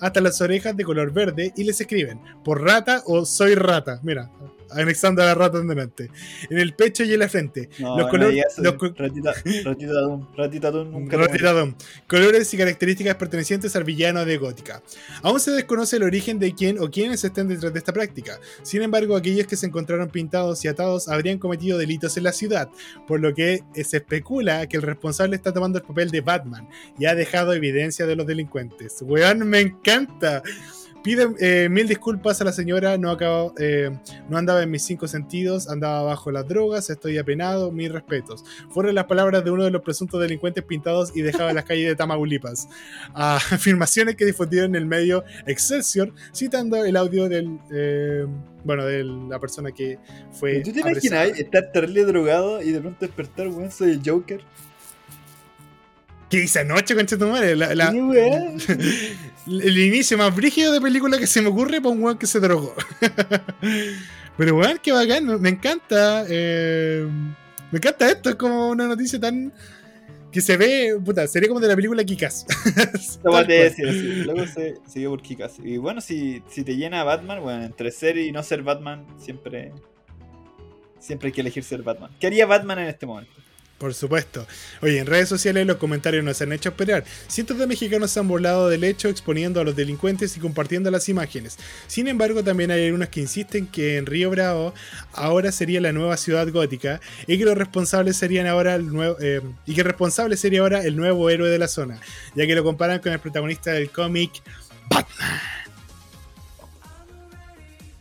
hasta 0.00 0.20
las 0.20 0.40
orejas 0.40 0.76
de 0.76 0.84
color 0.84 1.12
verde 1.12 1.52
y 1.56 1.64
les 1.64 1.80
escriben 1.80 2.20
por 2.42 2.62
rata 2.62 3.02
o 3.06 3.24
soy 3.24 3.54
rata. 3.54 4.00
Mira, 4.02 4.30
anexando 4.72 5.22
a 5.22 5.26
la 5.26 5.34
rata 5.34 5.58
en 5.58 5.68
delante. 5.68 6.10
En 6.48 6.58
el 6.58 6.74
pecho 6.74 7.04
y 7.04 7.12
en 7.12 7.18
la 7.20 7.28
frente. 7.28 7.68
No, 7.78 7.96
los 7.96 8.06
no 8.06 8.10
colores- 8.10 8.44
los 8.58 8.74
co- 8.74 8.94
ratita, 8.96 9.32
ratita 9.64 10.70
ratita. 10.70 11.74
Colores 12.06 12.52
y 12.54 12.56
características 12.56 13.14
pertenecientes 13.16 13.74
al 13.76 13.84
villano 13.84 14.24
de 14.24 14.36
Gótica. 14.36 14.82
Aún 15.22 15.40
se 15.40 15.50
desconoce 15.52 15.96
el 15.96 16.02
origen 16.02 16.38
de 16.38 16.54
quién 16.54 16.78
o 16.78 16.90
quiénes 16.90 17.24
estén 17.24 17.48
detrás 17.48 17.72
de 17.72 17.78
esta 17.78 17.92
práctica. 17.92 18.38
Sin 18.62 18.82
embargo, 18.82 19.16
aquellos 19.16 19.46
que 19.46 19.56
se 19.56 19.66
encontraron 19.66 20.08
pintados 20.08 20.64
y 20.64 20.68
atados 20.68 21.08
habrían 21.08 21.38
cometido 21.38 21.78
delitos 21.78 22.16
en 22.16 22.24
la 22.24 22.32
ciudad, 22.32 22.68
por 23.06 23.20
lo 23.20 23.34
que 23.34 23.62
eh, 23.74 23.84
se 23.84 23.98
especula 23.98 24.66
que 24.66 24.76
el 24.76 24.82
responsable 24.82 25.36
está 25.36 25.52
tomando 25.52 25.78
el 25.78 25.84
papel 25.84 26.10
de 26.10 26.20
Batman 26.20 26.68
y 26.98 27.06
ha 27.06 27.14
dejado 27.14 27.52
evidencia 27.52 28.06
de 28.06 28.16
los 28.16 28.26
delincuentes. 28.26 28.96
Weón, 29.02 29.46
me 29.48 29.60
encanta. 29.60 30.42
Pide 31.02 31.28
eh, 31.40 31.68
mil 31.70 31.88
disculpas 31.88 32.40
a 32.40 32.44
la 32.44 32.52
señora, 32.52 32.98
no, 32.98 33.10
acabo, 33.10 33.54
eh, 33.58 33.90
no 34.28 34.36
andaba 34.36 34.62
en 34.62 34.70
mis 34.70 34.82
cinco 34.82 35.08
sentidos, 35.08 35.68
andaba 35.68 36.02
bajo 36.02 36.30
las 36.30 36.46
drogas, 36.46 36.90
estoy 36.90 37.16
apenado, 37.16 37.72
mis 37.72 37.90
respetos. 37.90 38.44
Fueron 38.68 38.94
las 38.94 39.06
palabras 39.06 39.42
de 39.44 39.50
uno 39.50 39.64
de 39.64 39.70
los 39.70 39.82
presuntos 39.82 40.20
delincuentes 40.20 40.62
pintados 40.62 41.16
y 41.16 41.22
dejado 41.22 41.48
en 41.48 41.56
las 41.56 41.64
calles 41.64 41.88
de 41.88 41.96
Tamaulipas. 41.96 42.68
Ah, 43.14 43.36
afirmaciones 43.50 44.16
que 44.16 44.26
difundieron 44.26 44.74
en 44.74 44.82
el 44.82 44.86
medio 44.86 45.24
Excelsior, 45.46 46.12
citando 46.34 46.84
el 46.84 46.96
audio 46.96 47.28
del, 47.28 47.58
eh, 47.72 48.26
bueno, 48.64 48.84
de 48.84 49.04
la 49.04 49.38
persona 49.38 49.72
que 49.72 49.98
fue. 50.32 50.60
¿Tú 50.60 50.72
te 50.72 50.80
imaginas 50.80 51.28
estar 51.38 51.72
terrible 51.72 52.04
drogado 52.04 52.60
y 52.62 52.72
de 52.72 52.80
pronto 52.80 53.06
despertar, 53.06 53.48
weón, 53.48 53.70
soy 53.70 53.92
el 53.92 54.02
Joker? 54.04 54.40
¿Qué 56.30 56.44
hice 56.44 56.60
anoche, 56.60 56.94
concha 56.94 57.18
tu 57.18 57.26
madre? 57.26 57.56
La- 57.56 57.74
la- 57.74 57.88
el 59.46 59.78
inicio 59.78 60.16
más 60.16 60.34
brígido 60.34 60.72
de 60.72 60.80
película 60.80 61.18
que 61.18 61.26
se 61.26 61.42
me 61.42 61.48
ocurre 61.48 61.80
para 61.80 61.94
un 61.94 62.02
weón 62.02 62.18
que 62.18 62.26
se 62.26 62.38
drogó. 62.40 62.74
Pero 64.36 64.56
weón, 64.56 64.78
qué 64.82 64.92
bacán, 64.92 65.40
me, 65.40 65.48
encanta. 65.48 66.24
eh, 66.28 67.06
me 67.72 67.78
encanta 67.78 68.10
esto, 68.10 68.30
es 68.30 68.36
como 68.36 68.68
una 68.70 68.86
noticia 68.86 69.18
tan. 69.20 69.52
que 70.30 70.40
se 70.40 70.56
ve. 70.56 70.96
Puta, 71.04 71.26
sería 71.26 71.48
como 71.48 71.60
de 71.60 71.68
la 71.68 71.74
película 71.76 72.04
Kikas. 72.04 72.46
Como 73.22 73.44
te 73.44 73.64
decía, 73.64 73.92
sí, 73.92 74.22
luego 74.24 74.46
se 74.46 74.76
siguió 74.88 75.10
por 75.10 75.22
Kikas. 75.22 75.54
Y 75.62 75.76
bueno, 75.78 76.00
si, 76.00 76.42
si 76.48 76.62
te 76.62 76.76
llena 76.76 77.02
Batman, 77.04 77.42
bueno, 77.42 77.64
entre 77.64 77.90
ser 77.90 78.16
y 78.16 78.30
no 78.32 78.42
ser 78.42 78.62
Batman, 78.62 79.04
siempre. 79.18 79.72
Siempre 81.00 81.28
hay 81.28 81.32
que 81.32 81.40
elegir 81.40 81.64
ser 81.64 81.82
Batman. 81.82 82.10
¿Qué 82.20 82.26
haría 82.28 82.46
Batman 82.46 82.78
en 82.78 82.86
este 82.88 83.06
momento? 83.06 83.32
Por 83.80 83.94
supuesto. 83.94 84.46
Oye, 84.82 84.98
en 84.98 85.06
redes 85.06 85.30
sociales 85.30 85.66
los 85.66 85.78
comentarios 85.78 86.22
nos 86.22 86.38
han 86.42 86.52
hecho 86.52 86.68
esperar. 86.68 87.02
Cientos 87.28 87.56
de 87.56 87.66
mexicanos 87.66 88.10
se 88.10 88.20
han 88.20 88.28
burlado 88.28 88.68
del 88.68 88.84
hecho 88.84 89.08
exponiendo 89.08 89.58
a 89.58 89.64
los 89.64 89.74
delincuentes 89.74 90.36
y 90.36 90.40
compartiendo 90.40 90.90
las 90.90 91.08
imágenes. 91.08 91.56
Sin 91.86 92.06
embargo, 92.06 92.44
también 92.44 92.70
hay 92.70 92.84
algunos 92.84 93.08
que 93.08 93.20
insisten 93.20 93.66
que 93.66 93.96
en 93.96 94.04
Río 94.04 94.28
Bravo 94.28 94.74
ahora 95.14 95.50
sería 95.50 95.80
la 95.80 95.92
nueva 95.92 96.18
ciudad 96.18 96.46
gótica 96.52 97.00
y 97.26 97.38
que 97.38 97.46
los 97.46 97.56
responsables 97.56 98.18
serían 98.18 98.46
ahora 98.46 98.74
el 98.74 98.92
nuevo 98.92 99.16
eh, 99.18 99.40
y 99.64 99.74
que 99.74 99.80
el 99.80 99.86
responsable 99.86 100.36
sería 100.36 100.60
ahora 100.60 100.84
el 100.84 100.94
nuevo 100.94 101.30
héroe 101.30 101.48
de 101.48 101.58
la 101.58 101.66
zona, 101.66 102.02
ya 102.34 102.46
que 102.46 102.54
lo 102.54 102.62
comparan 102.62 102.98
con 102.98 103.14
el 103.14 103.18
protagonista 103.18 103.72
del 103.72 103.90
cómic 103.90 104.42
Batman. 104.90 105.40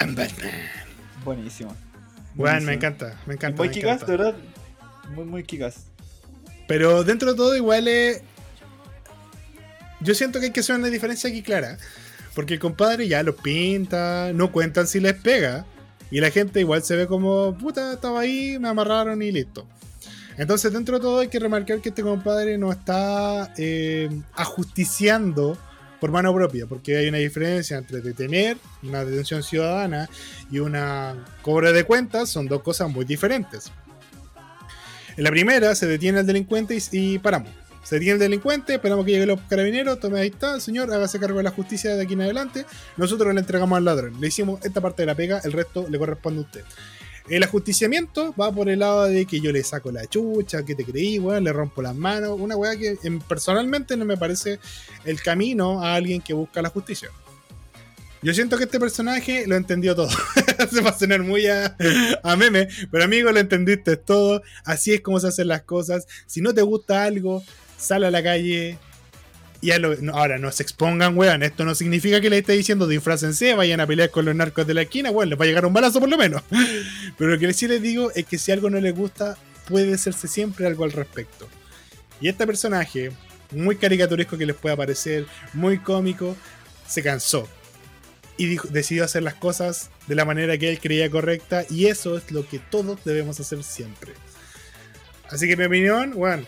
I'm 0.01 0.13
Batman. 0.13 0.51
Buenísimo. 1.23 1.73
Bueno, 2.35 2.65
me 2.65 2.73
encanta, 2.73 3.17
me 3.25 3.35
encanta. 3.35 3.63
Me 3.63 3.69
de 3.69 3.81
verdad. 4.05 4.35
Muy, 5.13 5.25
muy 5.25 5.43
Kikas. 5.43 5.87
Pero 6.67 7.03
dentro 7.03 7.31
de 7.31 7.37
todo, 7.37 7.55
igual 7.55 7.87
es. 7.87 8.21
Yo 10.01 10.13
siento 10.13 10.39
que 10.39 10.47
hay 10.47 10.51
que 10.51 10.59
hacer 10.61 10.75
una 10.75 10.87
diferencia 10.87 11.29
aquí 11.29 11.41
clara. 11.41 11.77
Porque 12.35 12.53
el 12.53 12.59
compadre 12.59 13.07
ya 13.07 13.23
los 13.23 13.35
pinta, 13.35 14.31
no 14.33 14.51
cuentan 14.51 14.87
si 14.87 14.99
les 14.99 15.15
pega. 15.15 15.65
Y 16.11 16.21
la 16.21 16.31
gente 16.31 16.59
igual 16.59 16.83
se 16.83 16.95
ve 16.95 17.07
como, 17.07 17.57
puta, 17.57 17.93
estaba 17.93 18.21
ahí, 18.21 18.57
me 18.59 18.69
amarraron 18.69 19.21
y 19.21 19.31
listo. 19.31 19.67
Entonces, 20.37 20.71
dentro 20.71 20.95
de 20.95 21.01
todo, 21.01 21.19
hay 21.19 21.27
que 21.27 21.39
remarcar 21.39 21.81
que 21.81 21.89
este 21.89 22.01
compadre 22.01 22.57
no 22.57 22.71
está 22.71 23.53
eh, 23.57 24.09
ajusticiando 24.33 25.57
por 25.99 26.11
mano 26.11 26.33
propia, 26.33 26.65
porque 26.65 26.97
hay 26.97 27.09
una 27.09 27.17
diferencia 27.17 27.77
entre 27.77 28.01
detener 28.01 28.57
una 28.83 29.03
detención 29.03 29.43
ciudadana 29.43 30.09
y 30.49 30.59
una 30.59 31.25
cobro 31.41 31.73
de 31.73 31.83
cuentas, 31.83 32.29
son 32.29 32.47
dos 32.47 32.61
cosas 32.61 32.89
muy 32.89 33.05
diferentes. 33.05 33.71
En 35.19 35.25
la 35.25 35.31
primera 35.31 35.75
se 35.75 35.85
detiene 35.85 36.19
al 36.19 36.25
delincuente 36.25 36.77
y, 36.93 37.19
paramos. 37.19 37.51
Se 37.83 37.95
detiene 37.95 38.13
el 38.13 38.19
delincuente, 38.19 38.75
esperamos 38.75 39.03
que 39.03 39.11
lleguen 39.11 39.27
los 39.27 39.41
carabineros, 39.49 39.99
tome 39.99 40.17
ahí 40.17 40.29
está, 40.29 40.61
señor, 40.61 40.93
hágase 40.93 41.19
cargo 41.19 41.39
de 41.39 41.43
la 41.43 41.51
justicia 41.51 41.93
de 41.93 42.03
aquí 42.03 42.13
en 42.13 42.21
adelante. 42.21 42.65
Nosotros 42.95 43.33
le 43.33 43.41
entregamos 43.41 43.75
al 43.75 43.83
ladrón. 43.83 44.15
Le 44.21 44.27
hicimos 44.27 44.63
esta 44.63 44.79
parte 44.79 45.01
de 45.01 45.07
la 45.07 45.15
pega, 45.15 45.41
el 45.43 45.51
resto 45.51 45.85
le 45.89 45.99
corresponde 45.99 46.39
a 46.39 46.43
usted. 46.43 46.63
El 47.27 47.43
ajusticiamiento 47.43 48.33
va 48.39 48.49
por 48.49 48.69
el 48.69 48.79
lado 48.79 49.07
de 49.07 49.25
que 49.25 49.41
yo 49.41 49.51
le 49.51 49.61
saco 49.61 49.91
la 49.91 50.07
chucha, 50.07 50.63
que 50.63 50.73
te 50.73 50.85
creí, 50.85 51.19
weón, 51.19 51.43
le 51.43 51.51
rompo 51.51 51.81
las 51.81 51.95
manos. 51.95 52.39
Una 52.39 52.55
weá 52.55 52.77
que 52.77 52.95
personalmente 53.27 53.97
no 53.97 54.05
me 54.05 54.15
parece 54.15 54.57
el 55.03 55.21
camino 55.21 55.83
a 55.83 55.95
alguien 55.95 56.21
que 56.21 56.31
busca 56.31 56.61
la 56.61 56.69
justicia. 56.69 57.09
Yo 58.21 58.33
siento 58.33 58.57
que 58.57 58.65
este 58.65 58.79
personaje 58.79 59.45
lo 59.47 59.55
entendió 59.55 59.95
todo. 59.95 60.09
se 60.71 60.81
va 60.81 60.89
a 60.89 60.97
sonar 60.97 61.23
muy 61.23 61.47
a, 61.47 61.75
meme, 62.37 62.67
pero 62.91 63.05
amigo, 63.05 63.31
lo 63.31 63.39
entendiste 63.39 63.95
todo. 63.95 64.43
Así 64.65 64.93
es 64.93 65.01
como 65.01 65.19
se 65.19 65.27
hacen 65.27 65.47
las 65.47 65.61
cosas. 65.61 66.05
Si 66.25 66.41
no 66.41 66.53
te 66.53 66.61
gusta 66.61 67.03
algo, 67.03 67.43
sale 67.77 68.07
a 68.07 68.11
la 68.11 68.21
calle. 68.21 68.77
Y 69.61 69.77
lo, 69.77 69.95
no, 69.97 70.13
ahora 70.13 70.37
no 70.37 70.51
se 70.51 70.63
expongan, 70.63 71.17
weón. 71.17 71.43
Esto 71.43 71.63
no 71.63 71.75
significa 71.75 72.19
que 72.19 72.29
le 72.29 72.39
esté 72.39 72.53
diciendo 72.53 72.87
disfrácense, 72.87 73.53
vayan 73.53 73.79
a 73.79 73.87
pelear 73.87 74.09
con 74.09 74.25
los 74.25 74.35
narcos 74.35 74.67
de 74.67 74.73
la 74.73 74.81
esquina, 74.81 75.11
weón. 75.11 75.29
Les 75.29 75.39
va 75.39 75.45
a 75.45 75.47
llegar 75.47 75.65
un 75.65 75.73
balazo 75.73 76.01
por 76.01 76.09
lo 76.09 76.17
menos. 76.17 76.43
Pero 77.17 77.31
lo 77.31 77.39
que 77.39 77.53
sí 77.53 77.67
les 77.67 77.81
digo 77.81 78.11
es 78.15 78.25
que 78.25 78.37
si 78.37 78.51
algo 78.51 78.69
no 78.69 78.81
les 78.81 78.93
gusta, 78.93 79.37
puede 79.69 79.93
hacerse 79.93 80.27
siempre 80.27 80.67
algo 80.67 80.83
al 80.83 80.91
respecto. 80.91 81.47
Y 82.19 82.27
este 82.27 82.45
personaje, 82.45 83.11
muy 83.51 83.77
caricaturesco 83.77 84.37
que 84.37 84.45
les 84.45 84.57
puede 84.57 84.75
parecer, 84.75 85.25
muy 85.53 85.79
cómico, 85.79 86.35
se 86.85 87.01
cansó. 87.01 87.47
Y 88.39 88.45
dijo, 88.45 88.69
decidió 88.69 89.03
hacer 89.03 89.21
las 89.21 89.33
cosas 89.33 89.89
de 90.07 90.15
la 90.15 90.23
manera 90.23 90.57
que 90.57 90.69
él 90.69 90.79
creía 90.79 91.09
correcta. 91.11 91.65
Y 91.69 91.87
eso 91.87 92.17
es 92.17 92.31
lo 92.31 92.47
que 92.47 92.57
todos 92.57 93.03
debemos 93.03 93.37
hacer 93.39 93.63
siempre. 93.63 94.13
Así 95.29 95.45
que 95.45 95.57
mi 95.57 95.65
opinión, 95.65 96.13
bueno, 96.15 96.45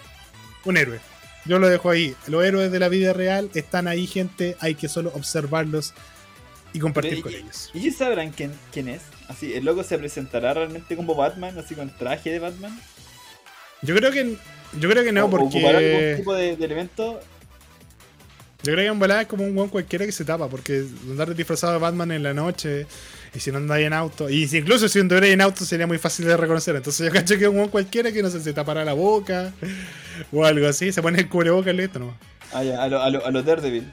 un 0.64 0.78
héroe. 0.78 1.00
Yo 1.46 1.60
lo 1.60 1.68
dejo 1.68 1.90
ahí. 1.90 2.16
Los 2.28 2.46
héroes 2.46 2.72
de 2.72 2.80
la 2.80 2.88
vida 2.88 3.12
real 3.12 3.52
están 3.56 3.90
ahí, 3.90 4.08
gente. 4.08 4.56
Hay 4.62 4.76
que 4.76 4.88
solo 4.88 5.12
observarlos 5.16 5.94
y 6.72 6.80
compartir 6.80 7.22
con 7.22 7.34
y, 7.34 7.36
ellos. 7.36 7.70
¿Y 7.74 7.80
ellos 7.80 7.96
sabrán 7.96 8.32
quién, 8.32 8.54
quién 8.72 8.88
es? 8.88 9.02
Así, 9.28 9.54
¿El 9.54 9.66
loco 9.66 9.84
se 9.84 9.98
presentará 9.98 10.54
realmente 10.54 10.96
como 10.96 11.14
Batman? 11.14 11.58
Así 11.60 11.76
con 11.76 11.90
traje 11.98 12.32
de 12.32 12.40
Batman? 12.40 12.80
Yo 13.82 13.94
creo 13.96 14.12
que 14.12 14.38
yo 14.80 14.90
creo 14.90 15.04
que 15.04 15.12
no, 15.12 15.26
¿O 15.26 15.28
ocupará 15.28 15.80
algún 15.80 15.92
porque 15.92 16.16
tipo 16.18 16.34
de, 16.34 16.56
de 16.56 16.66
elemento? 16.66 17.20
Yo 18.64 18.74
creo 18.74 18.78
que 18.78 18.86
en 18.88 19.00
volada 19.00 19.22
es 19.22 19.28
como 19.28 19.44
un 19.44 19.56
weón 19.58 19.70
cualquiera 19.70 20.06
que 20.06 20.12
se 20.12 20.24
tapa, 20.26 20.48
porque 20.50 20.86
andar 21.10 21.34
disfrazado 21.36 21.74
de 21.74 21.80
Batman 21.80 22.12
en 22.12 22.24
la 22.24 22.34
noche 22.34 22.86
y 23.34 23.40
si 23.40 23.52
no 23.52 23.58
andáis 23.58 23.88
en 23.88 23.94
auto, 23.94 24.30
y 24.30 24.48
si 24.48 24.58
incluso 24.58 24.88
si 24.90 25.00
anduvierais 25.00 25.34
en 25.34 25.42
auto 25.42 25.64
sería 25.66 25.88
muy 25.88 25.98
fácil 25.98 26.26
de 26.26 26.36
reconocer. 26.38 26.76
Entonces 26.76 27.08
yo 27.08 27.12
cacho 27.14 27.38
que 27.38 27.44
es 27.46 27.50
un 27.50 27.58
weón 27.58 27.70
cualquiera 27.70 28.12
que 28.12 28.22
no 28.22 28.30
sé, 28.30 28.40
se 28.42 28.54
tapará 28.54 28.84
la 28.86 28.94
boca 28.94 29.54
o 30.32 30.46
algo 30.46 30.68
así, 30.68 30.92
se 30.92 31.02
pone 31.02 31.20
el 31.20 31.30
cubreboca 31.30 31.72
y 31.72 31.78
listo 31.78 32.00
nomás. 32.00 32.16
Ah, 32.54 32.64
ya, 32.64 32.84
a 32.84 32.88
lo, 32.88 33.02
a 33.02 33.10
lo, 33.10 33.26
a 33.26 33.32
lo 33.32 33.42
Daredevil. 33.44 33.92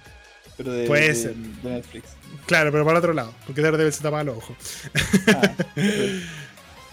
Pero 0.57 0.73
de, 0.73 0.87
Puede 0.87 1.09
de- 1.09 1.15
ser. 1.15 1.35
de 1.35 1.71
Netflix. 1.71 2.05
Claro, 2.47 2.73
pero 2.73 2.85
para 2.85 2.99
el 2.99 3.05
otro 3.05 3.13
lado, 3.15 3.33
porque 3.47 3.61
Daredevil 3.63 3.93
se 3.93 4.03
tapa 4.03 4.25
los 4.25 4.37
ojos. 4.39 4.57
Ah, 5.29 5.55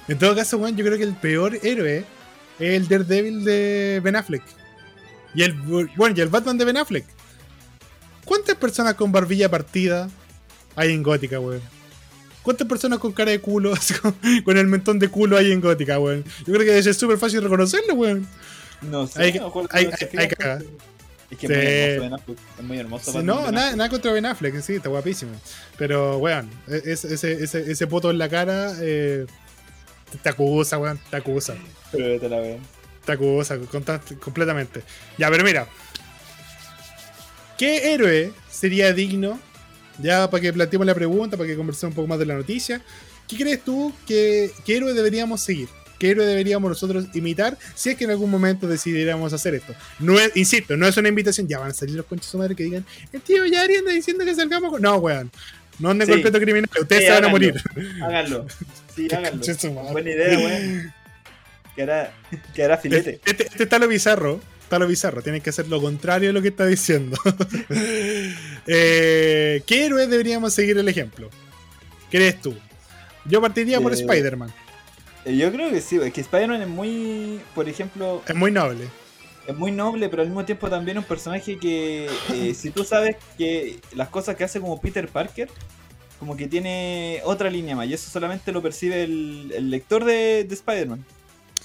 En 0.07 0.19
todo 0.19 0.36
caso, 0.36 0.57
weón, 0.57 0.78
yo 0.78 0.86
creo 0.86 0.97
que 0.99 1.03
el 1.03 1.15
peor 1.15 1.57
héroe 1.63 2.05
es 2.59 2.73
el 2.76 2.88
Daredevil 2.88 3.43
de 3.43 3.99
Ben 4.03 4.15
Affleck. 4.15 4.43
Y 5.34 5.41
el, 5.43 5.53
bueno, 5.53 6.13
y 6.15 6.21
el 6.21 6.28
Batman 6.30 6.57
de 6.59 6.65
Ben 6.65 6.78
Affleck. 6.78 7.05
¿Cuántas 8.26 8.55
personas 8.55 8.95
con 8.95 9.11
barbilla 9.11 9.49
partida 9.49 10.09
hay 10.76 10.91
en 10.93 11.03
Gótica, 11.03 11.39
weón? 11.39 11.61
¿Cuántas 12.41 12.67
personas 12.67 12.99
con 12.99 13.11
cara 13.11 13.32
de 13.32 13.39
culo, 13.39 13.73
con, 14.45 14.57
el 14.57 14.67
mentón 14.67 14.99
de 14.99 15.07
culo 15.09 15.38
hay 15.38 15.51
en 15.51 15.61
Gótica, 15.61 15.99
weón? 15.99 16.23
Yo 16.39 16.45
creo 16.53 16.59
que 16.59 16.65
debe 16.65 16.84
ser 16.84 16.93
súper 16.95 17.17
fácil 17.17 17.41
reconocerlo, 17.41 17.93
weón. 17.95 18.28
no 18.82 19.07
sé, 19.07 19.21
Hay 19.23 19.32
que- 19.34 19.39
hay- 19.39 19.86
hay- 19.86 19.86
hay 20.17 20.28
porque- 20.28 20.65
Es 21.32 21.39
que 21.39 21.47
Sí. 21.47 21.53
es 21.53 21.57
muy 21.57 21.97
hermoso 21.97 22.01
Ben 22.03 22.13
Affleck, 22.13 22.38
Es 22.59 22.63
muy 22.63 22.78
hermoso. 22.80 23.11
Sí, 23.11 23.17
no, 23.23 23.51
nada, 23.51 23.76
nada 23.76 23.89
contra 23.89 24.11
Ben 24.11 24.28
Affleck, 24.28 24.61
sí, 24.61 24.73
está 24.76 24.89
guapísimo. 24.89 25.32
Pero, 25.76 26.17
weón, 26.19 26.47
ese, 26.67 27.13
ese, 27.15 27.43
ese, 27.43 27.71
ese 27.71 27.88
poto 27.88 28.11
en 28.11 28.19
la 28.19 28.30
cara 28.30 28.73
eh, 28.80 29.26
te 30.21 30.30
acusa, 30.30 30.78
weón, 30.78 30.99
te 31.09 31.17
acusa. 31.17 31.55
Pero 31.91 32.23
a 32.23 32.30
la 32.30 32.38
wea. 32.41 32.57
Te 33.05 33.11
acusa 33.13 33.57
completamente. 34.21 34.84
Ya, 35.17 35.30
pero 35.32 35.43
mira. 35.43 35.67
¿Qué 37.58 37.93
héroe 37.93 38.32
sería 38.49 38.93
digno? 38.93 39.39
Ya 39.99 40.30
para 40.30 40.41
que 40.41 40.51
planteemos 40.53 40.86
la 40.86 40.93
pregunta, 40.95 41.38
para 41.38 41.47
que 41.47 41.56
conversemos 41.56 41.91
un 41.91 41.95
poco 41.95 42.08
más 42.08 42.20
de 42.20 42.26
la 42.26 42.36
noticia. 42.36 42.82
¿Qué 43.28 43.38
crees 43.38 43.64
tú 43.64 43.93
que 44.06 44.51
qué 44.66 44.78
héroe 44.78 44.93
deberíamos 44.93 45.41
seguir? 45.41 45.70
¿Qué 45.97 46.10
héroe 46.12 46.26
deberíamos 46.26 46.68
nosotros 46.70 47.06
imitar 47.14 47.58
si 47.74 47.91
es 47.91 47.95
que 47.95 48.03
en 48.03 48.12
algún 48.12 48.30
momento 48.30 48.68
decidiéramos 48.68 49.32
hacer 49.32 49.56
esto? 49.56 49.74
No 49.99 50.20
es, 50.20 50.36
insisto, 50.36 50.76
no 50.76 50.86
es 50.86 50.97
una 50.97 51.08
invitación. 51.08 51.47
Ya 51.47 51.60
van 51.60 51.72
a 51.72 51.74
salir 51.74 51.95
los 51.95 52.06
conchos 52.06 52.36
madre 52.36 52.53
que 52.56 52.64
digan, 52.64 52.86
el 53.14 53.22
tío 53.22 53.45
Yari 53.45 53.78
anda 53.78 53.91
diciendo 53.91 54.26
que 54.26 54.36
salgamos 54.36 54.72
con. 54.72 54.82
No, 54.82 54.97
weón. 54.97 55.32
No 55.80 55.89
anden 55.91 56.08
con 56.08 56.18
Sí. 56.18 56.24
peto 56.24 56.39
criminal. 56.39 56.70
Ustedes 56.80 57.01
Sí, 57.03 57.08
se 57.08 57.14
van 57.14 57.26
a 57.26 57.28
morir. 57.30 57.53
Háganlo. 58.03 58.45
Sí, 58.93 59.08
háganlo. 59.12 59.91
Buena 59.93 60.10
idea, 60.10 60.38
weón. 60.38 60.93
Que 61.76 61.82
hará, 61.84 62.14
que 62.53 62.64
hará 62.64 62.78
filete. 62.78 63.20
Este, 63.26 63.43
este 63.47 63.64
está 63.64 63.80
lo 63.80 63.88
bizarro. 63.88 64.41
Está 64.66 64.80
lo 64.80 64.88
bizarro. 64.88 65.22
Tienes 65.22 65.43
que 65.43 65.51
hacer 65.51 65.68
lo 65.68 65.80
contrario 65.80 66.30
de 66.30 66.34
lo 66.34 66.41
que 66.41 66.49
está 66.49 66.66
diciendo. 66.66 67.18
Eh, 68.68 69.61
¿Qué 69.68 69.86
héroe 69.86 70.07
deberíamos 70.07 70.51
seguir 70.53 70.76
el 70.80 70.89
ejemplo? 70.89 71.30
¿Qué 72.09 72.18
eres 72.18 72.41
tú? 72.41 72.55
Yo 73.26 73.39
partiría 73.39 73.80
por 73.80 73.91
Eh, 73.91 73.95
Spider-Man. 73.95 74.51
Eh, 75.26 75.38
Yo 75.38 75.51
creo 75.51 75.70
que 75.70 75.82
sí, 75.82 75.97
es 76.03 76.11
que 76.11 76.22
Spider-Man 76.22 76.63
es 76.63 76.68
muy, 76.68 77.39
por 77.53 77.70
ejemplo, 77.70 78.24
Es 78.28 78.34
muy 78.36 78.51
noble. 78.51 78.86
es 79.47 79.55
muy 79.55 79.72
noble, 79.72 80.09
pero 80.09 80.24
al 80.24 80.30
mismo 80.30 80.45
tiempo 80.45 80.68
también 80.68 80.97
un 80.97 81.03
personaje 81.03 81.57
que, 81.59 82.09
eh, 82.34 82.53
si 82.59 82.72
tú 82.72 82.84
sabes 82.84 83.18
que 83.38 83.80
las 83.93 84.09
cosas 84.09 84.36
que 84.36 84.43
hace 84.43 84.59
como 84.59 84.82
Peter 84.82 85.07
Parker, 85.07 85.47
como 86.20 86.36
que 86.36 86.47
tiene 86.47 87.22
otra 87.24 87.49
línea 87.51 87.76
más, 87.76 87.88
y 87.88 87.93
eso 87.93 88.09
solamente 88.09 88.51
lo 88.51 88.63
percibe 88.63 89.03
el, 89.03 89.51
el 89.55 89.70
lector 89.70 90.05
de, 90.05 90.43
de 90.43 90.55
Spider-Man. 90.55 91.05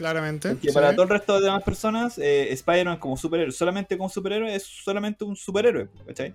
Claramente. 0.00 0.48
Porque 0.52 0.68
sí. 0.68 0.74
para 0.74 0.92
todo 0.94 1.02
el 1.02 1.10
resto 1.10 1.38
de 1.38 1.44
demás 1.44 1.62
personas, 1.62 2.16
eh, 2.16 2.50
Spider-Man 2.54 2.96
como 2.96 3.18
superhéroe, 3.18 3.52
solamente 3.52 3.98
como 3.98 4.08
superhéroe, 4.08 4.54
es 4.54 4.62
solamente 4.62 5.24
un 5.24 5.36
superhéroe, 5.36 5.88
¿cachai? 6.06 6.34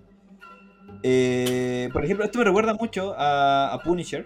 Eh, 1.02 1.88
por 1.92 2.04
ejemplo, 2.04 2.24
esto 2.24 2.38
me 2.38 2.44
recuerda 2.44 2.74
mucho 2.74 3.12
a, 3.18 3.72
a 3.72 3.82
Punisher, 3.82 4.24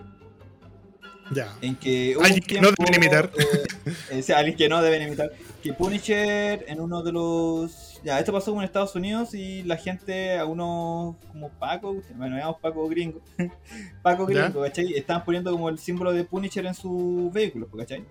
Ya. 1.31 1.55
en 1.63 1.75
que 1.77 2.15
Alguien 2.23 2.43
que 2.43 2.61
no 2.61 2.69
deben 2.79 2.95
imitar. 3.03 3.31
eh, 3.39 3.65
eh, 4.11 4.23
sí, 4.23 4.33
alguien 4.33 4.57
que 4.59 4.69
no 4.69 4.83
deben 4.83 5.03
imitar. 5.09 5.31
Que 5.63 5.73
Punisher 5.73 6.65
en 6.69 6.81
uno 6.81 7.03
de 7.03 7.13
los. 7.13 7.99
Ya, 8.05 8.19
esto 8.19 8.33
pasó 8.33 8.55
en 8.55 8.63
Estados 8.63 8.95
Unidos 8.95 9.33
y 9.35 9.63
la 9.63 9.77
gente, 9.79 10.39
a 10.39 10.45
unos 10.45 11.17
como 11.33 11.49
Paco, 11.51 11.97
bueno, 12.15 12.37
llamamos 12.37 12.61
Paco 12.61 12.87
gringo, 12.89 13.21
Paco 14.03 14.29
¿Ya? 14.31 14.43
gringo, 14.45 14.61
¿cachai? 14.63 14.93
Estaban 14.95 15.25
poniendo 15.25 15.51
como 15.53 15.71
el 15.71 15.79
símbolo 15.79 16.13
de 16.13 16.25
Punisher 16.25 16.67
en 16.67 16.75
sus 16.75 17.33
vehículos, 17.33 17.71
¿cachai? 17.75 18.05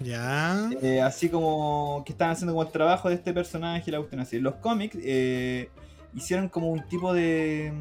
Ya. 0.00 0.70
Eh, 0.80 1.00
así 1.00 1.28
como 1.28 2.02
que 2.06 2.12
estaban 2.12 2.32
haciendo 2.32 2.52
como 2.52 2.62
el 2.64 2.70
trabajo 2.72 3.08
de 3.08 3.16
este 3.16 3.32
personaje 3.32 3.84
y 3.86 3.90
la 3.90 3.98
cuestión 3.98 4.20
así. 4.20 4.38
Los 4.38 4.56
cómics 4.56 4.96
eh, 5.02 5.68
hicieron 6.14 6.48
como 6.48 6.70
un 6.70 6.86
tipo 6.88 7.12
de 7.12 7.72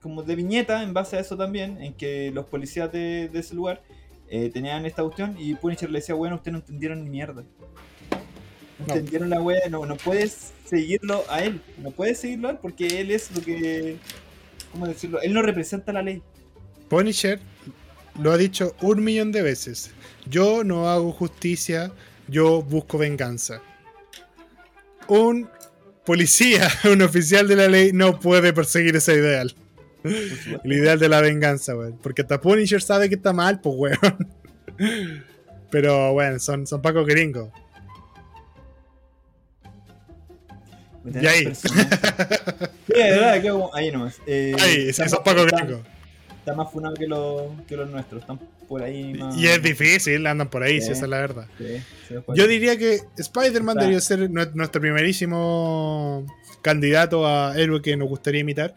como 0.00 0.22
de 0.22 0.36
viñeta 0.36 0.84
en 0.84 0.94
base 0.94 1.16
a 1.16 1.20
eso 1.20 1.36
también, 1.36 1.82
en 1.82 1.92
que 1.94 2.30
los 2.32 2.46
policías 2.46 2.92
de, 2.92 3.28
de 3.32 3.40
ese 3.40 3.56
lugar 3.56 3.82
eh, 4.30 4.48
tenían 4.52 4.86
esta 4.86 5.02
cuestión 5.02 5.34
y 5.38 5.54
Punisher 5.56 5.90
le 5.90 5.98
decía, 5.98 6.14
bueno, 6.14 6.36
ustedes 6.36 6.52
no 6.52 6.58
entendieron 6.60 7.02
ni 7.02 7.10
mierda. 7.10 7.42
No 8.78 8.86
No. 8.86 8.94
entendieron 8.94 9.28
la 9.28 9.40
wea, 9.42 9.68
no, 9.68 9.84
no 9.86 9.96
puedes 9.96 10.52
seguirlo 10.64 11.24
a 11.28 11.42
él, 11.42 11.60
no 11.78 11.90
puedes 11.90 12.20
seguirlo 12.20 12.46
a 12.48 12.50
él 12.52 12.58
porque 12.62 13.00
él 13.00 13.10
es 13.10 13.32
lo 13.34 13.42
que, 13.42 13.96
¿cómo 14.70 14.86
decirlo? 14.86 15.20
Él 15.20 15.34
no 15.34 15.42
representa 15.42 15.92
la 15.92 16.02
ley. 16.02 16.22
Punisher 16.88 17.40
lo 18.20 18.30
ha 18.30 18.36
dicho 18.36 18.76
un 18.80 19.02
millón 19.02 19.32
de 19.32 19.42
veces. 19.42 19.90
Yo 20.30 20.64
no 20.64 20.88
hago 20.88 21.12
justicia, 21.12 21.90
yo 22.26 22.62
busco 22.62 22.98
venganza. 22.98 23.60
Un 25.08 25.48
policía, 26.04 26.68
un 26.92 27.02
oficial 27.02 27.48
de 27.48 27.56
la 27.56 27.68
ley, 27.68 27.92
no 27.92 28.18
puede 28.20 28.52
perseguir 28.52 28.96
ese 28.96 29.14
ideal. 29.14 29.54
El 30.04 30.72
ideal 30.72 30.98
de 30.98 31.08
la 31.08 31.20
venganza, 31.20 31.76
weón. 31.76 31.98
Porque 32.02 32.22
hasta 32.22 32.40
Punisher 32.40 32.80
sabe 32.80 33.08
que 33.08 33.16
está 33.16 33.32
mal, 33.32 33.60
pues, 33.60 33.74
weón. 33.76 34.28
Pero, 35.70 36.12
bueno, 36.12 36.38
son, 36.38 36.66
son 36.66 36.80
Paco 36.80 37.04
gringos. 37.04 37.50
Me 41.04 41.22
Y 41.22 41.26
ahí. 41.26 41.52
Sí, 42.88 42.94
de 42.94 43.10
verdad, 43.10 43.42
que 43.42 43.50
como- 43.50 43.74
ahí 43.74 43.90
nomás. 43.92 44.16
Eh, 44.26 44.54
está 44.88 45.04
esos 45.04 45.20
más- 45.24 45.34
pacos 45.34 45.52
está- 46.50 46.62
más 46.62 46.72
funado 46.72 46.94
que, 46.94 47.06
los 47.06 47.42
que 47.66 47.76
los 47.76 47.88
nuestros. 47.90 48.20
Están 48.22 48.38
por 48.68 48.82
ahí 48.82 49.14
más. 49.14 49.36
Y 49.36 49.46
es 49.46 49.62
difícil, 49.62 50.26
andan 50.26 50.48
por 50.48 50.62
ahí, 50.62 50.80
si 50.80 50.90
esa 50.92 51.04
es 51.04 51.08
la 51.10 51.18
verdad. 51.18 51.46
Sí, 51.58 51.64
sí, 52.08 52.14
después- 52.14 52.38
Yo 52.38 52.46
diría 52.46 52.76
que 52.76 53.00
Spider-Man 53.16 53.76
debería 53.76 54.00
ser 54.00 54.28
nue- 54.30 54.52
nuestro 54.54 54.80
primerísimo 54.80 56.26
candidato 56.62 57.26
a 57.26 57.56
héroe 57.58 57.80
que 57.82 57.96
nos 57.96 58.08
gustaría 58.08 58.40
imitar. 58.40 58.74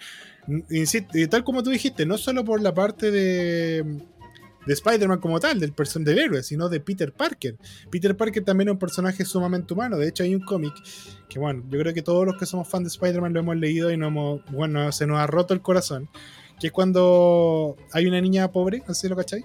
Insisto, 0.69 1.17
y 1.17 1.27
tal 1.27 1.43
como 1.43 1.61
tú 1.63 1.69
dijiste, 1.69 2.05
no 2.05 2.17
solo 2.17 2.43
por 2.43 2.61
la 2.61 2.73
parte 2.73 3.11
de, 3.11 3.83
de 4.65 4.73
Spider-Man 4.73 5.19
como 5.19 5.39
tal, 5.39 5.59
del 5.59 5.71
person 5.73 6.03
del 6.03 6.19
héroe, 6.19 6.41
sino 6.43 6.67
de 6.69 6.79
Peter 6.79 7.11
Parker. 7.13 7.57
Peter 7.91 8.15
Parker 8.17 8.43
también 8.43 8.69
es 8.69 8.73
un 8.73 8.79
personaje 8.79 9.23
sumamente 9.25 9.73
humano. 9.73 9.97
De 9.97 10.07
hecho, 10.07 10.23
hay 10.23 10.33
un 10.35 10.41
cómic 10.41 10.73
que, 11.29 11.39
bueno, 11.39 11.63
yo 11.69 11.79
creo 11.79 11.93
que 11.93 12.01
todos 12.01 12.25
los 12.25 12.37
que 12.37 12.45
somos 12.45 12.67
fans 12.67 12.83
de 12.85 12.87
Spider-Man 12.89 13.33
lo 13.33 13.39
hemos 13.41 13.57
leído 13.57 13.91
y 13.91 13.97
no 13.97 14.07
hemos, 14.07 14.41
bueno, 14.51 14.91
se 14.91 15.05
nos 15.05 15.19
ha 15.19 15.27
roto 15.27 15.53
el 15.53 15.61
corazón. 15.61 16.09
Que 16.61 16.67
es 16.67 16.73
cuando 16.73 17.75
hay 17.91 18.05
una 18.05 18.21
niña 18.21 18.51
pobre, 18.51 18.83
no 18.87 18.93
sé 18.93 19.01
si 19.01 19.09
lo 19.09 19.15
cacháis. 19.15 19.43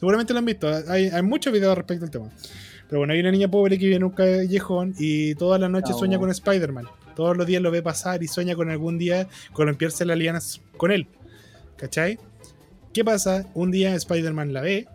Seguramente 0.00 0.32
lo 0.32 0.40
han 0.40 0.44
visto, 0.44 0.68
hay, 0.88 1.06
hay 1.06 1.22
muchos 1.22 1.52
videos 1.52 1.76
respecto 1.76 2.04
al 2.04 2.10
tema. 2.10 2.30
Pero 2.88 2.98
bueno, 2.98 3.12
hay 3.12 3.20
una 3.20 3.30
niña 3.30 3.48
pobre 3.48 3.78
que 3.78 3.84
vive 3.84 3.96
en 3.96 4.02
un 4.02 4.10
callejón 4.10 4.92
y 4.98 5.36
todas 5.36 5.60
las 5.60 5.70
noches 5.70 5.96
sueña 5.96 6.18
con 6.18 6.28
Spider-Man. 6.28 6.86
Todos 7.14 7.36
los 7.36 7.46
días 7.46 7.62
lo 7.62 7.70
ve 7.70 7.80
pasar 7.80 8.24
y 8.24 8.26
sueña 8.26 8.56
con 8.56 8.70
algún 8.70 8.98
día 8.98 9.28
columpiarse 9.52 10.04
las 10.04 10.18
lianas 10.18 10.60
con 10.76 10.90
él. 10.90 11.06
¿Cachai? 11.76 12.18
¿Qué 12.92 13.04
pasa? 13.04 13.46
Un 13.54 13.70
día 13.70 13.94
Spider-Man 13.94 14.52
la 14.52 14.62
ve, 14.62 14.88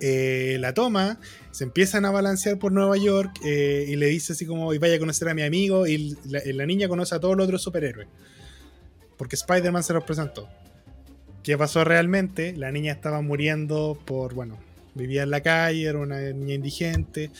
eh, 0.00 0.58
la 0.60 0.74
toma, 0.74 1.18
se 1.52 1.64
empiezan 1.64 2.04
a 2.04 2.10
balancear 2.10 2.58
por 2.58 2.70
Nueva 2.70 2.98
York 2.98 3.32
eh, 3.46 3.86
y 3.88 3.96
le 3.96 4.06
dice 4.08 4.34
así 4.34 4.44
como, 4.44 4.74
y 4.74 4.78
vaya 4.78 4.96
a 4.96 4.98
conocer 4.98 5.28
a 5.30 5.34
mi 5.34 5.42
amigo, 5.42 5.86
y 5.86 6.16
la, 6.26 6.42
la 6.44 6.66
niña 6.66 6.86
conoce 6.86 7.14
a 7.14 7.20
todos 7.20 7.34
los 7.34 7.46
otros 7.46 7.62
superhéroes. 7.62 8.08
Porque 9.16 9.36
Spider-Man 9.36 9.82
se 9.82 9.92
los 9.92 10.04
presentó. 10.04 10.48
¿Qué 11.42 11.58
pasó 11.58 11.84
realmente? 11.84 12.54
La 12.56 12.72
niña 12.72 12.92
estaba 12.92 13.20
muriendo 13.20 13.98
por, 14.04 14.34
bueno, 14.34 14.58
vivía 14.94 15.22
en 15.24 15.30
la 15.30 15.42
calle, 15.42 15.84
era 15.84 15.98
una 15.98 16.18
niña 16.20 16.54
indigente. 16.54 17.30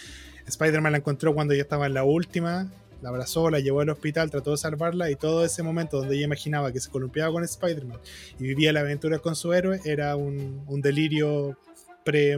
Spider-Man 0.46 0.92
la 0.92 0.98
encontró 0.98 1.34
cuando 1.34 1.54
ella 1.54 1.62
estaba 1.62 1.86
en 1.86 1.94
la 1.94 2.04
última, 2.04 2.70
la 3.00 3.08
abrazó, 3.08 3.50
la 3.50 3.60
llevó 3.60 3.80
al 3.80 3.88
hospital, 3.88 4.30
trató 4.30 4.50
de 4.50 4.56
salvarla 4.58 5.10
y 5.10 5.16
todo 5.16 5.44
ese 5.44 5.62
momento 5.62 5.98
donde 5.98 6.16
ella 6.16 6.24
imaginaba 6.24 6.70
que 6.72 6.80
se 6.80 6.90
columpiaba 6.90 7.32
con 7.32 7.44
Spider-Man 7.44 7.98
y 8.38 8.42
vivía 8.42 8.72
la 8.72 8.80
aventura 8.80 9.18
con 9.18 9.36
su 9.36 9.52
héroe 9.52 9.80
era 9.84 10.16
un, 10.16 10.64
un 10.66 10.80
delirio 10.82 11.58
pre, 12.04 12.36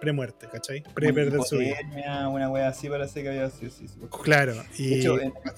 pre-muerte, 0.00 0.48
¿cachai? 0.50 0.82
Pre-perder 0.94 1.42
su 1.42 1.58
vida. 1.58 1.76
Una 2.28 2.48
wea 2.48 2.68
así 2.68 2.88
parece 2.88 3.22
que 3.22 3.28
había 3.28 3.50
sido. 3.50 3.70
Sí, 3.70 3.86
sí, 3.86 3.94
Claro, 4.22 4.54
y, 4.78 5.06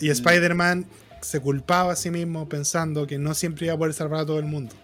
y 0.01 0.11
Spider-Man 0.11 0.87
se 1.25 1.41
culpaba 1.41 1.93
a 1.93 1.97
sí 1.97 2.11
mismo 2.11 2.49
pensando 2.49 3.07
que 3.07 3.19
no 3.19 3.35
siempre 3.35 3.67
iba 3.67 3.75
a 3.75 3.79
poder 3.79 3.95
salvar 3.95 4.21
a 4.21 4.27
todo 4.27 4.39
el 4.39 4.45
mundo. 4.45 4.75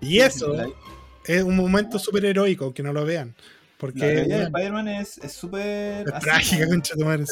Y 0.00 0.20
eso 0.20 0.48
la- 0.54 0.68
es 1.26 1.42
un 1.42 1.56
momento 1.56 1.98
súper 1.98 2.24
heroico, 2.24 2.64
aunque 2.64 2.82
no 2.82 2.92
lo 2.92 3.04
vean. 3.04 3.28
La 3.28 3.78
Porque 3.78 4.06
de 4.06 4.24
bueno, 4.24 4.44
Spider-man 4.44 4.88
es 4.88 5.20
súper. 5.28 6.06
es 6.08 6.18
trágica, 6.20 6.66
concha 6.68 6.94
tu 6.94 7.04
madre, 7.04 7.24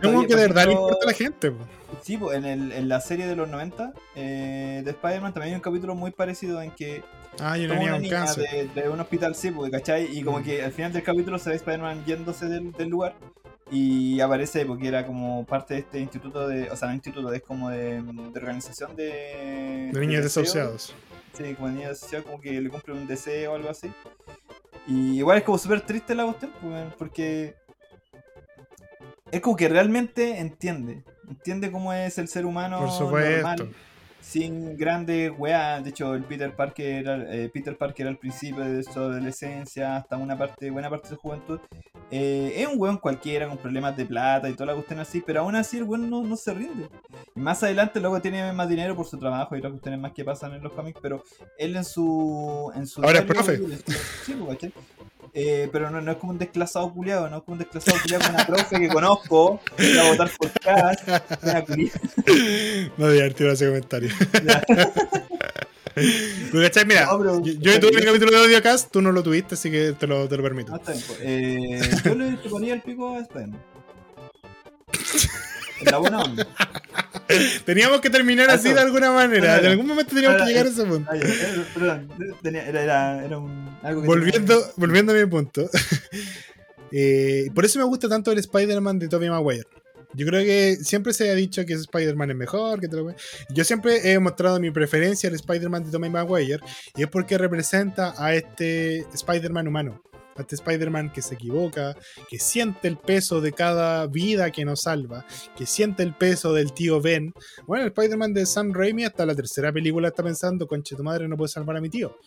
como 0.00 0.22
que 0.26 0.36
de 0.36 0.42
verdad 0.42 0.66
le 0.66 0.72
importa 0.72 1.04
a 1.04 1.06
la 1.06 1.12
gente. 1.12 1.50
po. 1.50 1.58
Sí, 2.02 2.18
en, 2.32 2.44
el, 2.44 2.72
en 2.72 2.88
la 2.88 3.00
serie 3.00 3.26
de 3.26 3.34
los 3.34 3.48
90 3.48 3.92
eh, 4.14 4.82
de 4.84 4.90
Spider-Man 4.90 5.32
también 5.32 5.54
hay 5.54 5.56
un 5.56 5.60
capítulo 5.62 5.94
muy 5.94 6.10
parecido 6.12 6.62
en 6.62 6.70
que 6.70 7.02
Ah, 7.40 7.56
yo 7.58 7.68
tenía 7.68 7.88
una 7.88 7.96
un 7.96 8.02
niña 8.02 8.24
cáncer. 8.24 8.70
de, 8.74 8.82
de 8.82 8.88
un 8.88 9.00
hospital, 9.00 9.34
sí, 9.34 9.50
pues, 9.50 9.70
¿cachai? 9.70 10.16
Y 10.16 10.22
como 10.22 10.40
Mm. 10.40 10.42
que 10.44 10.62
al 10.62 10.72
final 10.72 10.92
del 10.92 11.02
capítulo 11.02 11.38
se 11.38 11.50
ve 11.50 11.56
Spider-Man 11.56 12.04
yéndose 12.04 12.46
del, 12.46 12.72
del 12.72 12.88
lugar 12.88 13.14
y 13.70 14.20
aparece 14.20 14.64
porque 14.64 14.88
era 14.88 15.06
como 15.06 15.44
parte 15.44 15.74
de 15.74 15.80
este 15.80 15.98
instituto 15.98 16.46
de, 16.48 16.70
o 16.70 16.76
sea, 16.76 16.88
no 16.88 16.94
instituto, 16.94 17.32
es 17.32 17.42
como 17.42 17.68
de, 17.70 18.00
de 18.00 18.38
organización 18.40 18.94
de... 18.96 19.90
De 19.92 20.00
niños 20.00 20.22
desahuciados. 20.22 20.94
Sí, 21.36 21.54
como 21.54 21.68
niños 21.70 21.90
desahuciados, 21.90 22.26
como 22.26 22.40
que 22.40 22.60
le 22.60 22.70
cumple 22.70 22.94
un 22.94 23.06
deseo 23.06 23.52
o 23.52 23.56
algo 23.56 23.68
así. 23.68 23.90
Y 24.86 25.18
igual 25.18 25.38
es 25.38 25.44
como 25.44 25.58
súper 25.58 25.80
triste 25.80 26.14
la 26.14 26.24
cuestión, 26.24 26.52
pues, 26.62 26.94
porque 26.96 27.56
es 29.32 29.40
como 29.40 29.56
que 29.56 29.68
realmente 29.68 30.38
entiende. 30.38 31.02
Entiende 31.28 31.72
cómo 31.72 31.92
es 31.92 32.18
el 32.18 32.28
ser 32.28 32.46
humano 32.46 32.78
Por 32.78 32.90
supuesto. 32.92 33.36
normal, 33.48 33.68
sin 34.28 34.76
grandes 34.76 35.30
weas. 35.38 35.82
De 35.84 35.90
hecho, 35.90 36.14
el 36.14 36.24
Peter 36.24 36.54
Parker 36.54 36.86
era, 36.86 37.32
eh, 37.34 37.48
Peter 37.48 37.76
Parker 37.76 38.08
al 38.08 38.18
principio 38.18 38.64
de 38.64 38.82
su 38.82 38.98
adolescencia, 38.98 39.96
hasta 39.96 40.16
una 40.16 40.36
parte, 40.36 40.70
buena 40.70 40.90
parte 40.90 41.08
de 41.10 41.14
su 41.14 41.20
juventud, 41.20 41.60
eh, 42.10 42.54
es 42.56 42.66
un 42.66 42.74
weón 42.80 42.98
cualquiera 42.98 43.46
con 43.48 43.56
problemas 43.58 43.96
de 43.96 44.04
plata 44.04 44.48
y 44.48 44.54
toda 44.54 44.66
la 44.66 44.74
cuestión 44.74 44.98
así, 44.98 45.22
pero 45.24 45.40
aún 45.40 45.54
así 45.54 45.76
el 45.78 45.84
weón 45.84 46.10
no, 46.10 46.22
no 46.22 46.36
se 46.36 46.52
rinde. 46.54 46.88
Y 47.36 47.40
más 47.40 47.62
adelante 47.62 48.00
luego 48.00 48.20
tiene 48.20 48.52
más 48.52 48.68
dinero 48.68 48.96
por 48.96 49.06
su 49.06 49.16
trabajo 49.18 49.56
y 49.56 49.60
las 49.62 49.70
cuestiones 49.70 50.00
más 50.00 50.12
que 50.12 50.24
pasan 50.24 50.54
en 50.54 50.62
los 50.62 50.72
cómics, 50.72 50.98
pero 51.00 51.22
él 51.58 51.76
en 51.76 51.84
su... 51.84 52.72
En 52.74 52.86
su 52.86 53.02
Ahora 53.02 53.20
es 53.20 53.24
profe. 53.26 53.58
su- 53.58 53.68
Sí, 54.24 54.34
pues. 54.44 54.72
Eh, 55.38 55.68
pero 55.70 55.90
no, 55.90 56.00
no 56.00 56.12
es 56.12 56.16
como 56.16 56.32
un 56.32 56.38
desclasado 56.38 56.90
culiado, 56.94 57.28
no 57.28 57.36
es 57.36 57.42
como 57.42 57.52
un 57.52 57.58
desclasado 57.58 57.98
culiado 58.00 58.24
con 58.24 58.34
una 58.34 58.46
profe 58.46 58.80
que 58.80 58.88
conozco, 58.88 59.60
que 59.76 59.94
va 59.94 60.06
a 60.06 60.10
votar 60.12 60.30
por 60.38 60.50
casa, 60.52 61.22
una 61.42 61.62
culiada. 61.62 62.00
No 62.96 63.10
divertido 63.10 63.52
ese 63.52 63.66
comentario. 63.66 64.08
Mira, 66.86 67.06
No, 67.06 67.18
pero- 67.18 67.42
yo, 67.42 67.52
yo 67.52 67.80
tuve 67.80 68.00
mi 68.00 68.02
capítulo 68.06 68.30
de 68.30 68.38
Audiocast, 68.38 68.90
tú 68.90 69.00
no 69.02 69.12
lo 69.12 69.22
tuviste, 69.22 69.54
así 69.54 69.70
que 69.70 69.92
te 69.92 70.06
lo, 70.06 70.26
te 70.28 70.36
lo 70.36 70.42
No, 70.42 70.48
permito. 70.48 70.74
está 70.76 70.92
bien, 70.92 71.04
pues. 71.06 71.18
Eh, 71.22 71.90
yo 72.04 72.14
le 72.14 72.36
ponía 72.48 72.74
el 72.74 72.80
pico 72.82 73.14
a. 73.16 73.18
En 73.38 73.56
la 75.90 75.98
buena 75.98 76.20
onda. 76.22 76.46
Teníamos 77.64 78.00
que 78.00 78.10
terminar 78.10 78.48
así 78.50 78.72
de 78.72 78.80
alguna 78.80 79.10
manera. 79.12 79.58
En 79.58 79.66
algún 79.66 79.86
momento 79.86 80.14
teníamos 80.14 80.42
que 80.42 80.48
llegar 80.48 80.66
a 80.66 80.68
ese 80.68 80.84
punto. 80.84 81.12
Eh, 81.14 81.64
perdón, 81.74 82.08
tenía- 82.42 82.66
era, 82.66 82.82
era, 82.82 83.24
era 83.24 83.38
un, 83.38 83.76
algo 83.82 84.02
que 84.02 84.06
Volviendo, 84.06 84.58
tenía- 84.58 84.72
volviendo 84.76 85.12
a 85.12 85.16
mi 85.16 85.26
punto. 85.26 85.68
Eh, 86.92 87.50
por 87.52 87.64
eso 87.64 87.80
me 87.80 87.84
gusta 87.84 88.08
tanto 88.08 88.30
el 88.30 88.38
Spider-Man 88.38 88.98
de 89.00 89.08
Tobey 89.08 89.28
Maguire. 89.28 89.66
Yo 90.14 90.24
creo 90.24 90.42
que 90.44 90.76
siempre 90.76 91.12
se 91.12 91.28
ha 91.30 91.34
dicho 91.34 91.66
que 91.66 91.74
Spider-Man 91.74 92.30
es 92.30 92.36
mejor. 92.36 92.80
Que 92.80 92.86
todo 92.88 93.02
lo- 93.08 93.14
Yo 93.50 93.64
siempre 93.64 94.12
he 94.12 94.18
mostrado 94.20 94.60
mi 94.60 94.70
preferencia 94.70 95.28
al 95.28 95.34
Spider-Man 95.34 95.84
de 95.84 95.90
Tobey 95.90 96.10
Maguire. 96.10 96.60
Y 96.96 97.02
es 97.02 97.08
porque 97.08 97.36
representa 97.38 98.14
a 98.16 98.34
este 98.34 99.00
Spider-Man 99.12 99.66
humano. 99.68 100.00
A 100.36 100.42
este 100.42 100.56
Spider-Man 100.56 101.12
que 101.12 101.22
se 101.22 101.34
equivoca, 101.34 101.96
que 102.28 102.38
siente 102.38 102.88
el 102.88 102.96
peso 102.96 103.40
de 103.40 103.52
cada 103.52 104.06
vida 104.06 104.50
que 104.50 104.64
nos 104.64 104.82
salva, 104.82 105.24
que 105.56 105.66
siente 105.66 106.02
el 106.02 106.14
peso 106.14 106.52
del 106.52 106.72
tío 106.72 107.00
Ben. 107.00 107.32
Bueno, 107.66 107.84
el 107.84 107.92
Spider-Man 107.92 108.34
de 108.34 108.46
Sam 108.46 108.72
Raimi 108.72 109.04
hasta 109.04 109.26
la 109.26 109.34
tercera 109.34 109.72
película 109.72 110.08
está 110.08 110.22
pensando, 110.22 110.66
conche 110.66 110.96
tu 110.96 111.02
madre, 111.02 111.28
no 111.28 111.36
puede 111.36 111.48
salvar 111.48 111.76
a 111.76 111.80
mi 111.80 111.88
tío. 111.88 112.18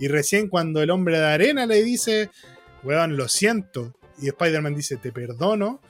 Y 0.00 0.08
recién 0.08 0.48
cuando 0.48 0.82
el 0.82 0.90
hombre 0.90 1.18
de 1.18 1.26
arena 1.26 1.66
le 1.66 1.82
dice, 1.82 2.30
weón, 2.82 3.16
lo 3.16 3.28
siento, 3.28 3.94
y 4.20 4.28
Spider-Man 4.28 4.74
dice, 4.74 4.96
te 4.96 5.12
perdono, 5.12 5.80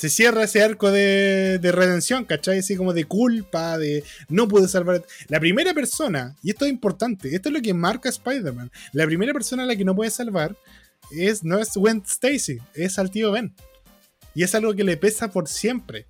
se 0.00 0.08
cierra 0.08 0.44
ese 0.44 0.62
arco 0.62 0.90
de, 0.90 1.58
de 1.58 1.72
redención, 1.72 2.24
¿cachai? 2.24 2.60
Así 2.60 2.74
como 2.74 2.94
de 2.94 3.04
culpa, 3.04 3.76
de 3.76 4.02
no 4.30 4.48
pude 4.48 4.66
salvar. 4.66 5.04
La 5.28 5.38
primera 5.38 5.74
persona, 5.74 6.36
y 6.42 6.48
esto 6.50 6.64
es 6.64 6.70
importante, 6.70 7.34
esto 7.34 7.50
es 7.50 7.54
lo 7.54 7.60
que 7.60 7.74
marca 7.74 8.08
Spider-Man, 8.08 8.70
la 8.94 9.04
primera 9.04 9.34
persona 9.34 9.64
a 9.64 9.66
la 9.66 9.76
que 9.76 9.84
no 9.84 9.94
puede 9.94 10.10
salvar 10.10 10.56
es, 11.12 11.44
no 11.44 11.58
es 11.58 11.74
Gwen 11.74 12.02
Stacy, 12.06 12.58
es 12.74 12.98
al 12.98 13.10
tío 13.10 13.32
Ben. 13.32 13.54
Y 14.34 14.42
es 14.42 14.54
algo 14.54 14.74
que 14.74 14.84
le 14.84 14.96
pesa 14.96 15.28
por 15.32 15.48
siempre. 15.48 16.06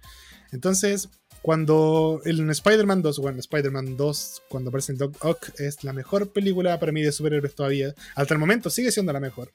Entonces, 0.52 1.08
cuando 1.42 2.20
en 2.24 2.50
Spider-Man 2.50 3.02
2, 3.02 3.18
bueno, 3.20 3.38
Spider-Man 3.38 3.96
2, 3.96 4.42
cuando 4.48 4.68
aparece 4.68 4.92
el 4.92 4.98
Doc 4.98 5.24
Ock, 5.24 5.58
es 5.58 5.82
la 5.84 5.92
mejor 5.92 6.32
película 6.32 6.78
para 6.78 6.92
mí 6.92 7.02
de 7.02 7.12
superhéroes 7.12 7.54
todavía. 7.54 7.94
Hasta 8.14 8.34
el 8.34 8.40
momento 8.40 8.68
sigue 8.68 8.92
siendo 8.92 9.12
la 9.12 9.20
mejor. 9.20 9.50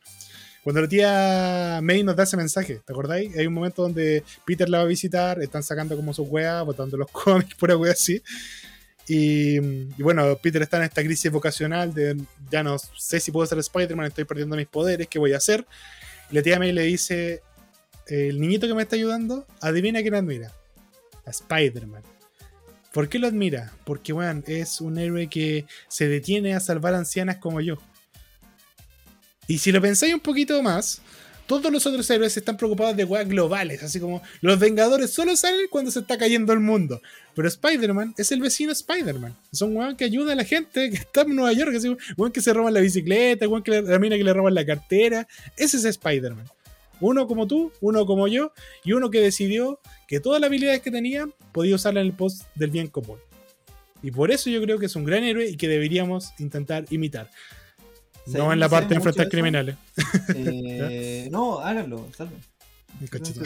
Cuando 0.64 0.82
la 0.82 0.88
tía 0.88 1.80
May 1.84 2.02
nos 2.02 2.16
da 2.16 2.24
ese 2.24 2.38
mensaje, 2.38 2.82
¿te 2.84 2.92
acordáis? 2.92 3.38
Hay 3.38 3.46
un 3.46 3.54
momento 3.54 3.84
donde 3.84 4.24
Peter 4.46 4.68
la 4.68 4.80
va 4.80 4.86
a 4.86 4.88
visitar, 4.88 5.40
están 5.44 5.62
sacando 5.62 5.96
como 5.96 6.12
sus 6.12 6.28
weas, 6.28 6.66
botando 6.66 6.98
los 6.98 7.08
cómics, 7.12 7.54
pura 7.54 7.78
wea 7.78 7.92
así. 7.92 8.20
Y, 9.08 9.58
y 9.58 10.04
bueno, 10.04 10.36
Peter 10.38 10.62
está 10.62 10.78
en 10.78 10.84
esta 10.84 11.04
crisis 11.04 11.32
vocacional 11.32 11.94
de 11.94 12.18
ya 12.50 12.64
no 12.64 12.78
sé 12.80 13.20
si 13.20 13.32
puedo 13.32 13.46
ser 13.46 13.60
Spider-Man, 13.60 14.08
estoy 14.08 14.26
perdiendo 14.26 14.56
mis 14.56 14.68
poderes, 14.68 15.08
¿qué 15.08 15.20
voy 15.20 15.34
a 15.34 15.38
hacer? 15.38 15.66
Y 16.32 16.36
la 16.36 16.42
tía 16.42 16.58
May 16.58 16.72
le 16.72 16.84
dice, 16.84 17.44
el 18.08 18.40
niñito 18.40 18.68
que 18.68 18.74
me 18.74 18.84
está 18.84 18.96
ayudando, 18.96 19.46
adivina 19.62 20.02
quién 20.02 20.16
admira. 20.16 20.52
A 21.26 21.32
Spider-Man. 21.32 22.04
¿Por 22.94 23.10
qué 23.10 23.20
lo 23.20 23.28
admira? 23.28 23.74
Porque, 23.84 24.14
weón, 24.14 24.44
es 24.48 24.80
un 24.80 24.98
héroe 24.98 25.28
que 25.28 25.66
se 25.88 26.08
detiene 26.08 26.56
a 26.56 26.60
salvar 26.60 26.94
ancianas 26.94 27.38
como 27.38 27.60
yo. 27.62 27.78
Y 29.48 29.58
si 29.58 29.72
lo 29.72 29.82
pensáis 29.82 30.14
un 30.14 30.20
poquito 30.20 30.62
más, 30.64 31.02
todos 31.48 31.72
los 31.72 31.86
otros 31.86 32.10
héroes 32.10 32.36
están 32.36 32.58
preocupados 32.58 32.98
de 32.98 33.04
weas 33.04 33.28
globales, 33.28 33.84
así 33.84 34.00
como 34.00 34.22
los 34.42 34.60
Vengadores 34.60 35.12
solo 35.12 35.36
salen 35.36 35.68
cuando 35.70 35.92
se 35.92 36.00
está 36.00 36.18
cayendo 36.18 36.54
el 36.54 36.60
mundo. 36.60 37.02
Pero 37.36 37.48
Spider-Man 37.48 38.16
es 38.18 38.32
el 38.32 38.42
vecino 38.42 38.72
Spider-Man. 38.72 39.36
Es 39.52 39.62
un 39.62 39.76
weón 39.76 39.96
que 39.96 40.06
ayuda 40.06 40.34
a 40.34 40.36
la 40.36 40.44
gente 40.44 40.90
que 40.90 40.98
está 40.98 41.22
en 41.22 41.36
Nueva 41.36 41.54
York, 41.54 41.76
así 41.76 41.96
weón 42.18 42.32
que 42.32 42.42
se 42.42 42.54
roban 42.54 42.74
la 42.74 42.80
bicicleta, 42.80 43.48
weón 43.48 43.64
que 43.64 43.82
le, 43.82 43.84
que 43.84 44.24
le 44.24 44.34
roban 44.34 44.54
la 44.54 44.66
cartera. 44.66 45.28
Ese 45.58 45.78
es 45.78 45.86
Spider-Man. 45.86 46.46
Uno 47.02 47.28
como 47.28 47.46
tú, 47.46 47.72
uno 47.82 48.06
como 48.06 48.28
yo, 48.28 48.54
y 48.84 48.94
uno 48.94 49.12
que 49.12 49.20
decidió 49.20 49.80
que 50.08 50.20
todas 50.20 50.40
las 50.40 50.48
habilidades 50.48 50.82
que 50.82 50.92
tenía 50.92 51.28
podía 51.52 51.76
usarlas 51.76 52.02
en 52.02 52.08
el 52.08 52.14
post 52.14 52.44
del 52.56 52.72
bien 52.72 52.88
común. 52.88 53.20
Y 54.02 54.12
por 54.12 54.32
eso 54.32 54.50
yo 54.50 54.62
creo 54.62 54.80
que 54.80 54.86
es 54.86 54.96
un 54.96 55.04
gran 55.04 55.24
héroe 55.24 55.50
y 55.50 55.58
que 55.58 55.68
deberíamos 55.68 56.32
intentar 56.40 56.86
imitar. 56.90 57.30
¿Sabes 58.26 58.38
No 58.38 58.54
en 58.54 58.60
la 58.60 58.70
parte 58.70 58.90
de 58.90 58.96
enfrentar 58.96 59.30
criminales. 59.30 59.76
Eh, 60.36 61.28
no, 61.32 61.60
háganlo, 61.60 62.08
salve. 62.16 62.36
Un 63.00 63.08
cachito. 63.08 63.42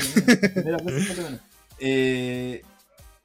Primera 0.54 0.78
vez 0.78 1.08
que 1.08 1.22
lo 1.22 1.40
Eh, 1.80 2.62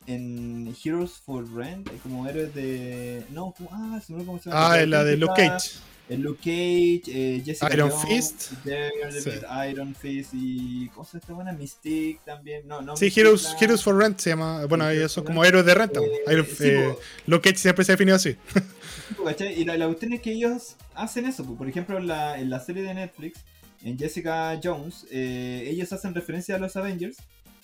en 0.07 0.74
Heroes 0.84 1.12
for 1.24 1.50
Rent, 1.55 1.88
hay 1.90 1.96
como 1.98 2.26
héroes 2.28 2.55
de. 2.55 3.24
No, 3.30 3.55
ah, 3.70 4.00
se 4.05 4.12
me 4.12 4.24
cómo 4.24 4.38
se 4.38 4.50
llama. 4.50 4.72
Ah, 4.72 4.80
es 4.80 4.88
la 4.88 5.05
de 5.05 5.16
Luke 5.16 5.34
Cage. 5.36 5.70
El 6.07 6.20
Luke 6.20 6.38
Cage, 6.40 7.02
eh, 7.09 7.42
Jessica 7.42 7.72
Iron 7.72 7.90
Fist. 7.90 8.52
Daredevil, 8.62 9.40
Iron 9.70 9.94
Fist 9.94 10.30
y. 10.34 10.88
¿Cómo 10.94 11.07
se 11.07 11.18
llama? 11.26 11.50
Mystique 11.52 12.20
también. 12.26 12.68
No, 12.68 12.82
no. 12.82 12.94
Sí, 12.94 13.07
Mystique, 13.07 13.20
Heroes, 13.26 13.44
la- 13.44 13.59
Heroes 13.61 13.82
for 13.82 13.96
Rent 13.96 14.18
se 14.20 14.30
llama. 14.30 14.66
Bueno, 14.66 14.88
Sí, 14.90 14.96
ellos 14.96 15.12
son 15.12 15.24
como 15.24 15.44
héroes 15.44 15.64
de 15.64 15.74
renta. 15.74 16.00
Eh, 16.00 16.32
Iron- 16.32 16.46
sí, 16.46 16.64
eh, 16.68 16.90
po. 16.92 17.00
Luke 17.26 17.48
Cage 17.48 17.59
siempre 17.62 17.84
se 17.86 17.92
ha 17.92 17.94
definido 17.94 18.16
así. 18.16 18.36
¿cachai? 19.24 19.59
Y 19.61 19.64
la, 19.64 19.78
la 19.78 19.86
cuestión 19.86 20.12
es 20.12 20.20
que 20.20 20.32
ellos 20.32 20.76
hacen 20.94 21.24
eso. 21.24 21.44
pues, 21.44 21.57
Por 21.57 21.68
ejemplo, 21.68 21.96
en 21.96 22.07
la, 22.07 22.38
en 22.38 22.50
la 22.50 22.61
serie 22.61 22.82
de 22.82 22.92
Netflix, 22.92 23.40
en 23.82 23.98
Jessica 23.98 24.61
Jones, 24.62 25.07
eh, 25.11 25.66
ellos 25.70 25.90
hacen 25.92 26.14
referencia 26.14 26.57
a 26.57 26.59
los 26.59 26.76
Avengers. 26.76 27.16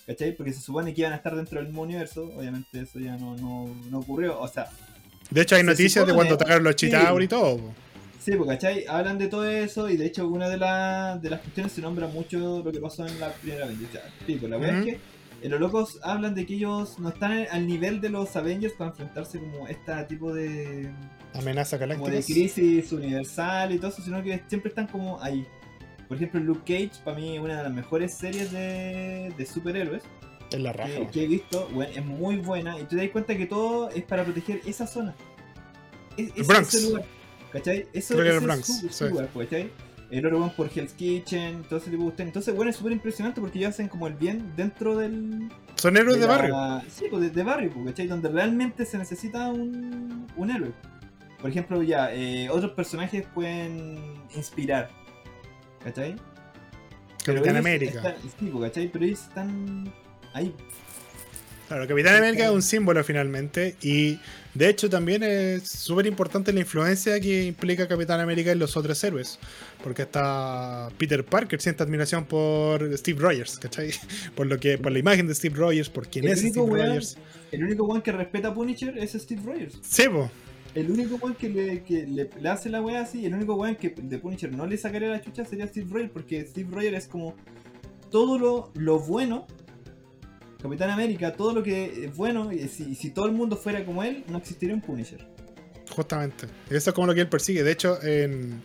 ¿Cachai? 0.07 0.35
Porque 0.35 0.51
se 0.53 0.61
supone 0.61 0.93
que 0.93 1.01
iban 1.01 1.13
a 1.13 1.17
estar 1.17 1.35
dentro 1.35 1.57
del 1.59 1.67
mismo 1.67 1.83
universo. 1.83 2.31
Obviamente 2.35 2.81
eso 2.81 2.99
ya 2.99 3.15
no, 3.17 3.35
no, 3.37 3.73
no 3.89 3.99
ocurrió. 3.99 4.39
O 4.39 4.47
sea, 4.47 4.67
De 5.29 5.41
hecho, 5.41 5.55
hay 5.55 5.63
noticias 5.63 6.05
de 6.05 6.13
cuando 6.13 6.35
atacaron 6.35 6.63
los 6.63 6.73
sí. 6.77 6.87
Chitauri 6.87 7.25
y 7.25 7.27
todo. 7.27 7.57
po. 7.57 7.73
sí, 8.19 8.31
pues, 8.35 8.49
¿cachai? 8.49 8.85
Hablan 8.87 9.17
de 9.17 9.27
todo 9.27 9.45
eso 9.45 9.89
y 9.89 9.97
de 9.97 10.05
hecho 10.07 10.27
una 10.27 10.49
de, 10.49 10.57
la- 10.57 11.17
de 11.21 11.29
las 11.29 11.39
cuestiones 11.41 11.71
se 11.71 11.81
nombra 11.81 12.07
mucho 12.07 12.61
lo 12.63 12.71
que 12.71 12.79
pasó 12.79 13.05
en 13.07 13.19
la 13.19 13.31
primera 13.33 13.65
Avengers. 13.65 13.93
Ya, 13.93 14.01
pico, 14.25 14.47
la 14.47 14.57
verdad 14.57 14.79
es 14.79 14.85
que 14.85 14.99
eh, 15.43 15.49
los 15.49 15.59
locos 15.59 15.99
hablan 16.03 16.35
de 16.35 16.45
que 16.45 16.55
ellos 16.55 16.99
no 16.99 17.09
están 17.09 17.47
al 17.51 17.65
nivel 17.65 17.99
de 18.01 18.09
los 18.09 18.35
Avengers 18.35 18.73
para 18.73 18.89
enfrentarse 18.91 19.39
como 19.39 19.67
este 19.67 19.91
tipo 20.09 20.33
de, 20.33 20.91
Amenaza 21.33 21.77
como 21.79 21.87
de 21.89 21.95
galáctica. 21.95 22.33
crisis 22.33 22.91
universal 22.91 23.71
y 23.71 23.77
todo 23.79 23.89
eso, 23.91 24.01
sino 24.03 24.21
que 24.21 24.41
siempre 24.47 24.69
están 24.69 24.87
como 24.87 25.21
ahí. 25.21 25.45
Por 26.11 26.17
ejemplo, 26.17 26.41
Luke 26.41 26.61
Cage, 26.65 27.01
para 27.05 27.15
mí, 27.15 27.37
es 27.37 27.41
una 27.41 27.55
de 27.55 27.63
las 27.63 27.71
mejores 27.73 28.13
series 28.13 28.51
de, 28.51 29.33
de 29.37 29.45
superhéroes 29.45 30.03
Es 30.51 30.59
la 30.59 30.73
raja. 30.73 31.07
que, 31.09 31.23
he 31.23 31.27
visto. 31.27 31.69
Bueno, 31.73 31.89
es 31.95 32.05
muy 32.05 32.35
buena 32.35 32.77
y 32.77 32.83
te 32.83 32.97
das 32.97 33.07
cuenta 33.11 33.37
que 33.37 33.45
todo 33.45 33.89
es 33.91 34.03
para 34.03 34.25
proteger 34.25 34.59
esa 34.65 34.85
zona. 34.87 35.15
Es, 36.17 36.33
es- 36.35 36.45
Bronx. 36.47 36.73
ese 36.73 36.89
lugar. 36.89 37.05
¿Cachai? 37.53 37.87
Eso 37.93 38.15
Creo 38.17 38.35
ese 38.35 38.45
Bronx, 38.45 38.69
es 38.69 38.77
su, 38.81 38.89
sí. 38.89 39.05
lugar, 39.09 39.29
¿cachai? 39.33 39.71
El 40.09 40.25
oro 40.25 40.41
van 40.41 40.49
por 40.49 40.69
Hell's 40.75 40.91
Kitchen, 40.91 41.63
todo 41.63 41.79
ese 41.79 41.85
tipo 41.89 41.99
de 42.03 42.07
cuestiones. 42.07 42.29
Entonces, 42.31 42.55
bueno, 42.57 42.71
es 42.71 42.75
súper 42.75 42.91
impresionante 42.91 43.39
porque 43.39 43.59
ellos 43.59 43.69
hacen 43.69 43.87
como 43.87 44.05
el 44.07 44.15
bien 44.15 44.51
dentro 44.57 44.97
del, 44.97 45.47
Son 45.75 45.95
héroes 45.95 46.19
de 46.19 46.25
barrio. 46.25 46.53
Sí, 46.89 47.05
pues 47.09 47.21
de, 47.21 47.29
de 47.29 47.43
barrio, 47.43 47.71
pues, 47.73 47.85
¿cachai? 47.85 48.07
Donde 48.07 48.27
realmente 48.27 48.85
se 48.85 48.97
necesita 48.97 49.47
un, 49.47 50.27
un 50.35 50.51
héroe. 50.51 50.73
Por 51.39 51.49
ejemplo, 51.49 51.81
ya, 51.81 52.13
eh, 52.13 52.49
otros 52.49 52.71
personajes 52.73 53.25
pueden 53.33 53.97
inspirar, 54.35 54.89
¿cachai? 55.83 56.15
Capitán 57.23 57.57
América. 57.57 57.97
están- 57.99 58.15
sí, 58.39 58.45
pues, 58.51 58.63
¿cachai? 58.69 58.87
Pero 58.91 59.05
ellos 59.05 59.19
están 59.21 59.93
ahí. 60.33 60.53
Claro, 61.67 61.87
Capitán 61.87 62.15
América 62.17 62.45
es 62.45 62.51
un 62.51 62.61
símbolo 62.61 63.01
finalmente 63.01 63.77
y 63.81 64.19
de 64.53 64.67
hecho 64.67 64.89
también 64.89 65.23
es 65.23 65.69
súper 65.69 66.05
importante 66.05 66.51
la 66.51 66.59
influencia 66.59 67.17
que 67.21 67.45
implica 67.45 67.87
Capitán 67.87 68.19
América 68.19 68.51
en 68.51 68.59
los 68.59 68.75
otros 68.75 69.01
héroes. 69.05 69.39
Porque 69.81 70.01
está 70.01 70.89
Peter 70.97 71.23
Parker 71.23 71.61
siente 71.61 71.81
admiración 71.81 72.25
por 72.25 72.97
Steve 72.97 73.21
Rogers, 73.21 73.57
¿cachai? 73.57 73.91
Por, 74.35 74.47
lo 74.47 74.59
que, 74.59 74.77
por 74.77 74.91
la 74.91 74.99
imagen 74.99 75.27
de 75.27 75.35
Steve 75.35 75.55
Rogers, 75.55 75.87
por 75.89 76.09
quién 76.09 76.25
El 76.25 76.31
es 76.31 76.39
Steve 76.39 76.59
weón- 76.59 76.87
Rogers. 76.87 77.17
El 77.53 77.63
único 77.63 77.83
one 77.85 78.03
que 78.03 78.11
respeta 78.11 78.49
a 78.49 78.53
Punisher 78.53 78.97
es 78.97 79.13
Steve 79.13 79.41
Rogers. 79.45 79.77
Sí, 79.81 80.09
po. 80.09 80.29
El 80.73 80.89
único 80.89 81.17
one 81.19 81.35
que 81.35 81.49
le, 81.49 81.83
que 81.83 82.05
le, 82.07 82.29
le 82.39 82.49
hace 82.49 82.69
la 82.69 82.81
wea 82.81 83.01
así, 83.01 83.25
el 83.25 83.33
único 83.33 83.55
one 83.55 83.75
que 83.77 83.89
de 83.89 84.17
Punisher 84.19 84.51
no 84.51 84.65
le 84.65 84.77
sacaría 84.77 85.09
la 85.09 85.21
chucha 85.21 85.43
sería 85.43 85.67
Steve 85.67 85.87
Rogers, 85.91 86.11
porque 86.11 86.45
Steve 86.45 86.69
Rogers 86.71 86.97
es 86.97 87.07
como 87.07 87.35
todo 88.09 88.37
lo, 88.39 88.71
lo 88.75 88.99
bueno. 88.99 89.47
Capitán 90.61 90.91
América, 90.91 91.33
todo 91.33 91.53
lo 91.53 91.63
que 91.63 92.05
es 92.05 92.15
bueno, 92.15 92.51
y 92.53 92.67
si, 92.67 92.93
si 92.95 93.09
todo 93.09 93.25
el 93.25 93.31
mundo 93.31 93.57
fuera 93.57 93.83
como 93.83 94.03
él, 94.03 94.23
no 94.29 94.37
existiría 94.37 94.75
un 94.75 94.81
Punisher. 94.81 95.27
Justamente. 95.89 96.45
Eso 96.69 96.91
es 96.91 96.93
como 96.93 97.07
lo 97.07 97.15
que 97.15 97.21
él 97.21 97.29
persigue. 97.29 97.63
De 97.63 97.71
hecho, 97.71 98.01
en 98.03 98.61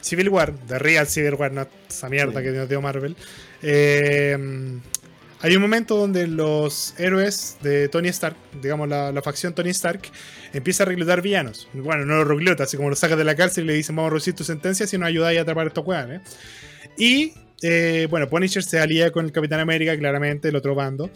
Civil 0.00 0.28
War, 0.30 0.54
The 0.68 0.78
Real 0.78 1.06
Civil 1.06 1.34
War, 1.34 1.52
no 1.52 1.66
esa 1.88 2.08
mierda 2.08 2.40
Sí. 2.40 2.46
que 2.46 2.52
nos 2.52 2.68
dio 2.68 2.80
Marvel, 2.80 3.16
eh, 3.60 4.38
hay 5.42 5.56
un 5.56 5.62
momento 5.62 5.96
donde 5.96 6.28
los 6.28 6.94
héroes 6.98 7.58
de 7.62 7.88
Tony 7.88 8.08
Stark, 8.08 8.36
digamos 8.62 8.88
la, 8.88 9.20
facción 9.22 9.52
Tony 9.52 9.70
Stark, 9.70 10.02
empieza 10.52 10.84
a 10.84 10.86
reclutar 10.86 11.20
villanos. 11.20 11.68
Bueno, 11.72 12.06
no 12.06 12.18
los 12.18 12.28
recluta, 12.28 12.62
así 12.62 12.76
como 12.76 12.90
los 12.90 13.00
saca 13.00 13.16
de 13.16 13.24
la 13.24 13.34
cárcel 13.34 13.64
y 13.64 13.66
le 13.66 13.74
dicen 13.74 13.96
vamos 13.96 14.10
a 14.10 14.10
reducir 14.10 14.34
tu 14.34 14.44
sentencia 14.44 14.86
si 14.86 14.96
nos 14.98 15.08
ayudáis 15.08 15.40
a 15.40 15.42
atrapar 15.42 15.64
a 15.64 15.68
estos 15.68 15.84
weones. 15.84 16.20
Y 16.96 17.34
eh, 17.60 18.06
bueno, 18.08 18.28
Punisher 18.28 18.62
se 18.62 18.78
alía 18.78 19.10
con 19.10 19.24
el 19.24 19.32
Capitán 19.32 19.58
América, 19.58 19.98
claramente, 19.98 20.48
el 20.48 20.54
otro 20.54 20.76
bando. 20.76 21.10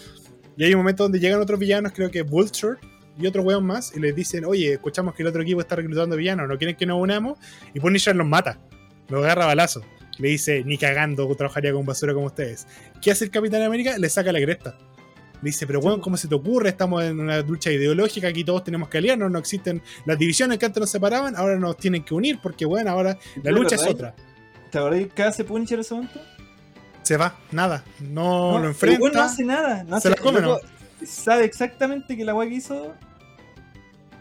Y 0.56 0.64
hay 0.64 0.74
un 0.74 0.78
momento 0.78 1.04
donde 1.04 1.20
llegan 1.20 1.40
otros 1.40 1.60
villanos, 1.60 1.92
creo 1.94 2.10
que 2.10 2.22
Vulture 2.22 2.78
y 3.18 3.28
otro 3.28 3.42
weón 3.42 3.64
más, 3.64 3.94
y 3.94 4.00
les 4.00 4.14
dicen, 4.14 4.44
oye, 4.44 4.72
escuchamos 4.72 5.14
que 5.14 5.22
el 5.22 5.28
otro 5.28 5.42
equipo 5.42 5.60
está 5.60 5.76
reclutando 5.76 6.16
villanos, 6.16 6.48
¿no 6.48 6.58
quieren 6.58 6.74
que 6.74 6.84
nos 6.84 7.00
unamos? 7.00 7.38
Y 7.74 7.78
Punisher 7.78 8.16
los 8.16 8.26
mata, 8.26 8.58
los 9.08 9.22
agarra 9.22 9.44
a 9.44 9.46
balazo. 9.46 9.82
Le 10.18 10.28
dice, 10.28 10.62
ni 10.64 10.78
cagando 10.78 11.32
trabajaría 11.34 11.72
con 11.72 11.84
basura 11.84 12.14
como 12.14 12.26
ustedes. 12.26 12.66
¿Qué 13.02 13.10
hace 13.10 13.24
el 13.24 13.30
Capitán 13.30 13.62
América? 13.62 13.98
Le 13.98 14.08
saca 14.08 14.32
la 14.32 14.40
cresta. 14.40 14.76
Le 15.42 15.50
dice, 15.50 15.66
pero 15.66 15.80
weón, 15.80 16.00
¿cómo 16.00 16.16
se 16.16 16.28
te 16.28 16.34
ocurre? 16.34 16.70
Estamos 16.70 17.04
en 17.04 17.20
una 17.20 17.40
lucha 17.42 17.70
ideológica, 17.70 18.28
aquí 18.28 18.42
todos 18.42 18.64
tenemos 18.64 18.88
que 18.88 18.98
aliarnos, 18.98 19.30
no 19.30 19.38
existen 19.38 19.82
las 20.06 20.18
divisiones 20.18 20.58
que 20.58 20.64
antes 20.64 20.80
nos 20.80 20.90
separaban, 20.90 21.36
ahora 21.36 21.58
nos 21.58 21.76
tienen 21.76 22.04
que 22.04 22.14
unir, 22.14 22.38
porque 22.42 22.64
bueno, 22.64 22.90
ahora 22.90 23.18
la 23.42 23.50
lucha 23.50 23.74
es 23.76 23.86
otra. 23.86 24.14
¿Te 24.70 24.78
acordás 24.78 25.06
qué 25.14 25.22
hace 25.22 25.44
Punisher 25.44 25.74
en 25.74 25.80
ese 25.80 25.94
momento? 25.94 26.20
Se 27.02 27.16
va, 27.16 27.38
nada, 27.52 27.84
no, 28.00 28.58
lo 28.58 28.68
enfrenta. 28.68 29.10
no 29.12 29.22
hace 29.22 29.44
nada. 29.44 29.84
No 29.84 30.00
se 30.00 30.08
hace, 30.08 30.10
la 30.10 30.16
come, 30.16 30.40
loco 30.40 30.60
Sabe 31.04 31.44
exactamente 31.44 32.16
que 32.16 32.24
la 32.24 32.34
weá 32.34 32.48
que 32.48 32.56
hizo. 32.56 32.94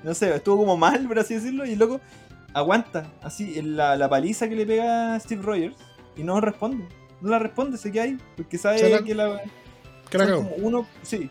No 0.04 0.14
sé, 0.14 0.36
estuvo 0.36 0.58
como 0.58 0.78
mal, 0.78 1.08
por 1.08 1.18
así 1.18 1.34
decirlo. 1.34 1.66
Y 1.66 1.76
loco 1.76 2.00
aguanta 2.56 3.12
así 3.22 3.62
la, 3.62 3.95
la 3.95 4.10
paliza 4.10 4.49
que 4.49 4.56
le 4.56 4.66
pega 4.66 5.14
a 5.16 5.20
Steve 5.20 5.43
Rogers. 5.43 5.76
Y 6.18 6.24
no 6.24 6.39
responde. 6.41 6.88
No 7.22 7.30
la 7.30 7.39
responde, 7.39 7.78
se 7.78 7.91
queda 7.91 8.03
ahí. 8.03 8.18
Porque 8.36 8.58
sabe 8.58 8.89
la- 8.89 9.03
que 9.03 9.14
la. 9.14 9.41
Como 10.38 10.49
uno. 10.58 10.88
Sí. 11.03 11.30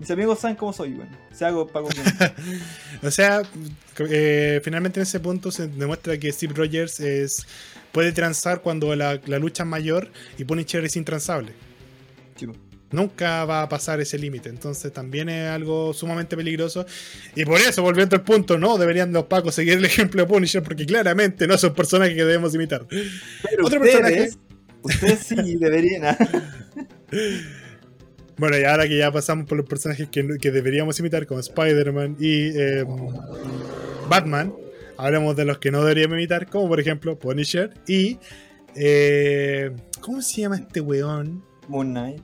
Mis 0.00 0.10
amigos 0.10 0.38
saben 0.38 0.56
cómo 0.56 0.72
soy, 0.72 0.92
bueno. 0.92 1.16
Se 1.32 1.44
hago 1.44 1.66
para 1.66 1.86
O 3.02 3.10
sea, 3.10 3.42
eh, 3.98 4.60
finalmente 4.62 5.00
en 5.00 5.02
ese 5.02 5.18
punto 5.20 5.50
se 5.50 5.66
demuestra 5.68 6.16
que 6.18 6.30
Steve 6.32 6.54
Rogers 6.54 7.00
es, 7.00 7.46
puede 7.90 8.12
transar 8.12 8.60
cuando 8.60 8.94
la, 8.94 9.20
la 9.26 9.38
lucha 9.38 9.64
es 9.64 9.68
mayor 9.68 10.10
y 10.36 10.44
Punisher 10.44 10.84
es 10.84 10.96
intransable. 10.96 11.52
Chico. 12.36 12.52
Nunca 12.90 13.44
va 13.44 13.62
a 13.62 13.68
pasar 13.68 14.00
ese 14.00 14.18
límite, 14.18 14.48
entonces 14.48 14.90
también 14.92 15.28
es 15.28 15.48
algo 15.50 15.92
sumamente 15.92 16.36
peligroso. 16.36 16.86
Y 17.34 17.44
por 17.44 17.60
eso, 17.60 17.82
volviendo 17.82 18.16
al 18.16 18.22
punto, 18.22 18.56
no 18.58 18.78
deberían 18.78 19.12
los 19.12 19.24
pacos 19.24 19.54
seguir 19.54 19.74
el 19.74 19.84
ejemplo 19.84 20.22
de 20.22 20.28
Punisher, 20.28 20.62
porque 20.62 20.86
claramente 20.86 21.46
no 21.46 21.58
son 21.58 21.74
personajes 21.74 22.14
que 22.14 22.24
debemos 22.24 22.54
imitar. 22.54 22.86
Pero 22.88 23.66
Otro 23.66 23.80
ustedes, 23.80 24.00
personaje. 24.00 24.30
Ustedes 24.82 25.18
sí 25.20 25.56
deberían. 25.56 26.04
¿ah? 26.06 26.18
Bueno, 28.38 28.56
y 28.56 28.62
ahora 28.62 28.86
que 28.86 28.96
ya 28.96 29.10
pasamos 29.10 29.46
por 29.48 29.58
los 29.58 29.66
personajes 29.66 30.08
que, 30.10 30.24
que 30.40 30.52
deberíamos 30.52 30.98
imitar, 31.00 31.26
como 31.26 31.40
Spider-Man 31.40 32.18
y 32.20 32.56
eh, 32.56 32.84
Batman, 34.08 34.54
hablamos 34.96 35.34
de 35.34 35.44
los 35.44 35.58
que 35.58 35.72
no 35.72 35.80
deberíamos 35.80 36.18
imitar, 36.18 36.48
como 36.48 36.68
por 36.68 36.78
ejemplo 36.78 37.18
Punisher 37.18 37.74
y. 37.88 38.18
eh, 38.76 39.72
¿Cómo 40.00 40.22
se 40.22 40.42
llama 40.42 40.56
este 40.56 40.80
weón? 40.80 41.42
Moon 41.66 41.90
Knight, 41.90 42.22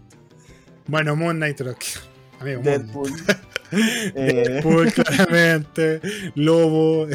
Bueno, 0.86 1.16
Moon 1.16 1.36
Knight 1.36 1.60
Rock. 1.60 1.82
Amigo. 2.40 2.62
Deadpool. 2.62 3.10
eh, 3.72 4.12
Deadpool, 4.14 4.92
claramente. 4.92 6.00
Lobo. 6.34 7.08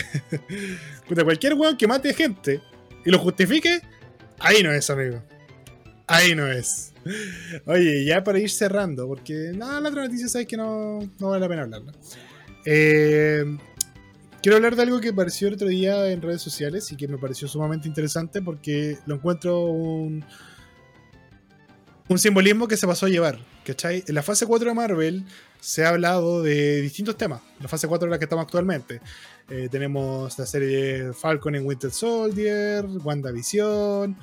Puta, 1.07 1.23
cualquier 1.23 1.53
weón 1.53 1.77
que 1.77 1.87
mate 1.87 2.13
gente 2.13 2.61
y 3.05 3.11
lo 3.11 3.19
justifique, 3.19 3.81
ahí 4.39 4.63
no 4.63 4.71
es, 4.71 4.89
amigo. 4.89 5.21
Ahí 6.07 6.35
no 6.35 6.47
es. 6.47 6.93
Oye, 7.65 8.03
ya 8.03 8.23
para 8.23 8.39
ir 8.39 8.49
cerrando, 8.49 9.07
porque 9.07 9.51
nada, 9.55 9.79
la 9.79 9.89
otra 9.89 10.03
noticia 10.03 10.27
sabes 10.27 10.47
que 10.47 10.57
no, 10.57 10.99
no 11.19 11.29
vale 11.29 11.41
la 11.41 11.47
pena 11.47 11.61
hablarla. 11.63 11.93
Eh, 12.65 13.57
quiero 14.41 14.57
hablar 14.57 14.75
de 14.75 14.81
algo 14.83 14.99
que 14.99 15.09
apareció 15.09 15.47
el 15.47 15.53
otro 15.53 15.67
día 15.67 16.09
en 16.11 16.21
redes 16.21 16.41
sociales 16.41 16.91
y 16.91 16.97
que 16.97 17.07
me 17.07 17.17
pareció 17.17 17.47
sumamente 17.47 17.87
interesante 17.87 18.41
porque 18.41 18.97
lo 19.05 19.15
encuentro 19.15 19.65
un, 19.65 20.25
un 22.09 22.19
simbolismo 22.19 22.67
que 22.67 22.75
se 22.75 22.85
pasó 22.85 23.05
a 23.05 23.09
llevar. 23.09 23.39
¿cachai? 23.65 24.03
En 24.07 24.15
la 24.15 24.23
fase 24.23 24.45
4 24.45 24.67
de 24.67 24.75
Marvel 24.75 25.25
se 25.61 25.85
ha 25.85 25.89
hablado 25.89 26.43
de 26.43 26.81
distintos 26.81 27.15
temas. 27.15 27.41
La 27.61 27.67
fase 27.67 27.87
4 27.87 28.07
es 28.07 28.11
la 28.11 28.17
que 28.17 28.25
estamos 28.25 28.43
actualmente. 28.43 28.99
Eh, 29.49 29.69
tenemos 29.71 30.37
la 30.37 30.45
serie 30.45 31.13
Falcon 31.13 31.55
en 31.55 31.65
Winter 31.65 31.91
Soldier, 31.91 32.85
WandaVision, 33.03 34.17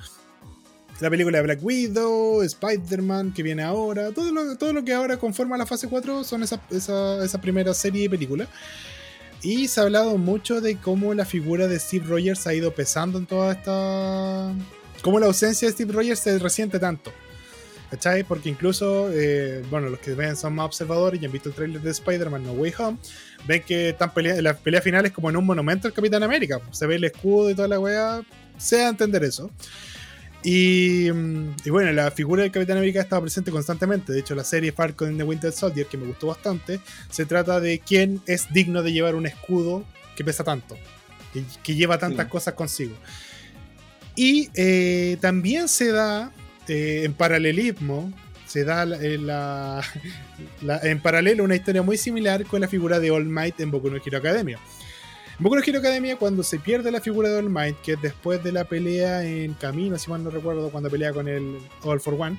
la 0.99 1.09
película 1.09 1.37
de 1.37 1.43
Black 1.43 1.59
Widow, 1.63 2.41
Spider-Man 2.43 3.33
que 3.33 3.43
viene 3.43 3.63
ahora, 3.63 4.11
todo 4.11 4.31
lo, 4.73 4.83
que 4.83 4.93
ahora 4.93 5.17
conforma 5.17 5.57
la 5.57 5.65
fase 5.65 5.87
4 5.87 6.23
son 6.23 6.43
esa, 6.43 6.61
esa, 6.69 7.23
esa 7.23 7.41
primera 7.41 7.73
serie 7.73 8.03
de 8.03 8.09
películas. 8.09 8.49
Y 9.43 9.67
se 9.67 9.79
ha 9.79 9.83
hablado 9.83 10.17
mucho 10.17 10.61
de 10.61 10.77
cómo 10.77 11.13
la 11.13 11.23
figura 11.23 11.67
de 11.67 11.79
Steve 11.79 12.05
Rogers 12.07 12.47
ha 12.47 12.53
ido 12.53 12.73
pesando 12.73 13.19
en 13.19 13.27
toda 13.27 13.53
esta... 13.53 14.51
Cómo 15.03 15.19
la 15.19 15.27
ausencia 15.27 15.67
de 15.67 15.73
Steve 15.73 15.93
Rogers 15.93 16.19
se 16.19 16.39
resiente 16.39 16.79
tanto. 16.79 17.13
¿Cachai? 17.89 18.23
Porque 18.23 18.49
incluso, 18.49 19.09
eh, 19.13 19.63
bueno, 19.69 19.89
los 19.89 19.99
que 19.99 20.13
ven 20.13 20.35
son 20.35 20.55
más 20.55 20.65
observadores 20.65 21.21
y 21.21 21.25
han 21.25 21.31
visto 21.31 21.49
el 21.49 21.55
trailer 21.55 21.81
de 21.81 21.91
Spider-Man 21.91 22.43
No 22.43 22.51
Way 22.51 22.73
Home, 22.79 22.97
ven 23.45 23.63
que 23.63 23.89
están 23.89 24.13
pelea 24.13 24.41
la 24.41 24.55
pelea 24.55 24.81
final 24.81 25.05
es 25.05 25.13
como 25.13 25.29
en 25.29 25.37
un 25.37 25.45
monumento 25.45 25.87
al 25.87 25.93
Capitán 25.93 26.21
América. 26.23 26.59
Se 26.71 26.85
ve 26.85 26.95
el 26.95 27.05
escudo 27.05 27.49
y 27.49 27.55
toda 27.55 27.67
la 27.69 27.79
weá. 27.79 28.21
Se 28.57 28.77
da 28.77 28.87
a 28.87 28.89
entender 28.89 29.23
eso. 29.23 29.51
Y, 30.43 31.09
mm, 31.13 31.55
y, 31.65 31.69
bueno, 31.69 31.91
la 31.93 32.11
figura 32.11 32.43
del 32.43 32.51
Capitán 32.51 32.77
América 32.77 32.99
ha 32.99 33.03
estado 33.03 33.21
presente 33.21 33.51
constantemente. 33.51 34.11
De 34.11 34.19
hecho, 34.19 34.35
la 34.35 34.43
serie 34.43 34.71
Falcon 34.71 35.09
and 35.09 35.17
the 35.17 35.23
Winter 35.23 35.51
Soldier, 35.51 35.87
que 35.87 35.97
me 35.97 36.05
gustó 36.05 36.27
bastante, 36.27 36.79
se 37.09 37.25
trata 37.25 37.59
de 37.59 37.79
quién 37.79 38.21
es 38.25 38.51
digno 38.51 38.83
de 38.83 38.91
llevar 38.91 39.15
un 39.15 39.25
escudo 39.25 39.85
que 40.15 40.23
pesa 40.23 40.43
tanto, 40.43 40.75
que, 41.31 41.43
que 41.63 41.75
lleva 41.75 41.97
tantas 41.97 42.25
sí. 42.25 42.31
cosas 42.31 42.53
consigo. 42.53 42.95
Y 44.15 44.49
eh, 44.55 45.17
también 45.21 45.67
se 45.67 45.91
da 45.91 46.31
eh, 46.67 47.03
en 47.03 47.13
paralelismo, 47.13 48.11
se 48.45 48.63
da 48.63 48.85
la, 48.85 49.83
en 50.83 50.99
paralelo 51.01 51.43
una 51.43 51.55
historia 51.55 51.81
muy 51.81 51.97
similar 51.97 52.45
con 52.45 52.61
la 52.61 52.67
figura 52.67 52.99
de 52.99 53.11
All 53.11 53.25
Might 53.25 53.59
en 53.59 53.71
Boku 53.71 53.89
no 53.89 53.97
Hero 53.97 54.17
Academia. 54.17 54.59
En 55.37 55.43
Boku 55.43 55.55
no 55.55 55.61
Hero 55.65 55.79
Academia, 55.79 56.15
cuando 56.15 56.43
se 56.43 56.59
pierde 56.59 56.91
la 56.91 57.01
figura 57.01 57.29
de 57.29 57.37
All 57.37 57.49
Might, 57.49 57.81
que 57.81 57.93
es 57.93 58.01
después 58.01 58.43
de 58.43 58.51
la 58.51 58.63
pelea 58.65 59.23
en 59.23 59.53
Camino, 59.53 59.97
si 59.97 60.09
mal 60.09 60.23
no 60.23 60.29
recuerdo, 60.29 60.69
cuando 60.69 60.89
pelea 60.89 61.13
con 61.13 61.27
el 61.27 61.57
All 61.83 61.99
for 61.99 62.15
One, 62.19 62.37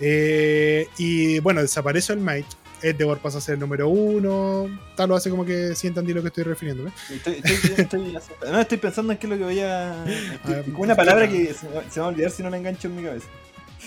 eh, 0.00 0.88
y 0.98 1.38
bueno, 1.40 1.60
desaparece 1.62 2.12
All 2.12 2.20
Might, 2.20 2.46
Endeavor 2.82 3.18
pasa 3.18 3.38
a 3.38 3.40
ser 3.40 3.54
el 3.54 3.60
número 3.60 3.88
uno, 3.88 4.68
tal 4.96 5.08
lo 5.08 5.16
hace 5.16 5.30
como 5.30 5.44
que 5.44 5.74
sí 5.74 5.86
entendí 5.86 6.12
lo 6.12 6.22
que 6.22 6.28
estoy 6.28 6.44
refiriéndome. 6.44 6.90
Estoy, 7.10 7.40
estoy, 7.42 7.74
estoy, 7.76 8.18
no, 8.50 8.60
estoy 8.60 8.78
pensando 8.78 9.12
en 9.12 9.18
qué 9.18 9.26
es 9.26 9.30
lo 9.30 9.38
que 9.38 9.44
voy 9.44 9.60
a. 9.60 10.04
Estoy, 10.06 10.74
una 10.76 10.96
palabra 10.96 11.28
que 11.28 11.54
se, 11.54 11.68
se, 11.90 12.00
va 12.00 12.06
a 12.06 12.08
olvidar 12.08 12.30
si 12.30 12.42
no 12.42 12.50
la 12.50 12.56
engancho 12.56 12.88
en 12.88 12.96
mi 12.96 13.02
cabeza. 13.04 13.26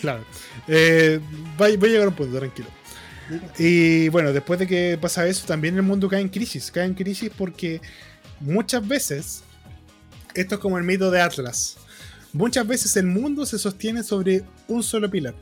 Claro. 0.01 0.23
Eh, 0.67 1.19
voy, 1.57 1.77
voy, 1.77 1.89
a 1.89 1.91
llegar 1.91 2.07
a 2.07 2.09
un 2.09 2.15
punto, 2.15 2.37
tranquilo. 2.37 2.67
Y 3.57 4.09
bueno, 4.09 4.31
después 4.33 4.59
de 4.59 4.67
que 4.67 4.97
pasa 5.01 5.27
eso, 5.27 5.47
también 5.47 5.75
el 5.75 5.81
mundo 5.81 6.07
cae 6.07 6.21
en 6.21 6.29
crisis. 6.29 6.71
Cae 6.71 6.85
en 6.85 6.93
crisis 6.93 7.31
porque 7.35 7.81
muchas 8.39 8.87
veces, 8.87 9.43
esto 10.33 10.55
es 10.55 10.61
como 10.61 10.77
el 10.77 10.83
mito 10.83 11.09
de 11.11 11.21
Atlas, 11.21 11.77
muchas 12.33 12.67
veces 12.67 12.95
el 12.97 13.07
mundo 13.07 13.45
se 13.45 13.57
sostiene 13.57 14.03
sobre 14.03 14.43
un 14.67 14.83
solo 14.83 15.09
pilar. 15.09 15.33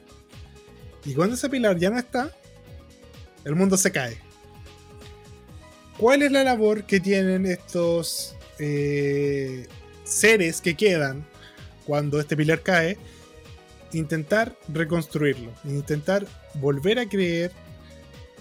Y 1.05 1.13
cuando 1.13 1.35
ese 1.35 1.49
pilar 1.49 1.77
ya 1.77 1.89
no 1.89 1.97
está, 1.97 2.31
el 3.45 3.56
mundo 3.56 3.78
se 3.78 3.91
cae. 3.91 4.18
¿Cuál 5.98 6.24
es 6.24 6.32
la 6.32 6.44
labor 6.44 6.86
que 6.86 6.99
tienen 6.99 7.45
estos 7.45 8.36
eh, 8.60 9.68
seres 10.03 10.60
que 10.60 10.76
quedan 10.76 11.26
cuando 11.86 12.20
este 12.20 12.36
pilar 12.36 12.61
cae? 12.61 12.98
Intentar 13.94 14.57
reconstruirlo, 14.68 15.52
intentar 15.65 16.26
volver 16.56 16.99
a 16.99 17.07
creer 17.07 17.52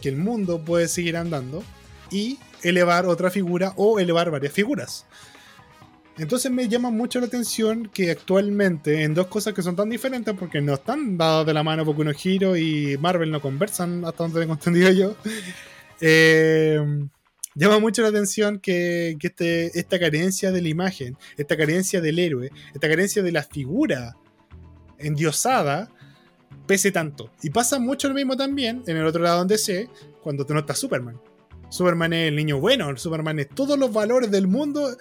que 0.00 0.08
el 0.08 0.16
mundo 0.16 0.64
puede 0.64 0.88
seguir 0.88 1.16
andando 1.16 1.62
y 2.10 2.38
elevar 2.62 3.06
otra 3.06 3.30
figura 3.30 3.74
o 3.76 4.00
elevar 4.00 4.30
varias 4.30 4.52
figuras. 4.52 5.06
Entonces 6.18 6.52
me 6.52 6.68
llama 6.68 6.90
mucho 6.90 7.20
la 7.20 7.26
atención 7.26 7.88
que 7.92 8.10
actualmente 8.10 9.02
en 9.02 9.14
dos 9.14 9.28
cosas 9.28 9.54
que 9.54 9.62
son 9.62 9.76
tan 9.76 9.88
diferentes 9.88 10.34
porque 10.38 10.60
no 10.60 10.74
están 10.74 11.16
dados 11.16 11.46
de 11.46 11.54
la 11.54 11.62
mano 11.62 11.84
Boku 11.84 12.04
no 12.04 12.10
Hero 12.10 12.56
y 12.56 12.98
Marvel 12.98 13.30
no 13.30 13.40
conversan 13.40 14.04
hasta 14.04 14.24
donde 14.24 14.40
tengo 14.40 14.54
entendido 14.54 14.90
yo. 14.90 15.16
Eh, 16.04 16.80
llama 17.54 17.78
mucho 17.78 18.02
la 18.02 18.08
atención 18.08 18.58
que, 18.58 19.16
que 19.20 19.28
este, 19.28 19.78
esta 19.78 20.00
carencia 20.00 20.50
de 20.50 20.60
la 20.60 20.68
imagen, 20.68 21.16
esta 21.36 21.56
carencia 21.56 22.00
del 22.00 22.18
héroe, 22.18 22.50
esta 22.74 22.88
carencia 22.88 23.22
de 23.22 23.30
la 23.30 23.44
figura 23.44 24.16
endiosada 24.98 25.88
pese 26.66 26.90
tanto. 26.90 27.30
Y 27.42 27.50
pasa 27.50 27.78
mucho 27.78 28.08
lo 28.08 28.14
mismo 28.14 28.36
también 28.36 28.82
en 28.86 28.96
el 28.96 29.06
otro 29.06 29.22
lado 29.22 29.38
donde 29.38 29.58
sé 29.58 29.88
cuando 30.22 30.44
tú 30.44 30.54
no 30.54 30.64
Superman. 30.74 31.20
Superman 31.68 32.12
es 32.12 32.28
el 32.28 32.36
niño 32.36 32.60
bueno, 32.60 32.96
Superman 32.96 33.38
es 33.38 33.48
todos 33.48 33.78
los 33.78 33.92
valores 33.92 34.30
del 34.30 34.46
mundo 34.46 34.96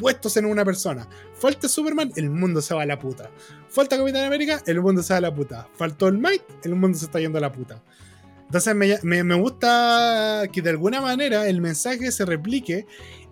puestos 0.00 0.36
en 0.38 0.46
una 0.46 0.64
persona. 0.64 1.06
Falta 1.34 1.68
Superman, 1.68 2.10
el 2.16 2.30
mundo 2.30 2.62
se 2.62 2.74
va 2.74 2.82
a 2.82 2.86
la 2.86 2.98
puta. 2.98 3.30
Falta 3.68 3.98
Capitán 3.98 4.24
América, 4.24 4.62
el 4.66 4.80
mundo 4.80 5.02
se 5.02 5.12
va 5.12 5.18
a 5.18 5.20
la 5.20 5.34
puta. 5.34 5.68
Faltó 5.76 6.08
el 6.08 6.18
Mike, 6.18 6.44
el 6.64 6.74
mundo 6.74 6.98
se 6.98 7.04
está 7.04 7.20
yendo 7.20 7.38
a 7.38 7.42
la 7.42 7.52
puta. 7.52 7.82
Entonces 8.46 8.74
me, 8.74 8.98
me, 9.02 9.22
me 9.22 9.34
gusta 9.36 10.42
que 10.52 10.62
de 10.62 10.70
alguna 10.70 11.00
manera 11.00 11.46
el 11.46 11.60
mensaje 11.60 12.10
se 12.10 12.24
replique 12.24 12.86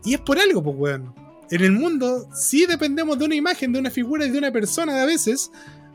y 0.04 0.14
es 0.14 0.20
por 0.20 0.38
algo, 0.38 0.62
pues, 0.62 0.76
weón. 0.78 1.14
En 1.50 1.64
el 1.64 1.72
mundo 1.72 2.28
sí 2.34 2.66
dependemos 2.66 3.18
de 3.18 3.24
una 3.24 3.34
imagen, 3.34 3.72
de 3.72 3.78
una 3.78 3.90
figura 3.90 4.26
y 4.26 4.30
de 4.30 4.38
una 4.38 4.52
persona 4.52 5.02
a 5.02 5.06
veces 5.06 5.50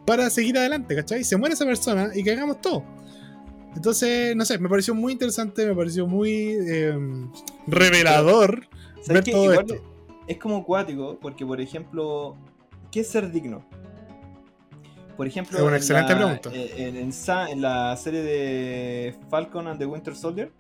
para 0.06 0.30
seguir 0.32 0.58
adelante, 0.58 0.96
¿cachai? 0.96 1.24
Se 1.24 1.38
muere 1.38 1.54
esa 1.54 1.66
persona 1.66 2.10
y 2.14 2.24
que 2.24 2.32
hagamos 2.32 2.60
todo. 2.60 2.84
Entonces, 3.76 4.36
no 4.36 4.44
sé, 4.46 4.58
me 4.58 4.68
pareció 4.68 4.94
muy 4.96 5.14
interesante, 5.14 5.66
me 5.66 5.76
pareció 5.76 6.08
muy 6.08 6.58
eh, 6.60 6.98
revelador 7.68 8.68
ver 9.08 9.24
todo 9.24 9.54
esto 9.54 9.93
es 10.28 10.38
como 10.38 10.64
cuático, 10.64 11.18
porque 11.22 11.46
por 11.46 11.60
ejemplo, 11.60 12.36
¿qué 12.92 13.02
es 13.02 13.10
ser 13.10 13.32
digno? 13.32 13.66
Por 15.18 15.28
ejemplo, 15.28 15.58
es 15.58 15.64
una 15.64 15.78
excelente 15.78 16.14
la, 16.14 16.18
pregunta. 16.18 16.50
En, 16.54 16.96
en, 16.98 17.12
en, 17.12 17.62
la 17.62 17.96
serie 17.98 18.22
de 18.24 19.16
Falcon 19.30 19.68
and 19.68 19.80
the 19.80 19.86
Winter 19.86 20.16
Soldier, 20.16 20.52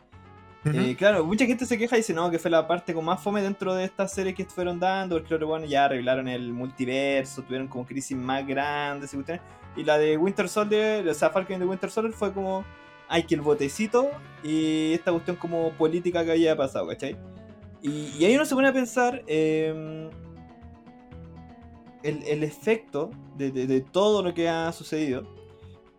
uh 0.65 0.69
-huh. 0.69 0.91
eh, 0.91 0.95
claro, 0.95 1.25
mucha 1.25 1.45
gente 1.45 1.65
se 1.65 1.77
queja 1.77 1.95
y 1.95 1.99
dice 1.99 2.13
no, 2.13 2.29
que 2.29 2.37
fue 2.37 2.51
la 2.51 2.67
parte 2.67 2.93
con 2.93 3.03
más 3.03 3.21
fome 3.21 3.41
dentro 3.41 3.73
de 3.73 3.85
estas 3.85 4.13
series 4.13 4.35
que 4.35 4.45
fueron 4.45 4.79
dando, 4.79 5.15
porque 5.15 5.29
claro, 5.29 5.47
bueno, 5.47 5.65
ya 5.65 5.85
arreglaron 5.85 6.27
el 6.27 6.53
multiverso, 6.53 7.41
tuvieron 7.41 7.67
como 7.67 7.85
crisis 7.85 8.15
más 8.15 8.45
grandes. 8.45 9.15
Y 9.75 9.83
la 9.83 9.97
de 9.97 10.17
Winter 10.17 10.47
Soldier, 10.47 11.07
o 11.07 11.13
sea, 11.13 11.31
Falcon 11.31 11.55
and 11.55 11.63
the 11.63 11.69
Winter 11.69 11.89
Soldier 11.89 12.13
fue 12.13 12.31
como, 12.31 12.63
hay 13.07 13.23
que 13.23 13.35
el 13.35 13.41
botecito 13.41 14.11
y 14.43 14.93
esta 14.93 15.11
cuestión 15.11 15.35
como 15.35 15.71
política 15.71 16.23
que 16.23 16.31
había 16.31 16.55
pasado, 16.55 16.87
¿cachai? 16.87 17.17
Y, 17.83 18.13
y, 18.17 18.25
ahí 18.25 18.35
uno 18.35 18.45
se 18.45 18.55
pone 18.55 18.69
a 18.69 18.73
pensar 18.73 19.23
eh, 19.27 20.09
el, 22.01 22.23
el, 22.23 22.43
efecto 22.43 23.11
de, 23.37 23.51
de, 23.51 23.67
de, 23.67 23.81
todo 23.81 24.23
lo 24.23 24.33
que 24.33 24.47
ha 24.47 24.71
sucedido. 24.71 25.27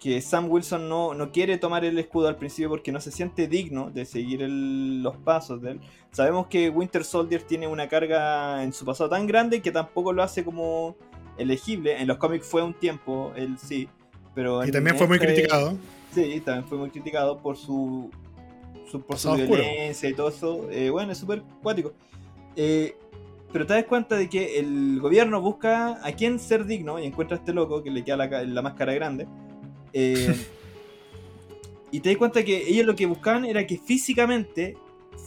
Que 0.01 0.21
Sam 0.23 0.51
Wilson 0.51 0.89
no, 0.89 1.15
no, 1.15 1.31
quiere 1.31 1.59
tomar 1.59 1.85
el 1.85 1.99
escudo 1.99 2.29
al 2.29 2.37
principio 2.37 2.71
porque 2.71 2.91
no 2.91 3.01
se 3.01 3.11
siente 3.11 3.49
digno 3.49 3.91
de 3.91 4.07
seguir 4.07 4.43
el, 4.43 5.03
los 5.03 5.17
pasos 5.19 5.61
de 5.61 5.73
él. 5.73 5.81
Sabemos 6.11 6.47
que 6.47 6.71
Winter 6.71 7.05
Soldier 7.05 7.43
tiene 7.43 7.67
una 7.67 7.87
carga 7.87 8.63
en 8.63 8.73
su 8.73 8.87
pasado 8.87 9.11
tan 9.11 9.27
grande 9.27 9.61
que 9.61 9.71
tampoco 9.71 10.13
lo 10.13 10.23
hace 10.23 10.43
como 10.43 10.97
elegible. 11.37 12.01
En 12.01 12.09
los 12.09 12.17
cómics 12.17 12.47
fue 12.47 12.63
un 12.63 12.75
tiempo, 12.75 13.33
él 13.37 13.59
sí. 13.59 13.89
Pero 14.35 14.65
y 14.65 14.71
también 14.71 14.97
fue 14.97 15.07
este, 15.07 15.19
muy 15.19 15.19
criticado. 15.19 15.77
Sí, 16.15 16.41
también 16.41 16.67
fue 16.67 16.79
muy 16.79 16.91
criticado 16.91 17.39
por 17.39 17.57
su 17.57 18.11
su, 18.91 19.03
por 19.03 19.19
su 19.19 19.33
violencia 19.35 20.09
y 20.09 20.15
todo 20.15 20.29
eso, 20.29 20.71
eh, 20.71 20.91
bueno, 20.91 21.13
es 21.13 21.19
súper 21.19 21.43
cuático. 21.63 21.93
Eh, 22.57 22.97
pero 23.53 23.67
te 23.67 23.75
das 23.75 23.85
cuenta 23.85 24.17
de 24.17 24.29
que 24.29 24.59
el 24.59 24.99
gobierno 25.01 25.41
busca 25.41 26.05
a 26.05 26.13
quién 26.13 26.39
ser 26.41 26.65
digno 26.65 26.99
y 26.99 27.07
encuentra 27.07 27.37
a 27.37 27.41
este 27.41 27.53
loco 27.53 27.83
que 27.83 27.91
le 27.91 28.03
queda 28.03 28.17
la, 28.17 28.43
la 28.45 28.63
máscara 28.63 28.95
grande. 28.95 29.29
Eh, 29.93 30.35
y 31.93 32.01
te 32.01 32.09
das 32.09 32.19
cuenta 32.19 32.45
que 32.45 32.69
ellos 32.69 32.85
lo 32.85 32.97
que 32.97 33.07
buscaban 33.07 33.45
era 33.45 33.67
que 33.67 33.79
físicamente 33.79 34.77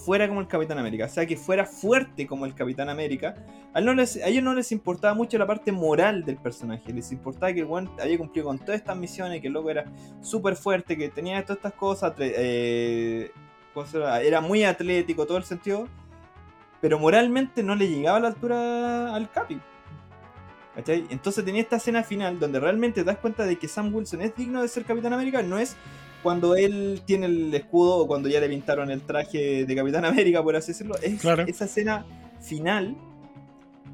fuera 0.08 0.28
como 0.28 0.42
el 0.42 0.48
Capitán 0.48 0.78
América, 0.78 1.06
o 1.06 1.10
sea, 1.10 1.26
que 1.26 1.36
fuera 1.36 1.66
fuerte 1.66 2.28
como 2.28 2.46
el 2.46 2.54
Capitán 2.54 2.90
América. 2.90 3.36
A, 3.74 3.82
no 3.82 3.94
les, 3.94 4.18
a 4.18 4.28
ellos 4.28 4.44
no 4.44 4.54
les 4.54 4.72
importaba 4.72 5.14
mucho 5.14 5.38
la 5.38 5.46
parte 5.46 5.72
moral 5.72 6.24
del 6.24 6.38
personaje, 6.38 6.94
les 6.94 7.12
importaba 7.12 7.52
que 7.54 7.60
el 7.60 7.66
buen 7.66 7.90
había 8.02 8.18
cumplido 8.18 8.48
con 8.48 8.60
todas 8.60 8.76
estas 8.76 8.98
misiones, 8.98 9.42
que 9.42 9.48
el 9.48 9.54
loco 9.54 9.70
era 9.70 9.86
súper 10.22 10.56
fuerte, 10.56 10.98
que 10.98 11.10
tenía 11.10 11.42
todas 11.44 11.58
estas 11.58 11.74
cosas, 11.74 12.14
eh, 12.20 13.32
era 14.22 14.41
muy 14.41 14.64
atlético, 14.64 15.26
todo 15.26 15.38
el 15.38 15.44
sentido, 15.44 15.88
pero 16.82 16.99
moralmente 16.99 17.64
no 17.64 17.76
le 17.76 17.88
llegaba 17.88 18.18
a 18.18 18.22
la 18.22 18.28
altura 18.30 19.16
al 19.16 19.32
Capi. 19.32 19.60
¿Cachai? 20.76 21.06
Entonces 21.10 21.44
tenía 21.44 21.62
esta 21.62 21.78
escena 21.78 22.04
final 22.04 22.40
donde 22.40 22.60
realmente 22.60 23.02
te 23.02 23.06
das 23.06 23.18
cuenta 23.18 23.45
de 23.45 23.58
que 23.58 23.68
Sam 23.68 23.94
Wilson 23.94 24.22
es 24.22 24.36
digno 24.36 24.62
de 24.62 24.68
ser 24.68 24.86
Capitán 24.86 25.14
América, 25.14 25.41
no 25.41 25.58
es 25.58 25.76
cuando 26.22 26.56
él 26.56 27.02
tiene 27.06 27.26
el 27.26 27.54
escudo 27.54 27.98
o 27.98 28.08
cuando 28.08 28.30
ya 28.30 28.40
le 28.40 28.49
pintaron 28.49 28.91
el 28.91 29.02
traje 29.02 29.66
de 29.66 29.76
Capitán 29.76 30.06
América, 30.06 30.44
por 30.44 30.56
así 30.56 30.74
decirlo, 30.74 30.95
es 31.02 31.20
claro. 31.20 31.44
esa 31.48 31.66
escena 31.66 32.06
final 32.41 32.95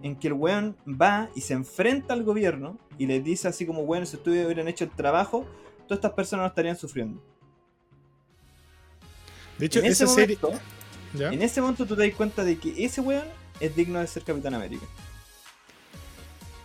en 0.02 0.18
que 0.18 0.28
el 0.28 0.34
weón 0.34 0.76
va 0.86 1.30
y 1.36 1.42
se 1.42 1.54
enfrenta 1.54 2.14
al 2.14 2.24
gobierno 2.24 2.78
y 2.98 3.08
le 3.08 3.22
dice 3.22 3.48
así 3.48 3.66
como, 3.66 3.86
bueno, 3.86 4.06
si 4.06 4.18
ustedes 4.18 4.46
hubieran 4.46 4.68
hecho 4.68 4.84
el 4.84 4.92
trabajo, 4.92 5.46
todas 5.88 6.00
estas 6.00 6.12
personas 6.12 6.44
no 6.44 6.48
estarían 6.48 6.76
sufriendo. 6.76 7.22
De 9.64 9.68
hecho, 9.68 9.80
en 9.80 9.86
esa 9.86 10.04
ese 10.04 10.14
serie. 10.14 10.38
Momento, 10.42 10.62
en 11.32 11.42
ese 11.42 11.62
momento 11.62 11.86
tú 11.86 11.96
te 11.96 12.06
das 12.06 12.14
cuenta 12.18 12.44
de 12.44 12.58
que 12.58 12.84
ese 12.84 13.00
weón 13.00 13.24
es 13.62 13.74
digno 13.74 14.02
de 14.02 14.08
ser 14.08 14.22
Capitán 14.24 14.54
América. 14.54 14.86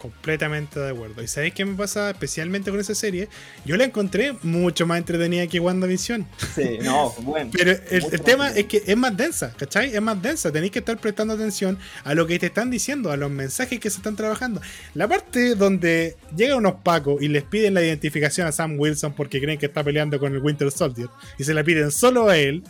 Completamente 0.01 0.81
de 0.81 0.91
acuerdo. 0.91 1.23
¿Y 1.23 1.29
sabéis 1.29 1.55
qué 1.55 1.65
me 1.65 1.77
pasa 1.77 2.11
especialmente 2.11 2.73
con 2.73 2.81
esa 2.81 2.97
serie? 2.97 3.29
Yo 3.65 3.77
la 3.77 3.85
encontré 3.85 4.33
mucho 4.43 4.85
más 4.85 4.99
entretenida 4.99 5.47
que 5.47 5.61
WandaVision. 5.61 6.27
Sí, 6.57 6.79
no, 6.83 7.11
bueno. 7.23 7.53
Pero 7.53 7.71
el, 7.71 8.05
el 8.11 8.21
tema 8.23 8.51
es 8.51 8.65
que 8.65 8.83
es 8.85 8.97
más 8.97 9.17
densa, 9.17 9.55
¿cachai? 9.57 9.95
Es 9.95 10.03
más 10.03 10.21
densa. 10.21 10.51
Tenéis 10.51 10.73
que 10.73 10.81
estar 10.81 10.99
prestando 10.99 11.35
atención 11.35 11.79
a 12.03 12.15
lo 12.15 12.27
que 12.27 12.37
te 12.41 12.47
están 12.47 12.69
diciendo, 12.69 13.13
a 13.13 13.17
los 13.17 13.31
mensajes 13.31 13.79
que 13.79 13.91
se 13.91 13.99
están 13.99 14.17
trabajando. 14.17 14.61
La 14.95 15.07
parte 15.07 15.55
donde 15.55 16.17
llegan 16.37 16.59
unos 16.59 16.81
pacos 16.83 17.23
y 17.23 17.29
les 17.29 17.45
piden 17.45 17.75
la 17.75 17.83
identificación 17.83 18.49
a 18.49 18.51
Sam 18.51 18.75
Wilson 18.77 19.13
porque 19.13 19.41
creen 19.41 19.57
que 19.57 19.67
está 19.67 19.85
peleando 19.85 20.19
con 20.19 20.35
el 20.35 20.41
Winter 20.41 20.73
Soldier 20.73 21.09
y 21.39 21.45
se 21.45 21.55
la 21.55 21.63
piden 21.63 21.93
solo 21.93 22.29
a 22.29 22.37
él. 22.37 22.65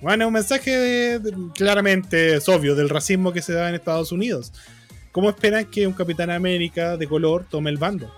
Bueno, 0.00 0.24
es 0.24 0.26
un 0.28 0.32
mensaje 0.34 0.70
de- 0.70 1.18
de- 1.18 1.34
claramente 1.54 2.36
es 2.36 2.48
obvio 2.48 2.74
del 2.74 2.88
racismo 2.88 3.32
que 3.32 3.42
se 3.42 3.52
da 3.52 3.68
en 3.68 3.74
Estados 3.74 4.12
Unidos. 4.12 4.52
¿Cómo 5.12 5.28
esperan 5.28 5.64
que 5.66 5.86
un 5.86 5.92
Capitán 5.92 6.30
América 6.30 6.96
de 6.96 7.06
color 7.06 7.44
tome 7.50 7.70
el 7.70 7.76
bando? 7.76 8.10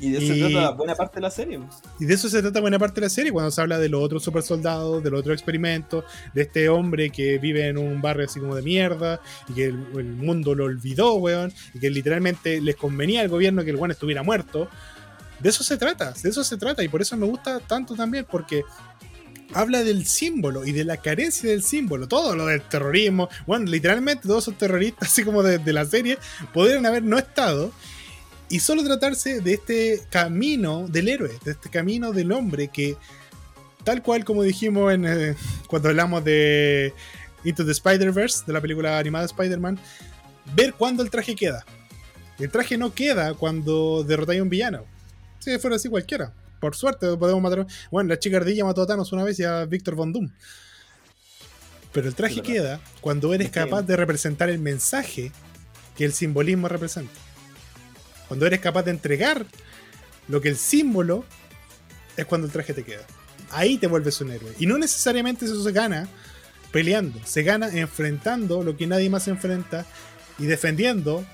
Y 0.00 0.10
de 0.10 0.18
eso 0.18 0.34
y- 0.34 0.40
se 0.42 0.50
trata 0.50 0.70
buena 0.70 0.94
parte 0.96 1.16
de 1.16 1.20
la 1.20 1.30
serie. 1.30 1.58
pues. 1.60 1.76
Y 2.00 2.06
de 2.06 2.14
eso 2.14 2.28
se 2.28 2.40
trata 2.42 2.60
buena 2.60 2.76
parte 2.78 3.00
de 3.00 3.06
la 3.06 3.10
serie, 3.10 3.30
cuando 3.30 3.52
se 3.52 3.60
habla 3.60 3.78
de 3.78 3.88
los 3.88 4.02
otros 4.02 4.24
super 4.24 4.42
soldados, 4.42 5.04
de 5.04 5.10
los 5.10 5.20
otros 5.20 5.34
experimentos, 5.34 6.04
de 6.34 6.42
este 6.42 6.68
hombre 6.68 7.10
que 7.10 7.38
vive 7.38 7.68
en 7.68 7.78
un 7.78 8.02
barrio 8.02 8.24
así 8.26 8.40
como 8.40 8.56
de 8.56 8.62
mierda, 8.62 9.20
y 9.48 9.52
que 9.52 9.66
el, 9.66 9.78
el 9.94 10.04
mundo 10.06 10.56
lo 10.56 10.64
olvidó, 10.64 11.14
weón, 11.14 11.52
y 11.72 11.78
que 11.78 11.88
literalmente 11.90 12.60
les 12.60 12.74
convenía 12.74 13.20
al 13.20 13.28
gobierno 13.28 13.62
que 13.62 13.70
el 13.70 13.76
weón 13.76 13.92
estuviera 13.92 14.24
muerto. 14.24 14.68
De 15.38 15.50
eso 15.50 15.62
se 15.62 15.76
trata, 15.76 16.12
de 16.20 16.28
eso 16.30 16.42
se 16.42 16.56
trata, 16.56 16.82
y 16.82 16.88
por 16.88 17.00
eso 17.00 17.16
me 17.16 17.26
gusta 17.26 17.60
tanto 17.60 17.94
también, 17.94 18.26
porque 18.28 18.64
habla 19.54 19.82
del 19.82 20.06
símbolo 20.06 20.64
y 20.64 20.72
de 20.72 20.84
la 20.84 20.96
carencia 20.96 21.50
del 21.50 21.62
símbolo, 21.62 22.08
todo 22.08 22.36
lo 22.36 22.46
del 22.46 22.62
terrorismo, 22.62 23.28
bueno, 23.46 23.70
literalmente 23.70 24.28
todos 24.28 24.44
esos 24.44 24.58
terroristas, 24.58 25.08
así 25.10 25.24
como 25.24 25.42
de, 25.42 25.72
la 25.72 25.84
serie, 25.84 26.18
podrían 26.52 26.86
haber 26.86 27.02
no 27.02 27.18
estado, 27.18 27.72
y 28.48 28.60
solo 28.60 28.84
tratarse 28.84 29.40
de 29.40 29.54
este 29.54 30.02
camino 30.10 30.86
del 30.88 31.08
héroe, 31.08 31.30
de 31.44 31.52
este 31.52 31.70
camino 31.70 32.12
del 32.12 32.32
hombre 32.32 32.68
que, 32.68 32.96
tal 33.82 34.02
cual 34.02 34.24
como 34.24 34.42
dijimos 34.42 34.92
en, 34.92 35.06
eh, 35.06 35.36
cuando 35.68 35.88
hablamos 35.88 36.22
de 36.22 36.92
Into 37.44 37.64
the 37.64 37.72
Spider-Verse, 37.72 38.44
de 38.46 38.52
la 38.52 38.60
película 38.60 38.98
animada 38.98 39.24
Spider-Man, 39.24 39.78
ver 40.54 40.74
cuándo 40.74 41.02
el 41.02 41.10
traje 41.10 41.34
queda. 41.34 41.64
El 42.38 42.50
traje 42.50 42.76
no 42.76 42.92
queda 42.92 43.34
cuando 43.34 44.04
derrotáis 44.04 44.40
a 44.40 44.42
un 44.42 44.50
villano. 44.50 44.84
Si 45.38 45.58
fuera 45.58 45.76
así 45.76 45.88
cualquiera. 45.88 46.32
Por 46.62 46.76
suerte 46.76 47.16
podemos 47.16 47.42
matar. 47.42 47.66
Bueno, 47.90 48.10
la 48.10 48.20
chica 48.20 48.36
ardilla 48.36 48.64
mató 48.64 48.82
a 48.82 48.86
Thanos 48.86 49.10
una 49.10 49.24
vez 49.24 49.36
y 49.40 49.42
a 49.42 49.64
Victor 49.64 49.96
Von 49.96 50.12
Doom. 50.12 50.30
Pero 51.92 52.06
el 52.06 52.14
traje 52.14 52.36
Sí, 52.36 52.40
queda 52.40 52.80
cuando 53.00 53.34
eres 53.34 53.50
capaz 53.50 53.82
de 53.82 53.96
representar 53.96 54.48
el 54.48 54.60
mensaje 54.60 55.32
que 55.96 56.04
el 56.04 56.12
simbolismo 56.12 56.68
representa. 56.68 57.12
Cuando 58.28 58.46
eres 58.46 58.60
capaz 58.60 58.84
de 58.84 58.92
entregar 58.92 59.44
lo 60.28 60.40
que 60.40 60.50
el 60.50 60.56
símbolo 60.56 61.24
es 62.16 62.26
cuando 62.26 62.46
el 62.46 62.52
traje 62.52 62.74
te 62.74 62.84
queda. 62.84 63.04
Ahí 63.50 63.76
te 63.76 63.88
vuelves 63.88 64.20
un 64.20 64.30
héroe. 64.30 64.54
Y 64.60 64.66
no 64.66 64.78
necesariamente 64.78 65.46
eso 65.46 65.60
se 65.64 65.72
gana 65.72 66.06
peleando. 66.70 67.18
Se 67.24 67.42
gana 67.42 67.70
enfrentando 67.70 68.62
lo 68.62 68.76
que 68.76 68.86
nadie 68.86 69.10
más 69.10 69.26
enfrenta 69.26 69.84
y 70.38 70.46
defendiendo 70.46 71.26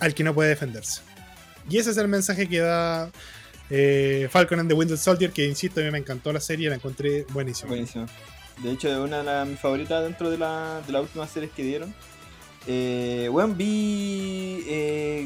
al 0.00 0.14
que 0.14 0.22
no 0.22 0.34
puede 0.34 0.50
defenderse. 0.50 1.00
Y 1.70 1.78
ese 1.78 1.92
es 1.92 1.96
el 1.96 2.08
mensaje 2.08 2.46
que 2.46 2.58
da 2.58 3.10
eh, 3.76 4.28
Falcon 4.30 4.60
and 4.60 4.68
the 4.68 4.74
Winter 4.74 4.96
Soldier, 4.96 5.32
que 5.32 5.44
insisto, 5.44 5.80
a 5.80 5.82
mí 5.82 5.90
me 5.90 5.98
encantó 5.98 6.32
la 6.32 6.38
serie, 6.38 6.68
la 6.68 6.76
encontré 6.76 7.26
buenísima. 7.30 7.70
Buenísimo. 7.70 8.06
De 8.62 8.70
hecho, 8.70 8.88
es 8.88 8.98
una 8.98 9.18
de 9.18 9.24
las 9.24 9.48
mis 9.48 9.58
favoritas 9.58 10.04
dentro 10.04 10.30
de, 10.30 10.38
la, 10.38 10.80
de 10.86 10.92
las 10.92 11.02
últimas 11.02 11.28
series 11.28 11.50
que 11.50 11.64
dieron. 11.64 11.92
Eh, 12.68 13.28
bueno, 13.32 13.52
vi 13.52 14.64
eh, 14.68 15.24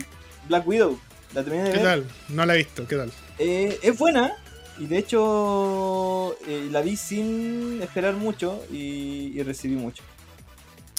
Black 0.49 0.67
Widow. 0.67 0.99
La 1.35 1.45
terminé 1.45 1.65
de 1.65 1.73
¿Qué 1.73 1.77
ver. 1.77 1.87
tal? 1.87 2.07
No 2.31 2.47
la 2.47 2.55
he 2.55 2.59
visto, 2.59 2.87
¿qué 2.87 2.97
tal? 2.97 3.13
Eh, 3.39 3.79
es 3.83 3.99
buena. 3.99 4.33
Y 4.79 4.87
de 4.87 4.97
hecho, 4.97 6.39
la 6.71 6.81
vi 6.81 6.97
sin 6.97 7.83
esperar 7.83 8.15
mucho 8.15 8.65
y, 8.73 9.33
y 9.35 9.43
recibí 9.43 9.75
mucho. 9.75 10.03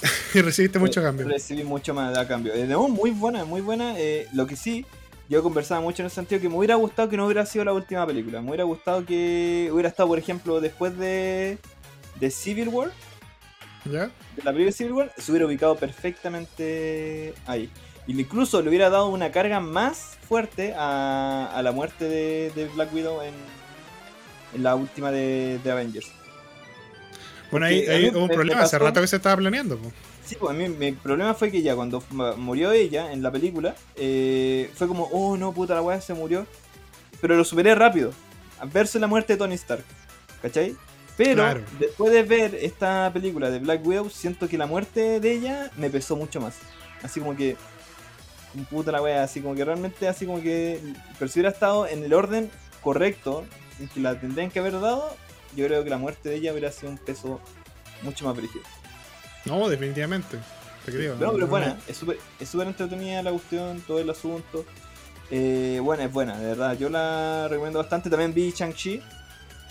Y 0.34 0.40
recibiste 0.40 0.78
mucho 0.78 1.02
cambio. 1.02 1.26
Recibí 1.26 1.64
mucho 1.64 1.92
más 1.94 2.16
a 2.16 2.28
cambio. 2.28 2.52
No, 2.68 2.88
muy 2.88 3.10
buena, 3.10 3.44
muy 3.44 3.60
buena. 3.60 3.96
Lo 4.32 4.46
que 4.46 4.54
sí, 4.54 4.86
yo 5.30 5.44
conversaba 5.44 5.80
mucho 5.80 6.02
en 6.02 6.06
el 6.06 6.10
sentido 6.10 6.40
que 6.40 6.48
me 6.48 6.56
hubiera 6.56 6.74
gustado 6.74 7.08
que 7.08 7.16
no 7.16 7.24
hubiera 7.24 7.46
sido 7.46 7.64
la 7.64 7.72
última 7.72 8.04
película. 8.04 8.40
Me 8.42 8.48
hubiera 8.48 8.64
gustado 8.64 9.06
que 9.06 9.70
hubiera 9.72 9.88
estado, 9.88 10.08
por 10.08 10.18
ejemplo, 10.18 10.60
después 10.60 10.98
de, 10.98 11.56
de 12.18 12.30
Civil 12.32 12.68
War, 12.68 12.90
¿Ya? 13.84 14.10
de 14.36 14.42
la 14.42 14.50
película 14.52 14.72
Civil 14.72 14.92
War, 14.92 15.12
se 15.16 15.30
hubiera 15.30 15.46
ubicado 15.46 15.76
perfectamente 15.76 17.32
ahí. 17.46 17.70
Y 18.08 18.20
incluso 18.20 18.60
le 18.60 18.70
hubiera 18.70 18.90
dado 18.90 19.08
una 19.08 19.30
carga 19.30 19.60
más 19.60 20.18
fuerte 20.28 20.74
a, 20.76 21.48
a 21.54 21.62
la 21.62 21.70
muerte 21.70 22.06
de, 22.06 22.50
de 22.56 22.66
Black 22.66 22.92
Widow 22.92 23.22
en, 23.22 23.34
en 24.56 24.62
la 24.64 24.74
última 24.74 25.12
de, 25.12 25.60
de 25.62 25.70
Avengers. 25.70 26.10
Bueno, 27.52 27.66
ahí, 27.66 27.82
Porque 27.82 28.10
hubo 28.14 28.24
un 28.24 28.28
problema, 28.30 28.62
hace 28.62 28.80
rato 28.80 29.00
que 29.00 29.06
se 29.06 29.16
estaba 29.16 29.36
planeando. 29.36 29.78
po. 29.78 29.92
Sí, 30.30 30.36
pues 30.38 30.50
a 30.50 30.54
mí 30.54 30.68
mi 30.68 30.92
problema 30.92 31.34
fue 31.34 31.50
que 31.50 31.60
ya 31.60 31.74
cuando 31.74 32.00
murió 32.36 32.70
ella 32.70 33.10
en 33.12 33.20
la 33.20 33.32
película, 33.32 33.74
eh, 33.96 34.70
fue 34.76 34.86
como, 34.86 35.08
oh 35.10 35.36
no, 35.36 35.50
puta 35.52 35.74
la 35.74 35.82
weá 35.82 36.00
se 36.00 36.14
murió. 36.14 36.46
Pero 37.20 37.34
lo 37.34 37.44
superé 37.44 37.74
rápido. 37.74 38.12
Versus 38.72 39.00
la 39.00 39.08
muerte 39.08 39.32
de 39.32 39.38
Tony 39.40 39.54
Stark. 39.56 39.82
¿Cachai? 40.40 40.76
Pero 41.16 41.34
Claro. 41.42 41.62
después 41.80 42.12
de 42.12 42.22
ver 42.22 42.54
esta 42.54 43.10
película 43.12 43.50
de 43.50 43.58
Black 43.58 43.84
Widow, 43.84 44.08
siento 44.08 44.46
que 44.48 44.56
la 44.56 44.66
muerte 44.66 45.18
de 45.18 45.32
ella 45.32 45.68
me 45.76 45.90
pesó 45.90 46.14
mucho 46.14 46.40
más. 46.40 46.58
Así 47.02 47.18
como 47.18 47.34
que. 47.36 47.56
Puta 48.70 48.92
la 48.92 49.02
wea, 49.02 49.24
así 49.24 49.40
como 49.40 49.56
que 49.56 49.64
realmente, 49.64 50.06
así 50.06 50.26
como 50.26 50.40
que. 50.40 50.78
Pero 51.18 51.28
si 51.28 51.40
hubiera 51.40 51.50
estado 51.52 51.88
en 51.88 52.04
el 52.04 52.14
orden 52.14 52.48
correcto, 52.82 53.44
en 53.80 53.88
que 53.88 53.98
la 53.98 54.14
tendrían 54.20 54.48
que 54.52 54.60
haber 54.60 54.74
dado, 54.74 55.12
yo 55.56 55.66
creo 55.66 55.82
que 55.82 55.90
la 55.90 55.98
muerte 55.98 56.28
de 56.28 56.36
ella 56.36 56.52
hubiera 56.52 56.70
sido 56.70 56.92
un 56.92 56.98
peso 56.98 57.40
mucho 58.02 58.24
más 58.26 58.36
brígido. 58.36 58.62
No, 59.44 59.68
definitivamente. 59.68 60.38
Te 60.84 60.92
creo. 60.92 61.14
No, 61.16 61.32
pero 61.32 61.44
es 61.44 61.50
buena, 61.50 61.78
es 61.86 61.96
súper 61.96 62.18
es 62.38 62.48
súper 62.48 62.66
entretenida 62.68 63.22
la 63.22 63.30
cuestión, 63.30 63.80
todo 63.82 63.98
el 63.98 64.08
asunto. 64.08 64.64
Eh, 65.30 65.80
buena, 65.82 66.04
es 66.04 66.12
buena, 66.12 66.38
de 66.38 66.46
verdad. 66.46 66.76
Yo 66.78 66.88
la 66.88 67.46
recomiendo 67.48 67.78
bastante. 67.78 68.10
También 68.10 68.34
vi 68.34 68.50
Shang-Chi, 68.50 69.00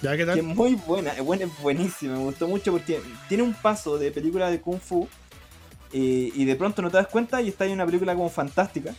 ¿Ya 0.02 0.12
qué 0.12 0.18
que 0.18 0.32
es 0.32 0.38
tal? 0.38 0.44
muy 0.44 0.76
buena, 0.76 1.12
es 1.12 1.24
buena, 1.24 1.46
es 1.46 1.60
buenísima. 1.62 2.14
Me 2.14 2.24
gustó 2.24 2.48
mucho 2.48 2.72
porque 2.72 3.02
tiene 3.28 3.44
un 3.44 3.54
paso 3.54 3.98
de 3.98 4.12
película 4.12 4.50
de 4.50 4.62
Kung 4.62 4.80
Fu 4.80 5.08
eh, 5.92 6.32
y 6.34 6.46
de 6.46 6.56
pronto 6.56 6.82
no 6.82 6.90
te 6.90 6.98
das 6.98 7.08
cuenta 7.08 7.42
y 7.42 7.50
está 7.50 7.66
en 7.66 7.74
una 7.74 7.86
película 7.86 8.16
como 8.16 8.30
fantástica. 8.30 8.94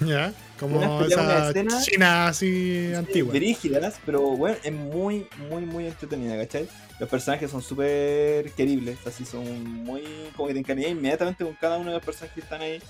Ya, 0.00 0.32
como 0.68 1.04
esa 1.04 1.52
China 1.82 2.26
así 2.28 2.92
antigua. 2.96 3.32
Brígidas, 3.32 3.98
pero 4.06 4.20
bueno, 4.22 4.56
es 4.62 4.72
muy, 4.72 5.26
muy, 5.50 5.64
muy 5.66 5.86
entretenida, 5.86 6.36
¿cachai? 6.36 6.68
Los 6.98 7.08
personajes 7.08 7.50
son 7.50 7.62
súper 7.62 8.50
queribles, 8.52 8.98
así 9.06 9.24
son 9.24 9.82
muy. 9.84 10.02
como 10.36 10.48
que 10.48 10.54
te 10.54 10.60
encariñas 10.60 10.90
inmediatamente 10.92 11.44
con 11.44 11.54
cada 11.54 11.78
uno 11.78 11.90
de 11.90 11.96
los 11.96 12.04
personajes 12.04 12.34
que 12.34 12.40
están 12.40 12.60
ahí. 12.62 12.80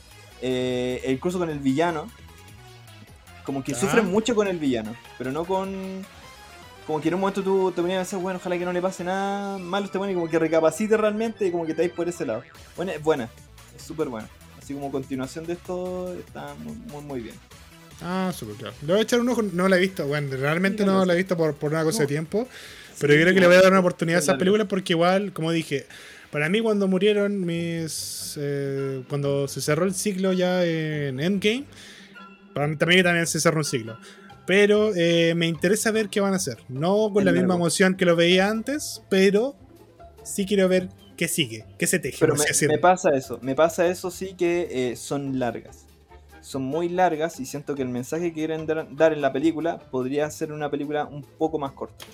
Eh, 0.41 1.01
el 1.05 1.13
incluso 1.13 1.39
con 1.39 1.49
el 1.51 1.59
villano, 1.61 2.11
como 3.45 3.63
que 3.63 3.73
Ya. 3.73 3.79
sufren 3.79 4.07
mucho 4.07 4.35
con 4.35 4.47
el 4.49 4.59
villano, 4.59 4.95
pero 5.19 5.33
no 5.33 5.45
con. 5.45 6.05
Como 6.87 7.01
que 7.01 7.09
en 7.09 7.15
un 7.15 7.21
momento 7.21 7.45
tú 7.45 7.71
te 7.71 7.81
ponías 7.81 7.99
a 7.99 8.03
pensar, 8.03 8.19
bueno, 8.21 8.39
ojalá 8.41 8.59
que 8.59 8.65
no 8.65 8.73
le 8.73 8.83
pase 8.83 9.05
nada 9.05 9.57
malo 9.57 9.87
este 9.87 9.99
bueno 9.99 10.11
y 10.11 10.15
como 10.17 10.29
que 10.29 10.37
recapacite 10.39 10.97
realmente 10.97 11.47
y 11.47 11.53
como 11.53 11.65
que 11.65 11.75
te 11.75 11.83
vais 11.83 11.93
por 11.93 12.09
ese 12.09 12.27
lado. 12.27 12.43
Bueno, 12.77 12.91
es 12.91 13.01
buena, 13.01 13.29
es 13.77 13.83
súper 13.83 14.09
buena. 14.09 14.29
Así 14.61 14.75
como 14.75 14.91
continuación 14.91 15.47
de 15.47 15.53
esto, 15.53 16.13
está 16.15 16.55
muy, 16.57 16.75
muy, 16.93 17.03
muy 17.03 17.21
bien. 17.21 17.37
Ah, 18.01 18.33
súper 18.35 18.57
claro. 18.57 18.75
Le 18.83 18.93
voy 18.93 19.01
a 19.01 19.03
echar 19.03 19.21
un 19.21 19.29
ojo, 19.29 19.43
no 19.43 19.69
la 19.69 19.77
he 19.77 19.81
visto. 19.81 20.07
Bueno, 20.07 20.37
realmente 20.37 20.85
no 20.85 21.05
la 21.05 21.15
he 21.15 21.17
visto 21.17 21.37
por, 21.37 21.55
por 21.55 21.73
una 21.73 21.85
cosa 21.85 22.03
de 22.03 22.07
tiempo. 22.09 22.49
Pero 22.99 23.13
Sí, 23.13 23.19
yo 23.19 23.25
creo 23.25 23.35
que 23.35 23.41
le 23.41 23.47
voy 23.47 23.57
a 23.57 23.63
dar 23.63 23.71
una 23.71 23.81
oportunidad 23.81 24.19
a 24.19 24.23
esas 24.23 24.37
películas 24.37 24.67
porque 24.69 24.93
igual, 24.93 25.33
como 25.33 25.51
dije, 25.51 25.87
para 26.31 26.49
mí 26.49 26.61
cuando 26.61 26.89
murieron 26.89 27.45
mis... 27.45 28.37
eh, 28.41 29.03
cuando 29.09 29.49
se 29.49 29.61
cerró 29.61 29.85
el 29.85 29.95
ciclo 29.95 30.33
ya 30.33 30.65
en 30.65 31.21
Endgame, 31.21 31.65
para 32.55 32.67
mí 32.69 32.77
también, 32.77 33.03
también 33.03 33.27
se 33.27 33.41
cerró 33.41 33.59
un 33.59 33.65
ciclo. 33.65 33.99
Pero 34.47 34.93
eh, 34.95 35.35
me 35.37 35.47
interesa 35.47 35.91
ver 35.91 36.09
qué 36.09 36.21
van 36.21 36.33
a 36.33 36.37
hacer. 36.37 36.59
No 36.69 37.11
con 37.13 37.23
Es 37.23 37.27
la 37.27 37.33
misma 37.33 37.55
emoción 37.55 37.97
que 37.97 38.05
lo 38.05 38.17
veía 38.17 38.49
antes, 38.49 39.03
pero 39.09 39.57
sí 40.25 40.47
quiero 40.47 40.69
ver 40.69 40.89
qué 41.17 41.29
sigue, 41.29 41.67
qué 41.79 41.87
se 41.87 41.99
teje. 41.99 42.17
Pero 42.19 42.35
me 42.69 42.79
pasa 42.79 43.11
eso, 43.15 43.39
me 43.43 43.55
pasa 43.55 43.87
eso 43.87 44.11
sí 44.11 44.35
que 44.37 44.69
eh, 44.71 44.97
son 44.97 45.39
largas. 45.39 45.87
Son 46.43 46.63
muy 46.63 46.89
largas 46.89 47.41
y 47.41 47.47
siento 47.47 47.75
que 47.75 47.81
el 47.81 47.89
mensaje 47.89 48.25
que 48.25 48.33
quieren 48.35 48.67
dar, 48.67 49.13
en 49.13 49.21
la 49.23 49.33
película 49.33 49.79
podría 49.79 50.31
ser 50.31 50.53
una 50.53 50.71
película 50.71 51.07
un 51.07 51.23
poco 51.23 51.59
más 51.59 51.73
corta. 51.73 52.05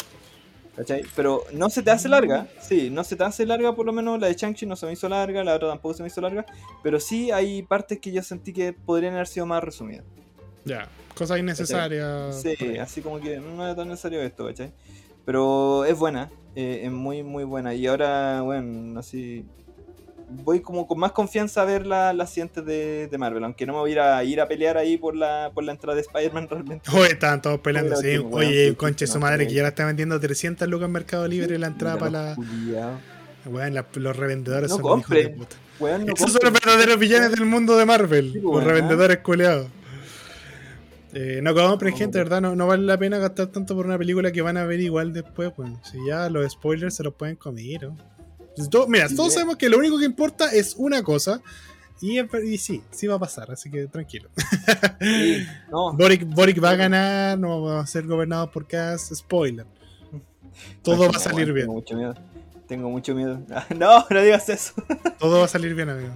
¿Cachai? 0.77 1.03
Pero 1.17 1.43
no 1.53 1.69
se 1.71 1.83
te 1.83 1.91
hace 1.91 2.09
larga, 2.09 2.47
sí, 2.61 2.89
no 2.89 3.03
se 3.03 3.17
te 3.17 3.25
hace 3.25 3.45
larga 3.45 3.75
por 3.75 3.85
lo 3.85 3.93
menos, 3.93 4.21
la 4.21 4.29
de 4.29 4.35
Shang-Chi 4.35 4.65
no 4.65 4.77
se 4.77 4.87
me 4.87 4.93
hizo 4.93 5.09
larga, 5.09 5.43
la 5.43 5.57
otra 5.57 5.69
tampoco 5.71 5.95
se 5.95 6.05
me 6.05 6.07
hizo 6.07 6.21
larga, 6.21 6.47
pero 6.85 7.01
sí 7.01 7.33
hay 7.33 7.65
partes 7.65 7.99
que 7.99 8.13
yo 8.13 8.23
sentí 8.23 8.53
que 8.53 8.73
podrían 8.73 9.15
haber 9.15 9.27
sido 9.27 9.45
más 9.45 9.65
resumidas. 9.65 10.05
Ya, 10.65 10.89
cosas 11.17 11.41
innecesarias. 11.41 12.41
Sí, 12.43 12.79
así 12.79 13.01
como 13.01 13.19
que 13.19 13.41
no 13.41 13.65
era 13.65 13.75
tan 13.75 13.89
necesario 13.89 14.23
esto, 14.23 14.47
¿cachai? 14.47 14.73
Pero 15.25 15.85
es 15.85 15.99
buena, 15.99 16.31
eh, 16.55 16.83
es 16.85 16.91
muy, 16.91 17.23
muy 17.23 17.45
buena. 17.45 17.75
Y 17.75 17.87
ahora, 17.87 18.41
bueno, 18.43 18.99
así. 18.99 19.45
Voy 20.31 20.61
como 20.61 20.87
con 20.87 20.99
más 20.99 21.13
confianza 21.13 21.63
a 21.63 21.65
ver 21.65 21.87
la- 21.87 22.13
las 22.13 22.31
siguientes 22.31 22.65
de, 22.65 23.09
de 23.09 23.19
Marvel, 23.19 23.43
aunque 23.45 23.67
no 23.67 23.73
me 23.75 23.79
voy 23.81 23.91
a 23.91 23.93
ir 23.95 24.01
a, 24.01 24.25
ir 24.25 24.41
a 24.41 24.49
pelear 24.49 24.77
ahí 24.77 24.97
por 24.97 25.17
la, 25.17 25.51
por 25.55 25.65
la 25.65 25.73
entrada 25.73 25.95
de 25.95 26.03
Spider-Man 26.03 26.49
realmente. 26.51 26.91
Oye, 26.93 27.13
estaban 27.13 27.41
todos 27.43 27.61
peleando. 27.61 27.97
Oye, 27.97 28.19
sí. 28.19 28.25
Oye, 28.31 28.69
qué 28.71 28.77
conche 28.77 29.07
su 29.07 29.15
no, 29.15 29.21
madre, 29.21 29.45
sí. 29.45 29.49
que 29.49 29.55
ya 29.55 29.63
la 29.63 29.69
está 29.69 29.85
vendiendo 29.87 30.19
300 30.21 30.69
lucas 30.69 30.87
en 30.87 30.93
Mercado 30.93 31.27
Libre 31.29 31.59
la 31.59 31.69
entrada 31.69 31.97
para 31.99 32.11
la. 32.11 32.37
la- 33.71 33.87
los 33.95 34.17
revendedores 34.17 34.71
No 34.71 34.77
son 34.77 34.85
hijos 34.85 35.09
de 35.11 35.23
compren. 35.23 35.37
puta. 35.37 35.57
Weón, 35.81 36.07
no 36.07 36.13
Esos 36.15 36.33
son 36.33 36.41
los 36.43 36.53
verdaderos 36.53 36.99
villanos 36.99 37.31
del 37.31 37.45
mundo 37.47 37.77
de 37.77 37.87
Marvel. 37.87 38.33
Sí, 38.33 38.41
los 38.41 38.65
revendedores 38.65 39.19
culeados. 39.19 39.69
Eh, 41.15 41.41
no 41.43 41.55
compren, 41.55 41.97
gente. 41.97 42.19
¿verdad? 42.19 42.41
No, 42.41 42.55
no 42.55 42.67
vale 42.67 42.83
la 42.83 42.99
pena 42.99 43.17
gastar 43.19 43.47
tanto 43.47 43.75
por 43.75 43.87
una 43.87 43.97
película 43.97 44.31
que 44.31 44.43
van 44.43 44.57
a 44.57 44.65
ver 44.67 44.81
igual 44.81 45.13
después, 45.13 45.53
weón. 45.57 45.79
Si 45.83 45.97
ya 46.07 46.29
los 46.29 46.51
spoilers 46.53 46.95
se 46.97 47.03
los 47.03 47.15
pueden 47.15 47.37
comer, 47.37 47.85
¿no? 47.85 47.97
Todo- 48.71 48.87
mira, 48.89 49.09
todos 49.15 49.35
sabemos 49.35 49.57
que 49.57 49.69
lo 49.69 49.79
único 49.79 49.99
que 49.99 50.05
importa 50.05 50.53
es 50.53 50.75
una 50.77 51.03
cosa. 51.03 51.41
Y, 52.01 52.21
y 52.21 52.59
sí, 52.59 52.81
sí 52.93 53.07
va 53.09 53.17
a 53.17 53.19
pasar, 53.19 53.51
así 53.51 53.71
que 53.71 53.87
tranquilo. 53.89 54.29
Sí, 55.01 55.45
no, 55.71 55.93
Boric, 55.95 56.25
Boric 56.27 56.63
va 56.63 56.71
a 56.71 56.77
ganar, 56.77 57.39
no 57.39 57.63
va 57.63 57.81
a 57.81 57.87
ser 57.87 58.07
gobernado 58.07 58.51
por 58.51 58.67
Cass, 58.69 59.11
spoiler. 59.15 59.67
Todo 60.83 61.11
va 61.11 61.17
a 61.17 61.19
salir 61.21 61.53
bien. 61.53 61.67
Tengo 61.67 61.75
mucho 61.75 61.97
miedo. 61.97 62.15
Tengo 62.69 62.91
mucho 62.91 63.15
miedo. 63.15 63.41
No, 63.77 64.07
no 64.11 64.23
digas 64.23 64.49
eso. 64.49 64.75
Todo 65.19 65.39
va 65.41 65.47
a 65.47 65.49
salir 65.49 65.75
bien, 65.75 65.89
amigo. 65.89 66.11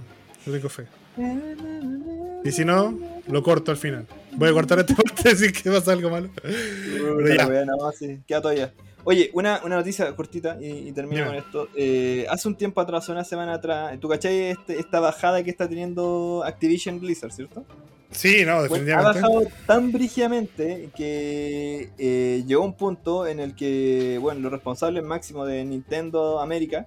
Lo 0.45 0.53
tengo 0.53 0.69
fe. 0.69 0.85
Y 2.45 2.51
si 2.51 2.65
no, 2.65 2.97
lo 3.27 3.43
corto 3.43 3.71
al 3.71 3.77
final. 3.77 4.05
Voy 4.33 4.49
a 4.49 4.53
cortar 4.53 4.79
esta 4.79 4.95
parte 5.03 5.29
así 5.29 5.51
que 5.51 5.69
pasa 5.69 5.91
algo 5.93 6.09
malo. 6.09 6.29
Pero 6.41 7.27
ya. 7.27 7.51
ya. 7.53 7.65
no, 7.65 7.91
sí, 7.91 8.19
queda 8.27 8.41
todavía. 8.41 8.73
Oye, 9.05 9.29
una, 9.33 9.61
una 9.65 9.75
noticia 9.75 10.15
cortita 10.15 10.57
y, 10.61 10.87
y 10.87 10.91
termino 10.93 11.25
con 11.25 11.35
esto. 11.35 11.67
Eh, 11.75 12.25
hace 12.29 12.47
un 12.47 12.55
tiempo 12.55 12.79
atrás, 12.79 13.09
una 13.09 13.23
semana 13.23 13.55
atrás, 13.55 13.99
¿tú 13.99 14.07
cachai 14.07 14.39
este- 14.51 14.79
esta 14.79 14.99
bajada 14.99 15.43
que 15.43 15.49
está 15.49 15.67
teniendo 15.67 16.41
Activision 16.45 16.99
Blizzard, 16.99 17.31
cierto? 17.31 17.65
Sí, 18.11 18.45
no, 18.45 18.57
Bueno, 18.57 18.59
ha 18.59 18.61
definitivamente. 18.63 19.21
bajado 19.21 19.41
tan 19.65 19.91
brígidamente 19.91 20.89
que 20.95 21.89
eh, 21.97 22.43
llegó 22.45 22.63
un 22.63 22.73
punto 22.75 23.25
en 23.27 23.39
el 23.39 23.55
que, 23.55 24.19
bueno, 24.21 24.39
los 24.41 24.51
responsables 24.51 25.03
máximos 25.03 25.47
de 25.47 25.65
Nintendo 25.65 26.39
América, 26.39 26.85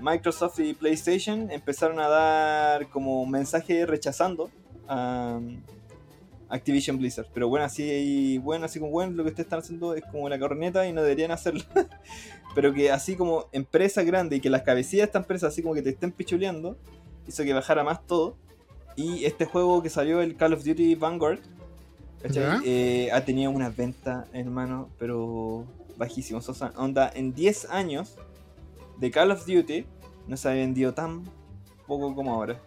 Microsoft 0.00 0.58
y 0.60 0.72
PlayStation 0.72 1.50
empezaron 1.50 2.00
a 2.00 2.08
dar 2.08 2.88
como 2.88 3.24
mensaje 3.26 3.84
rechazando 3.86 4.50
a 4.88 5.36
um, 5.38 5.60
Activision 6.52 6.98
Blizzard. 6.98 7.26
Pero 7.32 7.48
bueno, 7.48 7.64
así, 7.64 8.38
bueno, 8.38 8.66
así 8.66 8.78
como 8.78 8.92
bueno, 8.92 9.12
lo 9.12 9.24
que 9.24 9.30
ustedes 9.30 9.46
están 9.46 9.60
haciendo 9.60 9.94
es 9.94 10.04
como 10.10 10.28
la 10.28 10.38
corneta 10.38 10.86
y 10.86 10.92
no 10.92 11.02
deberían 11.02 11.30
hacerlo. 11.30 11.62
Pero 12.54 12.74
que 12.74 12.92
así 12.92 13.16
como 13.16 13.46
empresa 13.52 14.02
grande 14.02 14.36
y 14.36 14.40
que 14.40 14.50
las 14.50 14.62
cabecillas 14.62 15.04
de 15.04 15.06
esta 15.06 15.18
empresa 15.18 15.46
así 15.46 15.62
como 15.62 15.74
que 15.74 15.82
te 15.82 15.90
estén 15.90 16.12
pichuleando, 16.12 16.76
hizo 17.26 17.42
que 17.42 17.54
bajara 17.54 17.82
más 17.82 18.06
todo. 18.06 18.36
Y 18.94 19.24
este 19.24 19.46
juego 19.46 19.82
que 19.82 19.88
salió, 19.88 20.20
el 20.20 20.36
Call 20.36 20.52
of 20.52 20.64
Duty 20.64 20.94
Vanguard. 20.94 21.40
Eh, 22.64 23.08
ha 23.12 23.24
tenido 23.24 23.50
unas 23.50 23.74
ventas, 23.74 24.26
hermano, 24.32 24.90
pero 24.98 25.64
bajísimas. 25.96 26.48
O 26.48 26.54
sea, 26.54 26.72
onda, 26.76 27.10
en 27.14 27.32
10 27.32 27.70
años 27.70 28.16
de 28.98 29.10
Call 29.10 29.30
of 29.30 29.46
Duty 29.46 29.86
no 30.28 30.36
se 30.36 30.48
ha 30.48 30.52
vendido 30.52 30.92
tan 30.92 31.24
poco 31.86 32.14
como 32.14 32.34
ahora. 32.34 32.60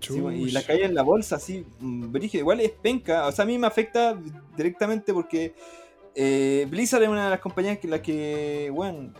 Sí, 0.00 0.14
y 0.18 0.50
la 0.50 0.62
calle 0.62 0.84
en 0.86 0.94
la 0.94 1.02
bolsa, 1.02 1.36
así, 1.36 1.64
mm, 1.80 2.10
brígido. 2.12 2.40
Igual 2.42 2.60
es 2.60 2.70
penca. 2.72 3.26
O 3.26 3.32
sea, 3.32 3.44
a 3.44 3.46
mí 3.46 3.58
me 3.58 3.66
afecta 3.66 4.18
directamente 4.56 5.12
porque 5.12 5.54
eh, 6.14 6.66
Blizzard 6.70 7.02
es 7.02 7.08
una 7.08 7.24
de 7.24 7.30
las 7.30 7.40
compañías 7.40 7.78
que 7.78 7.88
la 7.88 8.00
que, 8.02 8.70
bueno, 8.72 9.12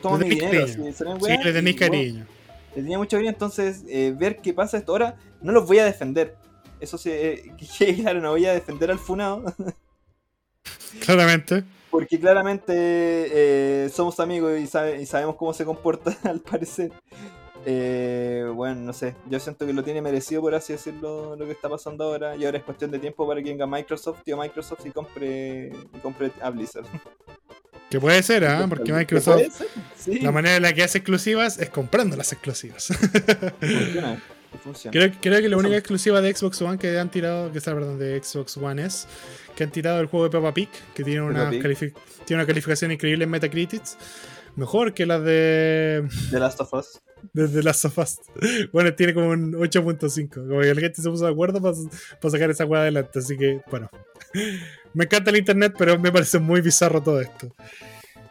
toma 0.00 0.18
mi 0.18 0.28
dinero. 0.28 0.50
cariño. 0.50 0.64
así, 0.64 0.82
Sí, 1.20 1.36
le 1.44 1.52
tenéis 1.52 1.76
y, 1.76 1.86
bueno, 1.86 1.98
cariño. 1.98 2.26
le 2.74 2.82
tenía 2.82 2.98
mucho 2.98 3.16
cariño, 3.16 3.30
entonces 3.30 3.84
eh, 3.88 4.14
ver 4.16 4.38
qué 4.42 4.52
pasa 4.52 4.76
esto 4.78 4.92
ahora, 4.92 5.16
no 5.40 5.52
los 5.52 5.66
voy 5.66 5.78
a 5.78 5.84
defender. 5.84 6.36
Eso 6.80 6.98
se, 6.98 7.32
eh, 7.34 7.52
que 7.78 7.94
claro, 7.96 8.20
no 8.20 8.30
voy 8.30 8.46
a 8.46 8.52
defender 8.52 8.90
al 8.90 8.98
Funado, 8.98 9.44
Claramente. 11.04 11.64
porque 11.90 12.18
claramente 12.18 12.72
eh, 12.76 13.88
somos 13.92 14.18
amigos 14.20 14.58
y, 14.60 14.66
sabe- 14.66 15.00
y 15.00 15.06
sabemos 15.06 15.36
cómo 15.36 15.52
se 15.54 15.64
comporta 15.64 16.16
al 16.24 16.40
parecer. 16.40 16.92
Eh, 17.64 18.50
bueno, 18.54 18.80
no 18.80 18.92
sé, 18.92 19.14
yo 19.30 19.38
siento 19.38 19.66
que 19.66 19.72
lo 19.72 19.84
tiene 19.84 20.02
merecido 20.02 20.40
por 20.40 20.54
así 20.54 20.72
decirlo 20.72 21.36
lo 21.36 21.46
que 21.46 21.52
está 21.52 21.68
pasando 21.68 22.04
ahora 22.04 22.34
y 22.36 22.44
ahora 22.44 22.58
es 22.58 22.64
cuestión 22.64 22.90
de 22.90 22.98
tiempo 22.98 23.26
para 23.26 23.42
que 23.42 23.50
venga 23.50 23.66
Microsoft, 23.66 24.22
tío 24.24 24.36
Microsoft 24.36 24.84
y 24.84 24.90
compre, 24.90 25.72
y 25.94 25.98
compre 25.98 26.32
a 26.40 26.50
Blizzard. 26.50 26.84
Que 27.90 28.00
puede 28.00 28.22
ser, 28.22 28.46
¿ah? 28.46 28.64
Porque 28.66 28.84
¿Qué 28.84 28.92
Microsoft? 28.94 29.42
Sí, 29.98 30.18
la 30.20 30.32
manera 30.32 30.56
en 30.56 30.62
la 30.62 30.72
que 30.72 30.82
hace 30.82 30.96
exclusivas 30.96 31.58
es 31.58 31.68
comprando 31.68 32.16
las 32.16 32.32
exclusivas. 32.32 32.86
funciona, 33.60 34.22
funciona. 34.64 34.92
creo, 34.92 35.12
creo 35.20 35.40
que 35.42 35.48
la 35.50 35.58
única 35.58 35.76
exclusiva 35.76 36.22
de 36.22 36.34
Xbox 36.34 36.62
One 36.62 36.78
que 36.78 36.98
han 36.98 37.10
tirado, 37.10 37.52
que 37.52 37.58
está, 37.58 37.74
perdón, 37.74 37.98
de 37.98 38.18
Xbox 38.22 38.56
One 38.56 38.82
es 38.82 39.06
que 39.54 39.64
han 39.64 39.70
tirado 39.70 40.00
el 40.00 40.06
juego 40.06 40.24
de 40.24 40.30
Peppa 40.30 40.54
Pig, 40.54 40.70
que 40.94 41.04
tiene 41.04 41.20
una, 41.20 41.50
Pig. 41.50 41.92
tiene 42.24 42.42
una 42.42 42.46
calificación 42.46 42.92
increíble 42.92 43.24
en 43.24 43.30
Metacritic. 43.30 43.82
Mejor 44.56 44.92
que 44.92 45.06
la 45.06 45.18
de 45.18 46.06
The 46.30 46.38
Last 46.38 46.60
of 46.60 46.74
Us. 46.74 47.00
desde 47.32 47.62
las 47.62 47.78
sofás. 47.78 48.20
Bueno, 48.72 48.94
tiene 48.94 49.14
como 49.14 49.28
un 49.28 49.52
8.5. 49.52 50.48
Como 50.48 50.60
que 50.60 50.74
la 50.74 50.80
gente 50.80 51.00
se 51.02 51.08
puso 51.08 51.24
de 51.24 51.32
acuerdo 51.32 51.60
para, 51.60 52.30
sacar 52.30 52.50
esa 52.50 52.64
hueá 52.66 52.82
adelante. 52.82 53.18
Así 53.18 53.36
que, 53.36 53.60
bueno. 53.70 53.88
Me 54.94 55.04
encanta 55.04 55.30
el 55.30 55.38
internet, 55.38 55.74
pero 55.78 55.98
me 55.98 56.12
parece 56.12 56.38
muy 56.38 56.60
bizarro 56.60 57.02
todo 57.02 57.20
esto. 57.20 57.48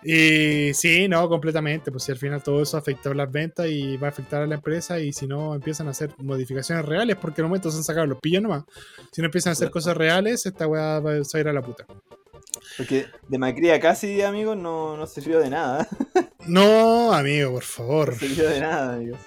Y 0.03 0.73
sí, 0.73 1.07
no, 1.07 1.27
completamente. 1.27 1.91
Pues 1.91 2.03
si 2.03 2.11
al 2.11 2.17
final 2.17 2.43
todo 2.43 2.61
eso 2.61 2.77
afecta 2.77 3.09
a 3.09 3.15
las 3.15 3.31
ventas 3.31 3.67
y 3.67 3.97
va 3.97 4.07
a 4.07 4.09
afectar 4.11 4.43
a 4.43 4.47
la 4.47 4.55
empresa. 4.55 4.99
Y 4.99 5.11
si 5.13 5.25
no 5.25 5.55
empiezan 5.55 5.87
a 5.87 5.91
hacer 5.91 6.11
modificaciones 6.19 6.85
reales, 6.85 7.17
porque 7.19 7.41
en 7.41 7.45
el 7.45 7.49
momento 7.49 7.71
se 7.71 7.77
han 7.77 7.83
sacado 7.83 8.05
los 8.05 8.19
pillos 8.19 8.43
nomás. 8.43 8.63
Si 9.11 9.21
no 9.21 9.25
empiezan 9.25 9.51
a 9.51 9.53
hacer 9.53 9.71
cosas 9.71 9.97
reales, 9.97 10.45
esta 10.45 10.67
weá 10.67 10.99
va 10.99 11.13
a 11.13 11.39
ir 11.39 11.47
a 11.47 11.53
la 11.53 11.61
puta. 11.61 11.85
Porque 12.77 13.07
de 13.27 13.37
Macri 13.37 13.69
a 13.69 13.79
casi, 13.79 14.21
amigos, 14.21 14.57
no, 14.57 14.97
no 14.97 15.07
sirvió 15.07 15.39
de 15.39 15.49
nada. 15.49 15.87
No, 16.47 17.13
amigo, 17.13 17.51
por 17.51 17.63
favor. 17.63 18.13
No 18.13 18.17
sirvió 18.17 18.49
de 18.49 18.61
nada, 18.61 18.95
amigos. 18.95 19.19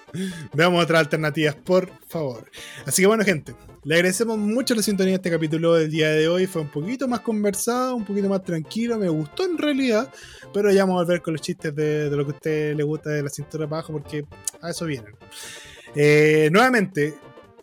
Veamos 0.53 0.83
otras 0.83 0.99
alternativas, 0.99 1.55
por 1.55 1.89
favor. 2.09 2.51
Así 2.87 3.03
que 3.03 3.07
bueno, 3.07 3.23
gente, 3.25 3.55
le 3.85 3.95
agradecemos 3.95 4.37
mucho 4.37 4.75
la 4.75 4.83
sintonía 4.83 5.13
de 5.13 5.17
este 5.17 5.31
capítulo 5.31 5.75
del 5.75 5.93
día 5.93 6.09
de 6.11 6.27
hoy. 6.27 6.49
Fue 6.49 6.63
un 6.63 6.71
poquito 6.73 7.07
más 7.07 7.21
conversado, 7.21 7.95
un 7.95 8.05
poquito 8.05 8.29
más 8.29 8.43
tranquilo. 8.43 8.99
Me 8.99 9.09
gustó 9.09 9.45
en 9.45 9.57
realidad, 9.57 10.13
pero 10.53 10.73
ya 10.73 10.85
vamos 10.85 11.01
a 11.01 11.05
volver 11.05 11.23
con 11.23 11.35
los 11.35 11.41
chistes 11.41 11.73
de, 11.73 12.11
de 12.11 12.17
lo 12.17 12.25
que 12.25 12.33
a 12.33 12.35
usted 12.35 12.75
le 12.75 12.83
gusta 12.83 13.11
de 13.11 13.23
la 13.23 13.31
cintura 13.31 13.69
para 13.69 13.79
abajo, 13.79 13.93
porque 13.93 14.25
a 14.61 14.71
eso 14.71 14.85
vienen. 14.85 15.15
Eh, 15.95 16.49
nuevamente, 16.51 17.15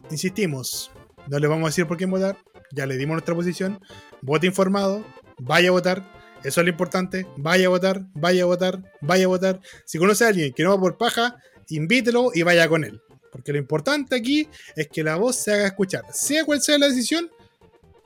insistimos, 0.10 0.91
no 1.27 1.39
le 1.39 1.48
vamos 1.48 1.65
a 1.65 1.69
decir 1.69 1.85
por 1.88 1.98
quién 1.98 2.10
votar. 2.10 2.38
Ya 2.72 2.85
le 2.85 2.95
dimos 2.95 3.15
nuestra 3.15 3.35
posición. 3.35 3.80
Vote 4.22 4.48
informado, 4.48 5.03
vaya 5.41 5.69
a 5.69 5.72
votar. 5.72 6.03
Eso 6.43 6.61
es 6.61 6.65
lo 6.65 6.72
importante. 6.72 7.27
Vaya 7.38 7.68
a 7.68 7.69
votar, 7.69 8.05
vaya 8.13 8.43
a 8.43 8.45
votar, 8.45 8.81
vaya 9.01 9.26
a 9.26 9.27
votar. 9.27 9.59
Si 9.85 9.97
conoce 9.97 10.26
a 10.26 10.30
alguien 10.30 10.53
que 10.53 10.63
no 10.63 10.72
va 10.72 10.80
por 10.80 10.97
paja, 10.97 11.35
invítelo 11.69 12.31
y 12.34 12.43
vaya 12.43 12.68
con 12.68 12.84
él. 12.84 13.01
Porque 13.31 13.51
lo 13.51 13.59
importante 13.59 14.15
aquí 14.15 14.47
es 14.76 14.88
que 14.88 15.03
la 15.03 15.15
voz 15.15 15.35
se 15.38 15.53
haga 15.53 15.68
escuchar. 15.68 16.03
Sea 16.11 16.45
cual 16.45 16.61
sea 16.61 16.77
la 16.77 16.88
decisión, 16.88 17.30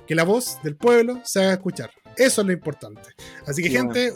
que 0.05 0.15
la 0.15 0.23
voz 0.23 0.59
del 0.63 0.75
pueblo 0.75 1.21
se 1.23 1.41
haga 1.41 1.53
escuchar. 1.53 1.91
Eso 2.15 2.41
es 2.41 2.47
lo 2.47 2.53
importante. 2.53 3.09
Así 3.45 3.61
que, 3.63 3.69
gente, 3.69 4.13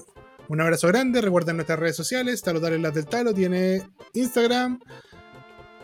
un 0.48 0.62
abrazo 0.62 0.88
grande. 0.88 1.22
Recuerden 1.22 1.58
nuestras 1.58 1.80
redes 1.80 1.96
sociales. 1.96 2.42
Talo 2.42 2.60
Dale 2.60 2.78
las 2.78 2.94
del 2.94 3.06
Talo 3.06 3.34
tiene 3.34 3.82
Instagram, 4.14 4.80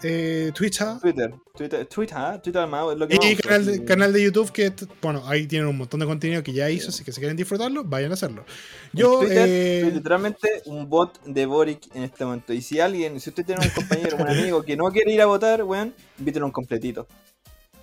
eh, 0.07 0.51
Twitter. 0.53 0.87
Twitter, 1.01 1.33
Twitter, 1.55 1.85
Twitter, 1.87 2.17
¿ah? 2.17 2.41
Twitter 2.41 2.67
más, 2.67 2.91
es 2.91 2.97
lo 2.97 3.07
que 3.07 3.15
Y 3.15 3.17
más 3.17 3.41
canal 3.41 3.65
de, 3.65 3.85
canal 3.85 4.13
de 4.13 4.23
YouTube 4.23 4.51
que, 4.51 4.71
bueno, 5.01 5.23
ahí 5.25 5.47
tienen 5.47 5.67
un 5.67 5.77
montón 5.77 5.99
de 5.99 6.05
contenido 6.05 6.43
que 6.43 6.53
ya 6.53 6.69
hizo, 6.69 6.89
así 6.89 7.03
que 7.03 7.11
si 7.11 7.19
quieren 7.19 7.35
disfrutarlo, 7.35 7.83
vayan 7.83 8.11
a 8.11 8.13
hacerlo. 8.13 8.45
Yo, 8.93 9.19
Twitter, 9.19 9.47
eh, 9.49 9.81
soy 9.81 9.91
literalmente 9.91 10.61
un 10.65 10.87
bot 10.87 11.23
de 11.23 11.45
Boric 11.45 11.95
en 11.95 12.03
este 12.03 12.23
momento. 12.23 12.53
Y 12.53 12.61
si 12.61 12.79
alguien, 12.79 13.19
si 13.19 13.29
usted 13.29 13.45
tiene 13.45 13.65
un 13.65 13.71
compañero, 13.71 14.17
un 14.17 14.27
amigo 14.27 14.63
que 14.63 14.77
no 14.77 14.91
quiere 14.91 15.11
ir 15.11 15.21
a 15.21 15.25
votar, 15.25 15.63
weón, 15.63 15.93
invítelo 16.19 16.45
un 16.45 16.51
completito. 16.51 17.07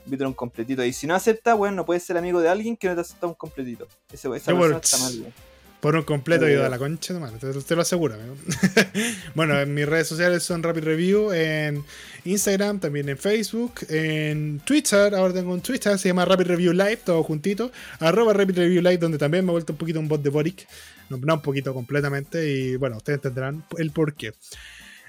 Invítelo 0.04 0.28
un 0.28 0.34
completito. 0.34 0.84
Y 0.84 0.92
si 0.92 1.06
no 1.06 1.14
acepta, 1.14 1.54
weón, 1.54 1.74
no 1.74 1.84
puedes 1.84 2.04
ser 2.04 2.16
amigo 2.16 2.40
de 2.40 2.48
alguien 2.48 2.76
que 2.76 2.88
no 2.88 2.94
te 2.94 3.00
acepta 3.00 3.26
un 3.26 3.34
completito. 3.34 3.88
Ese, 4.12 4.28
esa 4.36 4.52
persona 4.52 4.78
está 4.78 4.98
mal, 4.98 5.20
weón. 5.20 5.51
Por 5.82 5.96
un 5.96 6.04
completo 6.04 6.48
y 6.48 6.52
de 6.52 6.70
la 6.70 6.78
concha 6.78 7.12
madre, 7.18 7.38
te, 7.40 7.52
te 7.52 7.74
lo 7.74 7.82
aseguro, 7.82 8.14
amigo. 8.14 8.36
bueno, 9.34 9.58
en 9.58 9.74
mis 9.74 9.84
redes 9.84 10.06
sociales 10.06 10.44
son 10.44 10.62
Rapid 10.62 10.84
Review, 10.84 11.32
en 11.32 11.82
Instagram, 12.24 12.78
también 12.78 13.08
en 13.08 13.18
Facebook, 13.18 13.80
en 13.88 14.60
Twitter, 14.60 15.12
ahora 15.12 15.34
tengo 15.34 15.52
un 15.52 15.60
Twitter, 15.60 15.98
se 15.98 16.10
llama 16.10 16.24
Rapid 16.24 16.46
Review 16.46 16.72
Live, 16.72 16.98
todo 16.98 17.24
juntito, 17.24 17.72
arroba 17.98 18.32
Rapid 18.32 18.58
Review 18.58 18.80
Live, 18.80 18.98
donde 18.98 19.18
también 19.18 19.44
me 19.44 19.50
he 19.50 19.54
vuelto 19.54 19.72
un 19.72 19.76
poquito 19.76 19.98
un 19.98 20.06
bot 20.06 20.22
de 20.22 20.30
Boric, 20.30 20.68
no, 21.10 21.16
no 21.16 21.34
un 21.34 21.42
poquito 21.42 21.74
completamente, 21.74 22.48
y 22.48 22.76
bueno, 22.76 22.98
ustedes 22.98 23.16
entenderán 23.16 23.64
el 23.76 23.90
por 23.90 24.14
qué. 24.14 24.34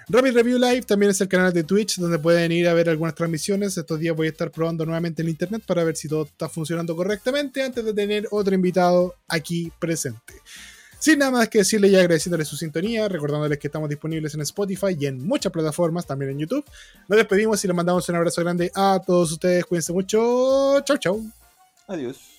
Rapid 0.09 0.33
Review 0.33 0.57
Live 0.57 0.81
también 0.81 1.11
es 1.11 1.21
el 1.21 1.27
canal 1.27 1.53
de 1.53 1.63
Twitch 1.63 1.97
donde 1.97 2.19
pueden 2.19 2.51
ir 2.51 2.67
a 2.67 2.73
ver 2.73 2.89
algunas 2.89 3.15
transmisiones. 3.15 3.77
Estos 3.77 3.99
días 3.99 4.15
voy 4.15 4.27
a 4.27 4.31
estar 4.31 4.51
probando 4.51 4.85
nuevamente 4.85 5.21
el 5.21 5.29
internet 5.29 5.63
para 5.65 5.83
ver 5.83 5.95
si 5.95 6.07
todo 6.07 6.23
está 6.23 6.49
funcionando 6.49 6.95
correctamente 6.95 7.63
antes 7.63 7.85
de 7.85 7.93
tener 7.93 8.27
otro 8.31 8.53
invitado 8.53 9.15
aquí 9.27 9.71
presente. 9.79 10.33
Sin 10.99 11.19
nada 11.19 11.31
más 11.31 11.49
que 11.49 11.57
decirles 11.59 11.91
y 11.91 11.95
agradeciéndoles 11.95 12.47
su 12.47 12.55
sintonía, 12.55 13.09
recordándoles 13.09 13.59
que 13.59 13.67
estamos 13.67 13.89
disponibles 13.89 14.33
en 14.35 14.41
Spotify 14.41 14.95
y 14.97 15.05
en 15.05 15.25
muchas 15.25 15.51
plataformas, 15.51 16.05
también 16.05 16.31
en 16.31 16.39
YouTube. 16.39 16.65
Nos 17.09 17.17
despedimos 17.17 17.63
y 17.63 17.67
les 17.67 17.75
mandamos 17.75 18.07
un 18.07 18.15
abrazo 18.15 18.41
grande 18.41 18.71
a 18.73 19.01
todos 19.05 19.31
ustedes. 19.33 19.65
Cuídense 19.65 19.91
mucho. 19.91 20.79
Chau, 20.85 20.97
chau. 20.97 21.21
Adiós. 21.87 22.32